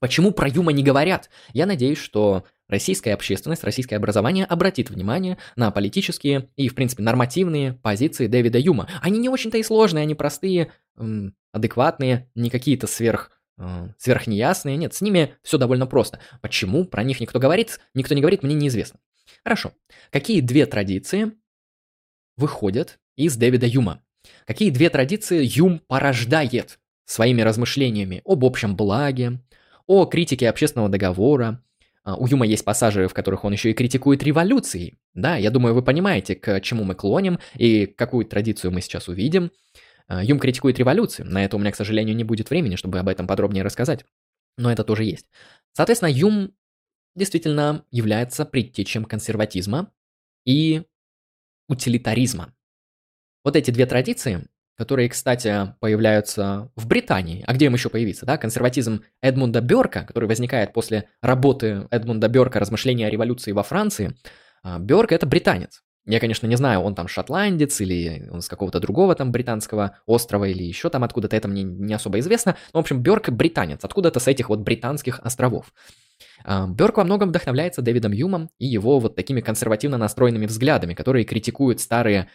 Почему 0.00 0.32
про 0.32 0.48
Юма 0.48 0.72
не 0.72 0.82
говорят? 0.82 1.28
Я 1.52 1.66
надеюсь, 1.66 1.98
что 1.98 2.44
российская 2.68 3.12
общественность, 3.12 3.64
российское 3.64 3.96
образование 3.96 4.46
обратит 4.46 4.88
внимание 4.88 5.36
на 5.56 5.70
политические 5.70 6.48
и, 6.56 6.68
в 6.68 6.74
принципе, 6.74 7.02
нормативные 7.02 7.74
позиции 7.74 8.26
Дэвида 8.26 8.58
Юма. 8.58 8.88
Они 9.02 9.18
не 9.18 9.28
очень-то 9.28 9.58
и 9.58 9.62
сложные, 9.62 10.02
они 10.02 10.14
простые, 10.14 10.72
адекватные, 11.52 12.30
не 12.34 12.48
какие-то 12.48 12.86
сверх 12.86 13.30
э, 13.58 13.88
сверхнеясные. 13.98 14.76
Нет, 14.76 14.94
с 14.94 15.02
ними 15.02 15.34
все 15.42 15.58
довольно 15.58 15.86
просто. 15.86 16.20
Почему 16.40 16.84
про 16.86 17.02
них 17.02 17.20
никто 17.20 17.38
говорит, 17.38 17.80
никто 17.94 18.14
не 18.14 18.20
говорит, 18.20 18.42
мне 18.42 18.54
неизвестно. 18.54 19.00
Хорошо. 19.44 19.72
Какие 20.10 20.40
две 20.40 20.66
традиции 20.66 21.32
выходят 22.36 22.98
из 23.16 23.36
Дэвида 23.36 23.66
Юма? 23.66 24.02
Какие 24.46 24.70
две 24.70 24.90
традиции 24.90 25.44
Юм 25.44 25.80
порождает 25.80 26.78
своими 27.04 27.42
размышлениями 27.42 28.22
об 28.24 28.44
общем 28.44 28.76
благе, 28.76 29.40
о 29.90 30.06
критике 30.06 30.48
общественного 30.48 30.88
договора. 30.88 31.64
А, 32.04 32.14
у 32.14 32.28
Юма 32.28 32.46
есть 32.46 32.64
пассажи, 32.64 33.08
в 33.08 33.12
которых 33.12 33.44
он 33.44 33.52
еще 33.52 33.72
и 33.72 33.74
критикует 33.74 34.22
революции. 34.22 35.00
Да, 35.14 35.36
я 35.36 35.50
думаю, 35.50 35.74
вы 35.74 35.82
понимаете, 35.82 36.36
к 36.36 36.60
чему 36.60 36.84
мы 36.84 36.94
клоним 36.94 37.40
и 37.56 37.86
какую 37.86 38.24
традицию 38.24 38.70
мы 38.70 38.82
сейчас 38.82 39.08
увидим. 39.08 39.50
А, 40.06 40.22
Юм 40.22 40.38
критикует 40.38 40.78
революции. 40.78 41.24
На 41.24 41.44
это 41.44 41.56
у 41.56 41.58
меня, 41.58 41.72
к 41.72 41.76
сожалению, 41.76 42.14
не 42.14 42.22
будет 42.22 42.50
времени, 42.50 42.76
чтобы 42.76 43.00
об 43.00 43.08
этом 43.08 43.26
подробнее 43.26 43.64
рассказать. 43.64 44.04
Но 44.56 44.70
это 44.70 44.84
тоже 44.84 45.02
есть. 45.02 45.26
Соответственно, 45.72 46.10
Юм 46.10 46.54
действительно 47.16 47.84
является 47.90 48.44
предтечем 48.44 49.04
консерватизма 49.04 49.92
и 50.44 50.84
утилитаризма. 51.68 52.54
Вот 53.42 53.56
эти 53.56 53.72
две 53.72 53.86
традиции 53.86 54.46
которые, 54.80 55.10
кстати, 55.10 55.74
появляются 55.78 56.70
в 56.74 56.86
Британии. 56.86 57.44
А 57.46 57.52
где 57.52 57.66
им 57.66 57.74
еще 57.74 57.90
появиться, 57.90 58.24
да? 58.24 58.38
Консерватизм 58.38 59.02
Эдмунда 59.20 59.60
Бёрка, 59.60 60.04
который 60.06 60.24
возникает 60.24 60.72
после 60.72 61.04
работы 61.20 61.86
Эдмунда 61.90 62.28
Бёрка 62.28 62.60
«Размышления 62.60 63.06
о 63.06 63.10
революции 63.10 63.52
во 63.52 63.62
Франции». 63.62 64.16
А, 64.62 64.78
Бёрк– 64.78 65.12
это 65.12 65.26
британец. 65.26 65.82
Я, 66.06 66.18
конечно, 66.18 66.46
не 66.46 66.56
знаю, 66.56 66.80
он 66.80 66.94
там 66.94 67.08
шотландец 67.08 67.78
или 67.82 68.26
он 68.30 68.40
с 68.40 68.48
какого-то 68.48 68.80
другого 68.80 69.14
там 69.14 69.32
британского 69.32 69.98
острова 70.06 70.46
или 70.46 70.62
еще 70.62 70.88
там 70.88 71.04
откуда-то, 71.04 71.36
это 71.36 71.46
мне 71.46 71.62
не 71.62 71.92
особо 71.92 72.18
известно. 72.20 72.56
Но, 72.72 72.80
в 72.80 72.84
общем, 72.84 73.02
Бёрк 73.02 73.28
британец, 73.28 73.80
откуда-то 73.84 74.18
с 74.18 74.28
этих 74.28 74.48
вот 74.48 74.60
британских 74.60 75.20
островов. 75.20 75.74
Бёрк 76.44 76.96
во 76.96 77.04
многом 77.04 77.30
вдохновляется 77.30 77.82
Дэвидом 77.82 78.12
Юмом 78.12 78.50
и 78.58 78.66
его 78.66 78.98
вот 78.98 79.16
такими 79.16 79.40
консервативно 79.40 79.98
настроенными 79.98 80.46
взглядами, 80.46 80.94
которые 80.94 81.24
критикуют 81.24 81.80
старые, 81.80 82.28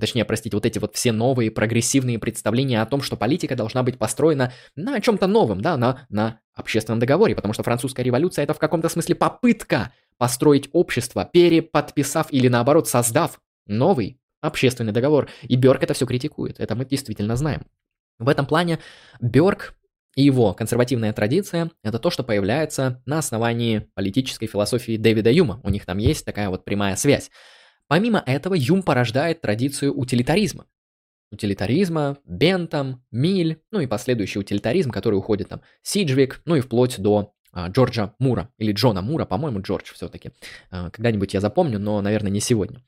точнее, 0.00 0.24
простите, 0.24 0.56
вот 0.56 0.66
эти 0.66 0.78
вот 0.78 0.94
все 0.94 1.12
новые 1.12 1.50
прогрессивные 1.50 2.18
представления 2.18 2.82
о 2.82 2.86
том, 2.86 3.02
что 3.02 3.16
политика 3.16 3.56
должна 3.56 3.82
быть 3.82 3.98
построена 3.98 4.52
на 4.76 5.00
чем-то 5.00 5.26
новом, 5.26 5.60
да, 5.60 5.76
на, 5.76 6.06
на 6.08 6.40
общественном 6.54 6.98
договоре, 6.98 7.34
потому 7.34 7.54
что 7.54 7.62
французская 7.62 8.02
революция 8.02 8.44
это 8.44 8.54
в 8.54 8.58
каком-то 8.58 8.88
смысле 8.88 9.14
попытка 9.14 9.92
построить 10.18 10.68
общество, 10.72 11.28
переподписав 11.30 12.28
или 12.30 12.48
наоборот 12.48 12.88
создав 12.88 13.40
новый 13.66 14.18
общественный 14.40 14.92
договор. 14.92 15.28
И 15.42 15.56
Бёрк 15.56 15.82
это 15.82 15.94
все 15.94 16.06
критикует, 16.06 16.60
это 16.60 16.74
мы 16.74 16.84
действительно 16.84 17.36
знаем. 17.36 17.62
В 18.18 18.28
этом 18.28 18.46
плане 18.46 18.78
Бёрк 19.20 19.74
и 20.14 20.22
его 20.22 20.52
консервативная 20.52 21.12
традиция– 21.12 21.70
это 21.82 21.98
то, 21.98 22.10
что 22.10 22.22
появляется 22.22 23.02
на 23.06 23.18
основании 23.18 23.88
политической 23.94 24.46
философии 24.46 24.96
Дэвида 24.96 25.30
Юма. 25.30 25.60
У 25.62 25.70
них 25.70 25.86
там 25.86 25.98
есть 25.98 26.24
такая 26.24 26.50
вот 26.50 26.64
прямая 26.64 26.96
связь. 26.96 27.30
Помимо 27.88 28.22
этого, 28.24 28.54
Юм 28.54 28.82
порождает 28.82 29.40
традицию 29.40 29.96
утилитаризма. 29.96 30.66
Утилитаризма, 31.30 32.18
Бентам, 32.26 33.04
Милль, 33.10 33.62
ну 33.70 33.80
и 33.80 33.86
последующий 33.86 34.40
утилитаризм, 34.40 34.90
который 34.90 35.14
уходит 35.14 35.48
там 35.48 35.62
Сиджвик, 35.82 36.42
ну 36.44 36.56
и 36.56 36.60
вплоть 36.60 36.98
до 36.98 37.32
а, 37.52 37.68
Джорджа 37.68 38.14
Мура, 38.18 38.50
или 38.58 38.72
Джона 38.72 39.00
Мура, 39.00 39.24
по-моему, 39.24 39.62
Джордж 39.62 39.92
все-таки. 39.94 40.32
А, 40.70 40.90
когда-нибудь 40.90 41.32
я 41.32 41.40
запомню, 41.40 41.78
но, 41.78 42.02
наверное, 42.02 42.30
не 42.30 42.40
сегодня. 42.40 42.82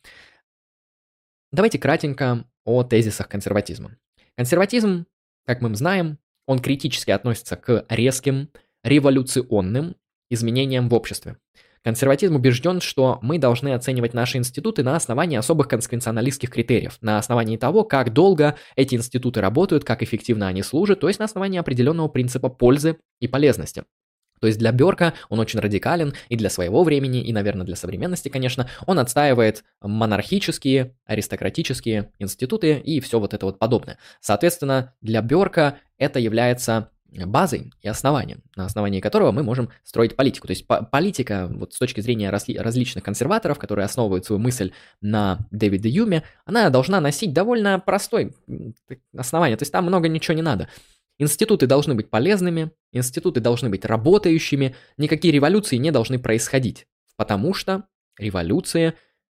Давайте 1.52 1.78
кратенько 1.78 2.44
о 2.64 2.82
тезисах 2.82 3.28
консерватизма. 3.28 3.96
Консерватизм, 4.36 5.06
как 5.46 5.62
мы 5.62 5.74
знаем, 5.74 6.18
он 6.46 6.58
критически 6.58 7.10
относится 7.10 7.56
к 7.56 7.84
резким, 7.88 8.50
революционным 8.82 9.96
изменениям 10.30 10.88
в 10.88 10.94
обществе. 10.94 11.36
Консерватизм 11.82 12.36
убежден, 12.36 12.80
что 12.80 13.18
мы 13.20 13.38
должны 13.38 13.74
оценивать 13.74 14.14
наши 14.14 14.38
институты 14.38 14.82
на 14.82 14.96
основании 14.96 15.36
особых 15.36 15.68
конвенционалистских 15.68 16.50
критериев, 16.50 16.96
на 17.02 17.18
основании 17.18 17.58
того, 17.58 17.84
как 17.84 18.14
долго 18.14 18.56
эти 18.74 18.94
институты 18.94 19.42
работают, 19.42 19.84
как 19.84 20.02
эффективно 20.02 20.48
они 20.48 20.62
служат, 20.62 21.00
то 21.00 21.08
есть 21.08 21.18
на 21.18 21.26
основании 21.26 21.60
определенного 21.60 22.08
принципа 22.08 22.48
пользы 22.48 22.96
и 23.20 23.28
полезности. 23.28 23.84
То 24.40 24.46
есть 24.46 24.58
для 24.58 24.72
Берка 24.72 25.14
он 25.28 25.40
очень 25.40 25.60
радикален 25.60 26.14
и 26.28 26.36
для 26.36 26.50
своего 26.50 26.84
времени, 26.84 27.22
и, 27.22 27.32
наверное, 27.32 27.66
для 27.66 27.76
современности, 27.76 28.28
конечно. 28.28 28.68
Он 28.86 28.98
отстаивает 28.98 29.64
монархические, 29.80 30.94
аристократические 31.06 32.10
институты 32.18 32.78
и 32.78 33.00
все 33.00 33.18
вот 33.18 33.34
это 33.34 33.46
вот 33.46 33.58
подобное. 33.58 33.98
Соответственно, 34.20 34.94
для 35.00 35.22
Берка 35.22 35.78
это 35.98 36.18
является 36.18 36.90
базой 37.26 37.72
и 37.80 37.88
основанием, 37.88 38.42
на 38.56 38.64
основании 38.64 39.00
которого 39.00 39.30
мы 39.30 39.42
можем 39.42 39.70
строить 39.84 40.16
политику. 40.16 40.48
То 40.48 40.52
есть 40.52 40.66
по 40.66 40.82
политика, 40.82 41.48
вот 41.48 41.72
с 41.72 41.78
точки 41.78 42.00
зрения 42.00 42.30
разли 42.30 42.56
различных 42.56 43.04
консерваторов, 43.04 43.58
которые 43.58 43.84
основывают 43.84 44.24
свою 44.24 44.40
мысль 44.40 44.72
на 45.00 45.46
Дэвиде 45.50 45.88
Юме, 45.88 46.24
она 46.44 46.68
должна 46.70 47.00
носить 47.00 47.32
довольно 47.32 47.78
простой 47.78 48.34
основание. 49.16 49.56
То 49.56 49.62
есть 49.62 49.72
там 49.72 49.84
много 49.84 50.08
ничего 50.08 50.34
не 50.34 50.42
надо. 50.42 50.68
Институты 51.18 51.66
должны 51.66 51.94
быть 51.94 52.10
полезными, 52.10 52.72
институты 52.92 53.40
должны 53.40 53.68
быть 53.68 53.84
работающими, 53.84 54.74
никакие 54.96 55.32
революции 55.32 55.76
не 55.76 55.92
должны 55.92 56.18
происходить, 56.18 56.86
потому 57.16 57.54
что 57.54 57.84
революции 58.18 58.94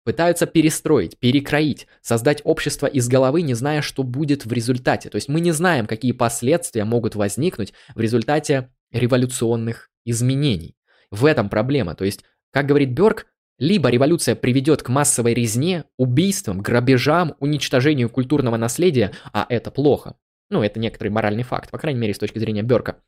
пытаются 0.05 0.47
перестроить, 0.47 1.19
перекроить, 1.19 1.87
создать 2.01 2.43
общество 2.45 2.87
из 2.87 3.09
головы, 3.09 3.43
не 3.43 3.55
зная, 3.55 3.83
что 3.83 4.03
будет 4.03 4.47
в 4.47 4.53
результате. 4.53 5.09
То 5.09 5.17
есть 5.17 5.29
мы 5.29 5.41
не 5.41 5.51
знаем, 5.51 5.87
какие 5.87 6.13
последствия 6.13 6.85
могут 6.85 7.15
возникнуть 7.17 7.73
в 7.95 8.01
результате 8.01 8.71
революционных 8.93 9.91
изменений. 10.05 10.77
В 11.11 11.25
этом 11.25 11.49
проблема. 11.49 11.95
То 11.95 12.05
есть, 12.05 12.23
как 12.51 12.67
говорит 12.67 12.91
Бёрк, 12.91 13.27
либо 13.59 13.89
революция 13.89 14.35
приведет 14.35 14.83
к 14.83 14.89
массовой 14.89 15.33
резне, 15.33 15.85
убийствам, 15.97 16.61
грабежам, 16.61 17.35
уничтожению 17.41 18.11
культурного 18.11 18.57
наследия, 18.57 19.13
а 19.33 19.47
это 19.49 19.71
плохо. 19.71 20.17
Ну, 20.51 20.63
это 20.63 20.79
некоторый 20.79 21.09
моральный 21.09 21.43
факт, 21.43 21.71
по 21.71 21.79
крайней 21.79 22.01
мере, 22.01 22.15
с 22.15 22.19
точки 22.19 22.39
зрения 22.39 22.63
Берка. 22.63 23.03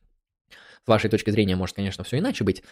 С 0.87 0.89
вашей 0.89 1.11
точки 1.11 1.31
зрения 1.31 1.57
может, 1.57 1.75
конечно, 1.75 2.05
все 2.05 2.19
иначе 2.19 2.45
быть. 2.45 2.63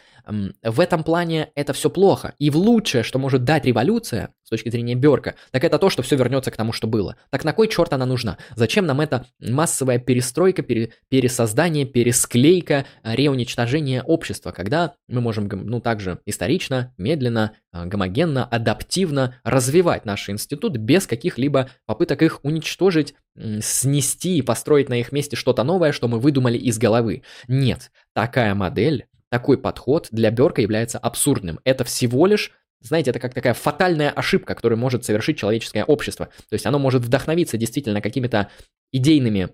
В 0.63 0.79
этом 0.79 1.03
плане 1.03 1.51
это 1.57 1.73
все 1.73 1.91
плохо. 1.91 2.35
И 2.39 2.49
в 2.49 2.57
лучшее, 2.57 3.03
что 3.03 3.19
может 3.19 3.43
дать 3.43 3.65
революция, 3.65 4.33
с 4.45 4.51
точки 4.51 4.69
зрения 4.69 4.95
Берка, 4.95 5.35
так 5.51 5.65
это 5.65 5.81
то, 5.81 5.91
что 5.91 6.03
все 6.03 6.15
вернется 6.15 6.53
к 6.53 6.57
тому, 6.57 6.73
что 6.73 6.87
было. 6.87 7.17
Так 7.31 7.43
на 7.43 7.53
кой 7.53 7.67
черт 7.67 7.93
она 7.93 8.07
нужна? 8.07 8.39
Зачем 8.55 8.87
нам 8.87 9.01
эта 9.01 9.27
массовая 9.41 9.99
перестройка, 9.99 10.63
пере, 10.63 10.93
пересоздание, 11.09 11.87
пересклейка, 11.87 12.87
реуничтожение 13.03 14.03
общества, 14.03 14.53
когда 14.53 14.95
мы 15.09 15.21
можем, 15.21 15.49
ну, 15.49 15.81
также 15.81 16.21
исторично, 16.25 16.95
медленно, 16.97 17.53
а, 17.73 17.87
гомогенно, 17.87 18.45
адаптивно 18.45 19.41
развивать 19.43 20.05
наши 20.05 20.31
институты 20.31 20.79
без 20.79 21.09
каких-либо 21.09 21.71
попыток 21.87 22.23
их 22.23 22.39
уничтожить, 22.45 23.15
снести 23.61 24.39
и 24.39 24.43
построить 24.43 24.89
на 24.89 25.01
их 25.01 25.11
месте 25.11 25.35
что-то 25.35 25.65
новое, 25.65 25.91
что 25.91 26.07
мы 26.07 26.21
выдумали 26.21 26.57
из 26.57 26.79
головы. 26.79 27.23
Нет, 27.49 27.91
такая 28.15 28.55
модель, 28.55 29.07
такой 29.29 29.59
подход 29.59 30.09
для 30.11 30.31
Берка 30.31 30.63
является 30.63 30.99
абсурдным. 30.99 31.61
Это 31.65 31.85
всего 31.85 32.27
лишь 32.27 32.53
знаете, 32.81 33.11
это 33.11 33.19
как 33.19 33.33
такая 33.33 33.55
фатальная 33.55 34.11
ошибка, 34.11 34.55
которую 34.55 34.79
может 34.79 35.07
совершить 35.07 35.39
человеческое 35.39 35.85
общество. 35.85 36.27
То 36.27 36.53
есть 36.53 36.67
оно 36.67 36.79
может 36.79 37.03
вдохновиться 37.03 37.57
действительно 37.57 38.03
какими-то 38.03 38.51
идейными 38.93 39.49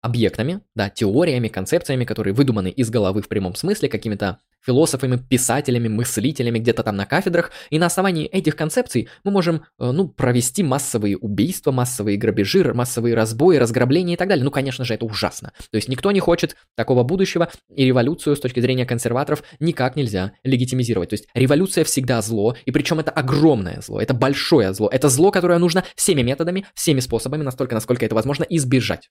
объектами, 0.00 0.62
да, 0.74 0.88
теориями, 0.88 1.48
концепциями, 1.48 2.06
которые 2.06 2.32
выдуманы 2.32 2.70
из 2.70 2.88
головы 2.88 3.20
в 3.20 3.28
прямом 3.28 3.54
смысле, 3.54 3.90
какими-то 3.90 4.40
философами, 4.64 5.16
писателями, 5.16 5.88
мыслителями 5.88 6.58
где-то 6.58 6.82
там 6.82 6.96
на 6.96 7.06
кафедрах, 7.06 7.52
и 7.70 7.78
на 7.78 7.86
основании 7.86 8.26
этих 8.26 8.56
концепций 8.56 9.08
мы 9.24 9.30
можем, 9.30 9.64
э, 9.78 9.90
ну, 9.90 10.08
провести 10.08 10.62
массовые 10.62 11.16
убийства, 11.16 11.72
массовые 11.72 12.16
грабежи, 12.16 12.72
массовые 12.72 13.14
разбои, 13.14 13.56
разграбления 13.56 14.14
и 14.14 14.16
так 14.16 14.28
далее. 14.28 14.44
Ну, 14.44 14.50
конечно 14.50 14.84
же, 14.84 14.94
это 14.94 15.04
ужасно. 15.04 15.52
То 15.70 15.76
есть 15.76 15.88
никто 15.88 16.10
не 16.12 16.20
хочет 16.20 16.56
такого 16.76 17.02
будущего, 17.02 17.48
и 17.74 17.84
революцию 17.84 18.36
с 18.36 18.40
точки 18.40 18.60
зрения 18.60 18.86
консерваторов 18.86 19.42
никак 19.60 19.96
нельзя 19.96 20.32
легитимизировать. 20.44 21.10
То 21.10 21.14
есть 21.14 21.28
революция 21.34 21.84
всегда 21.84 22.22
зло, 22.22 22.56
и 22.64 22.70
причем 22.70 23.00
это 23.00 23.10
огромное 23.10 23.80
зло, 23.80 24.00
это 24.00 24.14
большое 24.14 24.72
зло, 24.72 24.88
это 24.90 25.08
зло, 25.08 25.30
которое 25.30 25.58
нужно 25.58 25.84
всеми 25.96 26.22
методами, 26.22 26.66
всеми 26.74 27.00
способами, 27.00 27.42
настолько, 27.42 27.74
насколько 27.74 28.04
это 28.04 28.14
возможно, 28.14 28.44
избежать. 28.48 29.10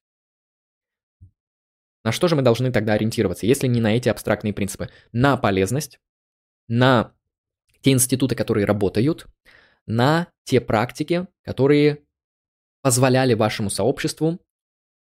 На 2.04 2.12
что 2.12 2.28
же 2.28 2.36
мы 2.36 2.42
должны 2.42 2.72
тогда 2.72 2.94
ориентироваться, 2.94 3.46
если 3.46 3.68
не 3.68 3.80
на 3.80 3.96
эти 3.96 4.10
абстрактные 4.10 4.54
принципы? 4.54 4.90
На 5.12 5.38
полезность, 5.38 6.00
на 6.68 7.14
те 7.82 7.92
институты, 7.92 8.36
которые 8.36 8.66
работают, 8.66 9.28
на 9.86 10.28
те 10.44 10.62
практики, 10.62 11.28
которые 11.44 12.04
позволяли 12.82 13.34
вашему 13.36 13.70
сообществу 13.70 14.40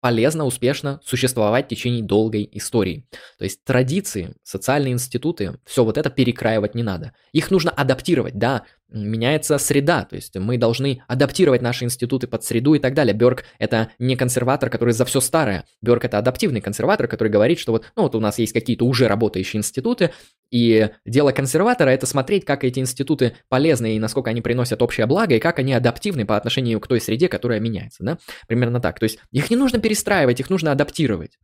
полезно, 0.00 0.44
успешно 0.44 1.00
существовать 1.04 1.66
в 1.66 1.68
течение 1.68 2.02
долгой 2.02 2.48
истории. 2.52 3.06
То 3.38 3.44
есть 3.44 3.64
традиции, 3.64 4.34
социальные 4.42 4.92
институты, 4.92 5.58
все 5.64 5.84
вот 5.84 5.98
это 5.98 6.10
перекраивать 6.10 6.74
не 6.74 6.82
надо. 6.82 7.12
Их 7.32 7.50
нужно 7.50 7.70
адаптировать, 7.70 8.38
да, 8.38 8.64
меняется 8.88 9.58
среда, 9.58 10.04
то 10.04 10.14
есть 10.14 10.36
мы 10.36 10.58
должны 10.58 11.02
адаптировать 11.08 11.60
наши 11.60 11.84
институты 11.84 12.28
под 12.28 12.44
среду 12.44 12.74
и 12.74 12.78
так 12.78 12.94
далее. 12.94 13.14
Бёрк– 13.14 13.44
это 13.58 13.90
не 13.98 14.14
консерватор, 14.14 14.70
который 14.70 14.94
за 14.94 15.04
все 15.04 15.20
старое. 15.20 15.64
Бёрк– 15.82 16.04
это 16.06 16.18
адаптивный 16.18 16.60
консерватор, 16.60 17.08
который 17.08 17.28
говорит, 17.28 17.58
что 17.58 17.72
вот, 17.72 17.84
ну, 17.96 18.04
вот 18.04 18.14
у 18.14 18.20
нас 18.20 18.38
есть 18.38 18.52
какие-то 18.52 18.84
уже 18.84 19.08
работающие 19.08 19.58
институты, 19.58 20.12
и 20.50 20.90
дело 21.04 21.32
консерватора– 21.32 21.90
это 21.90 22.06
смотреть, 22.06 22.44
как 22.44 22.62
эти 22.62 22.78
институты 22.78 23.34
полезны 23.48 23.96
и 23.96 23.98
насколько 23.98 24.30
они 24.30 24.40
приносят 24.40 24.80
общее 24.80 25.06
благо, 25.06 25.34
и 25.34 25.40
как 25.40 25.58
они 25.58 25.72
адаптивны 25.72 26.24
по 26.24 26.36
отношению 26.36 26.78
к 26.78 26.86
той 26.86 27.00
среде, 27.00 27.28
которая 27.28 27.58
меняется, 27.58 28.04
да? 28.04 28.18
Примерно 28.46 28.80
так. 28.80 29.00
То 29.00 29.04
есть 29.04 29.18
их 29.32 29.50
не 29.50 29.56
нужно 29.56 29.80
перестраивать, 29.86 30.40
их 30.40 30.50
нужно 30.50 30.72
адаптировать. 30.72 31.38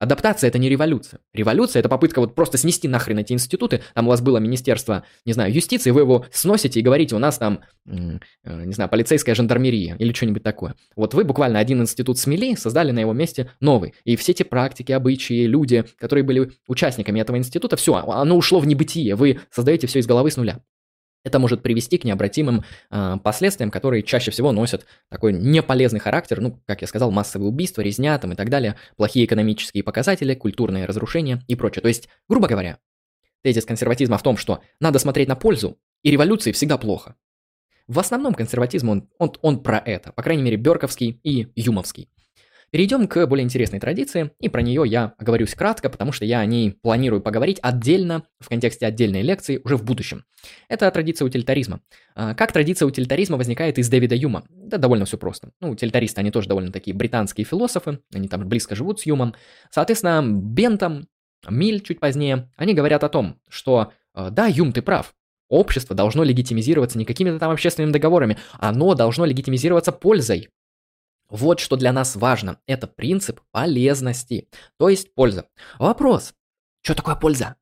Адаптация 0.00 0.48
это 0.48 0.58
не 0.58 0.68
революция. 0.68 1.20
Революция 1.32 1.78
это 1.78 1.88
попытка 1.88 2.18
вот 2.18 2.34
просто 2.34 2.58
снести 2.58 2.88
нахрен 2.88 3.20
эти 3.20 3.32
институты. 3.34 3.82
Там 3.94 4.08
у 4.08 4.10
вас 4.10 4.20
было 4.20 4.38
министерство, 4.38 5.04
не 5.24 5.32
знаю, 5.32 5.54
юстиции, 5.54 5.92
вы 5.92 6.00
его 6.00 6.26
сносите 6.32 6.80
и 6.80 6.82
говорите, 6.82 7.14
у 7.14 7.20
нас 7.20 7.38
там, 7.38 7.60
э, 7.86 8.18
не 8.44 8.72
знаю, 8.72 8.90
полицейская 8.90 9.36
жандармерия 9.36 9.94
или 9.94 10.12
что-нибудь 10.12 10.42
такое. 10.42 10.74
Вот 10.96 11.14
вы 11.14 11.22
буквально 11.22 11.60
один 11.60 11.82
институт 11.82 12.18
смели, 12.18 12.56
создали 12.56 12.90
на 12.90 12.98
его 12.98 13.12
месте 13.12 13.52
новый. 13.60 13.94
И 14.02 14.16
все 14.16 14.32
эти 14.32 14.42
практики, 14.42 14.90
обычаи, 14.90 15.46
люди, 15.46 15.84
которые 16.00 16.24
были 16.24 16.50
участниками 16.66 17.20
этого 17.20 17.36
института, 17.36 17.76
все, 17.76 17.94
оно 17.94 18.36
ушло 18.36 18.58
в 18.58 18.66
небытие. 18.66 19.14
Вы 19.14 19.38
создаете 19.52 19.86
все 19.86 20.00
из 20.00 20.08
головы 20.08 20.32
с 20.32 20.36
нуля. 20.36 20.58
Это 21.24 21.38
может 21.38 21.62
привести 21.62 21.98
к 21.98 22.04
необратимым 22.04 22.64
э, 22.90 23.16
последствиям, 23.22 23.70
которые 23.70 24.02
чаще 24.02 24.30
всего 24.30 24.50
носят 24.52 24.86
такой 25.08 25.32
неполезный 25.32 26.00
характер, 26.00 26.40
ну, 26.40 26.60
как 26.66 26.80
я 26.80 26.88
сказал, 26.88 27.10
массовые 27.10 27.48
убийства, 27.48 27.80
резня 27.80 28.18
там 28.18 28.32
и 28.32 28.36
так 28.36 28.48
далее, 28.48 28.76
плохие 28.96 29.26
экономические 29.26 29.84
показатели, 29.84 30.34
культурные 30.34 30.84
разрушения 30.84 31.42
и 31.46 31.54
прочее. 31.54 31.82
То 31.82 31.88
есть, 31.88 32.08
грубо 32.28 32.48
говоря, 32.48 32.78
тезис 33.42 33.64
консерватизма 33.64 34.18
в 34.18 34.22
том, 34.22 34.36
что 34.36 34.62
надо 34.80 34.98
смотреть 34.98 35.28
на 35.28 35.36
пользу, 35.36 35.78
и 36.02 36.10
революции 36.10 36.50
всегда 36.52 36.76
плохо. 36.76 37.14
В 37.86 37.98
основном 37.98 38.34
консерватизм, 38.34 38.88
он, 38.88 39.08
он, 39.18 39.32
он 39.42 39.62
про 39.62 39.78
это, 39.78 40.12
по 40.12 40.22
крайней 40.22 40.42
мере, 40.42 40.56
Берковский 40.56 41.20
и 41.22 41.48
Юмовский. 41.54 42.08
Перейдем 42.72 43.06
к 43.06 43.26
более 43.26 43.44
интересной 43.44 43.80
традиции, 43.80 44.30
и 44.40 44.48
про 44.48 44.62
нее 44.62 44.82
я 44.86 45.12
оговорюсь 45.18 45.54
кратко, 45.54 45.90
потому 45.90 46.10
что 46.10 46.24
я 46.24 46.40
о 46.40 46.46
ней 46.46 46.70
планирую 46.70 47.20
поговорить 47.20 47.58
отдельно, 47.60 48.22
в 48.40 48.48
контексте 48.48 48.86
отдельной 48.86 49.20
лекции, 49.20 49.60
уже 49.62 49.76
в 49.76 49.84
будущем. 49.84 50.24
Это 50.70 50.90
традиция 50.90 51.26
утилитаризма. 51.26 51.82
А, 52.14 52.34
как 52.34 52.50
традиция 52.50 52.86
утилитаризма 52.86 53.36
возникает 53.36 53.78
из 53.78 53.90
Дэвида 53.90 54.14
Юма? 54.14 54.44
Да 54.48 54.78
довольно 54.78 55.04
все 55.04 55.18
просто. 55.18 55.50
Ну, 55.60 55.72
утилитаристы, 55.72 56.22
они 56.22 56.30
тоже 56.30 56.48
довольно 56.48 56.72
такие 56.72 56.96
британские 56.96 57.44
философы, 57.44 57.98
они 58.10 58.26
там 58.26 58.48
близко 58.48 58.74
живут 58.74 59.00
с 59.00 59.04
Юмом. 59.04 59.34
Соответственно, 59.70 60.22
Бентам, 60.24 61.08
Милль 61.46 61.82
чуть 61.82 62.00
позднее, 62.00 62.50
они 62.56 62.72
говорят 62.72 63.04
о 63.04 63.10
том, 63.10 63.38
что 63.50 63.92
э, 64.14 64.30
да, 64.30 64.46
Юм, 64.46 64.72
ты 64.72 64.80
прав, 64.80 65.12
общество 65.50 65.94
должно 65.94 66.24
легитимизироваться 66.24 66.96
не 66.96 67.04
какими-то 67.04 67.38
там 67.38 67.50
общественными 67.50 67.92
договорами, 67.92 68.38
оно 68.58 68.94
должно 68.94 69.26
легитимизироваться 69.26 69.92
пользой. 69.92 70.48
Вот 71.32 71.60
что 71.60 71.76
для 71.76 71.94
нас 71.94 72.14
важно. 72.14 72.58
Это 72.66 72.86
принцип 72.86 73.40
полезности, 73.52 74.48
то 74.76 74.90
есть 74.90 75.14
польза. 75.14 75.46
Вопрос. 75.78 76.34
Что 76.82 76.94
такое 76.94 77.16
польза? 77.16 77.56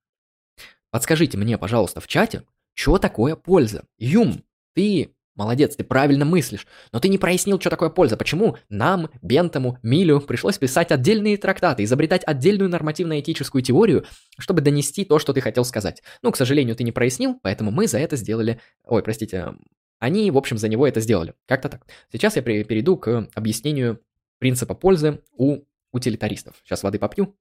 Подскажите 0.91 1.39
мне, 1.39 1.57
пожалуйста, 1.57 2.01
в 2.01 2.09
чате, 2.09 2.43
что 2.75 2.99
такое 2.99 3.37
польза? 3.37 3.85
Юм, 3.97 4.43
ты 4.75 5.15
молодец, 5.37 5.77
ты 5.77 5.85
правильно 5.85 6.25
мыслишь, 6.25 6.67
но 6.93 6.99
ты 6.99 7.09
не 7.09 7.17
прояснил, 7.17 7.61
что 7.61 7.71
такое 7.71 7.91
польза. 7.91 8.17
Почему 8.17 8.57
нам, 8.69 9.09
Бентому, 9.23 9.79
Милю 9.85 10.21
пришлось 10.21 10.59
писать 10.59 10.91
отдельные 10.91 11.37
трактаты, 11.37 11.85
изобретать 11.85 12.23
отдельную 12.27 12.69
нормативно-этическую 12.71 13.63
теорию, 13.63 14.05
чтобы 14.37 14.63
донести 14.63 15.05
то, 15.05 15.21
что 15.21 15.33
ты 15.33 15.41
хотел 15.41 15.65
сказать. 15.65 16.03
Ну, 16.23 16.33
к 16.33 16.37
сожалению, 16.37 16.75
ты 16.75 16.83
не 16.83 16.91
прояснил, 16.91 17.39
поэтому 17.41 17.71
мы 17.71 17.87
за 17.87 17.99
это 18.01 18.17
сделали... 18.17 18.61
Ой, 18.85 19.03
простите, 19.05 19.55
они, 20.01 20.31
в 20.31 20.39
общем, 20.39 20.59
за 20.59 20.69
него 20.69 20.89
это 20.89 21.01
сделали. 21.01 21.35
Как-то 21.47 21.69
так. 21.69 21.87
Сейчас 22.11 22.35
я 22.35 22.43
перейду 22.43 22.97
к 22.97 23.29
объяснению 23.35 24.03
принципа 24.39 24.75
пользы 24.75 25.23
у 25.33 25.61
утилитаристов. 25.93 26.57
Сейчас 26.65 26.83
воды 26.83 26.99
попью. 26.99 27.37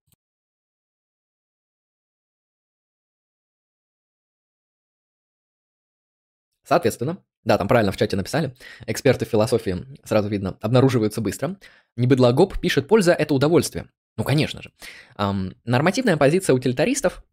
Соответственно, 6.64 7.24
да, 7.46 7.58
там 7.58 7.68
правильно 7.68 7.92
в 7.92 7.98
чате 7.98 8.16
написали, 8.16 8.54
эксперты 8.86 9.26
философии, 9.26 9.88
сразу 10.04 10.28
видно, 10.28 10.58
обнаруживаются 10.62 11.22
быстро. 11.22 11.58
Небыдлогоп 11.96 12.60
пишет, 12.60 12.88
польза– 12.88 13.14
это 13.14 13.34
удовольствие. 13.34 13.90
Ну, 14.18 14.24
конечно 14.24 14.62
же. 14.62 14.72
Эм, 15.18 15.56
нормативная 15.64 16.18
позиция 16.18 16.54
утилитаристов 16.54 17.24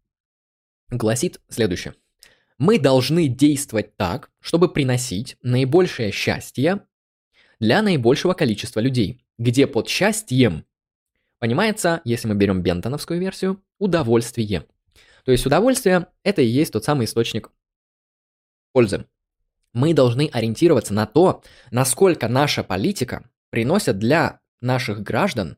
гласит 0.89 1.41
следующее– 1.49 1.93
мы 2.57 2.79
должны 2.79 3.27
действовать 3.27 3.95
так, 3.97 4.31
чтобы 4.39 4.71
приносить 4.71 5.37
наибольшее 5.41 6.11
счастье 6.11 6.81
для 7.59 7.81
наибольшего 7.81 8.33
количества 8.33 8.79
людей, 8.79 9.23
где 9.37 9.67
под 9.67 9.87
счастьем 9.87 10.65
понимается, 11.39 12.01
если 12.03 12.27
мы 12.27 12.35
берем 12.35 12.61
бентоновскую 12.61 13.19
версию, 13.19 13.63
удовольствие. 13.79 14.65
То 15.23 15.31
есть 15.31 15.45
удовольствие– 15.45 16.07
это 16.23 16.41
и 16.41 16.47
есть 16.47 16.73
тот 16.73 16.85
самый 16.85 17.05
источник 17.05 17.51
пользы. 18.71 19.05
Мы 19.73 19.93
должны 19.93 20.29
ориентироваться 20.31 20.93
на 20.93 21.05
то, 21.05 21.43
насколько 21.69 22.27
наша 22.27 22.63
политика 22.63 23.29
приносит 23.49 23.99
для 23.99 24.39
наших 24.61 25.03
граждан 25.03 25.57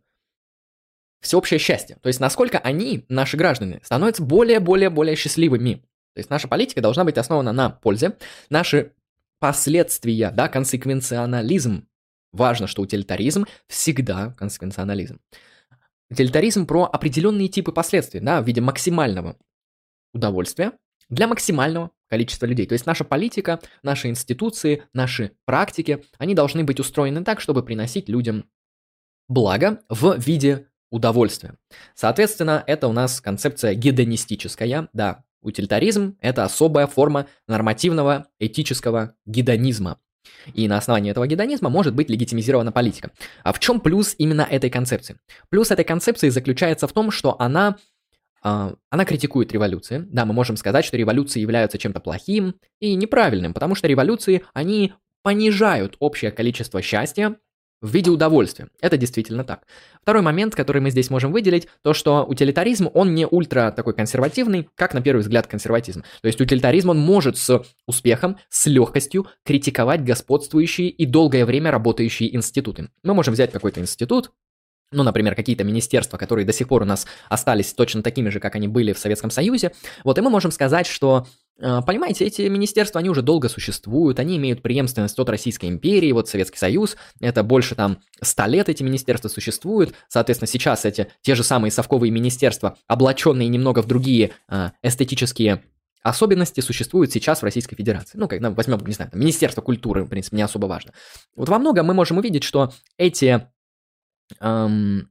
всеобщее 1.21 1.59
счастье. 1.59 1.97
То 2.01 2.07
есть 2.07 2.19
насколько 2.19 2.57
они, 2.59 3.05
наши 3.09 3.37
граждане, 3.37 3.79
становятся 3.83 4.23
более-более-более 4.23 5.15
счастливыми. 5.15 5.83
То 6.13 6.19
есть 6.19 6.29
наша 6.29 6.47
политика 6.47 6.81
должна 6.81 7.03
быть 7.03 7.17
основана 7.17 7.53
на 7.53 7.69
пользе. 7.69 8.17
Наши 8.49 8.93
последствия, 9.39 10.31
да, 10.31 10.47
консеквенционализм. 10.47 11.87
Важно, 12.31 12.67
что 12.67 12.81
утилитаризм 12.81 13.45
всегда 13.67 14.31
консеквенционализм. 14.37 15.19
Утилитаризм 16.09 16.65
про 16.65 16.85
определенные 16.85 17.47
типы 17.47 17.71
последствий, 17.71 18.19
да, 18.19 18.41
в 18.41 18.45
виде 18.45 18.61
максимального 18.61 19.37
удовольствия 20.13 20.73
для 21.09 21.27
максимального 21.27 21.91
количества 22.07 22.45
людей. 22.45 22.65
То 22.65 22.73
есть 22.73 22.85
наша 22.85 23.03
политика, 23.03 23.59
наши 23.83 24.09
институции, 24.09 24.83
наши 24.93 25.31
практики, 25.45 26.03
они 26.17 26.33
должны 26.33 26.63
быть 26.63 26.79
устроены 26.79 27.23
так, 27.23 27.39
чтобы 27.41 27.63
приносить 27.63 28.09
людям 28.09 28.45
благо 29.27 29.81
в 29.89 30.17
виде 30.17 30.67
удовольствия. 30.89 31.55
Соответственно, 31.93 32.63
это 32.65 32.87
у 32.87 32.93
нас 32.93 33.21
концепция 33.21 33.75
гедонистическая, 33.75 34.89
да, 34.93 35.23
Утилитаризм– 35.41 36.17
это 36.21 36.43
особая 36.43 36.87
форма 36.87 37.27
нормативного 37.47 38.27
этического 38.39 39.15
гедонизма. 39.25 39.99
И 40.53 40.67
на 40.67 40.77
основании 40.77 41.11
этого 41.11 41.27
гедонизма 41.27 41.69
может 41.69 41.95
быть 41.95 42.09
легитимизирована 42.09 42.71
политика. 42.71 43.11
А 43.43 43.53
в 43.53 43.59
чем 43.59 43.79
плюс 43.79 44.15
именно 44.17 44.41
этой 44.41 44.69
концепции? 44.69 45.17
Плюс 45.49 45.71
этой 45.71 45.85
концепции 45.85 46.29
заключается 46.29 46.87
в 46.87 46.93
том, 46.93 47.11
что 47.11 47.39
она, 47.39 47.77
э, 48.43 48.73
она 48.89 49.05
критикует 49.05 49.51
революции. 49.51 50.05
Да, 50.09 50.25
мы 50.25 50.33
можем 50.33 50.57
сказать, 50.57 50.85
что 50.85 50.97
революции 50.97 51.39
являются 51.39 51.77
чем-то 51.77 51.99
плохим 51.99 52.55
и 52.79 52.95
неправильным, 52.95 53.53
потому 53.53 53.75
что 53.75 53.87
революции, 53.87 54.43
они 54.53 54.93
понижают 55.23 55.95
общее 55.99 56.31
количество 56.31 56.81
счастья 56.81 57.35
в 57.81 57.91
виде 57.93 58.09
удовольствия. 58.09 58.67
Это 58.81 58.97
действительно 58.97 59.43
так. 59.43 59.65
Второй 60.01 60.21
момент, 60.21 60.55
который 60.55 60.81
мы 60.81 60.89
здесь 60.91 61.09
можем 61.09 61.31
выделить, 61.31 61.67
то 61.81 61.93
что 61.93 62.25
утилитаризм, 62.25 62.89
он 62.93 63.15
не 63.15 63.25
ультра 63.25 63.71
такой 63.71 63.93
консервативный, 63.93 64.69
как 64.75 64.93
на 64.93 65.01
первый 65.01 65.21
взгляд 65.21 65.47
консерватизм. 65.47 66.03
То 66.21 66.27
есть 66.27 66.39
утилитаризм, 66.41 66.89
он 66.89 66.99
может 66.99 67.37
с 67.37 67.63
успехом, 67.87 68.37
с 68.49 68.65
легкостью 68.65 69.27
критиковать 69.45 70.03
господствующие 70.03 70.89
и 70.89 71.05
долгое 71.05 71.45
время 71.45 71.71
работающие 71.71 72.35
институты. 72.35 72.89
Мы 73.03 73.13
можем 73.13 73.33
взять 73.33 73.51
какой-то 73.51 73.79
институт, 73.79 74.31
ну, 74.91 75.03
например, 75.03 75.35
какие-то 75.35 75.63
министерства, 75.63 76.17
которые 76.17 76.45
до 76.45 76.53
сих 76.53 76.67
пор 76.67 76.83
у 76.83 76.85
нас 76.85 77.05
остались 77.29 77.73
точно 77.73 78.01
такими 78.01 78.29
же, 78.29 78.39
как 78.39 78.55
они 78.55 78.67
были 78.67 78.93
в 78.93 78.99
Советском 78.99 79.29
Союзе, 79.29 79.71
вот, 80.03 80.17
и 80.17 80.21
мы 80.21 80.29
можем 80.29 80.51
сказать, 80.51 80.87
что 80.87 81.27
э, 81.59 81.81
Понимаете, 81.85 82.25
эти 82.25 82.43
министерства, 82.43 82.99
они 82.99 83.09
уже 83.09 83.21
долго 83.21 83.49
существуют, 83.49 84.19
они 84.19 84.37
имеют 84.37 84.61
преемственность 84.61 85.19
от 85.19 85.29
Российской 85.29 85.67
империи, 85.67 86.11
вот 86.11 86.27
Советский 86.29 86.57
Союз, 86.57 86.97
это 87.19 87.43
больше 87.43 87.75
там 87.75 87.99
100 88.21 88.45
лет 88.45 88.69
эти 88.69 88.81
министерства 88.81 89.27
существуют, 89.27 89.93
соответственно, 90.07 90.47
сейчас 90.47 90.85
эти 90.85 91.07
те 91.21 91.35
же 91.35 91.43
самые 91.43 91.71
совковые 91.71 92.11
министерства, 92.11 92.77
облаченные 92.87 93.47
немного 93.47 93.81
в 93.81 93.87
другие 93.87 94.31
э, 94.49 94.71
эстетические 94.81 95.63
особенности 96.01 96.61
существуют 96.61 97.11
сейчас 97.11 97.41
в 97.41 97.43
Российской 97.43 97.75
Федерации. 97.75 98.17
Ну, 98.17 98.29
ну, 98.39 98.53
возьмем, 98.53 98.79
не 98.85 98.93
знаю, 98.93 99.11
Министерство 99.13 99.61
культуры, 99.61 100.03
в 100.03 100.07
принципе, 100.07 100.37
не 100.37 100.43
особо 100.43 100.65
важно. 100.67 100.93
Вот 101.35 101.49
во 101.49 101.59
многом 101.59 101.85
мы 101.85 101.93
можем 101.93 102.17
увидеть, 102.17 102.43
что 102.43 102.71
эти 102.97 103.47
эм, 104.39 105.09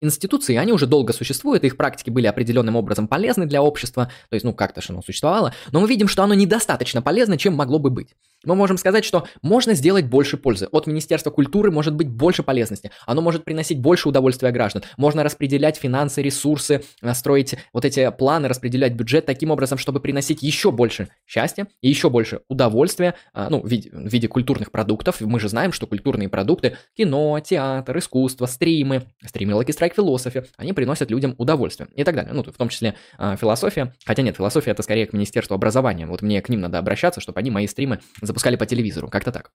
институции, 0.00 0.56
они 0.56 0.72
уже 0.72 0.86
долго 0.86 1.12
существуют, 1.12 1.64
их 1.64 1.76
практики 1.76 2.10
были 2.10 2.26
определенным 2.26 2.76
образом 2.76 3.08
полезны 3.08 3.46
для 3.46 3.62
общества, 3.62 4.10
то 4.28 4.34
есть, 4.34 4.44
ну, 4.44 4.54
как-то 4.54 4.80
же 4.80 4.92
оно 4.92 5.02
существовало, 5.02 5.54
но 5.72 5.80
мы 5.80 5.88
видим, 5.88 6.08
что 6.08 6.22
оно 6.22 6.34
недостаточно 6.34 7.02
полезно, 7.02 7.36
чем 7.36 7.54
могло 7.54 7.78
бы 7.78 7.90
быть. 7.90 8.14
Мы 8.44 8.54
можем 8.54 8.78
сказать, 8.78 9.04
что 9.04 9.26
можно 9.42 9.74
сделать 9.74 10.06
больше 10.06 10.36
пользы. 10.36 10.68
От 10.70 10.86
Министерства 10.86 11.30
культуры 11.30 11.72
может 11.72 11.94
быть 11.94 12.08
больше 12.08 12.44
полезности. 12.44 12.92
Оно 13.04 13.20
может 13.20 13.44
приносить 13.44 13.80
больше 13.80 14.08
удовольствия 14.08 14.52
граждан. 14.52 14.84
Можно 14.96 15.24
распределять 15.24 15.76
финансы, 15.76 16.22
ресурсы, 16.22 16.84
строить 17.14 17.56
вот 17.72 17.84
эти 17.84 18.10
планы, 18.16 18.46
распределять 18.46 18.92
бюджет 18.92 19.26
таким 19.26 19.50
образом, 19.50 19.76
чтобы 19.76 19.98
приносить 19.98 20.42
еще 20.42 20.70
больше 20.70 21.08
счастья 21.26 21.66
и 21.80 21.88
еще 21.88 22.10
больше 22.10 22.42
удовольствия, 22.48 23.14
а, 23.32 23.50
ну, 23.50 23.60
в 23.60 23.68
виде, 23.68 23.90
в 23.90 24.08
виде 24.08 24.28
культурных 24.28 24.70
продуктов. 24.70 25.20
Мы 25.20 25.40
же 25.40 25.48
знаем, 25.48 25.72
что 25.72 25.88
культурные 25.88 26.28
продукты, 26.28 26.76
кино, 26.96 27.40
театр, 27.40 27.98
искусство, 27.98 28.46
стримы, 28.46 29.06
стримы 29.24 29.52
Lucky 29.52 29.76
Strike 29.76 29.96
Philosophy, 29.96 30.46
они 30.56 30.72
приносят 30.72 31.10
людям 31.10 31.34
удовольствие 31.38 31.88
и 31.96 32.04
так 32.04 32.14
далее. 32.14 32.32
Ну, 32.32 32.44
в 32.44 32.56
том 32.56 32.68
числе 32.68 32.94
э, 33.18 33.36
философия. 33.36 33.92
Хотя 34.04 34.22
нет, 34.22 34.36
философия 34.36 34.70
это 34.70 34.82
скорее 34.82 35.06
к 35.06 35.12
Министерству 35.12 35.54
образования. 35.54 36.06
Вот 36.06 36.22
мне 36.22 36.40
к 36.40 36.48
ним 36.48 36.60
надо 36.60 36.78
обращаться, 36.78 37.20
чтобы 37.20 37.40
они 37.40 37.50
мои 37.50 37.66
стримы 37.66 37.98
запускали 38.28 38.56
по 38.56 38.66
телевизору, 38.66 39.08
как-то 39.08 39.32
так. 39.32 39.50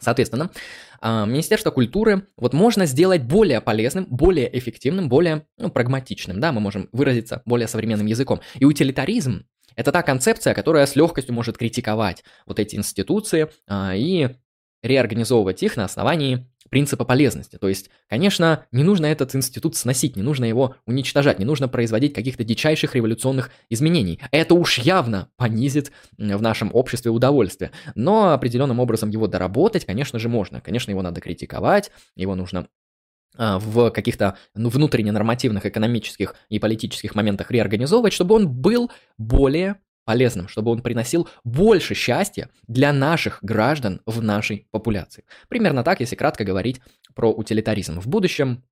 Соответственно, 0.00 0.50
а, 1.00 1.26
Министерство 1.26 1.70
культуры 1.70 2.26
вот 2.36 2.54
можно 2.54 2.86
сделать 2.86 3.22
более 3.22 3.60
полезным, 3.60 4.06
более 4.06 4.56
эффективным, 4.58 5.08
более 5.08 5.46
ну, 5.58 5.70
прагматичным, 5.70 6.40
да, 6.40 6.52
мы 6.52 6.60
можем 6.60 6.88
выразиться 6.92 7.42
более 7.44 7.68
современным 7.68 8.06
языком. 8.06 8.40
И 8.58 8.64
утилитаризм– 8.64 9.44
это 9.76 9.92
та 9.92 10.02
концепция, 10.02 10.54
которая 10.54 10.86
с 10.86 10.96
легкостью 10.96 11.34
может 11.34 11.58
критиковать 11.58 12.24
вот 12.46 12.58
эти 12.58 12.76
институции 12.76 13.50
а, 13.68 13.94
и 13.94 14.30
реорганизовывать 14.82 15.62
их 15.62 15.76
на 15.76 15.84
основании 15.84 16.46
принципа 16.70 17.04
полезности. 17.04 17.56
То 17.56 17.68
есть, 17.68 17.90
конечно, 18.08 18.64
не 18.72 18.84
нужно 18.84 19.06
этот 19.06 19.34
институт 19.34 19.76
сносить, 19.76 20.16
не 20.16 20.22
нужно 20.22 20.44
его 20.44 20.76
уничтожать, 20.86 21.38
не 21.38 21.44
нужно 21.44 21.68
производить 21.68 22.14
каких-то 22.14 22.44
дичайших 22.44 22.94
революционных 22.94 23.50
изменений. 23.68 24.20
Это 24.30 24.54
уж 24.54 24.78
явно 24.78 25.28
понизит 25.36 25.90
в 26.16 26.40
нашем 26.40 26.70
обществе 26.72 27.10
удовольствие. 27.10 27.72
Но 27.94 28.32
определенным 28.32 28.80
образом 28.80 29.10
его 29.10 29.26
доработать, 29.26 29.84
конечно 29.84 30.18
же, 30.18 30.28
можно. 30.28 30.60
Конечно, 30.60 30.90
его 30.90 31.02
надо 31.02 31.20
критиковать, 31.20 31.90
его 32.14 32.34
нужно 32.36 32.68
а, 33.36 33.58
в 33.58 33.90
каких-то 33.90 34.36
ну, 34.54 34.68
внутренне 34.68 35.12
нормативных 35.12 35.66
экономических 35.66 36.34
и 36.48 36.58
политических 36.58 37.14
моментах 37.14 37.50
реорганизовывать, 37.50 38.12
чтобы 38.12 38.36
он 38.36 38.48
был 38.48 38.90
более 39.18 39.76
полезным, 40.10 40.48
чтобы 40.48 40.72
он 40.72 40.82
приносил 40.82 41.28
больше 41.44 41.94
счастья 41.94 42.50
для 42.66 42.92
наших 42.92 43.38
граждан 43.42 44.00
в 44.06 44.20
нашей 44.20 44.66
популяции. 44.72 45.22
Примерно 45.48 45.84
так, 45.84 46.00
если 46.00 46.16
кратко 46.16 46.42
говорить 46.42 46.80
про 47.14 47.32
утилитаризм. 47.32 48.00
В 48.00 48.08
будущем 48.08 48.64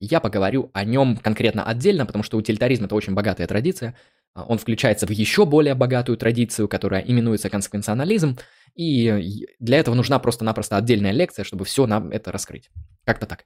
я 0.00 0.18
поговорю 0.18 0.70
о 0.72 0.84
нем 0.84 1.18
конкретно 1.18 1.62
отдельно, 1.62 2.06
потому 2.06 2.24
что 2.24 2.38
утилитаризм 2.38 2.86
это 2.86 2.94
очень 2.94 3.12
богатая 3.12 3.46
традиция. 3.46 3.96
А, 4.32 4.44
он 4.44 4.56
включается 4.56 5.06
в 5.06 5.10
еще 5.10 5.44
более 5.44 5.74
богатую 5.74 6.16
традицию, 6.16 6.68
которая 6.68 7.02
именуется 7.02 7.50
консеквенционализм, 7.50 8.38
и 8.74 9.46
для 9.58 9.80
этого 9.80 9.94
нужна 9.94 10.18
просто-напросто 10.18 10.78
отдельная 10.78 11.12
лекция, 11.12 11.44
чтобы 11.44 11.66
все 11.66 11.86
нам 11.86 12.08
это 12.12 12.32
раскрыть. 12.32 12.70
Как-то 13.04 13.26
так. 13.26 13.44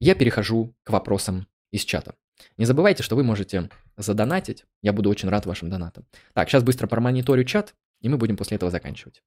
Я 0.00 0.14
перехожу 0.14 0.74
к 0.82 0.88
вопросам 0.88 1.46
из 1.74 1.84
чата. 1.84 2.14
Не 2.56 2.66
забывайте, 2.66 3.02
что 3.02 3.16
вы 3.16 3.24
можете 3.24 3.68
задонатить. 3.96 4.64
Я 4.80 4.92
буду 4.92 5.10
очень 5.10 5.28
рад 5.28 5.44
вашим 5.44 5.70
донатам. 5.70 6.06
Так, 6.32 6.48
сейчас 6.48 6.62
быстро 6.62 6.86
промониторю 6.86 7.44
чат, 7.44 7.74
и 8.00 8.08
мы 8.08 8.16
будем 8.16 8.36
после 8.36 8.54
этого 8.56 8.70
заканчивать. 8.70 9.24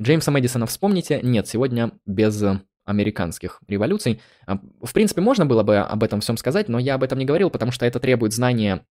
Джеймса 0.00 0.30
Мэдисона 0.30 0.66
вспомните? 0.66 1.20
Нет, 1.22 1.48
сегодня 1.48 1.92
без 2.04 2.44
американских 2.84 3.60
революций. 3.66 4.20
А, 4.46 4.58
в 4.82 4.92
принципе, 4.92 5.22
можно 5.22 5.46
было 5.46 5.62
бы 5.62 5.78
об 5.78 6.02
этом 6.02 6.20
всем 6.20 6.36
сказать, 6.36 6.68
но 6.68 6.78
я 6.78 6.96
об 6.96 7.02
этом 7.02 7.18
не 7.18 7.24
говорил, 7.24 7.48
потому 7.48 7.72
что 7.72 7.86
это 7.86 7.98
требует 7.98 8.34
знания 8.34 8.84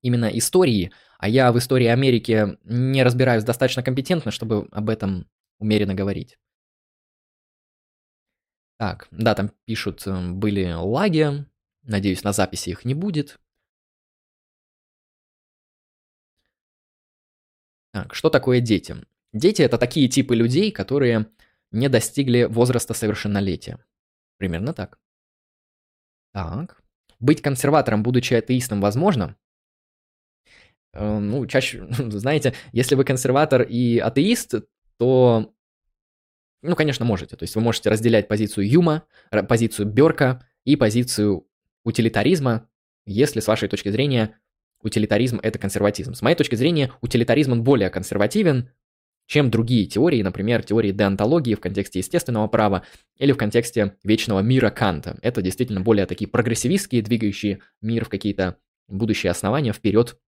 именно 0.00 0.26
истории, 0.26 0.92
а 1.18 1.28
я 1.28 1.52
в 1.52 1.58
истории 1.58 1.88
Америки 1.88 2.56
не 2.64 3.02
разбираюсь 3.02 3.44
достаточно 3.44 3.82
компетентно, 3.82 4.30
чтобы 4.30 4.66
об 4.72 4.88
этом 4.88 5.28
умеренно 5.58 5.94
говорить. 5.94 6.38
Так, 8.78 9.08
да, 9.10 9.34
там 9.34 9.50
пишут, 9.66 10.06
э, 10.06 10.30
были 10.30 10.72
лаги. 10.72 11.44
Надеюсь, 11.82 12.22
на 12.22 12.32
записи 12.32 12.70
их 12.70 12.84
не 12.84 12.94
будет. 12.94 13.40
Так, 17.92 18.14
что 18.14 18.30
такое 18.30 18.60
дети? 18.60 18.96
Дети 19.32 19.62
это 19.62 19.78
такие 19.78 20.08
типы 20.08 20.36
людей, 20.36 20.70
которые 20.70 21.26
не 21.72 21.88
достигли 21.88 22.44
возраста 22.44 22.94
совершеннолетия. 22.94 23.84
Примерно 24.36 24.72
так. 24.72 25.00
Так. 26.32 26.80
Быть 27.18 27.42
консерватором, 27.42 28.04
будучи 28.04 28.34
атеистом, 28.34 28.80
возможно? 28.80 29.36
Э, 30.92 31.18
ну, 31.18 31.46
чаще, 31.46 31.86
знаете, 32.10 32.54
если 32.72 32.94
вы 32.94 33.04
консерватор 33.04 33.62
и 33.62 33.98
атеист, 33.98 34.54
то 34.98 35.52
ну, 36.62 36.74
конечно, 36.76 37.04
можете. 37.04 37.36
То 37.36 37.44
есть 37.44 37.54
вы 37.54 37.60
можете 37.60 37.90
разделять 37.90 38.28
позицию 38.28 38.68
Юма, 38.68 39.04
позицию 39.48 39.86
Берка 39.86 40.44
и 40.64 40.76
позицию 40.76 41.46
утилитаризма, 41.84 42.68
если 43.06 43.40
с 43.40 43.46
вашей 43.46 43.68
точки 43.68 43.88
зрения 43.88 44.36
утилитаризм– 44.82 45.40
это 45.42 45.58
консерватизм. 45.58 46.14
С 46.14 46.22
моей 46.22 46.36
точки 46.36 46.54
зрения, 46.54 46.92
утилитаризм 47.00 47.52
он 47.52 47.64
более 47.64 47.90
консервативен, 47.90 48.70
чем 49.26 49.50
другие 49.50 49.86
теории, 49.86 50.22
например, 50.22 50.62
теории 50.62 50.90
деонтологии 50.90 51.54
в 51.54 51.60
контексте 51.60 51.98
естественного 51.98 52.48
права 52.48 52.84
или 53.18 53.32
в 53.32 53.36
контексте 53.36 53.96
вечного 54.02 54.40
мира 54.40 54.70
Канта. 54.70 55.18
Это 55.20 55.42
действительно 55.42 55.80
более 55.80 56.06
такие 56.06 56.28
прогрессивистские, 56.28 57.02
двигающие 57.02 57.60
мир 57.82 58.04
в 58.04 58.08
какие-то 58.08 58.56
будущие 58.88 59.30
основания 59.30 59.72
вперед 59.72 60.18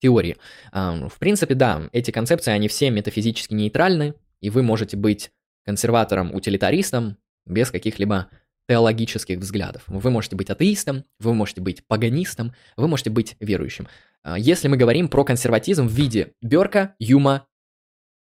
теории. 0.00 0.36
В 0.72 1.14
принципе, 1.18 1.54
да, 1.54 1.88
эти 1.92 2.10
концепции, 2.10 2.50
они 2.50 2.68
все 2.68 2.90
метафизически 2.90 3.54
нейтральны, 3.54 4.14
и 4.40 4.50
вы 4.50 4.62
можете 4.62 4.96
быть 4.98 5.30
консерватором-утилитаристом 5.64 7.16
без 7.46 7.70
каких-либо 7.70 8.28
теологических 8.68 9.38
взглядов. 9.38 9.82
Вы 9.86 10.10
можете 10.10 10.36
быть 10.36 10.50
атеистом, 10.50 11.04
вы 11.18 11.34
можете 11.34 11.60
быть 11.60 11.86
паганистом, 11.86 12.54
вы 12.76 12.88
можете 12.88 13.10
быть 13.10 13.36
верующим. 13.40 13.88
А, 14.22 14.38
если 14.38 14.68
мы 14.68 14.76
говорим 14.76 15.08
про 15.08 15.24
консерватизм 15.24 15.86
в 15.86 15.92
виде 15.92 16.32
Берка, 16.40 16.94
Юма, 16.98 17.46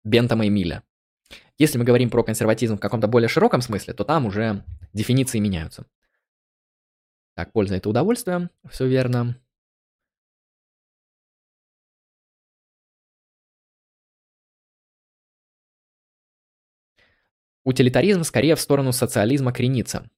Бентама 0.03 0.45
и 0.45 0.49
Миля. 0.49 0.84
Если 1.57 1.78
мы 1.78 1.86
говорим 1.86 2.10
про 2.10 2.24
консерватизм 2.24 2.78
в 2.78 2.80
каком-то 2.80 3.07
более 3.07 3.30
широком 3.30 3.61
смысле, 3.61 3.94
то 3.94 4.03
там 4.03 4.26
уже 4.26 4.64
дефиниции 4.91 5.40
меняются. 5.40 5.86
Так, 7.36 7.52
польза 7.52 7.76
это 7.76 7.90
удовольствие, 7.90 8.49
все 8.70 8.88
верно. 8.88 9.38
Утилитаризм 17.65 18.23
скорее 18.23 18.56
в 18.56 18.60
сторону 18.60 18.91
социализма 18.91 19.52
кренится. 19.52 20.10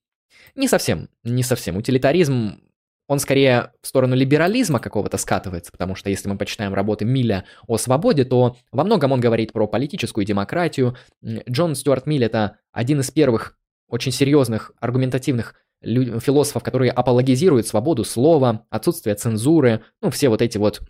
Не 0.56 0.68
совсем, 0.68 1.10
не 1.24 1.44
совсем. 1.44 1.78
Утилитаризм, 1.78 2.62
он 3.08 3.20
скорее 3.20 3.72
в 3.82 3.88
сторону 3.88 4.16
либерализма 4.16 4.80
какого-то 4.80 5.18
скатывается, 5.18 5.72
потому 5.72 5.96
что 5.96 6.10
если 6.10 6.28
мы 6.28 6.38
почитаем 6.38 6.74
работы 6.74 7.06
Милля 7.06 7.46
о 7.68 7.78
свободе, 7.78 8.26
то 8.26 8.58
во 8.72 8.84
многом 8.84 9.12
он 9.12 9.20
говорит 9.20 9.54
про 9.54 9.68
политическую 9.68 10.26
демократию. 10.26 10.98
Джон 11.24 11.76
Стюарт 11.76 12.08
Миль 12.08 12.24
это 12.24 12.58
один 12.72 13.02
из 13.02 13.12
первых 13.12 13.58
очень 13.88 14.12
серьезных 14.12 14.72
аргументативных 14.80 15.56
философов, 15.84 16.64
которые 16.64 16.92
апологизируют 16.92 17.68
свободу 17.68 18.04
слова, 18.04 18.66
отсутствие 18.72 19.16
цензуры, 19.16 19.84
ну, 20.02 20.10
все 20.10 20.30
вот 20.30 20.42
эти 20.42 20.58
вот 20.58 20.82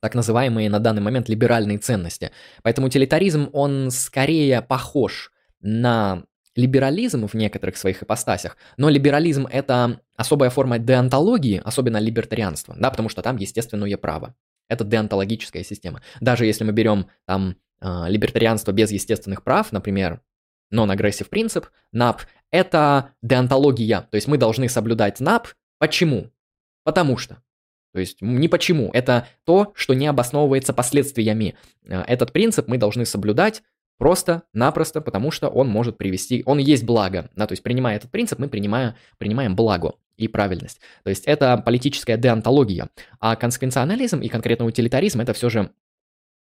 так 0.00 0.14
называемые 0.14 0.70
на 0.70 0.78
данный 0.78 1.02
момент 1.02 1.28
либеральные 1.28 1.78
ценности. 1.78 2.30
Поэтому 2.62 2.86
утилитаризм, 2.86 3.48
он 3.52 3.90
скорее 3.90 4.62
похож 4.62 5.32
на 5.60 6.24
либерализм 6.58 7.26
в 7.26 7.34
некоторых 7.34 7.76
своих 7.76 8.02
ипостасях, 8.02 8.56
но 8.76 8.88
либерализм– 8.88 9.46
это 9.50 10.00
особая 10.16 10.50
форма 10.50 10.78
деонтологии, 10.78 11.62
особенно 11.64 11.98
либертарианства, 11.98 12.74
да, 12.76 12.90
потому 12.90 13.08
что 13.08 13.22
там 13.22 13.36
естественное 13.36 13.96
право. 13.96 14.34
Это 14.68 14.84
деонтологическая 14.84 15.62
система. 15.62 16.02
Даже 16.20 16.44
если 16.46 16.64
мы 16.64 16.72
берем 16.72 17.06
там 17.26 17.56
э, 17.80 18.04
либертарианство 18.08 18.72
без 18.72 18.90
естественных 18.90 19.44
прав, 19.44 19.72
например, 19.72 20.20
non-aggressive 20.72 21.28
принцип, 21.28 21.66
NAP, 21.94 22.20
это 22.50 23.12
деонтология, 23.22 24.02
то 24.10 24.16
есть 24.16 24.26
мы 24.26 24.36
должны 24.36 24.68
соблюдать 24.68 25.20
NAP. 25.20 25.46
Почему? 25.78 26.30
Потому 26.84 27.16
что. 27.16 27.42
То 27.92 28.00
есть 28.00 28.20
не 28.20 28.48
почему, 28.48 28.90
это 28.92 29.26
то, 29.44 29.72
что 29.74 29.94
не 29.94 30.06
обосновывается 30.06 30.72
последствиями. 30.74 31.56
Э, 31.84 32.02
этот 32.02 32.32
принцип 32.32 32.68
мы 32.68 32.78
должны 32.78 33.06
соблюдать 33.06 33.62
Просто-напросто, 33.98 35.00
потому 35.00 35.30
что 35.32 35.48
он 35.48 35.68
может 35.68 35.98
привести, 35.98 36.42
он 36.46 36.58
есть 36.58 36.84
благо. 36.84 37.30
Да, 37.34 37.46
то 37.46 37.52
есть, 37.52 37.62
принимая 37.62 37.96
этот 37.96 38.10
принцип, 38.10 38.38
мы 38.38 38.48
принимаем, 38.48 38.94
принимаем 39.18 39.56
благо 39.56 39.94
и 40.16 40.28
правильность. 40.28 40.80
То 41.02 41.10
есть, 41.10 41.24
это 41.24 41.56
политическая 41.58 42.16
деонтология. 42.16 42.88
А 43.18 43.34
консеквенционализм 43.34 44.20
и 44.20 44.28
конкретно 44.28 44.66
утилитаризм– 44.66 45.20
это 45.22 45.32
все 45.32 45.50
же 45.50 45.70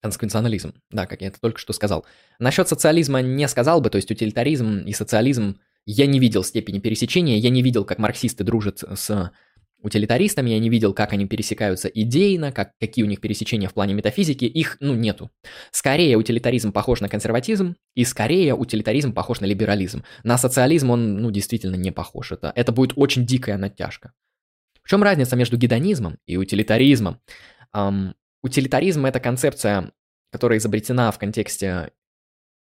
консеквенционализм. 0.03 0.73
Да, 0.91 1.07
как 1.07 1.21
я 1.21 1.27
это 1.27 1.41
только 1.41 1.59
что 1.59 1.73
сказал. 1.73 2.05
Насчет 2.39 2.67
социализма 2.67 3.21
не 3.21 3.47
сказал 3.47 3.81
бы, 3.81 3.89
то 3.89 3.95
есть, 3.95 4.11
утилитаризм 4.11 4.79
и 4.85 4.93
социализм 4.93 5.59
я 5.85 6.05
не 6.05 6.19
видел 6.19 6.43
степени 6.43 6.79
пересечения, 6.79 7.37
я 7.37 7.49
не 7.49 7.63
видел, 7.63 7.85
как 7.85 7.97
марксисты 7.97 8.43
дружат 8.43 8.83
с 8.95 9.31
утилитаристами, 9.81 10.51
я 10.51 10.59
не 10.59 10.69
видел, 10.69 10.93
как 10.93 11.13
они 11.13 11.25
пересекаются 11.27 11.87
идейно, 11.87 12.51
как, 12.51 12.71
какие 12.79 13.03
у 13.03 13.07
них 13.07 13.21
пересечения 13.21 13.69
в 13.69 13.73
плане 13.73 13.93
метафизики, 13.93 14.45
их, 14.45 14.77
ну, 14.79 14.95
нету. 14.95 15.29
Скорее 15.71 16.17
утилитаризм 16.17 16.71
похож 16.71 17.01
на 17.01 17.09
консерватизм, 17.09 17.75
и 17.95 18.03
скорее 18.05 18.55
утилитаризм 18.55 19.13
похож 19.13 19.41
на 19.41 19.45
либерализм. 19.45 20.03
На 20.23 20.37
социализм 20.37 20.91
он, 20.91 21.17
ну, 21.17 21.31
действительно 21.31 21.75
не 21.75 21.91
похож. 21.91 22.31
Это, 22.31 22.51
это 22.55 22.71
будет 22.71 22.93
очень 22.95 23.25
дикая 23.25 23.57
натяжка. 23.57 24.13
В 24.83 24.89
чем 24.89 25.03
разница 25.03 25.35
между 25.35 25.57
гедонизмом 25.57 26.17
и 26.25 26.37
утилитаризмом? 26.37 27.19
Эм, 27.73 28.15
утилитаризм– 28.43 29.05
это 29.07 29.19
концепция, 29.19 29.91
которая 30.31 30.59
изобретена 30.59 31.11
в 31.11 31.19
контексте 31.19 31.91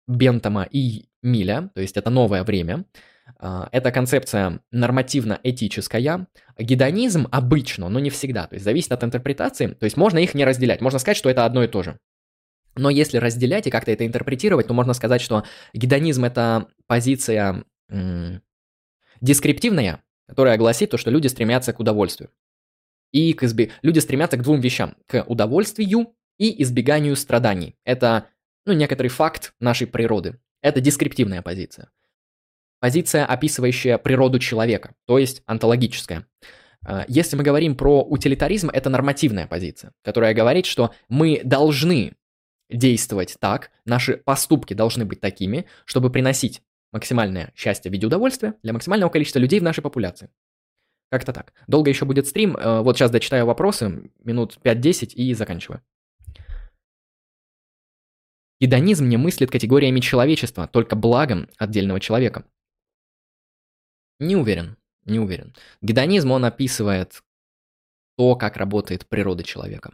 Бентома 0.06 0.66
и 0.70 1.08
Миля, 1.22 1.70
то 1.74 1.80
есть 1.80 1.96
это 1.96 2.10
новое 2.10 2.44
время– 2.44 2.84
а, 3.38 3.68
эта 3.72 3.90
концепция 3.90 4.60
нормативно-этическая. 4.70 6.26
Гедонизм 6.58 7.28
обычно, 7.30 7.88
но 7.88 8.00
не 8.00 8.10
всегда. 8.10 8.46
То 8.46 8.54
есть 8.54 8.64
зависит 8.64 8.92
от 8.92 9.04
интерпретации. 9.04 9.68
То 9.68 9.84
есть 9.84 9.96
можно 9.96 10.18
их 10.18 10.34
не 10.34 10.44
разделять. 10.44 10.80
Можно 10.80 10.98
сказать, 10.98 11.16
что 11.16 11.30
это 11.30 11.44
одно 11.44 11.64
и 11.64 11.68
то 11.68 11.82
же. 11.82 11.98
Но 12.76 12.90
если 12.90 13.18
разделять 13.18 13.66
и 13.66 13.70
как-то 13.70 13.90
это 13.90 14.06
интерпретировать, 14.06 14.66
то 14.66 14.74
можно 14.74 14.92
сказать, 14.92 15.20
что 15.20 15.44
гедонизм– 15.72 16.24
это 16.26 16.68
позиция 16.86 17.64
м- 17.88 18.42
дескриптивная, 19.20 20.02
которая 20.28 20.58
гласит 20.58 20.90
то, 20.90 20.98
что 20.98 21.10
люди 21.10 21.26
стремятся 21.26 21.72
к 21.72 21.80
удовольствию. 21.80 22.30
И 23.12 23.32
к 23.32 23.44
избе... 23.44 23.70
люди 23.82 23.98
стремятся 23.98 24.36
к 24.36 24.42
двум 24.42 24.60
вещам– 24.60 24.94
к 25.06 25.24
удовольствию 25.26 26.14
и 26.38 26.62
избеганию 26.62 27.16
страданий. 27.16 27.76
Это 27.84 28.26
ну, 28.66 28.74
некоторый 28.74 29.08
факт 29.08 29.54
нашей 29.58 29.86
природы. 29.86 30.38
Это 30.60 30.80
дескриптивная 30.80 31.40
позиция 31.40 31.90
позиция, 32.80 33.26
описывающая 33.26 33.98
природу 33.98 34.38
человека, 34.38 34.94
то 35.06 35.18
есть 35.18 35.42
онтологическая. 35.46 36.26
А, 36.84 37.04
если 37.08 37.36
мы 37.36 37.42
говорим 37.42 37.76
про 37.76 38.02
утилитаризм, 38.02 38.70
это 38.70 38.90
нормативная 38.90 39.46
позиция, 39.46 39.92
которая 40.02 40.34
говорит, 40.34 40.66
что 40.66 40.92
мы 41.08 41.40
должны 41.44 42.14
действовать 42.70 43.36
так, 43.40 43.70
наши 43.84 44.16
поступки 44.16 44.74
должны 44.74 45.04
быть 45.04 45.20
такими, 45.20 45.66
чтобы 45.84 46.10
приносить 46.10 46.62
максимальное 46.92 47.52
счастье 47.54 47.90
в 47.90 47.94
виде 47.94 48.06
удовольствия 48.06 48.54
для 48.62 48.72
максимального 48.72 49.10
количества 49.10 49.38
людей 49.38 49.60
в 49.60 49.62
нашей 49.62 49.82
популяции. 49.82 50.30
Как-то 51.10 51.32
так. 51.32 51.52
Долго 51.68 51.90
еще 51.90 52.04
будет 52.04 52.26
стрим. 52.26 52.56
Э, 52.56 52.80
вот 52.80 52.96
сейчас 52.96 53.10
дочитаю 53.10 53.46
вопросы, 53.46 54.10
минут 54.24 54.58
5-10 54.62 55.14
и 55.14 55.34
заканчиваю. 55.34 55.82
Гедонизм 58.60 59.06
не 59.06 59.16
мыслит 59.16 59.50
категориями 59.50 60.00
человечества, 60.00 60.66
только 60.66 60.96
благом 60.96 61.48
отдельного 61.58 62.00
человека. 62.00 62.44
Не 64.18 64.36
уверен, 64.36 64.76
не 65.04 65.18
уверен. 65.18 65.54
Гедонизм, 65.82 66.30
он 66.32 66.44
описывает 66.44 67.22
то, 68.16 68.34
как 68.36 68.56
работает 68.56 69.06
природа 69.06 69.42
человека. 69.42 69.92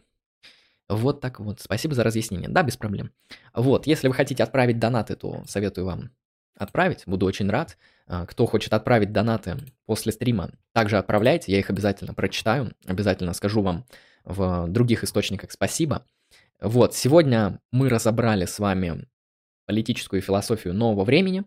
Вот 0.88 1.20
так 1.20 1.40
вот. 1.40 1.60
Спасибо 1.60 1.94
за 1.94 2.04
разъяснение. 2.04 2.48
Да, 2.48 2.62
без 2.62 2.76
проблем. 2.76 3.10
Вот, 3.54 3.86
если 3.86 4.08
вы 4.08 4.14
хотите 4.14 4.42
отправить 4.42 4.78
донаты, 4.78 5.16
то 5.16 5.42
советую 5.46 5.86
вам 5.86 6.10
отправить. 6.56 7.04
Буду 7.06 7.26
очень 7.26 7.50
рад. 7.50 7.78
А, 8.06 8.26
кто 8.26 8.46
хочет 8.46 8.72
отправить 8.72 9.12
донаты 9.12 9.56
после 9.86 10.12
стрима, 10.12 10.50
также 10.72 10.98
отправляйте. 10.98 11.52
Я 11.52 11.58
их 11.58 11.70
обязательно 11.70 12.14
прочитаю. 12.14 12.72
Обязательно 12.86 13.32
скажу 13.32 13.62
вам 13.62 13.84
в 14.24 14.66
других 14.68 15.02
источниках 15.02 15.50
спасибо. 15.50 16.04
Вот, 16.60 16.94
сегодня 16.94 17.60
мы 17.72 17.88
разобрали 17.88 18.44
с 18.44 18.58
вами 18.58 19.08
политическую 19.66 20.22
философию 20.22 20.74
нового 20.74 21.04
времени. 21.04 21.44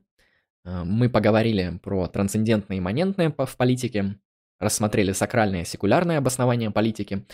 Э, 0.66 0.84
мы 0.84 1.10
поговорили 1.10 1.80
про 1.82 2.08
трансцендентное 2.08 2.78
и 2.78 2.80
имманентное 2.80 3.34
в 3.38 3.58
политике, 3.58 4.18
рассмотрели 4.60 5.12
сакральное 5.12 5.62
и 5.62 5.66
секулярное 5.66 6.18
обоснование 6.18 6.72
политики, 6.72 7.26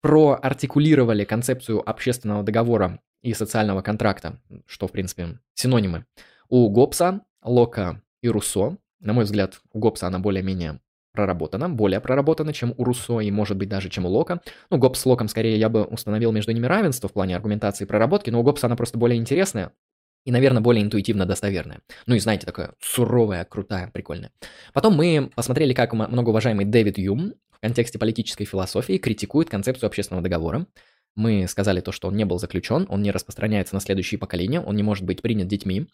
проартикулировали 0.00 1.24
концепцию 1.24 1.88
общественного 1.88 2.42
договора 2.42 3.00
и 3.22 3.34
социального 3.34 3.82
контракта, 3.82 4.40
что, 4.66 4.88
в 4.88 4.92
принципе, 4.92 5.38
синонимы. 5.54 6.06
У 6.48 6.68
Гоббса, 6.70 7.20
Лока 7.42 8.02
и 8.20 8.28
Руссо, 8.28 8.76
на 9.00 9.12
мой 9.12 9.24
взгляд, 9.24 9.60
у 9.72 9.78
Гоббса 9.78 10.08
она 10.08 10.18
более-менее 10.18 10.80
проработана, 11.12 11.68
более 11.68 12.00
проработана, 12.00 12.52
чем 12.52 12.74
у 12.76 12.84
Руссо 12.84 13.20
и, 13.20 13.30
может 13.30 13.56
быть, 13.56 13.68
даже 13.68 13.90
чем 13.90 14.06
у 14.06 14.08
Лока. 14.08 14.40
Ну, 14.70 14.78
Гоббс 14.78 15.00
с 15.00 15.06
Локом, 15.06 15.28
скорее, 15.28 15.58
я 15.58 15.68
бы 15.68 15.84
установил 15.84 16.32
между 16.32 16.52
ними 16.52 16.66
равенство 16.66 17.08
в 17.08 17.12
плане 17.12 17.36
аргументации 17.36 17.84
и 17.84 17.86
проработки, 17.86 18.30
но 18.30 18.40
у 18.40 18.42
Гоббса 18.42 18.66
она 18.66 18.76
просто 18.76 18.98
более 18.98 19.18
интересная, 19.18 19.72
и, 20.24 20.32
наверное, 20.32 20.62
более 20.62 20.84
интуитивно 20.84 21.26
достоверная. 21.26 21.80
Ну 22.06 22.14
и 22.14 22.18
знаете, 22.18 22.46
такая 22.46 22.74
суровая, 22.80 23.44
крутая, 23.44 23.90
прикольная. 23.92 24.30
Потом 24.72 24.94
мы 24.94 25.30
посмотрели, 25.34 25.72
как 25.72 25.92
многоуважаемый 25.92 26.64
Дэвид 26.64 26.98
Юм 26.98 27.34
в 27.50 27.58
контексте 27.60 27.98
политической 27.98 28.44
философии 28.44 28.98
критикует 28.98 29.50
концепцию 29.50 29.88
общественного 29.88 30.22
договора. 30.22 30.66
Мы 31.14 31.46
сказали 31.48 31.80
то, 31.80 31.92
что 31.92 32.08
он 32.08 32.16
не 32.16 32.24
был 32.24 32.38
заключен, 32.38 32.86
он 32.88 33.02
не 33.02 33.10
распространяется 33.10 33.74
на 33.74 33.80
следующие 33.80 34.18
поколения, 34.18 34.60
он 34.60 34.76
не 34.76 34.82
может 34.82 35.04
быть 35.04 35.20
принят 35.20 35.48
детьми. 35.48 35.86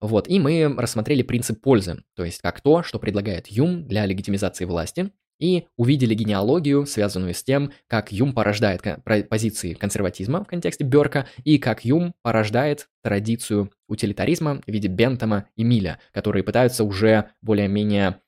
Вот, 0.00 0.28
и 0.28 0.38
мы 0.38 0.74
рассмотрели 0.76 1.22
принцип 1.22 1.60
пользы, 1.62 2.04
то 2.14 2.24
есть 2.24 2.40
как 2.40 2.60
то, 2.60 2.82
что 2.82 2.98
предлагает 2.98 3.46
Юм 3.46 3.86
для 3.86 4.04
легитимизации 4.06 4.64
власти, 4.64 5.10
и 5.38 5.66
увидели 5.76 6.14
генеалогию, 6.14 6.86
связанную 6.86 7.34
с 7.34 7.42
тем, 7.42 7.72
как 7.86 8.12
Юм 8.12 8.32
порождает 8.32 8.82
позиции 9.28 9.74
консерватизма 9.74 10.44
в 10.44 10.46
контексте 10.46 10.84
Берка, 10.84 11.26
и 11.44 11.58
как 11.58 11.84
Юм 11.84 12.14
порождает 12.22 12.88
традицию 13.02 13.70
утилитаризма 13.88 14.60
в 14.66 14.70
виде 14.70 14.88
Бентома 14.88 15.48
и 15.56 15.64
Миля, 15.64 15.98
которые 16.12 16.42
пытаются 16.42 16.84
уже 16.84 17.30
более-менее 17.42 18.20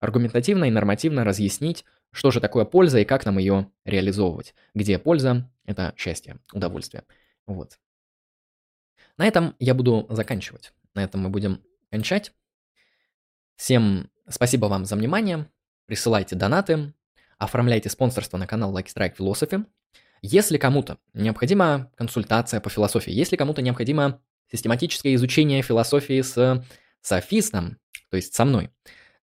аргументативно 0.00 0.64
и 0.64 0.70
нормативно 0.70 1.24
разъяснить, 1.24 1.84
что 2.10 2.30
же 2.30 2.40
такое 2.40 2.64
польза 2.64 3.00
и 3.00 3.04
как 3.04 3.24
нам 3.24 3.38
ее 3.38 3.70
реализовывать. 3.84 4.54
Где 4.74 4.98
польза– 4.98 5.50
это 5.64 5.94
счастье, 5.96 6.38
удовольствие. 6.52 7.04
Вот. 7.46 7.78
На 9.16 9.26
этом 9.26 9.54
я 9.58 9.74
буду 9.74 10.06
заканчивать. 10.08 10.72
На 10.94 11.02
этом 11.02 11.22
мы 11.22 11.28
будем 11.28 11.62
кончать. 11.90 12.32
Всем 13.56 14.10
спасибо 14.28 14.66
вам 14.66 14.84
за 14.84 14.96
внимание 14.96 15.48
присылайте 15.86 16.36
донаты, 16.36 16.92
оформляйте 17.38 17.88
спонсорство 17.88 18.36
на 18.36 18.46
канал 18.46 18.76
Lucky 18.76 18.88
Strike 18.94 19.16
Philosophy. 19.16 19.64
Если 20.22 20.56
кому-то 20.56 20.98
необходима 21.12 21.90
консультация 21.96 22.60
по 22.60 22.70
философии, 22.70 23.12
если 23.12 23.36
кому-то 23.36 23.62
необходимо 23.62 24.22
систематическое 24.50 25.14
изучение 25.14 25.62
философии 25.62 26.22
с 26.22 26.64
софистом, 27.00 27.78
то 28.10 28.16
есть 28.16 28.34
со 28.34 28.44
мной, 28.44 28.70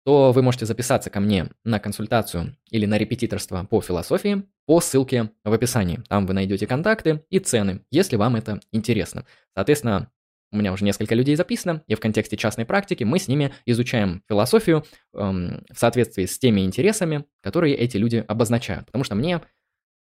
то 0.05 0.33
вы 0.33 0.43
можете 0.43 0.67
записаться 0.67 1.11
ко 1.11 1.19
мне 1.19 1.49
на 1.65 1.81
консультацию 1.81 2.57
или 2.71 2.85
на 2.87 2.99
репетиторство 2.99 3.65
по 3.65 3.81
философии 3.81 4.45
по 4.67 4.81
ссылке 4.81 5.31
в 5.45 5.53
описании. 5.53 6.03
Там 6.09 6.27
вы 6.27 6.35
найдете 6.35 6.67
контакты 6.67 7.25
и 7.31 7.39
цены, 7.39 7.85
если 7.91 8.17
вам 8.17 8.37
это 8.37 8.61
интересно. 8.71 9.25
Соответственно, 9.55 10.11
у 10.55 10.57
меня 10.57 10.73
уже 10.73 10.85
несколько 10.85 11.17
людей 11.17 11.35
записано, 11.35 11.83
и 11.89 11.97
в 11.97 12.01
контексте 12.01 12.37
частной 12.37 12.65
практики 12.65 13.03
мы 13.03 13.19
с 13.19 13.27
ними 13.27 13.53
изучаем 13.67 14.23
философию 14.29 14.85
эм, 15.13 15.65
в 15.69 15.77
соответствии 15.77 16.27
с 16.27 16.39
теми 16.39 16.61
интересами, 16.61 17.25
которые 17.43 17.75
эти 17.75 17.97
люди 17.97 18.25
обозначают. 18.29 18.87
Потому 18.87 19.03
что 19.03 19.17
мне 19.17 19.41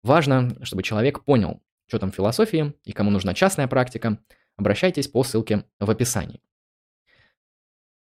важно, 0.04 0.54
чтобы 0.64 0.84
человек 0.84 1.24
понял, 1.24 1.62
что 1.88 2.00
там 2.00 2.12
философии 2.12 2.74
и 2.84 2.92
кому 2.92 3.12
нужна 3.12 3.34
частная 3.34 3.70
практика. 3.70 4.18
Обращайтесь 4.58 5.08
по 5.08 5.24
ссылке 5.24 5.64
в 5.80 5.90
описании. 5.90 6.42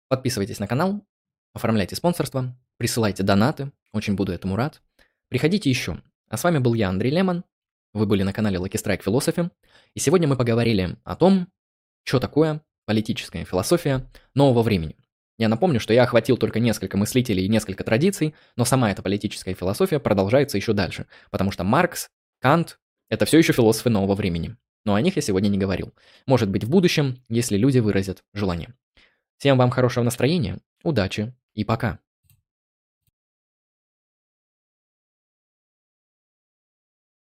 Подписывайтесь 0.07 0.59
на 0.59 0.67
канал, 0.67 1.03
оформляйте 1.53 1.95
спонсорство, 1.95 2.55
присылайте 2.77 3.23
донаты, 3.23 3.71
очень 3.93 4.15
буду 4.15 4.31
этому 4.31 4.55
рад. 4.55 4.83
Приходите 5.27 5.71
еще. 5.71 6.03
А 6.29 6.37
с 6.37 6.43
вами 6.43 6.59
был 6.59 6.75
я, 6.75 6.89
Андрей 6.89 7.11
Лемон. 7.11 7.43
Вы 7.93 8.05
были 8.05 8.21
на 8.21 8.31
канале 8.31 8.59
Lucky 8.59 8.73
Strike 8.73 9.03
Philosophy. 9.03 9.49
И 9.95 9.99
сегодня 9.99 10.27
мы 10.27 10.37
поговорили 10.37 10.97
о 11.03 11.15
том, 11.15 11.47
что 12.07 12.19
такое 12.21 12.61
политическая 12.85 13.43
философия 13.43 14.09
нового 14.33 14.63
времени. 14.63 14.95
Я 15.37 15.49
напомню, 15.49 15.81
что 15.81 15.93
я 15.93 16.03
охватил 16.03 16.37
только 16.37 16.59
несколько 16.59 16.97
мыслителей 16.97 17.45
и 17.45 17.49
несколько 17.49 17.83
традиций, 17.83 18.33
но 18.55 18.63
сама 18.63 18.89
эта 18.89 19.03
политическая 19.03 19.53
философия 19.53 19.99
продолжается 19.99 20.57
еще 20.57 20.71
дальше, 20.71 21.05
потому 21.31 21.51
что 21.51 21.65
Маркс, 21.65 22.09
Кант– 22.39 22.79
это 23.09 23.25
все 23.25 23.37
еще 23.37 23.51
философы 23.51 23.89
нового 23.89 24.15
времени. 24.15 24.55
Но 24.85 24.95
о 24.95 25.01
них 25.01 25.17
я 25.17 25.21
сегодня 25.21 25.49
не 25.49 25.57
говорил. 25.57 25.93
Может 26.25 26.49
быть 26.49 26.63
в 26.63 26.69
будущем, 26.69 27.21
если 27.27 27.57
люди 27.57 27.79
выразят 27.79 28.23
желание. 28.33 28.73
Всем 29.37 29.57
вам 29.57 29.69
хорошего 29.69 30.05
настроения, 30.05 30.59
удачи 30.83 31.35
и 31.55 31.65
пока. 31.65 31.99